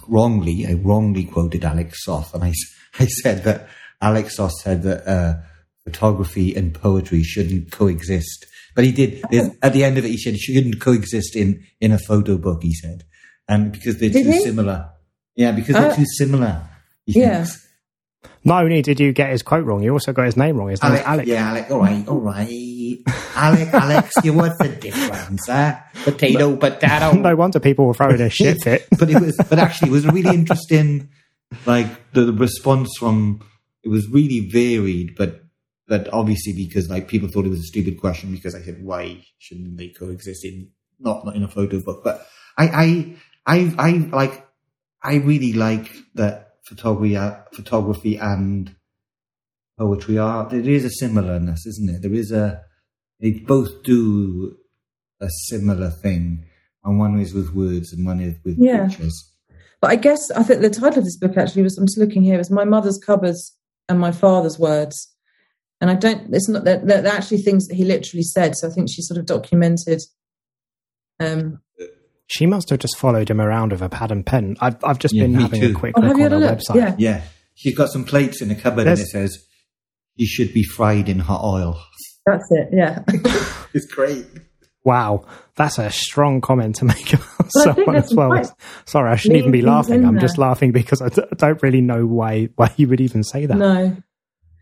wrongly 0.09 0.67
I 0.69 0.75
wrongly 0.75 1.25
quoted 1.25 1.65
Alex 1.65 2.05
Soth, 2.05 2.35
and 2.35 2.45
I 2.45 2.53
I 2.99 3.07
said 3.07 3.45
that 3.45 3.69
Alex 4.05 4.37
Soth 4.37 4.53
said 4.63 4.83
that 4.83 5.01
uh, 5.09 5.35
photography 5.85 6.55
and 6.55 6.75
poetry 6.75 7.23
shouldn't 7.23 7.73
coexist. 7.73 8.47
But 8.75 8.85
he 8.85 8.93
did. 8.93 9.23
At 9.63 9.73
the 9.73 9.85
end 9.85 9.99
of 9.99 10.05
it, 10.05 10.09
he 10.11 10.19
said 10.19 10.37
shouldn't 10.39 10.81
coexist 10.81 11.37
in 11.37 11.65
in 11.81 11.93
a 11.93 11.99
photo 11.99 12.37
book. 12.37 12.63
He 12.63 12.75
said, 12.75 13.05
and 13.49 13.73
because 13.73 13.99
they're 13.99 14.11
Did 14.11 14.25
too 14.25 14.31
he? 14.33 14.41
similar. 14.41 14.91
Yeah, 15.37 15.53
because 15.53 15.75
they're 15.77 15.91
Uh, 15.93 15.97
too 15.97 16.07
similar. 16.19 16.63
he 17.07 17.21
yeah. 17.21 17.45
thinks. 17.45 17.61
Not 18.47 18.65
only 18.65 18.83
did 18.83 19.01
you 19.01 19.13
get 19.13 19.31
his 19.31 19.43
quote 19.43 19.65
wrong, 19.65 19.83
you 19.83 19.93
also 19.93 20.13
got 20.13 20.27
his 20.27 20.37
name 20.37 20.57
wrong. 20.59 20.69
His 20.69 20.83
name's 20.83 20.95
Alec, 21.01 21.07
Alec. 21.09 21.27
Yeah, 21.27 21.49
Alec. 21.51 21.71
All 21.71 21.81
right, 21.81 22.09
all 22.09 22.21
right. 22.21 22.99
Alec, 23.37 23.69
Alex, 23.75 24.13
you 24.23 24.33
what's 24.35 24.59
the 24.59 24.69
difference, 24.69 25.43
huh? 25.47 25.77
Potato, 26.05 26.57
potato. 26.57 27.13
no 27.29 27.37
wonder 27.37 27.59
people 27.61 27.87
were 27.87 27.95
throwing 27.95 28.21
a 28.21 28.29
shit 28.31 28.63
fit. 28.63 28.87
but 28.99 29.09
it 29.11 29.21
was, 29.21 29.37
but 29.49 29.59
actually, 29.59 29.89
it 29.91 29.93
was 29.93 30.07
really 30.07 30.35
interesting. 30.35 31.09
Like 31.65 31.87
the, 32.13 32.23
the 32.27 32.33
response 32.33 32.91
from 32.99 33.41
it 33.85 33.89
was 33.89 34.09
really 34.09 34.41
varied, 34.51 35.15
but 35.17 35.41
but 35.87 36.09
obviously 36.13 36.53
because 36.55 36.89
like 36.89 37.09
people 37.09 37.29
thought 37.29 37.45
it 37.45 37.51
was 37.51 37.61
a 37.61 37.65
stupid 37.65 38.01
question 38.01 38.33
because 38.33 38.55
I 38.55 38.63
said 38.63 38.83
why 38.83 39.23
shouldn't 39.39 39.77
they 39.77 39.89
coexist 39.89 40.45
in 40.45 40.71
not 40.99 41.25
not 41.25 41.37
in 41.37 41.43
a 41.43 41.49
photo 41.49 41.81
book, 41.81 42.03
but 42.03 42.27
I 42.57 42.67
I 42.67 43.17
I, 43.47 43.75
I 43.79 43.91
like 44.11 44.47
I 45.03 45.17
really 45.17 45.53
like 45.53 45.91
that 46.15 46.57
photography 46.65 47.17
uh, 47.17 47.35
photography 47.53 48.17
and 48.17 48.75
poetry 49.79 50.19
are 50.19 50.49
there 50.49 50.61
is 50.61 50.85
a 50.85 50.91
similarness, 50.91 51.67
isn't 51.67 51.91
it? 51.91 52.03
There 52.03 52.15
is 52.15 52.33
a 52.33 52.63
they 53.21 53.33
both 53.33 53.83
do 53.85 54.57
a 55.21 55.29
similar 55.49 55.91
thing, 55.91 56.45
and 56.85 56.99
one 56.99 57.19
is 57.21 57.35
with 57.35 57.55
words 57.55 57.93
and 57.93 58.07
one 58.07 58.21
is 58.21 58.35
with 58.45 58.57
Yeah. 58.59 58.89
pictures. 58.89 59.31
But 59.81 59.91
I 59.91 59.97
guess 59.97 60.31
I 60.31 60.43
think 60.43 60.63
the 60.63 60.71
title 60.71 61.01
of 61.01 61.05
this 61.05 61.19
book 61.19 61.37
actually 61.37 61.63
was 61.63 61.77
I'm 61.77 61.87
just 61.87 61.99
looking 61.99 62.23
here 62.23 62.41
is 62.41 62.51
My 62.51 62.65
Mother's 62.65 62.99
Cupboards 62.99 63.55
and 63.89 63.99
My 64.01 64.13
Father's 64.13 64.59
Words. 64.59 65.11
And 65.81 65.91
I 65.91 65.95
don't, 65.95 66.33
it's 66.33 66.49
not, 66.49 66.65
they're, 66.65 66.79
they're 66.79 67.07
actually 67.07 67.39
things 67.39 67.67
that 67.67 67.75
he 67.75 67.85
literally 67.85 68.23
said. 68.23 68.57
So 68.57 68.69
I 68.69 68.71
think 68.71 68.89
she 68.91 69.03
sort 69.03 69.19
of 69.19 69.27
documented. 69.27 70.01
Um, 71.21 71.61
She 72.27 72.47
must 72.47 72.71
have 72.71 72.79
just 72.79 72.97
followed 72.97 73.29
him 73.29 73.41
around 73.41 73.73
with 73.73 73.83
a 73.83 73.89
pad 73.89 74.11
and 74.11 74.25
pen. 74.25 74.57
I've, 74.61 74.83
I've 74.83 74.99
just 74.99 75.15
Yeah, 75.15 75.25
been 75.25 75.35
having 75.35 75.61
too. 75.61 75.71
a 75.71 75.75
quick 75.75 75.95
oh, 75.97 76.01
look 76.01 76.15
on 76.15 76.21
her 76.31 76.39
look? 76.39 76.59
website. 76.59 76.77
Yeah. 76.77 76.95
Yeah, 76.99 77.23
she's 77.55 77.77
got 77.77 77.91
some 77.91 78.05
plates 78.05 78.41
in 78.41 78.51
a 78.51 78.55
cupboard, 78.55 78.87
and 78.87 78.99
it 78.99 79.07
says 79.09 79.37
you 80.17 80.27
should 80.27 80.55
be 80.55 80.63
fried 80.63 81.09
in 81.09 81.19
hot 81.19 81.45
oil. 81.45 81.79
That's 82.27 82.47
it. 82.53 82.69
Yeah. 82.73 83.01
It's 83.75 83.87
great. 83.93 84.25
Wow, 84.85 85.25
that's 85.57 85.79
a 85.79 85.91
strong 85.91 86.41
comment 86.43 86.77
to 86.77 86.85
make 86.85 87.13
about 87.15 87.51
Well, 87.55 87.65
someone 87.75 87.97
as 87.97 88.15
well. 88.15 88.29
quite 88.29 88.47
Sorry, 88.85 89.11
I 89.11 89.17
shouldn't 89.17 89.39
even 89.39 89.51
be 89.53 89.63
laughing. 89.63 90.05
I'm 90.05 90.21
just 90.21 90.39
laughing 90.39 90.73
because 90.73 91.01
I 91.01 91.09
d- 91.09 91.23
I 91.31 91.35
don't 91.37 91.63
really 91.63 91.81
know 91.81 92.07
why 92.07 92.51
why 92.57 92.71
you 92.77 92.89
would 92.89 93.01
even 93.01 93.23
say 93.25 93.47
that. 93.47 93.57
no. 93.57 93.97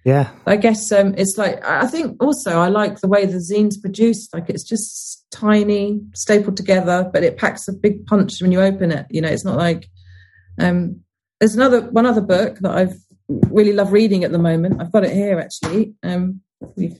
Yeah, 0.05 0.31
I 0.47 0.57
guess 0.57 0.91
um, 0.91 1.15
it's 1.17 1.37
like 1.39 1.65
I 1.65 1.83
I 1.83 1.87
think 1.87 2.21
also 2.21 2.59
I 2.59 2.69
like 2.69 2.99
the 3.01 3.07
way 3.07 3.25
the 3.25 3.41
zine's 3.41 3.77
produced. 3.79 4.35
Like 4.35 4.51
it's 4.51 4.65
just 4.69 5.25
tiny, 5.31 6.01
stapled 6.13 6.57
together, 6.57 7.09
but 7.13 7.23
it 7.23 7.37
packs 7.37 7.69
a 7.69 7.73
big 7.73 8.05
punch 8.07 8.43
when 8.43 8.51
you 8.51 8.61
open 8.61 8.91
it. 8.91 9.07
You 9.11 9.21
know, 9.21 9.29
it's 9.29 9.45
not 9.45 9.57
like 9.57 9.89
um, 10.59 11.03
there's 11.39 11.55
another 11.55 11.83
one 11.83 12.05
other 12.07 12.21
book 12.21 12.59
that 12.63 12.73
I've 12.73 12.97
really 13.29 13.73
love 13.73 13.93
reading 13.93 14.25
at 14.25 14.33
the 14.33 14.39
moment. 14.41 14.81
I've 14.83 14.91
got 14.91 15.05
it 15.05 15.13
here 15.13 15.39
actually. 15.39 15.95
Um, 16.03 16.41
can 16.77 16.99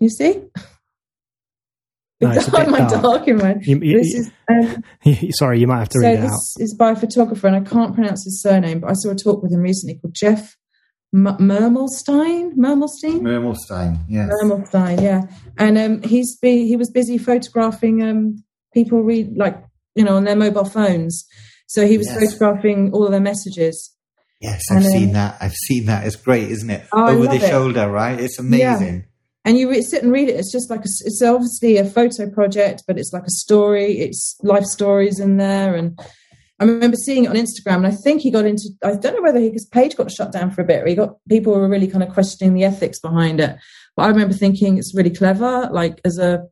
you 0.00 0.08
see? 0.08 0.44
No, 2.20 2.30
it's 2.30 2.48
a 2.48 2.50
bit 2.52 2.60
on 2.60 2.70
my 2.70 2.78
dark. 2.80 3.02
dark 3.02 3.28
in. 3.28 3.38
You- 3.62 3.80
you- 3.80 3.98
this 3.98 4.14
is 4.14 4.30
um, 4.50 4.82
sorry, 5.32 5.60
you 5.60 5.66
might 5.66 5.80
have 5.80 5.88
to 5.90 5.98
so 6.00 6.06
read 6.06 6.18
it 6.18 6.22
this 6.22 6.56
out. 6.58 6.62
is 6.62 6.74
by 6.74 6.90
a 6.92 6.96
photographer, 6.96 7.46
and 7.46 7.56
I 7.56 7.60
can't 7.60 7.94
pronounce 7.94 8.24
his 8.24 8.40
surname, 8.42 8.80
but 8.80 8.90
I 8.90 8.94
saw 8.94 9.10
a 9.10 9.14
talk 9.14 9.42
with 9.42 9.52
him 9.52 9.60
recently 9.60 9.98
called 9.98 10.14
Jeff 10.14 10.56
M- 11.14 11.24
Mermelstein. 11.38 12.54
Mermelstein. 12.56 13.20
Mermelstein, 13.20 13.98
yes. 14.08 14.30
Mermelstein, 14.42 15.02
yeah. 15.02 15.22
And 15.58 15.78
um, 15.78 16.02
he's 16.02 16.36
be, 16.38 16.66
he 16.66 16.76
was 16.76 16.90
busy 16.90 17.18
photographing 17.18 18.02
um, 18.02 18.42
people 18.74 19.02
read 19.02 19.36
like 19.36 19.62
you 19.94 20.04
know 20.04 20.16
on 20.16 20.24
their 20.24 20.36
mobile 20.36 20.64
phones. 20.64 21.26
So 21.68 21.86
he 21.86 21.98
was 21.98 22.06
Yes. 22.06 22.18
photographing 22.36 22.92
all 22.92 23.04
of 23.04 23.10
their 23.10 23.20
messages. 23.20 23.92
Yes, 24.40 24.62
I've 24.70 24.76
And, 24.78 24.86
um, 24.86 24.92
seen 24.92 25.12
that. 25.14 25.36
I've 25.40 25.54
seen 25.54 25.86
that. 25.86 26.06
It's 26.06 26.16
great, 26.16 26.50
isn't 26.50 26.68
it? 26.70 26.86
Oh, 26.92 27.04
I 27.06 27.10
Over 27.12 27.24
love 27.24 27.40
the 27.40 27.46
it. 27.46 27.50
shoulder, 27.50 27.90
right? 27.90 28.20
It's 28.20 28.38
amazing. 28.38 29.06
And 29.46 29.56
you 29.56 29.70
re- 29.70 29.80
sit 29.80 30.02
and 30.02 30.12
read 30.12 30.28
it. 30.28 30.36
It's 30.36 30.52
just 30.52 30.68
like 30.68 30.80
a, 30.80 30.88
it's 31.04 31.22
obviously 31.22 31.78
a 31.78 31.84
photo 31.86 32.28
project, 32.28 32.82
but 32.86 32.98
it's 32.98 33.12
like 33.14 33.24
a 33.24 33.30
story. 33.30 33.92
It's 33.98 34.36
life 34.42 34.64
stories 34.64 35.18
in 35.20 35.38
there, 35.38 35.74
and 35.74 35.98
I 36.60 36.64
remember 36.64 36.96
seeing 36.96 37.24
it 37.24 37.28
on 37.28 37.36
Instagram. 37.36 37.76
And 37.76 37.86
I 37.86 37.92
think 37.92 38.20
he 38.20 38.30
got 38.30 38.44
into. 38.44 38.68
I 38.84 38.96
don't 38.96 39.14
know 39.14 39.22
whether 39.22 39.40
he, 39.40 39.50
his 39.50 39.64
page 39.64 39.96
got 39.96 40.10
shut 40.10 40.32
down 40.32 40.50
for 40.50 40.60
a 40.60 40.64
bit. 40.66 40.82
Or 40.82 40.86
he 40.86 40.94
got 40.94 41.16
people 41.28 41.54
were 41.54 41.68
really 41.68 41.88
kind 41.88 42.02
of 42.02 42.12
questioning 42.12 42.52
the 42.52 42.64
ethics 42.64 42.98
behind 43.00 43.40
it. 43.40 43.56
But 43.96 44.02
I 44.02 44.08
remember 44.08 44.34
thinking 44.34 44.76
it's 44.76 44.94
really 44.94 45.10
clever, 45.10 45.70
like 45.72 46.00
as 46.04 46.18
a 46.18 46.44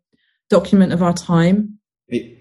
document 0.49 0.93
of 0.93 1.03
our 1.03 1.13
time. 1.13 1.79
It, 2.09 2.39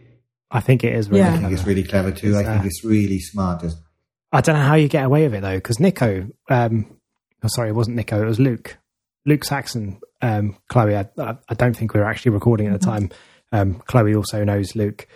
I 0.52 0.60
think 0.60 0.84
it 0.84 0.94
is 0.94 1.10
really 1.10 1.22
Yeah. 1.22 1.28
I 1.30 1.32
think 1.32 1.42
clever. 1.42 1.56
it's 1.56 1.66
really 1.66 1.84
clever 1.84 2.12
too. 2.12 2.38
I 2.38 2.44
think 2.44 2.62
uh, 2.62 2.66
it's 2.66 2.84
really 2.86 3.20
smart. 3.20 3.62
Just- 3.62 3.78
I 4.32 4.42
don't 4.42 4.56
know 4.56 4.62
how 4.64 4.76
you 4.76 4.88
get 4.88 5.06
away 5.06 5.24
with 5.24 5.36
it 5.36 5.42
though, 5.42 5.56
because 5.58 5.80
Nico, 5.80 6.28
um, 6.50 6.86
oh, 7.44 7.48
sorry, 7.48 7.70
it 7.70 7.74
wasn't 7.76 7.96
Nico, 7.98 8.22
it 8.22 8.26
was 8.26 8.40
Luke, 8.40 8.78
Luke 9.26 9.44
Saxon, 9.44 10.00
um, 10.22 10.58
Chloe. 10.70 10.96
I, 10.96 11.08
I 11.18 11.54
don't 11.56 11.76
think 11.76 11.94
we 11.94 12.00
were 12.00 12.06
actually 12.06 12.32
recording 12.32 12.68
at 12.68 12.80
the 12.80 12.86
time. 12.86 13.10
Um, 13.52 13.76
Chloe 13.86 14.16
also 14.16 14.44
knows 14.44 14.76
Luke. 14.76 15.08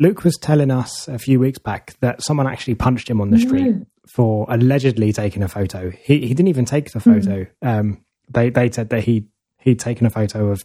Luke 0.00 0.24
was 0.24 0.36
telling 0.36 0.70
us 0.70 1.06
a 1.06 1.18
few 1.18 1.38
weeks 1.38 1.58
back 1.58 1.94
that 2.00 2.22
someone 2.22 2.46
actually 2.48 2.74
punched 2.74 3.08
him 3.08 3.20
on 3.20 3.30
the 3.30 3.38
street 3.38 3.76
for 4.12 4.46
allegedly 4.48 5.12
taking 5.12 5.42
a 5.42 5.48
photo. 5.48 5.90
He 5.90 6.20
he 6.20 6.34
didn't 6.34 6.48
even 6.48 6.64
take 6.64 6.90
the 6.90 7.00
photo. 7.00 7.46
Um, 7.62 8.04
they 8.28 8.50
they 8.50 8.70
said 8.70 8.90
that 8.90 9.04
he 9.04 9.28
he'd 9.60 9.78
taken 9.78 10.06
a 10.06 10.10
photo 10.10 10.48
of 10.48 10.64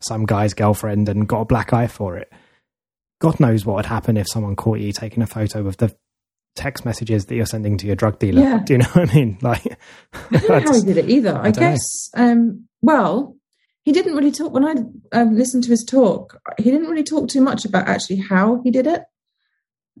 some 0.00 0.24
guy's 0.24 0.54
girlfriend 0.54 1.08
and 1.08 1.28
got 1.28 1.42
a 1.42 1.44
black 1.44 1.72
eye 1.72 1.86
for 1.86 2.16
it. 2.16 2.32
God 3.20 3.40
knows 3.40 3.64
what 3.64 3.76
would 3.76 3.86
happen 3.86 4.16
if 4.16 4.26
someone 4.28 4.56
caught 4.56 4.78
you 4.78 4.92
taking 4.92 5.22
a 5.22 5.26
photo 5.26 5.66
of 5.66 5.76
the 5.76 5.94
text 6.56 6.84
messages 6.84 7.26
that 7.26 7.36
you're 7.36 7.46
sending 7.46 7.76
to 7.78 7.86
your 7.86 7.96
drug 7.96 8.18
dealer. 8.18 8.42
Yeah. 8.42 8.60
Do 8.64 8.72
you 8.74 8.78
know 8.78 8.86
what 8.92 9.10
I 9.10 9.14
mean? 9.14 9.38
Like, 9.42 9.78
I 10.14 10.38
don't 10.38 10.48
know 10.48 10.72
how 10.72 10.74
he 10.74 10.82
did 10.82 10.96
it 10.96 11.08
either. 11.10 11.36
I, 11.36 11.50
don't 11.50 11.60
guess. 11.72 12.10
Um, 12.14 12.66
well, 12.82 13.36
he 13.84 13.92
didn't 13.92 14.14
really 14.16 14.32
talk 14.32 14.52
when 14.52 14.64
I 14.64 14.74
um, 15.18 15.36
listened 15.36 15.64
to 15.64 15.70
his 15.70 15.84
talk. 15.84 16.40
He 16.58 16.70
didn't 16.70 16.88
really 16.88 17.04
talk 17.04 17.28
too 17.28 17.40
much 17.40 17.64
about 17.64 17.86
actually 17.88 18.16
how 18.16 18.60
he 18.64 18.70
did 18.70 18.86
it. 18.86 19.02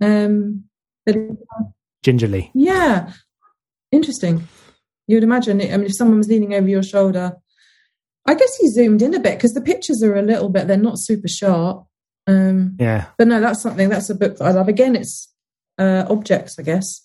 Um, 0.00 0.64
but 1.04 1.16
gingerly. 2.02 2.50
yeah, 2.54 3.12
interesting. 3.92 4.48
You 5.06 5.16
would 5.16 5.24
imagine. 5.24 5.60
I 5.60 5.76
mean, 5.76 5.84
if 5.86 5.96
someone 5.96 6.18
was 6.18 6.28
leaning 6.28 6.54
over 6.54 6.68
your 6.68 6.82
shoulder, 6.82 7.36
I 8.26 8.34
guess 8.34 8.56
he 8.56 8.68
zoomed 8.70 9.02
in 9.02 9.14
a 9.14 9.20
bit 9.20 9.36
because 9.38 9.52
the 9.52 9.60
pictures 9.60 10.02
are 10.02 10.16
a 10.16 10.22
little 10.22 10.48
bit. 10.48 10.66
They're 10.66 10.76
not 10.76 10.98
super 10.98 11.28
sharp. 11.28 11.86
Um, 12.26 12.76
Yeah. 12.80 13.06
but 13.16 13.28
no, 13.28 13.40
that's 13.40 13.62
something. 13.62 13.88
That's 13.88 14.10
a 14.10 14.14
book 14.16 14.36
that 14.38 14.44
I 14.44 14.50
love. 14.50 14.66
Again, 14.68 14.96
it's 14.96 15.32
uh, 15.78 16.04
objects, 16.08 16.58
I 16.58 16.62
guess. 16.62 17.02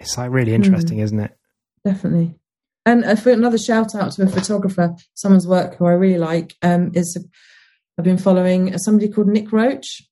It's 0.00 0.16
like 0.18 0.30
really 0.30 0.54
interesting, 0.54 0.98
Hmm. 0.98 1.04
isn't 1.04 1.20
it? 1.20 1.36
definitely. 1.84 2.34
And 2.86 3.04
uh, 3.04 3.14
for 3.16 3.30
another 3.30 3.58
shout 3.58 3.94
out 3.94 4.12
to 4.12 4.22
a 4.22 4.26
photographer, 4.28 4.94
someone's 5.14 5.46
work 5.46 5.76
who 5.76 5.86
I 5.86 5.92
really 5.92 6.18
like 6.18 6.54
um, 6.62 6.90
is 6.94 7.16
I've 7.98 8.04
been 8.04 8.18
following 8.18 8.76
somebody 8.78 9.08
called 9.08 9.28
Nik 9.28 9.52
Roche. 9.52 10.02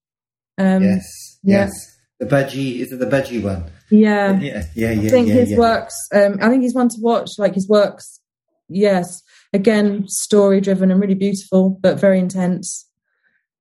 Um, 0.59 0.83
yes, 0.85 1.39
yeah. 1.43 1.65
yes. 1.65 1.99
The 2.21 2.27
budgie 2.27 2.77
is 2.81 2.93
it 2.93 2.99
the 2.99 3.07
budgie 3.07 3.43
one? 3.43 3.71
yeah, 3.91 4.39
Yeah, 4.39 4.65
yeah, 4.75 4.91
yeah. 4.93 5.07
I 5.07 5.09
think 5.09 5.29
yeah, 5.29 5.35
his 5.35 5.51
yeah. 5.53 5.59
works. 5.59 5.95
Um, 6.15 6.39
I 6.41 6.49
think 6.49 6.63
he's 6.63 6.75
one 6.75 6.89
to 6.91 6.97
watch. 7.01 7.31
Like 7.39 7.55
his 7.55 7.69
works, 7.69 8.21
yes, 8.69 9.23
again, 9.53 10.05
story 10.07 10.61
driven 10.61 10.91
and 10.93 11.01
really 11.01 11.15
beautiful, 11.15 11.71
but 11.81 11.99
very 11.99 12.19
intense. 12.19 12.89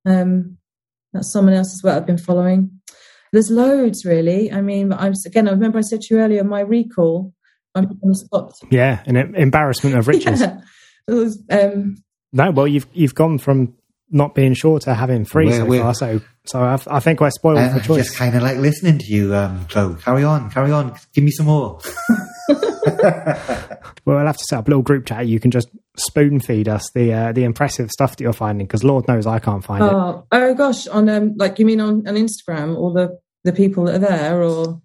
Um, 0.05 0.57
that's 1.13 1.31
someone 1.31 1.53
else's 1.55 1.83
work 1.83 1.95
I've 1.97 2.05
been 2.05 2.17
following. 2.17 2.78
There's 3.31 3.49
loads, 3.51 4.05
really. 4.05 4.51
I 4.51 4.61
mean, 4.61 4.91
I 4.93 5.09
was 5.09 5.25
again. 5.25 5.47
I 5.47 5.51
remember 5.51 5.77
I 5.77 5.81
said 5.81 6.01
to 6.01 6.15
you 6.15 6.21
earlier, 6.21 6.43
my 6.43 6.61
recall. 6.61 7.33
I'm 7.75 7.85
on 7.85 8.09
the 8.09 8.15
spot. 8.15 8.53
Yeah. 8.71 9.03
An 9.05 9.15
embarrassment 9.35 9.95
of 9.97 10.07
riches. 10.07 10.41
Yeah. 10.41 10.59
It 11.07 11.13
was, 11.13 11.41
um, 11.49 11.95
No, 12.33 12.51
well, 12.51 12.67
you've 12.67 12.85
you've 12.93 13.15
gone 13.15 13.39
from 13.39 13.73
not 14.11 14.35
being 14.35 14.53
sure 14.53 14.79
to 14.81 14.93
having 14.93 15.25
three 15.25 15.45
We're- 15.47 15.57
so 15.57 15.65
we're- 15.65 15.81
far. 15.83 15.93
So, 15.95 16.21
so 16.45 16.61
I've, 16.61 16.87
I 16.87 16.99
think 16.99 17.19
I 17.21 17.29
spoiled 17.29 17.57
I, 17.59 17.67
the 17.69 17.75
I 17.75 17.79
choice. 17.79 18.05
just 18.05 18.17
kind 18.17 18.35
of 18.35 18.43
like 18.43 18.57
listening 18.57 18.99
to 18.99 19.05
you, 19.05 19.33
um, 19.35 19.65
Chloe. 19.69 19.95
Carry 20.01 20.23
on, 20.23 20.49
carry 20.51 20.71
on. 20.71 20.95
Give 21.13 21.23
me 21.23 21.31
some 21.31 21.47
more. 21.47 21.79
Well, 24.05 24.17
I'll 24.17 24.25
have 24.25 24.37
to 24.37 24.43
set 24.49 24.59
up 24.59 24.67
a 24.67 24.71
little 24.71 24.81
group 24.83 25.05
chat. 25.05 25.27
You 25.27 25.39
can 25.39 25.51
just 25.51 25.69
spoon 25.97 26.39
feed 26.39 26.67
us 26.67 26.89
the 26.95 27.13
uh, 27.13 27.31
the 27.31 27.43
impressive 27.43 27.91
stuff 27.91 28.11
that 28.15 28.21
you're 28.23 28.33
finding, 28.33 28.65
because 28.65 28.83
Lord 28.83 29.07
knows 29.07 29.27
I 29.27 29.39
can't 29.39 29.63
find 29.63 29.83
it. 29.83 29.91
oh, 29.91 30.25
oh 30.31 30.53
gosh, 30.55 30.87
on 30.87 31.07
um, 31.09 31.33
like 31.37 31.59
you 31.59 31.65
mean 31.65 31.79
on, 31.81 32.07
on 32.07 32.15
Instagram 32.15 32.75
or 32.77 32.91
the 32.93 33.19
the 33.43 33.53
people 33.53 33.85
that 33.85 33.95
are 33.95 33.99
there 33.99 34.41
or 34.41 34.81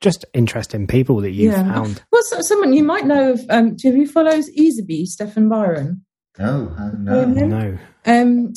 Just 0.00 0.24
interesting 0.32 0.86
people 0.86 1.20
that 1.22 1.30
you've 1.32 1.52
Yeah. 1.52 1.72
found. 1.74 2.02
well, 2.12 2.22
so, 2.22 2.40
someone 2.40 2.72
you 2.72 2.84
might 2.84 3.04
know 3.06 3.32
of. 3.32 3.40
Um, 3.48 3.74
do 3.74 3.88
you 3.88 4.06
follows 4.06 4.48
Easeby 4.50 5.06
Stefan 5.06 5.48
Byrom? 5.48 6.00
No, 6.38 6.72
uh, 6.78 6.90
no. 6.98 7.24
no. 7.24 7.46
No, 7.46 7.78
Um, 8.06 8.52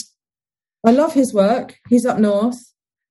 I 0.86 0.92
love 0.92 1.14
his 1.14 1.34
work. 1.34 1.78
He's 1.90 2.06
up 2.06 2.20
north, 2.20 2.60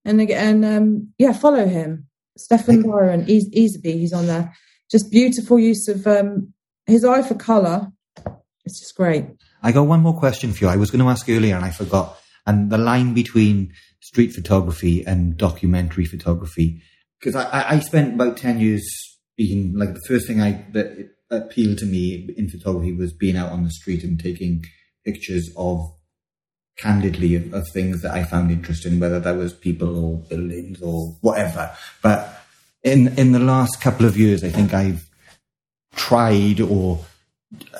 and 0.04 0.20
again, 0.20 0.64
um, 0.64 1.08
yeah, 1.18 1.32
follow 1.32 1.66
him, 1.66 2.06
Stefan 2.38 2.84
Byrom, 2.84 3.28
Eas- 3.28 3.50
Easeby. 3.50 3.92
He's 3.94 4.12
on 4.12 4.26
there. 4.28 4.54
Just 4.90 5.10
beautiful 5.10 5.58
use 5.58 5.88
of 5.88 6.06
um, 6.06 6.52
his 6.86 7.04
eye 7.04 7.22
for 7.22 7.34
color. 7.34 7.92
It's 8.64 8.80
just 8.80 8.96
great. 8.96 9.26
I 9.62 9.72
got 9.72 9.86
one 9.86 10.00
more 10.00 10.18
question 10.18 10.52
for 10.52 10.64
you. 10.64 10.70
I 10.70 10.76
was 10.76 10.90
going 10.90 11.04
to 11.04 11.10
ask 11.10 11.28
earlier 11.28 11.56
and 11.56 11.64
I 11.64 11.70
forgot. 11.70 12.18
And 12.46 12.70
the 12.70 12.78
line 12.78 13.14
between 13.14 13.72
street 14.00 14.32
photography 14.32 15.04
and 15.06 15.36
documentary 15.36 16.04
photography, 16.04 16.82
because 17.18 17.36
I, 17.36 17.44
I, 17.44 17.70
I 17.74 17.78
spent 17.80 18.14
about 18.14 18.36
10 18.36 18.58
years 18.60 18.84
being 19.36 19.74
like 19.76 19.94
the 19.94 20.02
first 20.08 20.26
thing 20.26 20.40
I 20.40 20.64
that 20.72 21.10
appealed 21.30 21.78
to 21.78 21.86
me 21.86 22.28
in 22.36 22.48
photography 22.48 22.92
was 22.92 23.12
being 23.12 23.36
out 23.36 23.52
on 23.52 23.64
the 23.64 23.70
street 23.70 24.02
and 24.02 24.18
taking 24.18 24.64
pictures 25.04 25.50
of 25.56 25.94
candidly 26.76 27.36
of, 27.36 27.52
of 27.54 27.68
things 27.72 28.02
that 28.02 28.12
I 28.12 28.24
found 28.24 28.50
interesting, 28.50 28.98
whether 28.98 29.20
that 29.20 29.36
was 29.36 29.52
people 29.52 30.04
or 30.04 30.18
buildings 30.28 30.82
or 30.82 31.16
whatever. 31.20 31.74
But 32.02 32.39
in 32.82 33.18
in 33.18 33.32
the 33.32 33.38
last 33.38 33.80
couple 33.80 34.06
of 34.06 34.16
years, 34.16 34.44
I 34.44 34.50
think 34.50 34.72
I've 34.74 35.08
tried 35.94 36.60
or 36.60 37.04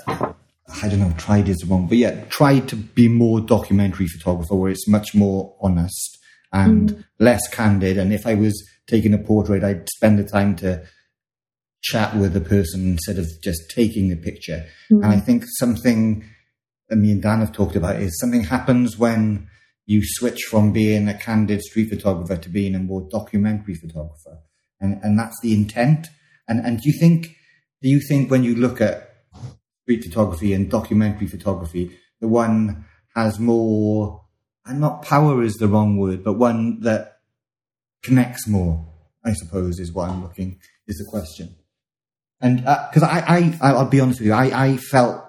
I 0.06 0.89
don't 0.89 1.01
know, 1.01 1.14
tried 1.18 1.48
is 1.48 1.64
wrong, 1.66 1.86
but 1.86 1.98
yeah, 1.98 2.24
tried 2.24 2.68
to 2.68 2.77
be 2.77 3.09
more 3.09 3.40
documentary 3.40 4.06
photographer 4.06 4.55
where 4.55 4.70
it's 4.70 4.89
much 4.89 5.14
more 5.14 5.56
honest 5.60 6.18
and 6.52 6.90
mm. 6.90 7.05
less 7.18 7.47
candid. 7.48 7.98
And 7.98 8.12
if 8.12 8.27
I 8.27 8.35
was 8.35 8.68
taking 8.86 9.14
a 9.14 9.18
portrait, 9.18 9.64
I'd 9.64 9.89
spend 9.89 10.18
the 10.18 10.24
time 10.24 10.56
to 10.56 10.85
chat 11.82 12.14
with 12.16 12.32
the 12.35 12.40
person 12.40 12.86
instead 12.86 13.18
of 13.18 13.27
just 13.43 13.70
taking 13.70 14.09
the 14.09 14.16
picture. 14.16 14.66
And 14.90 15.06
I 15.06 15.16
mm. 15.16 15.24
think 15.24 15.44
something 15.59 16.24
that 16.89 16.97
me 16.97 17.12
and 17.12 17.22
Dan 17.22 17.40
have 17.40 17.52
talked 17.52 17.77
about 17.77 17.97
is 17.97 18.18
something 18.18 18.44
happens 18.44 18.98
when 18.98 19.48
you 19.86 20.02
switch 20.05 20.43
from 20.43 20.72
being 20.72 21.09
a 21.09 21.14
candid 21.14 21.62
street 21.62 21.89
photographer 21.89 22.36
to 22.36 22.48
being 22.48 22.74
a 22.74 22.78
more 22.78 23.09
documentary 23.10 23.74
photographer. 23.74 24.39
And, 24.81 25.01
and 25.02 25.19
that's 25.19 25.39
the 25.40 25.52
intent. 25.52 26.09
And, 26.48 26.65
and 26.65 26.81
do 26.81 26.89
you 26.89 26.98
think, 26.98 27.36
do 27.82 27.89
you 27.89 28.01
think 28.01 28.31
when 28.31 28.44
you 28.44 28.55
look 28.55 28.81
at 28.81 29.09
street 29.82 30.05
photography 30.05 30.52
and 30.52 30.70
documentary 30.70 31.27
photography, 31.27 31.98
the 32.20 32.28
one 32.28 32.85
has 33.15 33.39
more, 33.39 34.24
and 34.65 34.81
not 34.81 35.02
power 35.02 35.43
is 35.43 35.57
the 35.57 35.69
wrong 35.69 35.97
word, 35.97 36.24
but 36.24 36.35
one 36.35 36.81
that 36.81 37.19
connects 38.02 38.47
more, 38.47 38.86
I 39.24 39.32
suppose, 39.35 39.78
is 39.78 39.93
what 39.93 40.09
I'm 40.09 40.23
looking, 40.23 40.59
is 40.86 40.97
the 40.98 41.11
question. 41.11 41.57
And 42.40 42.66
uh, 42.66 42.89
because 42.89 43.02
I, 43.02 43.59
I, 43.61 43.73
I'll 43.73 43.89
be 43.89 44.01
honest 44.01 44.20
with 44.20 44.28
you, 44.28 44.32
I, 44.32 44.66
I 44.66 44.77
felt 44.77 45.23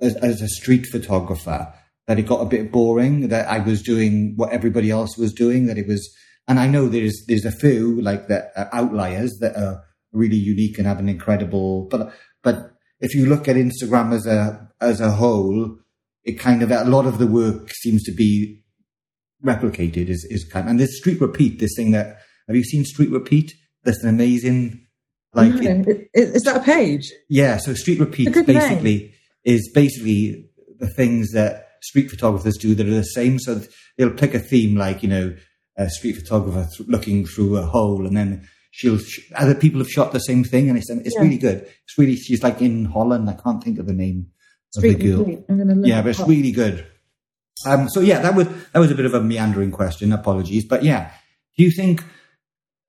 as, 0.00 0.16
as 0.16 0.40
a 0.40 0.48
street 0.48 0.86
photographer 0.86 1.72
that 2.06 2.18
it 2.18 2.26
got 2.26 2.42
a 2.42 2.46
bit 2.46 2.70
boring, 2.70 3.28
that 3.28 3.48
I 3.48 3.58
was 3.58 3.82
doing 3.82 4.34
what 4.36 4.52
everybody 4.52 4.90
else 4.90 5.16
was 5.16 5.32
doing, 5.32 5.66
that 5.66 5.78
it 5.78 5.86
was, 5.86 6.14
and 6.48 6.58
I 6.58 6.66
know 6.66 6.88
there's, 6.88 7.24
there's 7.28 7.44
a 7.44 7.52
few 7.52 8.00
like 8.00 8.28
that 8.28 8.52
outliers 8.72 9.38
that 9.40 9.56
are 9.56 9.82
really 10.12 10.36
unique 10.36 10.78
and 10.78 10.86
have 10.86 10.98
an 10.98 11.08
incredible, 11.08 11.86
but, 11.90 12.12
but 12.42 12.72
if 13.00 13.14
you 13.14 13.26
look 13.26 13.48
at 13.48 13.56
Instagram 13.56 14.12
as 14.14 14.26
a, 14.26 14.68
as 14.80 15.00
a 15.00 15.10
whole, 15.12 15.78
it 16.24 16.32
kind 16.38 16.62
of, 16.62 16.70
a 16.70 16.84
lot 16.84 17.06
of 17.06 17.18
the 17.18 17.26
work 17.26 17.70
seems 17.70 18.02
to 18.04 18.12
be 18.12 18.62
replicated 19.44 20.08
is, 20.08 20.26
is 20.30 20.44
kind 20.44 20.68
and 20.68 20.78
this 20.78 20.96
street 20.98 21.20
repeat, 21.20 21.58
this 21.58 21.72
thing 21.76 21.90
that, 21.92 22.18
have 22.46 22.56
you 22.56 22.64
seen 22.64 22.84
street 22.84 23.10
repeat? 23.10 23.52
That's 23.84 24.02
an 24.02 24.08
amazing, 24.10 24.86
like, 25.34 25.52
No, 25.54 25.84
it- 25.86 26.08
is 26.14 26.42
that 26.42 26.56
a 26.56 26.60
page? 26.64 27.10
yeah, 27.28 27.56
so 27.56 27.74
street 27.74 27.98
repeat 28.00 28.28
It's 28.28 28.36
a 28.36 28.42
good 28.42 28.54
basically 28.54 29.14
is 29.44 29.70
basically 29.74 30.48
the 30.78 30.88
things 30.88 31.32
that 31.32 31.68
street 31.82 32.10
photographers 32.10 32.56
do 32.58 32.74
that 32.76 32.86
are 32.86 32.90
the 32.90 33.02
same. 33.02 33.38
So 33.40 33.60
they'll 33.96 34.10
pick 34.14 34.34
a 34.34 34.38
theme 34.38 34.76
like 34.76 35.02
you 35.02 35.08
know 35.08 35.34
a 35.76 35.88
street 35.90 36.14
photographer 36.16 36.68
th- 36.76 36.88
looking 36.88 37.26
through 37.26 37.56
a 37.56 37.62
hole, 37.62 38.06
and 38.06 38.16
then 38.16 38.48
she'll 38.70 38.98
sh- 38.98 39.20
other 39.34 39.54
people 39.54 39.78
have 39.80 39.88
shot 39.90 40.12
the 40.12 40.18
same 40.20 40.44
thing, 40.44 40.68
and 40.68 40.76
it's 40.78 40.90
it's 40.90 41.14
Yeah. 41.16 41.22
really 41.22 41.38
good. 41.38 41.62
It's 41.84 41.98
really 41.98 42.16
she's 42.16 42.42
like 42.42 42.60
in 42.60 42.84
Holland. 42.86 43.28
I 43.28 43.34
can't 43.34 43.62
think 43.62 43.78
of 43.78 43.86
the 43.86 43.92
name 43.92 44.26
Street 44.70 44.94
of 44.94 45.00
the 45.00 45.06
girl. 45.12 45.44
I'm 45.48 45.84
Yeah, 45.84 46.02
but 46.02 46.10
it's 46.10 46.20
up. 46.20 46.28
really 46.28 46.52
good. 46.52 46.86
Um, 47.66 47.88
so 47.88 48.00
yeah, 48.00 48.20
that 48.20 48.34
was 48.34 48.48
that 48.72 48.78
was 48.80 48.90
a 48.90 48.94
bit 48.94 49.06
of 49.06 49.14
a 49.14 49.22
meandering 49.22 49.70
question. 49.70 50.12
Apologies, 50.12 50.64
but 50.66 50.82
yeah, 50.82 51.10
do 51.56 51.64
you 51.64 51.70
think 51.70 52.02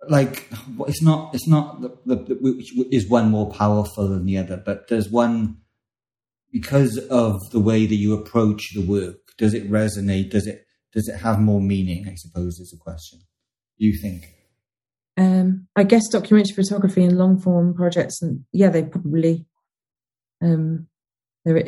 like 0.09 0.49
it's 0.87 1.01
not 1.01 1.33
it's 1.35 1.47
not 1.47 1.81
the, 1.81 1.89
the, 2.05 2.15
the 2.23 2.35
which 2.41 2.71
is 2.91 3.07
one 3.07 3.29
more 3.29 3.49
powerful 3.51 4.07
than 4.09 4.25
the 4.25 4.37
other, 4.37 4.57
but 4.57 4.87
does 4.87 5.09
one 5.09 5.57
because 6.51 6.97
of 7.09 7.39
the 7.51 7.59
way 7.59 7.85
that 7.85 7.95
you 7.95 8.13
approach 8.13 8.61
the 8.75 8.81
work? 8.85 9.17
Does 9.37 9.53
it 9.53 9.69
resonate? 9.71 10.29
Does 10.31 10.47
it 10.47 10.65
does 10.93 11.07
it 11.07 11.19
have 11.19 11.39
more 11.39 11.61
meaning? 11.61 12.07
I 12.07 12.15
suppose 12.15 12.59
is 12.59 12.73
a 12.73 12.77
question. 12.77 13.19
Do 13.79 13.85
you 13.85 13.97
think? 13.97 14.33
um, 15.17 15.67
I 15.75 15.83
guess 15.83 16.07
documentary 16.07 16.55
photography 16.55 17.03
and 17.03 17.17
long 17.17 17.39
form 17.39 17.73
projects, 17.73 18.21
and 18.21 18.45
yeah, 18.51 18.69
they 18.69 18.83
probably, 18.83 19.45
um, 20.41 20.87
they're, 21.45 21.63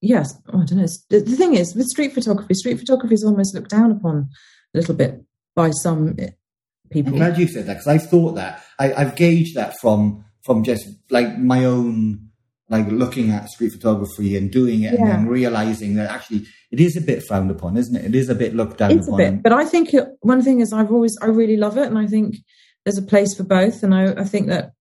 yes, 0.00 0.34
oh, 0.52 0.62
I 0.62 0.64
don't 0.64 0.78
know. 0.78 0.86
The, 1.08 1.20
the 1.20 1.36
thing 1.36 1.54
is, 1.54 1.74
with 1.74 1.86
street 1.86 2.12
photography, 2.12 2.54
street 2.54 2.78
photography 2.78 3.14
is 3.14 3.24
almost 3.24 3.54
looked 3.54 3.70
down 3.70 3.90
upon 3.90 4.28
a 4.74 4.78
little 4.78 4.94
bit 4.94 5.22
by 5.56 5.70
some 5.70 6.14
eh, 6.18 6.30
people. 6.90 7.12
I'm 7.12 7.18
glad 7.18 7.38
you 7.38 7.48
said 7.48 7.66
that 7.66 7.74
because 7.74 7.88
I've 7.88 8.08
thought 8.08 8.36
that. 8.36 8.62
I, 8.78 8.92
I've 8.92 9.16
gauged 9.16 9.56
that 9.56 9.78
from 9.80 10.24
from 10.42 10.62
just 10.64 10.88
like 11.10 11.36
my 11.36 11.64
own 11.64 12.29
like 12.70 12.86
looking 12.88 13.30
at 13.30 13.50
street 13.50 13.72
photography 13.72 14.36
and 14.36 14.50
doing 14.50 14.82
it 14.82 14.94
and 14.94 15.08
then 15.08 15.26
realizing 15.26 15.96
that 15.96 16.08
actually 16.10 16.46
it 16.70 16.80
is 16.80 16.96
a 16.96 17.00
bit 17.00 17.22
frowned 17.22 17.50
upon, 17.50 17.76
isn't 17.76 17.96
it? 17.96 18.04
It 18.04 18.14
is 18.14 18.28
a 18.28 18.34
bit 18.34 18.54
looked 18.54 18.78
down 18.78 18.92
it's 18.92 19.08
a 19.08 19.10
upon. 19.10 19.18
bit, 19.18 19.42
but 19.42 19.52
I 19.52 19.64
think 19.64 19.92
it, 19.92 20.06
one 20.20 20.40
thing 20.40 20.60
is 20.60 20.72
I've 20.72 20.92
always 20.92 21.18
I 21.20 21.26
really 21.26 21.56
love 21.56 21.76
it, 21.76 21.86
and 21.86 21.98
I 21.98 22.06
think 22.06 22.36
there's 22.84 22.98
a 22.98 23.02
place 23.02 23.34
for 23.34 23.42
both, 23.42 23.82
and 23.82 23.94
I, 23.94 24.12
I 24.12 24.24
think 24.24 24.46
that 24.46 24.72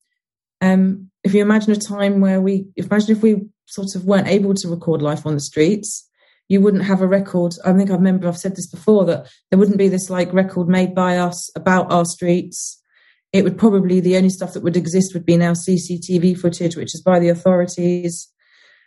um, 0.62 1.10
if 1.24 1.34
you 1.34 1.42
imagine 1.42 1.74
a 1.74 1.78
time 1.78 2.22
where 2.22 2.42
we, 2.42 2.68
imagine 2.76 3.16
if 3.16 3.24
we 3.24 3.48
sort 3.66 3.96
of 3.96 4.06
weren't 4.06 4.28
able 4.28 4.54
to 4.54 4.68
record 4.68 5.02
life 5.02 5.26
on 5.26 5.34
the 5.34 5.40
streets, 5.40 6.08
you 6.48 6.62
wouldn't 6.62 6.84
have 6.84 7.02
a 7.02 7.08
record. 7.08 7.54
I 7.66 7.74
think 7.74 7.90
I 7.90 7.94
remember 7.94 8.28
I've 8.28 8.38
said 8.38 8.56
this 8.56 8.70
before 8.70 9.06
that 9.06 9.28
there 9.50 9.60
wouldn't 9.60 9.78
be 9.78 9.88
this 9.88 10.10
like 10.10 10.34
record 10.34 10.68
made 10.68 10.96
by 10.96 11.18
us 11.18 11.50
about 11.56 11.92
our 11.92 12.06
streets. 12.06 12.82
It 13.32 13.44
would 13.44 13.58
probably 13.58 14.00
the 14.00 14.18
only 14.18 14.30
stuff 14.30 14.54
that 14.54 14.64
would 14.64 14.78
exist 14.78 15.14
would 15.14 15.26
be 15.26 15.38
now 15.38 15.52
CCTV 15.52 16.38
footage, 16.38 16.76
which 16.76 16.96
is 16.96 17.02
by 17.02 17.20
the 17.20 17.30
authorities. 17.30 18.28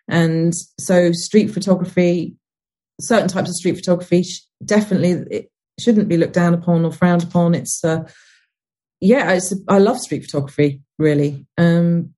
And 0.09 0.53
so 0.81 1.13
street 1.13 1.49
photography, 1.49 2.37
certain 3.01 3.29
types 3.29 3.51
of 3.51 3.55
street 3.55 3.77
photography, 3.77 4.25
definitely 4.65 5.25
it 5.31 5.53
shouldn't 5.79 6.09
be 6.09 6.17
looked 6.17 6.35
down 6.35 6.55
upon 6.55 6.85
or 6.85 6.93
frowned 6.93 7.23
upon. 7.23 7.55
It's, 7.55 7.85
uh, 7.85 8.09
yeah, 9.01 9.33
it's, 9.33 9.55
I 9.69 9.79
love 9.79 9.99
street 9.99 10.25
photography, 10.25 10.83
really. 10.99 11.47
Um, 11.57 12.15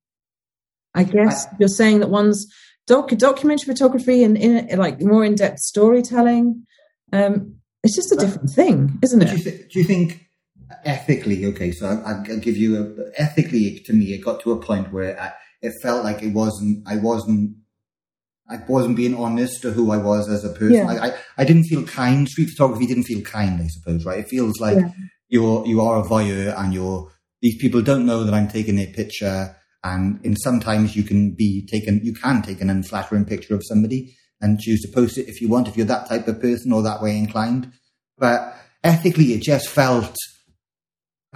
I 0.95 1.05
guess 1.05 1.47
I, 1.47 1.57
you're 1.61 1.69
saying 1.69 2.01
that 2.01 2.11
one's 2.11 2.47
doc, 2.87 3.11
documentary 3.11 3.73
photography 3.73 4.25
and 4.25 4.37
in, 4.37 4.79
like 4.79 5.01
more 5.01 5.25
in 5.25 5.35
depth 5.35 5.61
storytelling. 5.61 6.67
Um, 7.13 7.57
it's 7.83 7.95
just 7.95 8.13
a 8.13 8.17
different 8.17 8.51
thing, 8.51 8.99
isn't 9.03 9.23
it? 9.23 9.31
Do 9.31 9.37
you, 9.37 9.43
th- 9.43 9.73
do 9.73 9.79
you 9.79 9.85
think 9.85 10.24
ethically? 10.85 11.47
Okay, 11.47 11.73
so 11.73 11.87
I, 11.87 12.29
will 12.29 12.41
give 12.41 12.57
you 12.57 12.77
a 12.81 13.21
ethically. 13.21 13.83
To 13.87 13.93
me, 13.93 14.07
it 14.15 14.25
got 14.25 14.41
to 14.41 14.53
a 14.53 14.61
point 14.61 14.93
where 14.93 15.21
I, 15.21 15.33
it 15.63 15.73
felt 15.83 16.05
like 16.05 16.23
it 16.23 16.33
wasn't. 16.33 16.87
I 16.87 16.97
wasn't. 16.97 17.57
I 18.49 18.59
wasn't 18.69 18.97
being 18.97 19.17
honest 19.17 19.63
to 19.63 19.71
who 19.71 19.91
I 19.91 19.97
was 19.97 20.29
as 20.29 20.45
a 20.45 20.51
person. 20.51 20.75
Yeah. 20.75 20.91
I, 20.91 21.07
I, 21.07 21.15
I, 21.39 21.45
didn't 21.45 21.65
feel 21.65 21.83
kind. 21.85 22.29
Street 22.29 22.51
photography 22.51 22.87
didn't 22.87 23.05
feel 23.05 23.23
kind. 23.23 23.61
I 23.61 23.69
suppose, 23.69 24.05
right? 24.05 24.19
It 24.19 24.29
feels 24.29 24.61
like 24.61 24.79
yeah. 24.79 24.91
you're 25.29 25.67
you 25.67 25.81
are 25.81 26.01
a 26.01 26.03
voyeur, 26.03 26.59
and 26.59 26.75
you're 26.75 27.11
these 27.41 27.57
people 27.57 27.83
don't 27.83 28.07
know 28.07 28.25
that 28.25 28.35
I'm 28.35 28.49
taking 28.49 28.77
their 28.77 28.87
picture 28.87 29.57
and 29.85 30.19
in 30.25 30.35
sometimes 30.35 30.97
you 30.97 31.03
can 31.03 31.35
be 31.35 31.67
taken, 31.67 32.01
you 32.03 32.15
can 32.15 32.41
take 32.41 32.63
an 32.63 32.71
unflattering 32.71 33.27
picture 33.27 33.55
of 33.55 33.63
somebody 33.65 34.17
and 34.41 34.59
choose 34.59 34.81
to 34.81 34.93
post 34.93 35.19
it 35.19 35.29
if 35.29 35.43
you 35.43 35.49
want, 35.49 35.69
if 35.69 35.77
you're 35.77 35.87
that 35.87 36.09
type 36.09 36.27
of 36.27 36.41
person 36.41 36.73
or 36.73 36.83
that 36.83 37.03
way 37.03 37.17
inclined. 37.17 37.71
But 38.17 38.57
ethically, 38.83 39.35
it 39.35 39.43
just 39.43 39.69
felt 39.69 40.17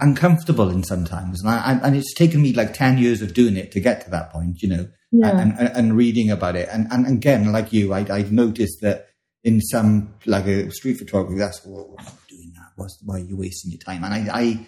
uncomfortable 0.01 0.69
in 0.69 0.83
sometimes. 0.83 1.41
And, 1.41 1.49
I, 1.49 1.79
and 1.83 1.95
it's 1.95 2.13
taken 2.13 2.41
me 2.41 2.53
like 2.53 2.73
10 2.73 2.97
years 2.97 3.21
of 3.21 3.33
doing 3.33 3.57
it 3.57 3.71
to 3.73 3.79
get 3.79 4.01
to 4.05 4.09
that 4.11 4.31
point, 4.31 4.61
you 4.61 4.69
know, 4.69 4.87
yeah. 5.11 5.39
and, 5.39 5.57
and, 5.59 5.69
and, 5.69 5.97
reading 5.97 6.31
about 6.31 6.55
it. 6.55 6.69
And, 6.71 6.87
and 6.91 7.07
again, 7.07 7.51
like 7.51 7.73
you, 7.73 7.93
I, 7.93 8.05
I've 8.09 8.31
noticed 8.31 8.81
that 8.81 9.07
in 9.43 9.61
some, 9.61 10.13
like 10.25 10.45
a 10.45 10.71
street 10.71 10.97
photography, 10.97 11.37
that's, 11.37 11.65
well, 11.65 11.95
I'm 11.97 12.05
not 12.05 12.27
doing 12.27 12.51
that. 12.55 12.71
What's, 12.75 12.99
why 13.03 13.15
are 13.15 13.19
you 13.19 13.37
wasting 13.37 13.71
your 13.71 13.79
time? 13.79 14.03
And 14.03 14.13
I, 14.13 14.39
I, 14.39 14.65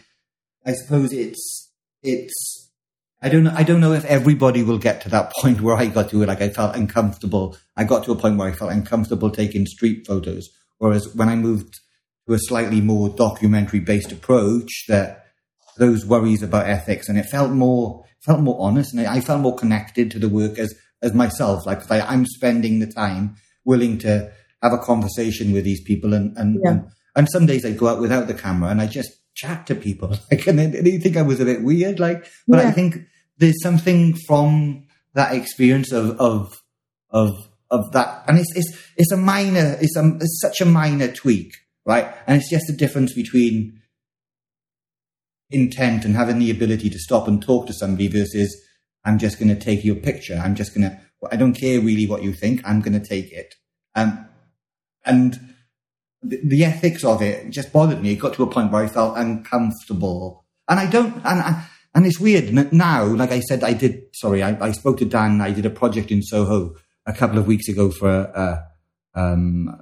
I 0.65 0.73
suppose 0.73 1.13
it's, 1.13 1.71
it's, 2.03 2.69
I 3.23 3.29
don't 3.29 3.43
know. 3.43 3.53
I 3.55 3.63
don't 3.63 3.81
know 3.81 3.93
if 3.93 4.03
everybody 4.05 4.63
will 4.63 4.79
get 4.79 5.01
to 5.01 5.09
that 5.09 5.31
point 5.41 5.61
where 5.61 5.75
I 5.75 5.87
got 5.87 6.09
to 6.09 6.23
it. 6.23 6.27
Like 6.27 6.41
I 6.41 6.49
felt 6.49 6.75
uncomfortable. 6.75 7.55
I 7.77 7.83
got 7.83 8.03
to 8.05 8.11
a 8.11 8.15
point 8.15 8.37
where 8.37 8.49
I 8.49 8.53
felt 8.53 8.71
uncomfortable 8.71 9.29
taking 9.29 9.65
street 9.65 10.07
photos. 10.07 10.49
Whereas 10.79 11.13
when 11.13 11.29
I 11.29 11.35
moved 11.35 11.79
to 12.27 12.33
a 12.33 12.39
slightly 12.39 12.81
more 12.81 13.09
documentary 13.09 13.79
based 13.79 14.11
approach, 14.11 14.85
that 14.87 15.20
those 15.77 16.05
worries 16.05 16.43
about 16.43 16.67
ethics 16.67 17.09
and 17.09 17.17
it 17.17 17.25
felt 17.25 17.51
more 17.51 18.03
felt 18.19 18.41
more 18.41 18.57
honest 18.59 18.93
and 18.93 19.05
I 19.07 19.21
felt 19.21 19.41
more 19.41 19.55
connected 19.55 20.11
to 20.11 20.19
the 20.19 20.29
work 20.29 20.59
as 20.59 20.73
as 21.01 21.13
myself. 21.13 21.65
Like 21.65 21.89
I, 21.91 22.01
I'm 22.01 22.25
spending 22.25 22.79
the 22.79 22.91
time 22.91 23.35
willing 23.65 23.97
to 23.99 24.31
have 24.61 24.73
a 24.73 24.77
conversation 24.77 25.51
with 25.51 25.63
these 25.63 25.83
people 25.83 26.13
and 26.13 26.37
and, 26.37 26.59
yeah. 26.63 26.71
and 26.71 26.87
and 27.15 27.29
some 27.29 27.45
days 27.45 27.65
I 27.65 27.71
go 27.71 27.87
out 27.87 28.01
without 28.01 28.27
the 28.27 28.33
camera 28.33 28.69
and 28.69 28.81
I 28.81 28.87
just 28.87 29.11
chat 29.35 29.67
to 29.67 29.75
people. 29.75 30.17
Like, 30.31 30.47
and 30.47 30.59
they, 30.59 30.97
think 30.97 31.17
I 31.17 31.21
was 31.21 31.39
a 31.39 31.45
bit 31.45 31.63
weird. 31.63 31.99
Like, 31.99 32.27
but 32.47 32.59
yeah. 32.59 32.69
I 32.69 32.71
think 32.71 32.97
there's 33.37 33.61
something 33.61 34.15
from 34.27 34.87
that 35.13 35.33
experience 35.35 35.91
of 35.91 36.19
of 36.19 36.61
of 37.09 37.33
of 37.69 37.91
that, 37.93 38.23
and 38.27 38.37
it's 38.37 38.51
it's 38.55 38.77
it's 38.97 39.11
a 39.11 39.17
minor, 39.17 39.77
it's 39.81 39.95
a 39.97 40.15
it's 40.15 40.39
such 40.41 40.61
a 40.61 40.65
minor 40.65 41.11
tweak, 41.11 41.53
right? 41.85 42.13
And 42.27 42.37
it's 42.37 42.49
just 42.49 42.67
the 42.67 42.75
difference 42.75 43.13
between 43.13 43.80
intent 45.51 46.05
and 46.05 46.15
having 46.15 46.39
the 46.39 46.51
ability 46.51 46.89
to 46.89 46.99
stop 46.99 47.27
and 47.27 47.41
talk 47.41 47.67
to 47.67 47.73
somebody 47.73 48.07
versus 48.07 48.55
I'm 49.03 49.17
just 49.17 49.39
going 49.39 49.49
to 49.49 49.59
take 49.59 49.83
your 49.83 49.95
picture. 49.95 50.39
I'm 50.43 50.55
just 50.55 50.75
going 50.75 50.89
to. 50.89 50.99
I 51.31 51.35
don't 51.35 51.53
care 51.53 51.79
really 51.79 52.07
what 52.07 52.23
you 52.23 52.33
think. 52.33 52.61
I'm 52.65 52.81
going 52.81 52.99
to 52.99 53.05
take 53.05 53.31
it. 53.31 53.53
Um, 53.95 54.27
and 55.05 55.39
the, 56.23 56.39
the, 56.43 56.63
ethics 56.63 57.03
of 57.03 57.21
it 57.21 57.49
just 57.51 57.71
bothered 57.73 58.01
me. 58.01 58.13
It 58.13 58.19
got 58.19 58.33
to 58.35 58.43
a 58.43 58.47
point 58.47 58.71
where 58.71 58.83
I 58.83 58.87
felt 58.87 59.17
uncomfortable, 59.17 60.45
and 60.67 60.79
I 60.79 60.89
don't. 60.89 61.21
And, 61.25 61.63
and 61.93 62.05
it's 62.05 62.19
weird 62.19 62.53
now, 62.71 63.05
like 63.05 63.31
I 63.31 63.41
said, 63.41 63.63
I 63.63 63.73
did, 63.73 64.03
sorry, 64.13 64.41
I, 64.41 64.57
I 64.65 64.71
spoke 64.71 64.97
to 64.99 65.05
Dan. 65.05 65.41
I 65.41 65.51
did 65.51 65.65
a 65.65 65.69
project 65.69 66.09
in 66.09 66.21
Soho 66.21 66.75
a 67.05 67.11
couple 67.11 67.37
of 67.37 67.47
weeks 67.47 67.67
ago 67.67 67.91
for, 67.91 68.63
um, 69.13 69.77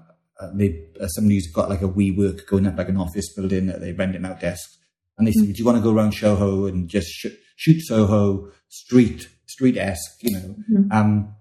they, 0.56 0.88
somebody 1.10 1.36
who's 1.36 1.52
got 1.52 1.70
like 1.70 1.84
a 1.84 1.88
WeWork 1.88 2.48
going 2.48 2.66
up 2.66 2.78
like 2.78 2.90
an 2.90 2.98
office 2.98 3.32
building 3.36 3.68
that 3.68 3.82
they 3.82 3.92
renting 3.92 4.26
out 4.26 4.40
desks. 4.40 4.79
And 5.20 5.28
they 5.28 5.32
mm. 5.32 5.46
said, 5.46 5.54
do 5.54 5.60
you 5.60 5.66
want 5.66 5.78
to 5.78 5.84
go 5.84 5.94
around 5.94 6.14
Soho 6.14 6.66
and 6.66 6.90
just 6.90 7.10
sh- 7.10 7.28
shoot 7.56 7.82
Soho 7.82 8.52
street, 8.70 9.30
street 9.46 9.78
esque, 9.78 10.18
you 10.22 10.32
know? 10.32 10.56
Mm. 10.72 10.92
Um, 10.92 11.36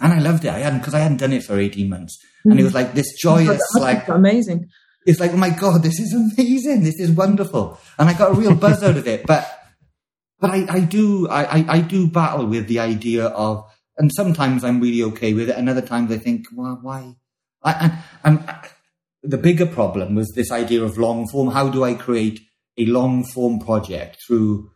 and 0.00 0.12
I 0.12 0.18
loved 0.18 0.44
it. 0.44 0.48
I 0.48 0.58
hadn't, 0.58 0.80
cause 0.80 0.94
I 0.94 1.00
hadn't 1.00 1.18
done 1.18 1.32
it 1.32 1.44
for 1.44 1.58
18 1.58 1.88
months. 1.88 2.18
Mm. 2.44 2.52
And 2.52 2.60
it 2.60 2.64
was 2.64 2.74
like 2.74 2.94
this 2.94 3.16
joyous, 3.20 3.60
like, 3.78 4.08
amazing. 4.08 4.68
It's 5.06 5.20
like, 5.20 5.32
oh 5.32 5.36
my 5.36 5.50
God, 5.50 5.84
this 5.84 6.00
is 6.00 6.12
amazing. 6.12 6.82
This 6.82 6.98
is 6.98 7.10
wonderful. 7.12 7.78
And 7.98 8.08
I 8.08 8.14
got 8.14 8.32
a 8.32 8.34
real 8.34 8.54
buzz 8.54 8.82
out 8.82 8.96
of 8.96 9.06
it. 9.06 9.26
But 9.26 9.58
but 10.40 10.50
I, 10.50 10.66
I 10.68 10.80
do, 10.80 11.28
I, 11.28 11.64
I 11.68 11.80
do 11.80 12.06
battle 12.08 12.46
with 12.46 12.68
the 12.68 12.78
idea 12.78 13.26
of, 13.26 13.68
and 13.96 14.10
sometimes 14.14 14.62
I'm 14.62 14.80
really 14.80 15.02
okay 15.10 15.34
with 15.34 15.50
it, 15.50 15.56
and 15.56 15.68
other 15.68 15.82
times 15.82 16.12
I 16.12 16.18
think, 16.18 16.46
well, 16.54 16.78
why? 16.80 17.16
I, 17.62 17.98
and, 18.22 18.38
and 18.38 18.58
the 19.22 19.38
bigger 19.38 19.66
problem 19.66 20.14
was 20.14 20.32
this 20.34 20.52
idea 20.52 20.84
of 20.84 20.96
long 20.96 21.26
form. 21.28 21.50
How 21.50 21.68
do 21.68 21.82
I 21.82 21.94
create 21.94 22.40
a 22.78 22.86
long 22.86 23.24
form 23.24 23.58
project 23.58 24.18
through 24.26 24.70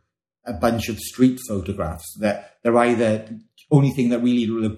a 0.45 0.53
bunch 0.53 0.89
of 0.89 0.99
street 0.99 1.39
photographs 1.49 2.17
that 2.19 2.57
they're 2.63 2.77
either 2.77 3.29
only 3.71 3.91
thing 3.91 4.11
that 4.11 4.19
really 4.21 4.77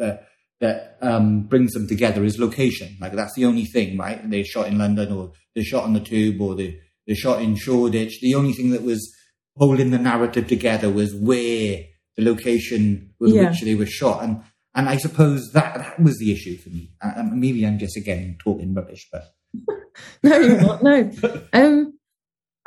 uh, 0.00 0.16
that 0.60 0.96
um, 1.00 1.42
brings 1.42 1.72
them 1.72 1.86
together 1.86 2.24
is 2.24 2.38
location. 2.38 2.96
Like 3.00 3.12
that's 3.12 3.34
the 3.34 3.44
only 3.44 3.64
thing, 3.64 3.96
right? 3.96 4.28
They 4.28 4.42
shot 4.42 4.66
in 4.66 4.78
London, 4.78 5.12
or 5.12 5.32
they 5.54 5.62
shot 5.62 5.84
on 5.84 5.92
the 5.92 6.00
Tube, 6.00 6.40
or 6.40 6.54
they 6.54 6.80
they 7.06 7.14
shot 7.14 7.42
in 7.42 7.56
Shoreditch. 7.56 8.20
The 8.20 8.34
only 8.34 8.52
thing 8.52 8.70
that 8.70 8.82
was 8.82 9.14
holding 9.56 9.90
the 9.90 9.98
narrative 9.98 10.46
together 10.46 10.90
was 10.90 11.14
where 11.14 11.84
the 12.16 12.24
location 12.24 13.14
with 13.18 13.34
yeah. 13.34 13.50
which 13.50 13.62
they 13.62 13.74
were 13.74 13.86
shot. 13.86 14.24
And 14.24 14.42
and 14.74 14.88
I 14.88 14.96
suppose 14.96 15.50
that 15.52 15.78
that 15.78 16.00
was 16.00 16.18
the 16.18 16.32
issue 16.32 16.56
for 16.58 16.70
me. 16.70 16.90
Uh, 17.00 17.22
maybe 17.32 17.64
I'm 17.64 17.78
just 17.78 17.96
again 17.96 18.36
talking 18.42 18.74
rubbish, 18.74 19.08
but 19.12 19.24
no, 20.22 20.38
you're 20.38 20.60
not. 20.60 20.82
No, 20.82 21.10
um, 21.52 21.97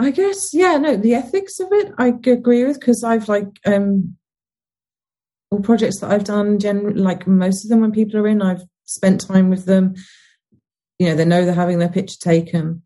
I 0.02 0.11
guess 0.11 0.53
yeah. 0.53 0.78
No, 0.78 0.98
the 0.98 1.14
ethics 1.14 1.60
of 1.60 1.68
it, 1.72 1.94
I 1.98 2.07
agree 2.07 2.65
with 2.65 2.80
because 2.80 3.03
I've 3.03 3.30
like 3.30 3.48
um, 3.65 4.18
all 5.52 5.61
projects 5.61 5.99
that 5.99 6.11
I've 6.11 6.23
done. 6.23 6.60
Generally, 6.60 6.99
like 6.99 7.28
most 7.28 7.64
of 7.64 7.69
them, 7.69 7.82
when 7.82 7.91
people 7.91 8.19
are 8.19 8.28
in, 8.28 8.41
I've 8.41 8.64
spent 8.86 9.22
time 9.22 9.49
with 9.49 9.65
them. 9.65 9.95
You 10.98 11.10
know, 11.10 11.15
they 11.15 11.26
know 11.26 11.45
they're 11.45 11.53
having 11.53 11.80
their 11.80 11.90
picture 11.90 12.18
taken. 12.19 12.84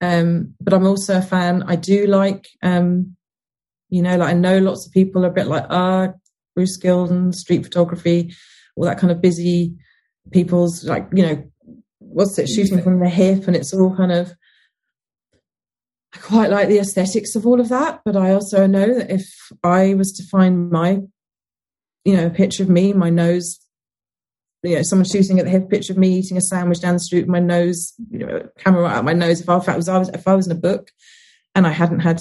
Um, 0.00 0.54
but 0.60 0.74
I'm 0.74 0.86
also 0.86 1.18
a 1.18 1.22
fan. 1.22 1.64
I 1.66 1.76
do 1.76 2.06
like 2.06 2.46
um, 2.62 3.16
you 3.88 4.02
know, 4.02 4.16
like 4.16 4.30
I 4.30 4.32
know 4.34 4.58
lots 4.58 4.86
of 4.86 4.92
people 4.92 5.24
are 5.24 5.28
a 5.28 5.32
bit 5.32 5.46
like, 5.46 5.64
ah, 5.70 6.08
Bruce 6.54 6.78
Gilden, 6.78 7.34
street 7.34 7.64
photography, 7.64 8.34
all 8.74 8.84
that 8.84 8.98
kind 8.98 9.10
of 9.10 9.20
busy 9.20 9.74
people's 10.32 10.84
like, 10.84 11.08
you 11.14 11.22
know, 11.22 11.50
what's 11.98 12.38
it, 12.38 12.48
shooting 12.48 12.82
from 12.82 13.00
the 13.00 13.08
hip, 13.08 13.46
and 13.46 13.56
it's 13.56 13.72
all 13.72 13.96
kind 13.96 14.12
of. 14.12 14.32
I 16.16 16.18
quite 16.20 16.50
like 16.50 16.68
the 16.68 16.78
aesthetics 16.78 17.36
of 17.36 17.46
all 17.46 17.60
of 17.60 17.68
that, 17.68 18.00
but 18.04 18.16
I 18.16 18.32
also 18.32 18.66
know 18.66 18.94
that 18.94 19.10
if 19.10 19.28
I 19.62 19.94
was 19.94 20.12
to 20.12 20.22
find 20.24 20.70
my, 20.70 21.00
you 22.04 22.16
know, 22.16 22.30
picture 22.30 22.62
of 22.62 22.70
me, 22.70 22.92
my 22.92 23.10
nose, 23.10 23.58
you 24.62 24.76
know, 24.76 24.82
someone 24.82 25.04
shooting 25.04 25.38
at 25.38 25.44
the 25.44 25.50
hip, 25.50 25.68
picture 25.68 25.92
of 25.92 25.98
me 25.98 26.16
eating 26.16 26.38
a 26.38 26.40
sandwich 26.40 26.80
down 26.80 26.94
the 26.94 27.00
street, 27.00 27.28
my 27.28 27.40
nose, 27.40 27.92
you 28.10 28.20
know, 28.20 28.48
camera 28.58 28.82
right 28.82 28.96
out 28.96 29.04
my 29.04 29.12
nose. 29.12 29.40
If 29.40 29.48
I, 29.48 29.58
if 29.58 29.68
I 29.68 29.76
was, 29.76 29.88
if 29.88 30.26
I 30.26 30.34
was 30.34 30.46
in 30.46 30.52
a 30.52 30.60
book, 30.60 30.90
and 31.54 31.66
I 31.66 31.70
hadn't 31.70 32.00
had 32.00 32.20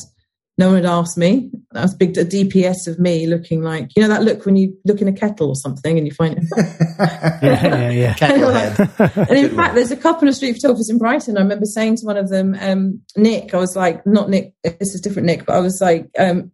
no 0.58 0.68
one 0.68 0.78
had 0.78 0.86
asked 0.86 1.18
me. 1.18 1.52
That 1.72 1.82
was 1.82 1.94
big 1.94 2.18
a 2.18 2.24
DPS 2.24 2.88
of 2.88 2.98
me 2.98 3.28
looking 3.28 3.62
like 3.62 3.92
you 3.96 4.02
know 4.02 4.08
that 4.08 4.24
look 4.24 4.46
when 4.46 4.56
you 4.56 4.78
look 4.86 5.02
in 5.02 5.08
a 5.08 5.14
kettle 5.14 5.50
or 5.50 5.56
something 5.56 5.98
and 5.98 6.08
you 6.08 6.14
find 6.14 6.38
it. 6.38 6.44
yeah, 7.42 7.90
yeah, 7.90 8.16
yeah. 8.20 8.90
and 9.16 9.38
in 9.38 9.56
fact, 9.56 9.76
there's 9.76 9.92
a 9.92 9.98
couple 9.98 10.28
of 10.28 10.36
street 10.36 10.54
photographers 10.54 10.90
in 10.90 10.98
Brighton. 10.98 11.38
I 11.38 11.42
remember 11.42 11.66
saying 11.66 11.98
to 11.98 12.06
one 12.06 12.18
of 12.18 12.30
them, 12.30 12.56
um, 12.62 13.02
Nick, 13.18 13.54
I 13.54 13.58
was 13.58 13.76
like, 13.76 14.06
not 14.06 14.30
Nick, 14.30 14.54
this 14.64 14.96
is 14.96 15.02
different 15.02 15.26
Nick, 15.26 15.46
but 15.46 15.56
I 15.56 15.60
was 15.60 15.82
like, 15.82 16.10
um, 16.18 16.52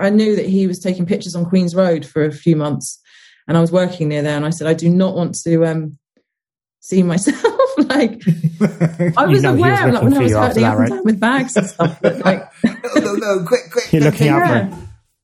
I 0.00 0.10
knew 0.10 0.34
that 0.36 0.46
he 0.46 0.66
was 0.66 0.80
taking 0.80 1.06
pictures 1.06 1.36
on 1.36 1.46
Queen's 1.46 1.74
Road 1.74 2.04
for 2.04 2.24
a 2.24 2.32
few 2.32 2.56
months, 2.56 3.00
and 3.46 3.56
I 3.56 3.60
was 3.60 3.70
working 3.70 4.08
near 4.08 4.22
there, 4.22 4.36
and 4.36 4.46
I 4.46 4.50
said, 4.50 4.66
I 4.66 4.74
do 4.74 4.90
not 4.90 5.14
want 5.14 5.36
to 5.44 5.64
um, 5.64 5.98
see 6.80 7.02
myself 7.02 7.44
like 7.78 8.22
I 9.16 9.26
was 9.26 9.44
aware 9.44 9.86
was 9.86 9.94
like 9.94 10.02
when 10.02 10.14
I 10.14 10.18
was 10.18 10.32
hurting 10.32 10.64
up 10.64 10.78
and 10.78 10.88
down 10.88 11.04
with 11.04 11.20
bags 11.20 11.56
and 11.56 11.66
stuff, 11.66 11.98
but 12.00 12.18
like 12.24 12.42
no, 12.64 12.74
no, 12.96 13.14
no, 13.14 13.44
quick, 13.46 13.70
quick. 13.70 13.92
You're 13.92 14.02
looking 14.02 14.28
out 14.28 14.46
yeah, 14.46 14.76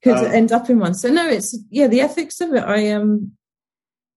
could 0.03 0.17
um, 0.17 0.27
end 0.27 0.53
up 0.53 0.69
in 0.69 0.79
one. 0.79 0.95
So 0.95 1.09
no, 1.09 1.29
it's 1.29 1.59
yeah, 1.71 1.87
the 1.87 2.01
ethics 2.01 2.41
of 2.41 2.53
it. 2.53 2.63
I 2.63 2.91
um, 2.91 3.33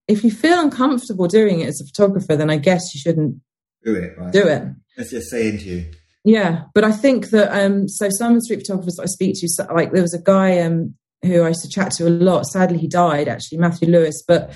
if 0.07 0.23
you 0.23 0.31
feel 0.31 0.59
uncomfortable 0.59 1.27
doing 1.27 1.61
it 1.61 1.67
as 1.67 1.81
a 1.81 1.85
photographer, 1.85 2.35
then 2.35 2.49
I 2.49 2.57
guess 2.57 2.93
you 2.93 2.99
shouldn't 2.99 3.41
Do 3.83 3.95
it, 3.95 4.17
right? 4.17 4.31
do 4.31 4.47
it. 4.47 4.63
It's 4.97 5.11
just 5.11 5.29
saying 5.29 5.59
to 5.59 5.63
you. 5.63 5.85
Yeah, 6.23 6.63
but 6.73 6.83
I 6.83 6.91
think 6.91 7.29
that 7.29 7.57
um, 7.57 7.87
so 7.87 8.09
some 8.09 8.41
street 8.41 8.59
photographers 8.59 8.95
that 8.95 9.03
I 9.03 9.05
speak 9.05 9.39
to, 9.39 9.47
so, 9.47 9.65
like 9.73 9.91
there 9.91 10.01
was 10.01 10.13
a 10.13 10.21
guy 10.21 10.59
um, 10.59 10.95
who 11.23 11.41
I 11.43 11.49
used 11.49 11.63
to 11.63 11.69
chat 11.69 11.91
to 11.93 12.07
a 12.07 12.09
lot. 12.09 12.45
Sadly, 12.45 12.77
he 12.77 12.87
died 12.87 13.27
actually, 13.27 13.59
Matthew 13.59 13.87
Lewis. 13.87 14.23
But 14.27 14.53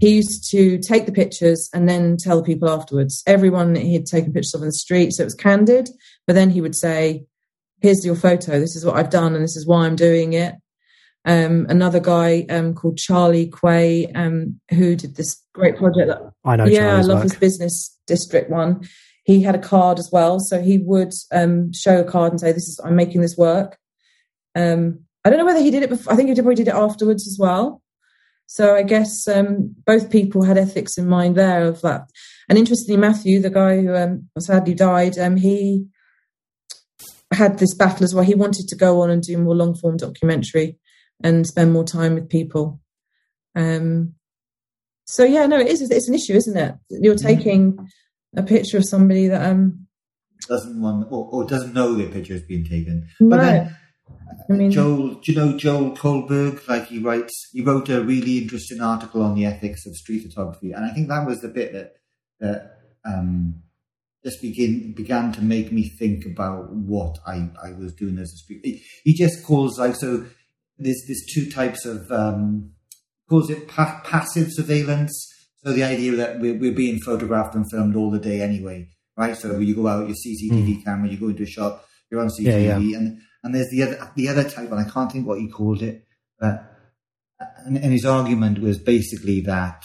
he 0.00 0.16
used 0.16 0.50
to 0.50 0.78
take 0.78 1.04
the 1.04 1.12
pictures 1.12 1.68
and 1.74 1.86
then 1.86 2.16
tell 2.16 2.42
people 2.42 2.70
afterwards. 2.70 3.22
Everyone 3.26 3.74
he 3.74 3.92
had 3.92 4.06
taken 4.06 4.32
pictures 4.32 4.54
of 4.54 4.62
in 4.62 4.68
the 4.68 4.72
street, 4.72 5.12
so 5.12 5.22
it 5.22 5.26
was 5.26 5.34
candid. 5.34 5.90
But 6.26 6.32
then 6.32 6.48
he 6.48 6.62
would 6.62 6.74
say, 6.74 7.26
"Here's 7.82 8.04
your 8.04 8.16
photo. 8.16 8.58
This 8.58 8.74
is 8.74 8.84
what 8.84 8.96
I've 8.96 9.10
done, 9.10 9.34
and 9.34 9.44
this 9.44 9.56
is 9.56 9.66
why 9.66 9.84
I'm 9.84 9.96
doing 9.96 10.32
it." 10.32 10.54
Um, 11.26 11.66
another 11.68 12.00
guy 12.00 12.46
um, 12.48 12.72
called 12.74 12.96
Charlie 12.96 13.48
Kwai, 13.48 14.06
um, 14.14 14.58
who 14.70 14.96
did 14.96 15.16
this 15.16 15.36
great 15.52 15.76
project. 15.76 16.08
That, 16.08 16.32
I 16.46 16.56
know. 16.56 16.64
yeah, 16.64 16.88
Charlie's 16.88 17.04
I 17.04 17.08
love 17.08 17.18
work. 17.18 17.22
his 17.24 17.36
business 17.36 17.98
district 18.06 18.50
one. 18.50 18.88
He 19.24 19.42
had 19.42 19.54
a 19.54 19.58
card 19.58 19.98
as 19.98 20.10
well, 20.10 20.40
so 20.40 20.62
he 20.62 20.78
would 20.78 21.12
um, 21.30 21.74
show 21.74 22.00
a 22.00 22.04
card 22.04 22.32
and 22.32 22.40
say, 22.40 22.52
"This 22.52 22.68
is 22.68 22.80
I'm 22.82 22.96
making 22.96 23.20
this 23.20 23.36
work." 23.36 23.76
Um, 24.54 25.00
I 25.26 25.28
don't 25.28 25.38
know 25.38 25.44
whether 25.44 25.60
he 25.60 25.70
did 25.70 25.82
it. 25.82 25.90
Before, 25.90 26.10
I 26.10 26.16
think 26.16 26.30
he 26.30 26.34
probably 26.36 26.54
did 26.54 26.68
it 26.68 26.74
afterwards 26.74 27.28
as 27.28 27.36
well. 27.38 27.82
So 28.52 28.74
I 28.74 28.82
guess 28.82 29.28
um, 29.28 29.76
both 29.86 30.10
people 30.10 30.42
had 30.42 30.58
ethics 30.58 30.98
in 30.98 31.08
mind 31.08 31.36
there 31.36 31.62
of 31.68 31.82
that. 31.82 32.10
And 32.48 32.58
interestingly, 32.58 33.00
Matthew, 33.00 33.40
the 33.40 33.48
guy 33.48 33.80
who 33.80 33.94
um, 33.94 34.28
sadly 34.40 34.74
died, 34.74 35.16
um, 35.18 35.36
he 35.36 35.86
had 37.32 37.60
this 37.60 37.76
battle 37.76 38.02
as 38.02 38.12
well. 38.12 38.24
He 38.24 38.34
wanted 38.34 38.66
to 38.66 38.74
go 38.74 39.02
on 39.02 39.10
and 39.10 39.22
do 39.22 39.38
more 39.38 39.54
long 39.54 39.76
form 39.76 39.98
documentary 39.98 40.80
and 41.22 41.46
spend 41.46 41.72
more 41.72 41.84
time 41.84 42.16
with 42.16 42.28
people. 42.28 42.80
Um, 43.54 44.14
so 45.04 45.22
yeah, 45.22 45.46
no, 45.46 45.60
it 45.60 45.68
is. 45.68 45.88
It's 45.88 46.08
an 46.08 46.16
issue, 46.16 46.34
isn't 46.34 46.56
it? 46.56 46.74
You're 46.90 47.14
taking 47.14 47.78
a 48.36 48.42
picture 48.42 48.78
of 48.78 48.84
somebody 48.84 49.28
that 49.28 49.48
um 49.48 49.86
Doesn't 50.48 50.82
want 50.82 51.06
or, 51.12 51.28
or 51.30 51.46
doesn't 51.46 51.72
know 51.72 51.94
their 51.94 52.08
picture 52.08 52.32
has 52.32 52.42
been 52.42 52.64
taken. 52.64 53.08
But 53.20 53.36
then 53.36 53.76
I 54.48 54.52
mean, 54.52 54.70
Joel, 54.70 55.14
do 55.14 55.32
you 55.32 55.38
know 55.38 55.56
Joel 55.56 55.92
Colberg? 55.92 56.66
Like 56.68 56.86
he 56.88 56.98
writes, 56.98 57.50
he 57.52 57.60
wrote 57.62 57.88
a 57.88 58.02
really 58.02 58.38
interesting 58.38 58.80
article 58.80 59.22
on 59.22 59.34
the 59.34 59.46
ethics 59.46 59.86
of 59.86 59.94
street 59.94 60.22
photography, 60.24 60.72
and 60.72 60.84
I 60.84 60.90
think 60.90 61.08
that 61.08 61.26
was 61.26 61.40
the 61.40 61.48
bit 61.48 61.72
that 61.72 61.94
that 62.40 62.78
um, 63.04 63.62
just 64.24 64.42
begin 64.42 64.92
began 64.94 65.32
to 65.32 65.42
make 65.42 65.70
me 65.72 65.88
think 65.98 66.24
about 66.26 66.72
what 66.72 67.18
I, 67.26 67.48
I 67.62 67.72
was 67.72 67.94
doing 67.94 68.18
as 68.18 68.32
a 68.32 68.36
street. 68.38 68.60
He, 68.64 68.82
he 69.04 69.14
just 69.14 69.44
calls 69.44 69.78
like 69.78 69.94
so. 69.96 70.26
There's 70.78 71.02
there's 71.06 71.24
two 71.32 71.50
types 71.50 71.84
of 71.86 72.10
um, 72.10 72.72
calls 73.28 73.50
it 73.50 73.68
pa- 73.68 74.00
passive 74.04 74.48
surveillance. 74.50 75.12
So 75.62 75.72
the 75.72 75.84
idea 75.84 76.12
that 76.16 76.40
we're, 76.40 76.58
we're 76.58 76.72
being 76.74 76.98
photographed 77.00 77.54
and 77.54 77.66
filmed 77.70 77.94
all 77.94 78.10
the 78.10 78.18
day 78.18 78.40
anyway, 78.40 78.88
right? 79.16 79.36
So 79.36 79.58
you 79.58 79.74
go 79.74 79.86
out, 79.88 80.08
your 80.08 80.16
CCTV 80.16 80.82
camera, 80.84 81.10
you 81.10 81.18
go 81.18 81.28
into 81.28 81.42
a 81.42 81.46
shop, 81.46 81.84
you're 82.10 82.20
on 82.20 82.28
CCTV, 82.28 82.44
Yeah, 82.64 82.78
yeah. 82.78 82.96
and 82.96 83.20
and 83.42 83.54
there's 83.54 83.70
the 83.70 83.82
other 83.82 84.10
the 84.16 84.28
other 84.28 84.44
type, 84.48 84.70
and 84.70 84.80
I 84.80 84.88
can't 84.88 85.10
think 85.10 85.26
what 85.26 85.38
he 85.38 85.48
called 85.48 85.82
it, 85.82 86.04
but 86.38 86.64
and, 87.64 87.76
and 87.76 87.92
his 87.92 88.04
argument 88.04 88.58
was 88.60 88.78
basically 88.78 89.40
that 89.42 89.82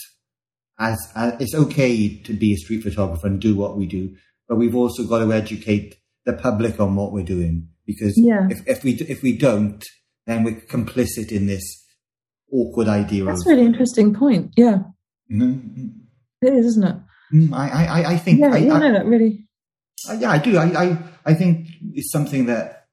as, 0.79 0.97
as 1.15 1.39
it's 1.41 1.55
okay 1.55 2.17
to 2.23 2.33
be 2.33 2.53
a 2.53 2.57
street 2.57 2.83
photographer 2.83 3.27
and 3.27 3.39
do 3.39 3.55
what 3.55 3.77
we 3.77 3.85
do, 3.85 4.13
but 4.47 4.57
we've 4.57 4.75
also 4.75 5.05
got 5.05 5.19
to 5.19 5.31
educate 5.31 5.95
the 6.25 6.33
public 6.33 6.79
on 6.79 6.95
what 6.95 7.13
we're 7.13 7.23
doing 7.23 7.69
because 7.85 8.13
Yeah. 8.17 8.47
if 8.49 8.67
if 8.67 8.83
we 8.83 8.93
if 8.93 9.21
we 9.21 9.37
don't, 9.37 9.83
then 10.25 10.43
we're 10.43 10.59
complicit 10.61 11.31
in 11.31 11.45
this 11.47 11.63
awkward 12.51 12.87
idea 12.87 13.23
that's 13.25 13.41
of 13.41 13.47
a 13.47 13.49
really 13.51 13.65
interesting 13.65 14.13
point. 14.13 14.51
Yeah, 14.57 14.79
Mhm. 15.31 15.91
it 16.41 16.53
is, 16.53 16.65
isn't 16.67 16.83
it? 16.83 16.95
Mm, 17.33 17.53
I, 17.53 17.85
I, 17.85 18.11
I 18.13 18.17
think 18.17 18.39
Yeah, 18.39 18.53
I, 18.53 18.57
yeah, 18.57 18.73
I, 18.73 18.91
no, 18.91 19.03
really. 19.05 19.47
Yeah, 20.19 20.29
I 20.29 20.37
do. 20.37 20.57
I, 20.57 20.65
I, 20.83 20.97
I 21.25 21.33
think 21.33 21.67
it's 21.93 22.11
something 22.11 22.45
that, 22.45 22.84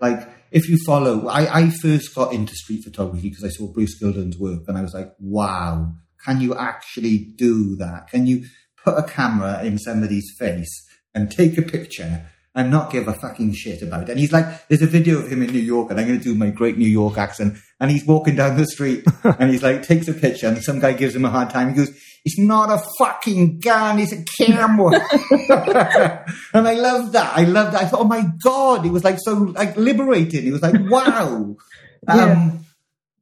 like, 0.00 0.28
if 0.50 0.68
you 0.68 0.78
follow, 0.86 1.28
I, 1.28 1.60
I 1.60 1.70
first 1.70 2.14
got 2.14 2.32
into 2.32 2.54
street 2.54 2.84
photography 2.84 3.28
because 3.28 3.44
I 3.44 3.48
saw 3.48 3.70
Bruce 3.72 3.98
Gilden's 3.98 4.38
work 4.38 4.62
and 4.66 4.78
I 4.78 4.82
was 4.82 4.94
like, 4.94 5.12
wow, 5.18 5.92
can 6.24 6.40
you 6.40 6.54
actually 6.54 7.18
do 7.36 7.76
that? 7.76 8.08
Can 8.08 8.26
you 8.26 8.44
put 8.82 8.98
a 8.98 9.02
camera 9.02 9.62
in 9.62 9.78
somebody's 9.78 10.34
face 10.38 10.86
and 11.14 11.30
take 11.30 11.58
a 11.58 11.62
picture 11.62 12.26
and 12.54 12.70
not 12.70 12.90
give 12.90 13.06
a 13.06 13.14
fucking 13.14 13.54
shit 13.54 13.82
about 13.82 14.04
it? 14.04 14.10
And 14.10 14.20
he's 14.20 14.32
like, 14.32 14.68
there's 14.68 14.82
a 14.82 14.86
video 14.86 15.18
of 15.18 15.30
him 15.30 15.42
in 15.42 15.52
New 15.52 15.58
York 15.58 15.90
and 15.90 16.00
I'm 16.00 16.06
going 16.06 16.18
to 16.18 16.24
do 16.24 16.34
my 16.34 16.50
great 16.50 16.78
New 16.78 16.88
York 16.88 17.18
accent. 17.18 17.58
And 17.78 17.90
he's 17.90 18.06
walking 18.06 18.36
down 18.36 18.56
the 18.56 18.66
street 18.66 19.04
and 19.24 19.50
he's 19.50 19.62
like, 19.62 19.82
takes 19.82 20.08
a 20.08 20.14
picture 20.14 20.48
and 20.48 20.62
some 20.62 20.80
guy 20.80 20.92
gives 20.92 21.14
him 21.14 21.24
a 21.24 21.30
hard 21.30 21.50
time. 21.50 21.68
He 21.68 21.74
goes, 21.74 21.90
it's 22.24 22.38
not 22.38 22.70
a 22.70 22.84
fucking 22.98 23.60
gun, 23.60 23.98
it's 23.98 24.12
a 24.12 24.22
camera. 24.24 24.92
and 26.54 26.68
I 26.68 26.74
love 26.74 27.12
that. 27.12 27.36
I 27.36 27.44
love 27.44 27.72
that. 27.72 27.82
I 27.82 27.86
thought, 27.86 28.00
oh 28.00 28.04
my 28.04 28.24
God, 28.42 28.84
it 28.86 28.90
was 28.92 29.04
like 29.04 29.18
so 29.20 29.34
like 29.34 29.76
liberating. 29.76 30.46
It 30.46 30.52
was 30.52 30.62
like, 30.62 30.74
wow. 30.90 31.56
Yeah. 32.08 32.32
Um, 32.32 32.64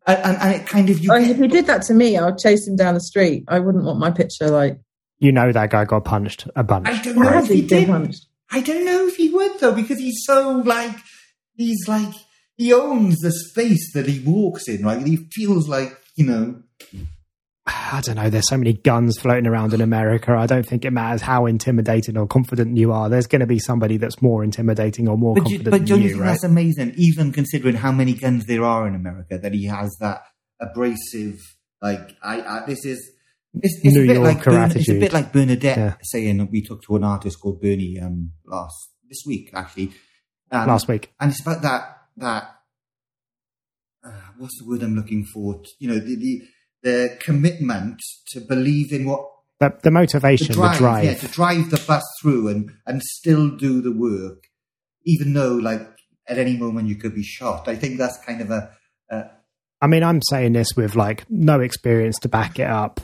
and, 0.06 0.18
and, 0.18 0.36
and 0.36 0.54
it 0.54 0.66
kind 0.68 0.90
of, 0.90 0.98
you 1.00 1.10
I 1.12 1.18
mean, 1.18 1.28
get- 1.28 1.36
if 1.36 1.42
he 1.42 1.48
did 1.48 1.66
that 1.66 1.82
to 1.82 1.94
me, 1.94 2.16
I 2.16 2.26
would 2.26 2.38
chase 2.38 2.68
him 2.68 2.76
down 2.76 2.94
the 2.94 3.00
street. 3.00 3.44
I 3.48 3.58
wouldn't 3.58 3.84
want 3.84 3.98
my 3.98 4.10
picture 4.10 4.48
like. 4.48 4.78
You 5.18 5.32
know 5.32 5.50
that 5.50 5.70
guy 5.70 5.84
got 5.86 6.04
punched 6.04 6.46
a 6.54 6.62
bunch. 6.62 6.86
I 6.86 7.00
don't 7.02 7.16
know 7.16 7.22
Has 7.28 7.44
if 7.46 7.50
he 7.50 7.62
he 7.62 7.66
did. 7.66 7.88
punched? 7.88 8.26
I 8.52 8.60
don't 8.60 8.84
know 8.84 9.06
if 9.06 9.16
he 9.16 9.30
would 9.30 9.58
though, 9.58 9.72
because 9.74 9.98
he's 9.98 10.22
so 10.24 10.58
like, 10.64 10.94
he's 11.54 11.88
like, 11.88 12.12
he 12.56 12.72
owns 12.74 13.16
the 13.20 13.32
space 13.32 13.92
that 13.94 14.06
he 14.06 14.20
walks 14.20 14.68
in, 14.68 14.84
right? 14.84 15.04
He 15.04 15.16
feels 15.32 15.68
like, 15.68 15.96
you 16.16 16.26
know, 16.26 16.62
I 17.68 18.00
don't 18.04 18.14
know. 18.16 18.30
There's 18.30 18.48
so 18.48 18.56
many 18.56 18.74
guns 18.74 19.18
floating 19.18 19.46
around 19.46 19.74
in 19.74 19.80
America. 19.80 20.32
I 20.32 20.46
don't 20.46 20.64
think 20.64 20.84
it 20.84 20.92
matters 20.92 21.22
how 21.22 21.46
intimidating 21.46 22.16
or 22.16 22.26
confident 22.26 22.76
you 22.76 22.92
are. 22.92 23.08
There's 23.08 23.26
going 23.26 23.40
to 23.40 23.46
be 23.46 23.58
somebody 23.58 23.96
that's 23.96 24.22
more 24.22 24.44
intimidating 24.44 25.08
or 25.08 25.18
more 25.18 25.34
but, 25.34 25.48
you, 25.48 25.58
confident 25.58 25.70
but 25.82 25.88
don't 25.88 25.98
you 25.98 26.04
you, 26.04 26.10
think 26.10 26.22
right? 26.22 26.28
that's 26.30 26.44
amazing, 26.44 26.94
even 26.96 27.32
considering 27.32 27.74
how 27.74 27.90
many 27.90 28.14
guns 28.14 28.46
there 28.46 28.62
are 28.64 28.86
in 28.86 28.94
America, 28.94 29.38
that 29.38 29.52
he 29.52 29.64
has 29.66 29.96
that 30.00 30.22
abrasive, 30.60 31.40
like, 31.82 32.16
I, 32.22 32.40
I 32.40 32.66
this 32.66 32.84
is, 32.84 33.10
it's, 33.54 33.80
it's 33.82 33.94
New 33.96 34.04
a 34.04 34.06
bit 34.06 34.20
like 34.20 34.44
Bern- 34.44 34.70
it's 34.70 34.88
a 34.88 35.00
bit 35.00 35.12
like 35.12 35.32
Bernadette 35.32 35.76
Yeah. 35.76 35.94
saying 36.02 36.48
we 36.52 36.62
talked 36.62 36.84
to 36.84 36.96
an 36.96 37.04
artist 37.04 37.40
called 37.40 37.60
Berni 37.60 37.98
um 37.98 38.32
last 38.44 38.90
this 39.08 39.22
week 39.26 39.50
actually 39.54 39.92
um, 40.50 40.68
Last 40.68 40.86
week. 40.88 41.12
and 41.18 41.30
it's 41.30 41.40
about 41.40 41.62
that 41.62 41.96
that 42.18 42.56
uh, 44.06 44.10
what's 44.38 44.58
the 44.60 44.68
word 44.68 44.82
I'm 44.82 44.94
looking 44.94 45.24
for? 45.24 45.62
You 45.78 45.88
know, 45.88 45.98
the 45.98 46.16
the, 46.16 46.42
the 46.82 47.16
commitment 47.20 48.00
to 48.28 48.40
believe 48.40 48.92
in 48.92 49.06
what 49.06 49.26
The, 49.60 49.70
the 49.70 49.76
the 49.84 49.90
motivation, 49.90 50.54
drive, 50.54 50.72
the 50.74 50.78
drive. 50.78 51.04
yeah, 51.04 51.14
to 51.14 51.28
drive 51.28 51.70
the 51.70 51.82
bus 51.86 52.04
through 52.20 52.48
and 52.48 52.70
and 52.86 53.02
still 53.02 53.50
do 53.50 53.80
the 53.80 53.92
work, 53.92 54.44
even 55.04 55.32
though 55.32 55.54
like 55.54 55.86
at 56.28 56.38
any 56.38 56.56
moment 56.56 56.88
you 56.88 56.96
could 56.96 57.14
be 57.14 57.22
shot. 57.22 57.68
I 57.68 57.76
think 57.76 57.98
that's 57.98 58.18
kind 58.24 58.40
of 58.40 58.50
a, 58.50 58.70
a 59.10 59.24
I 59.80 59.86
mean, 59.86 60.02
I'm 60.02 60.20
saying 60.30 60.52
this 60.54 60.68
with 60.76 60.94
like 60.96 61.24
no 61.30 61.60
experience 61.60 62.18
to 62.20 62.28
back 62.28 62.58
it 62.58 62.66
up, 62.68 63.00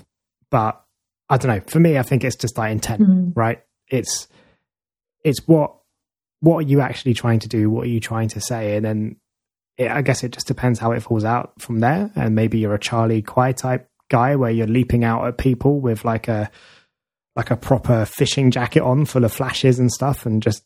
but 0.51 0.83
I 1.29 1.37
don't 1.39 1.51
know. 1.55 1.63
For 1.67 1.81
me, 1.81 1.99
I 1.99 2.03
think 2.03 2.25
it's 2.25 2.37
just 2.37 2.59
like 2.59 2.73
intent, 2.73 3.01
Mhm. 3.03 3.33
right? 3.35 3.63
It's 3.89 4.29
it's 5.25 5.41
what 5.47 5.77
what 6.41 6.59
are 6.59 6.69
you 6.69 6.81
actually 6.81 7.15
trying 7.15 7.39
to 7.41 7.49
do? 7.49 7.71
What 7.71 7.85
are 7.87 7.91
you 7.91 8.01
trying 8.01 8.29
to 8.31 8.41
say? 8.41 8.75
And 8.77 8.85
then 8.85 9.17
it, 9.79 9.91
I 9.91 10.03
guess 10.03 10.23
it 10.23 10.33
just 10.33 10.47
depends 10.47 10.79
how 10.79 10.93
it 10.93 11.01
falls 11.01 11.25
out 11.25 11.53
from 11.61 11.81
there. 11.81 12.11
And 12.15 12.35
maybe 12.35 12.59
you're 12.59 12.75
a 12.75 12.79
Charlie 12.79 13.23
Kwai 13.23 13.53
type 13.53 13.89
guy 14.09 14.37
where 14.37 14.51
you're 14.51 14.67
leaping 14.67 15.05
out 15.05 15.27
at 15.27 15.39
people 15.39 15.81
with 15.81 16.05
like 16.05 16.29
a 16.29 16.51
like 17.35 17.51
a 17.51 17.57
proper 17.57 18.05
fishing 18.05 18.51
jacket 18.51 18.83
on, 18.83 19.07
full 19.07 19.25
of 19.25 19.33
flashes 19.33 19.79
and 19.79 19.91
stuff, 19.91 20.27
and 20.27 20.43
just 20.43 20.63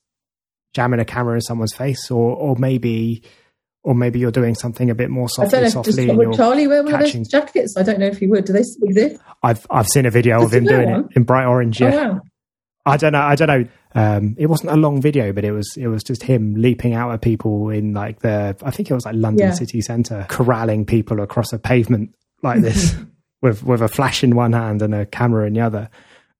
jamming 0.74 1.00
a 1.00 1.04
camera 1.04 1.34
in 1.34 1.40
someone's 1.40 1.74
face, 1.74 2.10
or 2.10 2.34
or 2.36 2.56
maybe. 2.56 3.22
Or 3.82 3.94
maybe 3.94 4.18
you're 4.18 4.32
doing 4.32 4.56
something 4.56 4.90
a 4.90 4.96
bit 4.96 5.10
more 5.10 5.28
softly. 5.28 5.46
I 5.46 5.50
don't 5.60 5.60
know 5.60 5.66
if 5.66 5.72
softly. 5.86 6.06
does, 6.08 6.16
would 6.16 6.34
Charlie 6.34 6.66
wear 6.66 6.82
one 6.82 6.92
of 6.92 7.00
those 7.02 7.28
jackets? 7.28 7.76
I 7.76 7.84
don't 7.84 8.00
know 8.00 8.06
if 8.06 8.18
he 8.18 8.26
would. 8.26 8.44
Do 8.44 8.52
they 8.52 8.64
still 8.64 8.88
exist? 8.88 9.22
I've 9.44 9.64
I've 9.70 9.86
seen 9.86 10.06
a 10.06 10.10
video 10.10 10.42
of 10.42 10.52
him 10.52 10.64
doing 10.64 10.90
one? 10.90 11.04
it 11.04 11.16
in 11.16 11.22
bright 11.22 11.46
orange. 11.46 11.80
Oh, 11.80 11.86
yeah, 11.86 11.94
Oh 11.94 12.12
wow! 12.14 12.20
I 12.84 12.96
don't 12.96 13.12
know. 13.12 13.20
I 13.20 13.36
don't 13.36 13.46
know. 13.46 13.68
Um, 13.97 14.35
it 14.39 14.47
wasn't 14.47 14.70
a 14.73 14.77
long 14.77 15.01
video, 15.01 15.32
but 15.32 15.44
it 15.44 15.52
was 15.52 15.68
it 15.78 15.86
was 15.89 16.02
just 16.05 16.23
him 16.23 16.55
leaping 16.55 16.93
out 16.94 17.12
at 17.12 17.23
people 17.23 17.70
in 17.70 17.94
like 17.94 18.20
the 18.20 18.56
I 18.62 18.70
think 18.70 18.90
it 18.90 18.94
was 18.94 19.06
like 19.06 19.14
London 19.16 19.48
Yeah. 19.48 19.55
city 19.55 19.81
centre, 19.81 20.27
corralling 20.28 20.85
people 20.85 21.20
across 21.20 21.52
a 21.52 21.59
pavement 21.59 22.14
like 22.43 22.60
this 22.60 22.94
with 23.43 23.62
with 23.62 23.81
a 23.81 23.89
flash 23.89 24.23
in 24.23 24.36
one 24.36 24.52
hand 24.52 24.82
and 24.82 24.94
a 24.94 25.06
camera 25.06 25.47
in 25.47 25.55
the 25.55 25.60
other. 25.60 25.89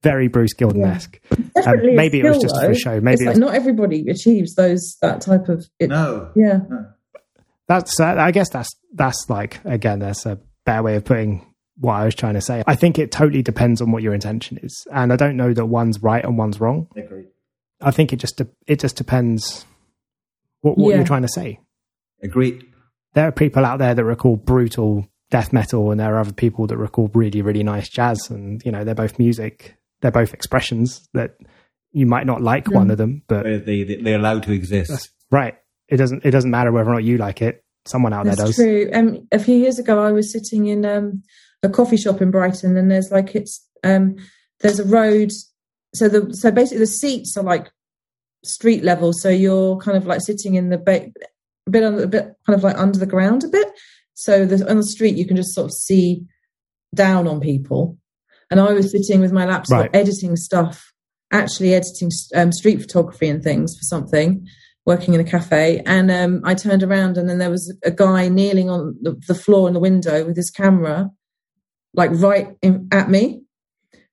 Very 0.03 0.29
Bruce 0.29 0.55
Gilden 0.55 0.85
esque. 0.87 1.19
Definitely 1.57 1.91
Um, 1.91 1.97
maybe 1.97 2.21
it 2.21 2.25
was 2.25 2.37
skill, 2.37 2.43
just 2.43 2.61
for 2.61 2.67
though. 2.69 2.75
show. 2.75 3.01
Maybe 3.01 3.15
it's 3.15 3.23
it 3.23 3.27
like 3.27 3.33
was, 3.37 3.39
not 3.41 3.55
everybody 3.55 4.09
achieves 4.11 4.55
those 4.55 4.97
that 5.01 5.23
type 5.23 5.49
of. 5.49 5.67
It, 5.81 5.89
no. 5.89 6.31
Yeah, 6.37 6.61
no. 6.69 6.87
that's 7.67 7.99
uh, 7.99 8.05
I 8.19 8.31
guess 8.31 8.51
that's 8.51 8.69
that's 8.93 9.25
like 9.31 9.61
again 9.65 9.99
that's 10.01 10.27
a 10.27 10.39
better 10.65 10.83
way 10.83 10.97
of 10.97 11.05
putting 11.05 11.45
what 11.79 11.95
I 11.95 12.05
was 12.05 12.15
trying 12.15 12.35
to 12.35 12.41
say. 12.41 12.63
I 12.67 12.75
think 12.77 12.99
it 12.99 13.11
totally 13.11 13.43
depends 13.43 13.81
on 13.81 13.91
what 13.91 14.03
your 14.03 14.15
intention 14.15 14.59
is, 14.63 14.87
and 14.93 15.13
I 15.13 15.17
don't 15.17 15.37
know 15.37 15.53
that 15.55 15.67
one's 15.67 16.03
right 16.03 16.23
and 16.25 16.37
one's 16.39 16.61
wrong. 16.61 16.89
I 16.97 17.01
agree. 17.01 17.25
I 17.81 17.91
think 17.91 18.13
it 18.13 18.17
just 18.17 18.37
de- 18.39 18.49
it 18.67 18.81
just 18.81 18.97
depends 18.97 19.65
what, 20.61 20.79
what 20.79 20.91
Yeah. 20.91 20.97
you're 20.97 21.07
trying 21.07 21.23
to 21.23 21.29
say. 21.29 21.61
Agreed. 22.23 22.65
There 23.15 23.27
are 23.29 23.33
people 23.33 23.65
out 23.65 23.79
there 23.79 23.95
that 23.95 24.05
recall 24.05 24.37
brutal 24.37 25.07
death 25.31 25.53
metal, 25.53 25.91
and 25.91 25.99
there 26.01 26.15
are 26.15 26.21
other 26.21 26.33
people 26.33 26.67
that 26.69 26.77
record 26.77 27.11
really, 27.15 27.43
really 27.43 27.63
nice 27.63 27.89
jazz, 27.89 28.31
and 28.31 28.63
you 28.65 28.73
know 28.73 28.85
they're 28.85 28.95
both 28.95 29.19
music, 29.19 29.77
they're 30.01 30.11
both 30.11 30.33
expressions 30.35 31.09
that 31.15 31.37
you 31.93 32.07
might 32.07 32.27
not 32.27 32.43
like 32.43 32.71
one 32.71 32.91
of 32.91 32.99
them, 32.99 33.23
but 33.27 33.45
they, 33.65 33.83
they 33.85 33.97
they're 33.97 34.19
allowed 34.19 34.43
to 34.45 34.53
exist. 34.53 35.11
right. 35.31 35.55
It 35.89 35.97
doesn't 35.99 36.25
it 36.25 36.33
doesn't 36.33 36.51
matter 36.51 36.73
whether 36.73 36.91
or 36.91 36.95
not 36.95 37.05
you 37.05 37.17
like 37.17 37.41
it. 37.43 37.63
Someone 37.85 38.13
out 38.13 38.25
That's 38.25 38.37
there 38.39 38.47
does. 38.47 38.57
true. 38.57 38.91
Um, 38.93 39.29
a 39.31 39.39
few 39.39 39.57
years 39.57 39.79
ago, 39.79 40.03
I 40.03 40.11
was 40.11 40.33
sitting 40.33 40.67
in 40.67 40.85
um, 40.85 41.23
a 41.63 41.69
coffee 41.69 41.97
shop 41.97 42.21
in 42.21 42.33
Brighton, 42.33 42.77
and 42.77 42.91
there's 42.91 43.11
like 43.13 43.35
it's 43.37 43.65
um, 43.85 44.17
there's 44.61 44.81
a 44.81 44.85
road. 44.85 45.31
So 45.97 46.09
the 46.09 46.35
so 46.35 46.51
basically 46.51 46.79
the 46.79 46.87
seats 46.87 47.37
are 47.37 47.45
like 47.45 47.71
street 48.45 48.85
level. 48.85 49.13
So 49.13 49.29
you're 49.29 49.77
kind 49.79 49.97
of 49.97 50.07
like 50.07 50.21
sitting 50.21 50.55
in 50.55 50.69
the 50.71 50.79
ba- 50.79 51.11
a 51.67 51.71
bit 51.71 51.85
on 51.85 51.99
a 51.99 52.07
bit 52.07 52.35
kind 52.47 52.57
of 52.57 52.63
like 52.63 52.79
under 52.79 52.99
the 52.99 53.07
ground 53.07 53.45
a 53.45 53.49
bit. 53.49 53.69
So 54.15 54.47
the, 54.47 54.69
on 54.71 54.77
the 54.77 54.85
street 54.85 55.17
you 55.17 55.27
can 55.27 55.37
just 55.37 55.55
sort 55.55 55.67
of 55.67 55.73
see 55.73 56.23
down 56.95 57.27
on 57.27 57.41
people. 57.41 57.99
And 58.51 58.61
I 58.61 58.73
was 58.73 58.93
sitting 58.93 59.21
with 59.21 59.33
my 59.33 59.45
laptop 59.45 59.81
Right. 59.81 59.91
editing 59.97 60.37
stuff, 60.37 60.93
actually 61.33 61.75
editing 61.75 62.11
um, 62.35 62.53
street 62.53 62.81
photography 62.81 63.29
and 63.29 63.43
things 63.43 63.77
for 63.77 63.83
something, 63.83 64.47
working 64.85 65.15
in 65.15 65.21
a 65.21 65.25
cafe. 65.25 65.83
And 65.85 66.11
um, 66.11 66.43
I 66.45 66.55
turned 66.55 66.85
around 66.85 67.19
and 67.19 67.29
then 67.29 67.39
there 67.39 67.51
was 67.51 67.77
a 67.85 67.91
guy 67.91 68.29
kneeling 68.29 68.71
on 68.71 68.97
the, 69.03 69.21
the 69.27 69.35
floor 69.35 69.67
in 69.67 69.75
the 69.75 69.81
window 69.81 70.25
with 70.25 70.37
his 70.37 70.51
camera, 70.51 71.11
like 71.93 72.11
right 72.15 72.57
in, 72.63 72.89
at 72.93 73.11
me. 73.11 73.43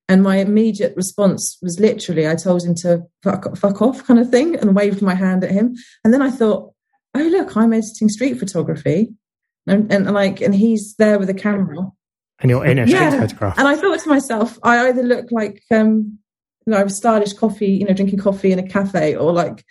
And 0.08 0.22
my 0.22 0.36
immediate 0.36 0.94
response 0.96 1.56
was 1.62 1.80
literally, 1.80 2.28
I 2.28 2.34
told 2.34 2.62
him 2.62 2.74
to 2.76 3.04
fuck, 3.22 3.56
fuck 3.56 3.80
off, 3.80 4.04
kind 4.06 4.20
of 4.20 4.28
thing, 4.30 4.54
and 4.56 4.76
waved 4.76 5.00
my 5.00 5.14
hand 5.14 5.44
at 5.44 5.50
him. 5.50 5.74
And 6.04 6.12
then 6.12 6.20
I 6.20 6.30
thought, 6.30 6.72
oh 7.14 7.22
look, 7.22 7.56
I'm 7.56 7.72
editing 7.72 8.08
street 8.10 8.38
photography, 8.38 9.14
and, 9.66 9.90
and, 9.90 10.12
like, 10.12 10.42
and 10.42 10.54
he's 10.54 10.94
there 10.96 11.18
with 11.18 11.30
a 11.30 11.34
camera. 11.34 11.90
And 12.40 12.50
you're 12.50 12.66
in 12.66 12.78
a 12.78 12.86
street 12.86 12.98
Yeah. 13.00 13.20
photograph. 13.20 13.58
And 13.58 13.66
I 13.66 13.76
thought 13.76 13.98
to 14.00 14.08
myself, 14.08 14.58
I 14.62 14.88
either 14.88 15.02
look 15.02 15.30
like 15.30 15.62
um, 15.70 16.18
you 16.66 16.70
know, 16.72 16.86
stylish 16.88 17.32
coffee, 17.32 17.70
you 17.70 17.86
know, 17.86 17.94
drinking 17.94 18.18
coffee 18.18 18.52
in 18.52 18.58
a 18.58 18.66
cafe, 18.68 19.14
or 19.16 19.32
like 19.32 19.64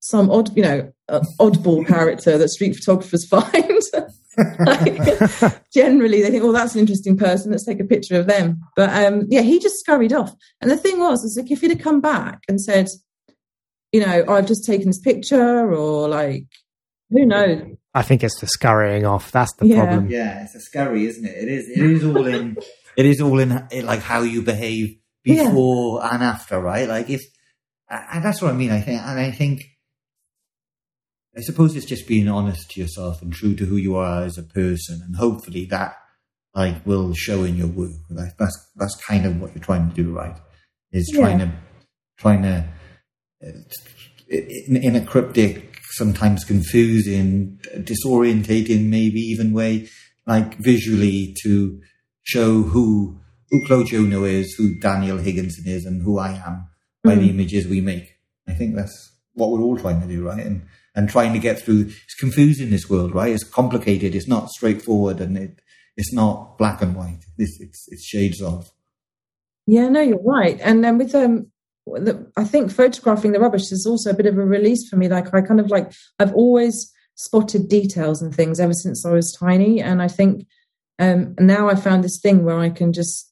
some 0.00 0.30
odd, 0.30 0.56
you 0.56 0.62
know, 0.62 0.92
uh, 1.08 1.20
oddball 1.40 1.86
character 1.86 2.38
that 2.38 2.48
street 2.48 2.74
photographers 2.76 3.26
find. 3.26 3.80
like, 4.66 5.62
generally, 5.72 6.22
they 6.22 6.30
think, 6.30 6.44
"Oh, 6.44 6.52
that's 6.52 6.74
an 6.74 6.80
interesting 6.80 7.16
person. 7.16 7.50
Let's 7.50 7.64
take 7.64 7.80
a 7.80 7.84
picture 7.84 8.18
of 8.18 8.26
them." 8.26 8.60
But 8.76 8.90
um, 8.90 9.26
yeah, 9.28 9.42
he 9.42 9.58
just 9.58 9.78
scurried 9.80 10.12
off. 10.12 10.34
And 10.60 10.70
the 10.70 10.76
thing 10.76 10.98
was, 10.98 11.22
is 11.24 11.36
like 11.40 11.50
if 11.50 11.60
he'd 11.60 11.70
have 11.70 11.80
come 11.80 12.00
back 12.00 12.40
and 12.48 12.60
said, 12.60 12.88
"You 13.92 14.00
know, 14.06 14.24
I've 14.28 14.46
just 14.46 14.64
taken 14.64 14.86
this 14.88 15.00
picture," 15.00 15.72
or 15.72 16.08
like, 16.08 16.44
who 17.10 17.26
knows? 17.26 17.62
I 17.94 18.02
think 18.02 18.24
it's 18.24 18.40
the 18.40 18.46
scurrying 18.48 19.06
off. 19.06 19.30
That's 19.30 19.52
the 19.54 19.66
Yeah. 19.66 19.76
problem. 19.84 20.10
Yeah, 20.10 20.42
it's 20.44 20.54
a 20.56 20.60
scurry, 20.60 21.06
isn't 21.06 21.24
it? 21.24 21.36
It 21.36 21.48
is. 21.48 21.68
It 21.68 21.82
is 21.90 22.04
all 22.04 22.26
in. 22.26 22.56
it 22.96 23.06
is 23.06 23.20
all 23.20 23.38
in, 23.38 23.66
in 23.70 23.86
like 23.86 24.00
how 24.00 24.22
you 24.22 24.42
behave 24.42 24.96
Yeah. 25.24 25.44
before 25.44 26.04
and 26.04 26.22
after, 26.22 26.60
right? 26.60 26.88
Like 26.88 27.08
if, 27.08 27.22
and 27.88 28.24
that's 28.24 28.42
what 28.42 28.50
I 28.50 28.54
mean. 28.56 28.72
I 28.72 28.80
think, 28.80 29.00
and 29.00 29.20
I 29.20 29.30
think, 29.30 29.62
I 31.36 31.40
suppose 31.40 31.74
it's 31.74 31.86
just 31.86 32.06
being 32.06 32.28
honest 32.28 32.70
to 32.70 32.80
yourself 32.80 33.20
and 33.20 33.32
true 33.32 33.54
to 33.56 33.64
who 33.64 33.76
you 33.76 33.96
are 33.96 34.22
as 34.22 34.38
a 34.38 34.42
person, 34.42 35.02
and 35.04 35.16
hopefully 35.16 35.66
that 35.66 35.96
like 36.54 36.86
will 36.86 37.12
show 37.14 37.42
in 37.42 37.56
your 37.56 37.66
work. 37.66 37.90
Like 38.10 38.36
that's 38.38 38.70
that's 38.76 38.96
kind 39.06 39.26
of 39.26 39.40
what 39.40 39.54
you're 39.54 39.64
trying 39.64 39.88
to 39.88 39.94
do, 39.94 40.12
right? 40.12 40.36
Is 40.92 41.10
trying 41.12 41.38
to 41.40 41.52
trying 42.18 42.42
to 42.42 42.64
uh, 43.44 43.50
in, 44.28 44.76
in 44.76 44.96
a 44.96 45.04
cryptic, 45.04 45.80
sometimes 45.90 46.44
confusing, 46.44 47.58
disorientating, 47.78 48.88
maybe 48.88 49.20
even 49.20 49.52
way, 49.52 49.88
like 50.26 50.56
visually 50.58 51.34
to 51.42 51.80
show 52.22 52.62
who 52.62 53.18
who 53.50 53.66
Chloe 53.66 53.84
Juno 53.84 54.24
is, 54.24 54.54
who 54.54 54.78
Daniel 54.78 55.18
Higginson 55.18 55.64
is, 55.66 55.84
and 55.84 56.02
who 56.02 56.18
I 56.18 56.32
am 56.46 56.68
by 57.02 57.16
the 57.16 57.28
images 57.28 57.66
we 57.66 57.80
make. 57.80 58.16
I 58.48 58.52
think 58.54 58.76
that's 58.76 59.12
what 59.34 59.50
we're 59.50 59.60
all 59.60 59.76
trying 59.76 60.00
to 60.00 60.06
do, 60.06 60.26
right? 60.26 60.44
And 60.44 60.66
and 60.94 61.08
trying 61.08 61.32
to 61.32 61.38
get 61.38 61.60
through. 61.60 61.86
It's 62.04 62.14
confusing 62.18 62.70
this 62.70 62.88
world, 62.88 63.14
right? 63.14 63.32
It's 63.32 63.44
complicated. 63.44 64.14
It's 64.14 64.28
not 64.28 64.50
straightforward, 64.50 65.20
and 65.20 65.36
it 65.36 65.60
it's 65.96 66.12
not 66.12 66.58
black 66.58 66.82
and 66.82 66.94
white. 66.94 67.24
It's 67.38 67.60
it's, 67.60 67.86
it's 67.88 68.04
shades 68.04 68.40
of. 68.40 68.70
Yeah, 69.66 69.88
no, 69.88 70.00
you're 70.00 70.22
right. 70.22 70.58
And 70.60 70.84
then 70.84 70.98
with 70.98 71.14
um, 71.14 71.50
the, 71.86 72.30
I 72.36 72.44
think 72.44 72.70
photographing 72.70 73.32
the 73.32 73.40
rubbish 73.40 73.72
is 73.72 73.86
also 73.86 74.10
a 74.10 74.14
bit 74.14 74.26
of 74.26 74.36
a 74.36 74.44
release 74.44 74.88
for 74.88 74.96
me. 74.96 75.08
Like 75.08 75.34
I 75.34 75.40
kind 75.40 75.60
of 75.60 75.70
like 75.70 75.92
I've 76.18 76.34
always 76.34 76.92
spotted 77.16 77.68
details 77.68 78.20
and 78.20 78.34
things 78.34 78.58
ever 78.60 78.74
since 78.74 79.06
I 79.06 79.10
was 79.10 79.32
tiny, 79.32 79.80
and 79.80 80.02
I 80.02 80.08
think 80.08 80.46
um, 80.98 81.34
now 81.38 81.68
I 81.68 81.74
found 81.74 82.04
this 82.04 82.20
thing 82.20 82.44
where 82.44 82.58
I 82.58 82.70
can 82.70 82.92
just 82.92 83.30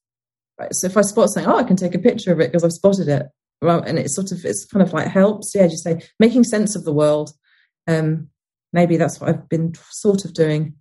so 0.70 0.86
if 0.86 0.97
I 0.97 1.02
spot 1.02 1.30
something, 1.30 1.51
oh, 1.51 1.56
I 1.56 1.64
can 1.64 1.76
take 1.76 1.94
a 1.94 1.98
picture 1.98 2.32
of 2.32 2.40
it 2.40 2.52
because 2.52 2.64
I've 2.64 2.72
spotted 2.72 3.09
it. 3.09 3.26
Well, 3.60 3.80
and 3.82 3.98
it 3.98 4.10
sort 4.10 4.32
of 4.32 4.44
it's 4.44 4.64
kind 4.64 4.82
of 4.82 4.93
like 4.93 5.09
helps, 5.09 5.52
yeah, 5.55 5.66
just 5.66 5.84
say 5.84 6.01
making 6.18 6.44
sense 6.44 6.76
of 6.76 6.84
the 6.84 6.93
world. 6.93 7.30
Um, 7.86 8.28
maybe 8.72 8.96
that's 8.96 9.20
what 9.20 9.30
I've 9.30 9.48
been 9.48 9.74
sort 9.90 10.24
of 10.24 10.34
doing 10.34 10.74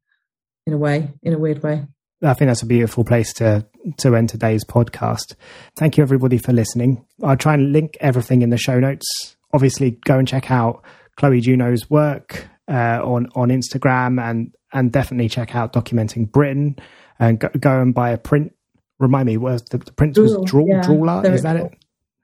in 0.66 0.74
a 0.74 0.78
way, 0.78 1.14
in 1.24 1.34
a 1.34 1.40
weird 1.40 1.64
way. 1.64 1.86
I 2.24 2.34
think 2.36 2.50
that's 2.50 2.62
a 2.62 2.68
beautiful 2.68 3.04
place 3.04 3.34
to 3.34 3.66
to 3.98 4.16
end 4.16 4.30
today's 4.30 4.64
podcast. 4.64 5.36
Thank 5.76 5.98
you 5.98 6.04
everybody 6.04 6.38
for 6.38 6.54
listening. 6.54 7.04
I'll 7.24 7.38
try 7.38 7.56
and 7.56 7.72
link 7.72 7.98
everything 8.00 8.44
in 8.44 8.52
the 8.52 8.58
show 8.58 8.80
notes. 8.80 9.36
Obviously, 9.54 9.92
go 10.06 10.20
and 10.20 10.28
check 10.28 10.52
out 10.52 10.84
Chloe 11.18 11.42
Juno's 11.42 11.90
work 11.90 12.48
uh, 12.68 13.00
on 13.04 13.28
on 13.36 13.50
Instagram 13.50 14.22
and 14.22 14.54
and 14.72 14.92
definitely 14.92 15.30
check 15.30 15.56
out 15.56 15.74
documenting 15.74 16.32
Britain 16.32 16.78
and 17.20 17.40
go, 17.40 17.50
go 17.60 17.82
and 17.82 17.94
buy 17.94 18.12
a 18.12 18.18
print. 18.18 18.54
Remind 19.00 19.26
me, 19.26 19.38
was 19.38 19.64
the, 19.64 19.80
the 19.80 19.92
print 19.92 20.18
was 20.18 20.38
draw 20.46 20.66
yeah, 20.68 20.82
draw 20.82 21.10
art? 21.10 21.26
Is 21.26 21.42
that 21.42 21.58
cool. 21.58 21.66
it? 21.68 21.78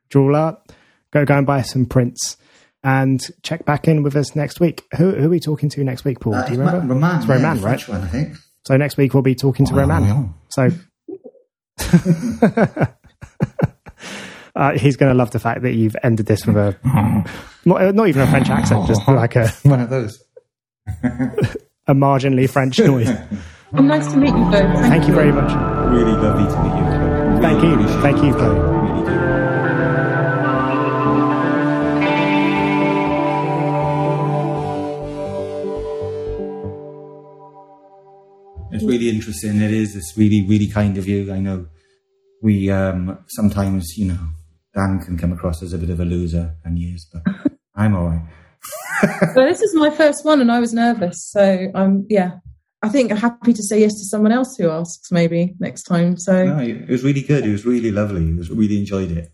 Draw 0.09 0.35
art. 0.35 0.71
Go 1.11 1.25
go 1.25 1.37
and 1.37 1.47
buy 1.47 1.63
some 1.63 1.87
prints 1.87 2.37
and 2.83 3.21
check 3.43 3.65
back 3.65 3.87
in 3.87 4.03
with 4.03 4.15
us 4.15 4.35
next 4.35 4.59
week. 4.59 4.83
Who, 4.97 5.11
who 5.11 5.25
are 5.27 5.29
we 5.29 5.39
talking 5.39 5.69
to 5.69 5.83
next 5.83 6.05
week, 6.05 6.19
Paul? 6.19 6.35
Uh, 6.35 6.45
Do 6.45 6.53
you 6.53 6.59
remember? 6.59 6.93
Roman, 6.93 7.17
It's 7.17 7.25
Roman, 7.27 7.57
the 7.57 7.63
right? 7.63 7.87
One, 7.89 8.01
I 8.03 8.07
think. 8.07 8.35
So 8.65 8.77
next 8.77 8.97
week 8.97 9.13
we'll 9.13 9.23
be 9.23 9.35
talking 9.35 9.65
to 9.67 9.73
Roman. 9.73 10.03
yeah. 10.03 10.23
So 10.49 10.69
uh, 14.55 14.71
he's 14.77 14.97
going 14.97 15.11
to 15.11 15.17
love 15.17 15.31
the 15.31 15.39
fact 15.39 15.61
that 15.61 15.73
you've 15.73 15.95
ended 16.03 16.25
this 16.25 16.45
with 16.45 16.57
a 16.57 16.75
not, 17.65 17.95
not 17.95 18.07
even 18.07 18.21
a 18.21 18.27
French 18.27 18.49
accent, 18.49 18.87
just 18.87 19.07
like 19.07 19.35
a, 19.35 19.47
One 19.63 19.81
of 19.81 19.89
those. 19.89 20.23
a 21.87 21.93
marginally 21.93 22.49
French 22.49 22.79
noise. 22.79 23.09
Well, 23.71 23.83
nice 23.83 24.07
to 24.13 24.17
meet 24.17 24.29
you 24.29 24.35
both. 24.45 24.51
Thank 24.53 24.77
Thank 24.77 25.07
you 25.07 25.13
very 25.13 25.31
much. 25.31 25.51
Really 25.91 26.11
lovely 26.13 26.45
to 26.51 26.63
meet 26.63 26.75
you. 26.77 26.85
Really 26.85 27.41
Thank 27.41 27.63
you. 27.63 28.01
Thank 28.01 28.23
you, 28.23 28.29
it. 28.29 28.37
Chloe. 28.39 28.59
Really 28.59 29.26
really 38.87 39.09
interesting. 39.09 39.61
It 39.61 39.71
is. 39.71 39.95
It's 39.95 40.17
really, 40.17 40.41
really 40.43 40.67
kind 40.67 40.97
of 40.97 41.07
you. 41.07 41.31
I 41.31 41.39
know 41.39 41.67
we 42.41 42.69
um, 42.69 43.17
sometimes, 43.27 43.97
you 43.97 44.05
know, 44.05 44.19
Dan 44.73 44.99
can 44.99 45.17
come 45.17 45.33
across 45.33 45.63
as 45.63 45.73
a 45.73 45.77
bit 45.77 45.89
of 45.89 45.99
a 45.99 46.05
loser, 46.05 46.55
and 46.63 46.77
he 46.77 46.85
is, 46.85 47.07
but 47.11 47.23
I'm 47.75 47.95
all 47.95 48.07
right. 48.07 48.25
Well, 49.35 49.47
this 49.47 49.61
is 49.61 49.75
my 49.75 49.91
first 49.91 50.25
one, 50.25 50.41
and 50.41 50.51
I 50.51 50.59
was 50.59 50.73
nervous. 50.73 51.29
So 51.31 51.67
I'm, 51.75 52.05
yeah, 52.09 52.39
I 52.81 52.89
think 52.89 53.11
I'm 53.11 53.17
happy 53.17 53.53
to 53.53 53.63
say 53.63 53.79
yes 53.79 53.93
to 53.93 54.05
someone 54.05 54.31
else 54.31 54.55
who 54.57 54.69
asks 54.69 55.11
maybe 55.11 55.55
next 55.59 55.83
time. 55.83 56.17
So 56.17 56.45
No, 56.45 56.59
it 56.59 56.89
was 56.89 57.03
really 57.03 57.21
good. 57.21 57.45
It 57.45 57.51
was 57.51 57.65
really 57.65 57.91
lovely. 57.91 58.27
It 58.29 58.37
was 58.37 58.49
really 58.49 58.79
enjoyed 58.79 59.11
it. 59.11 59.31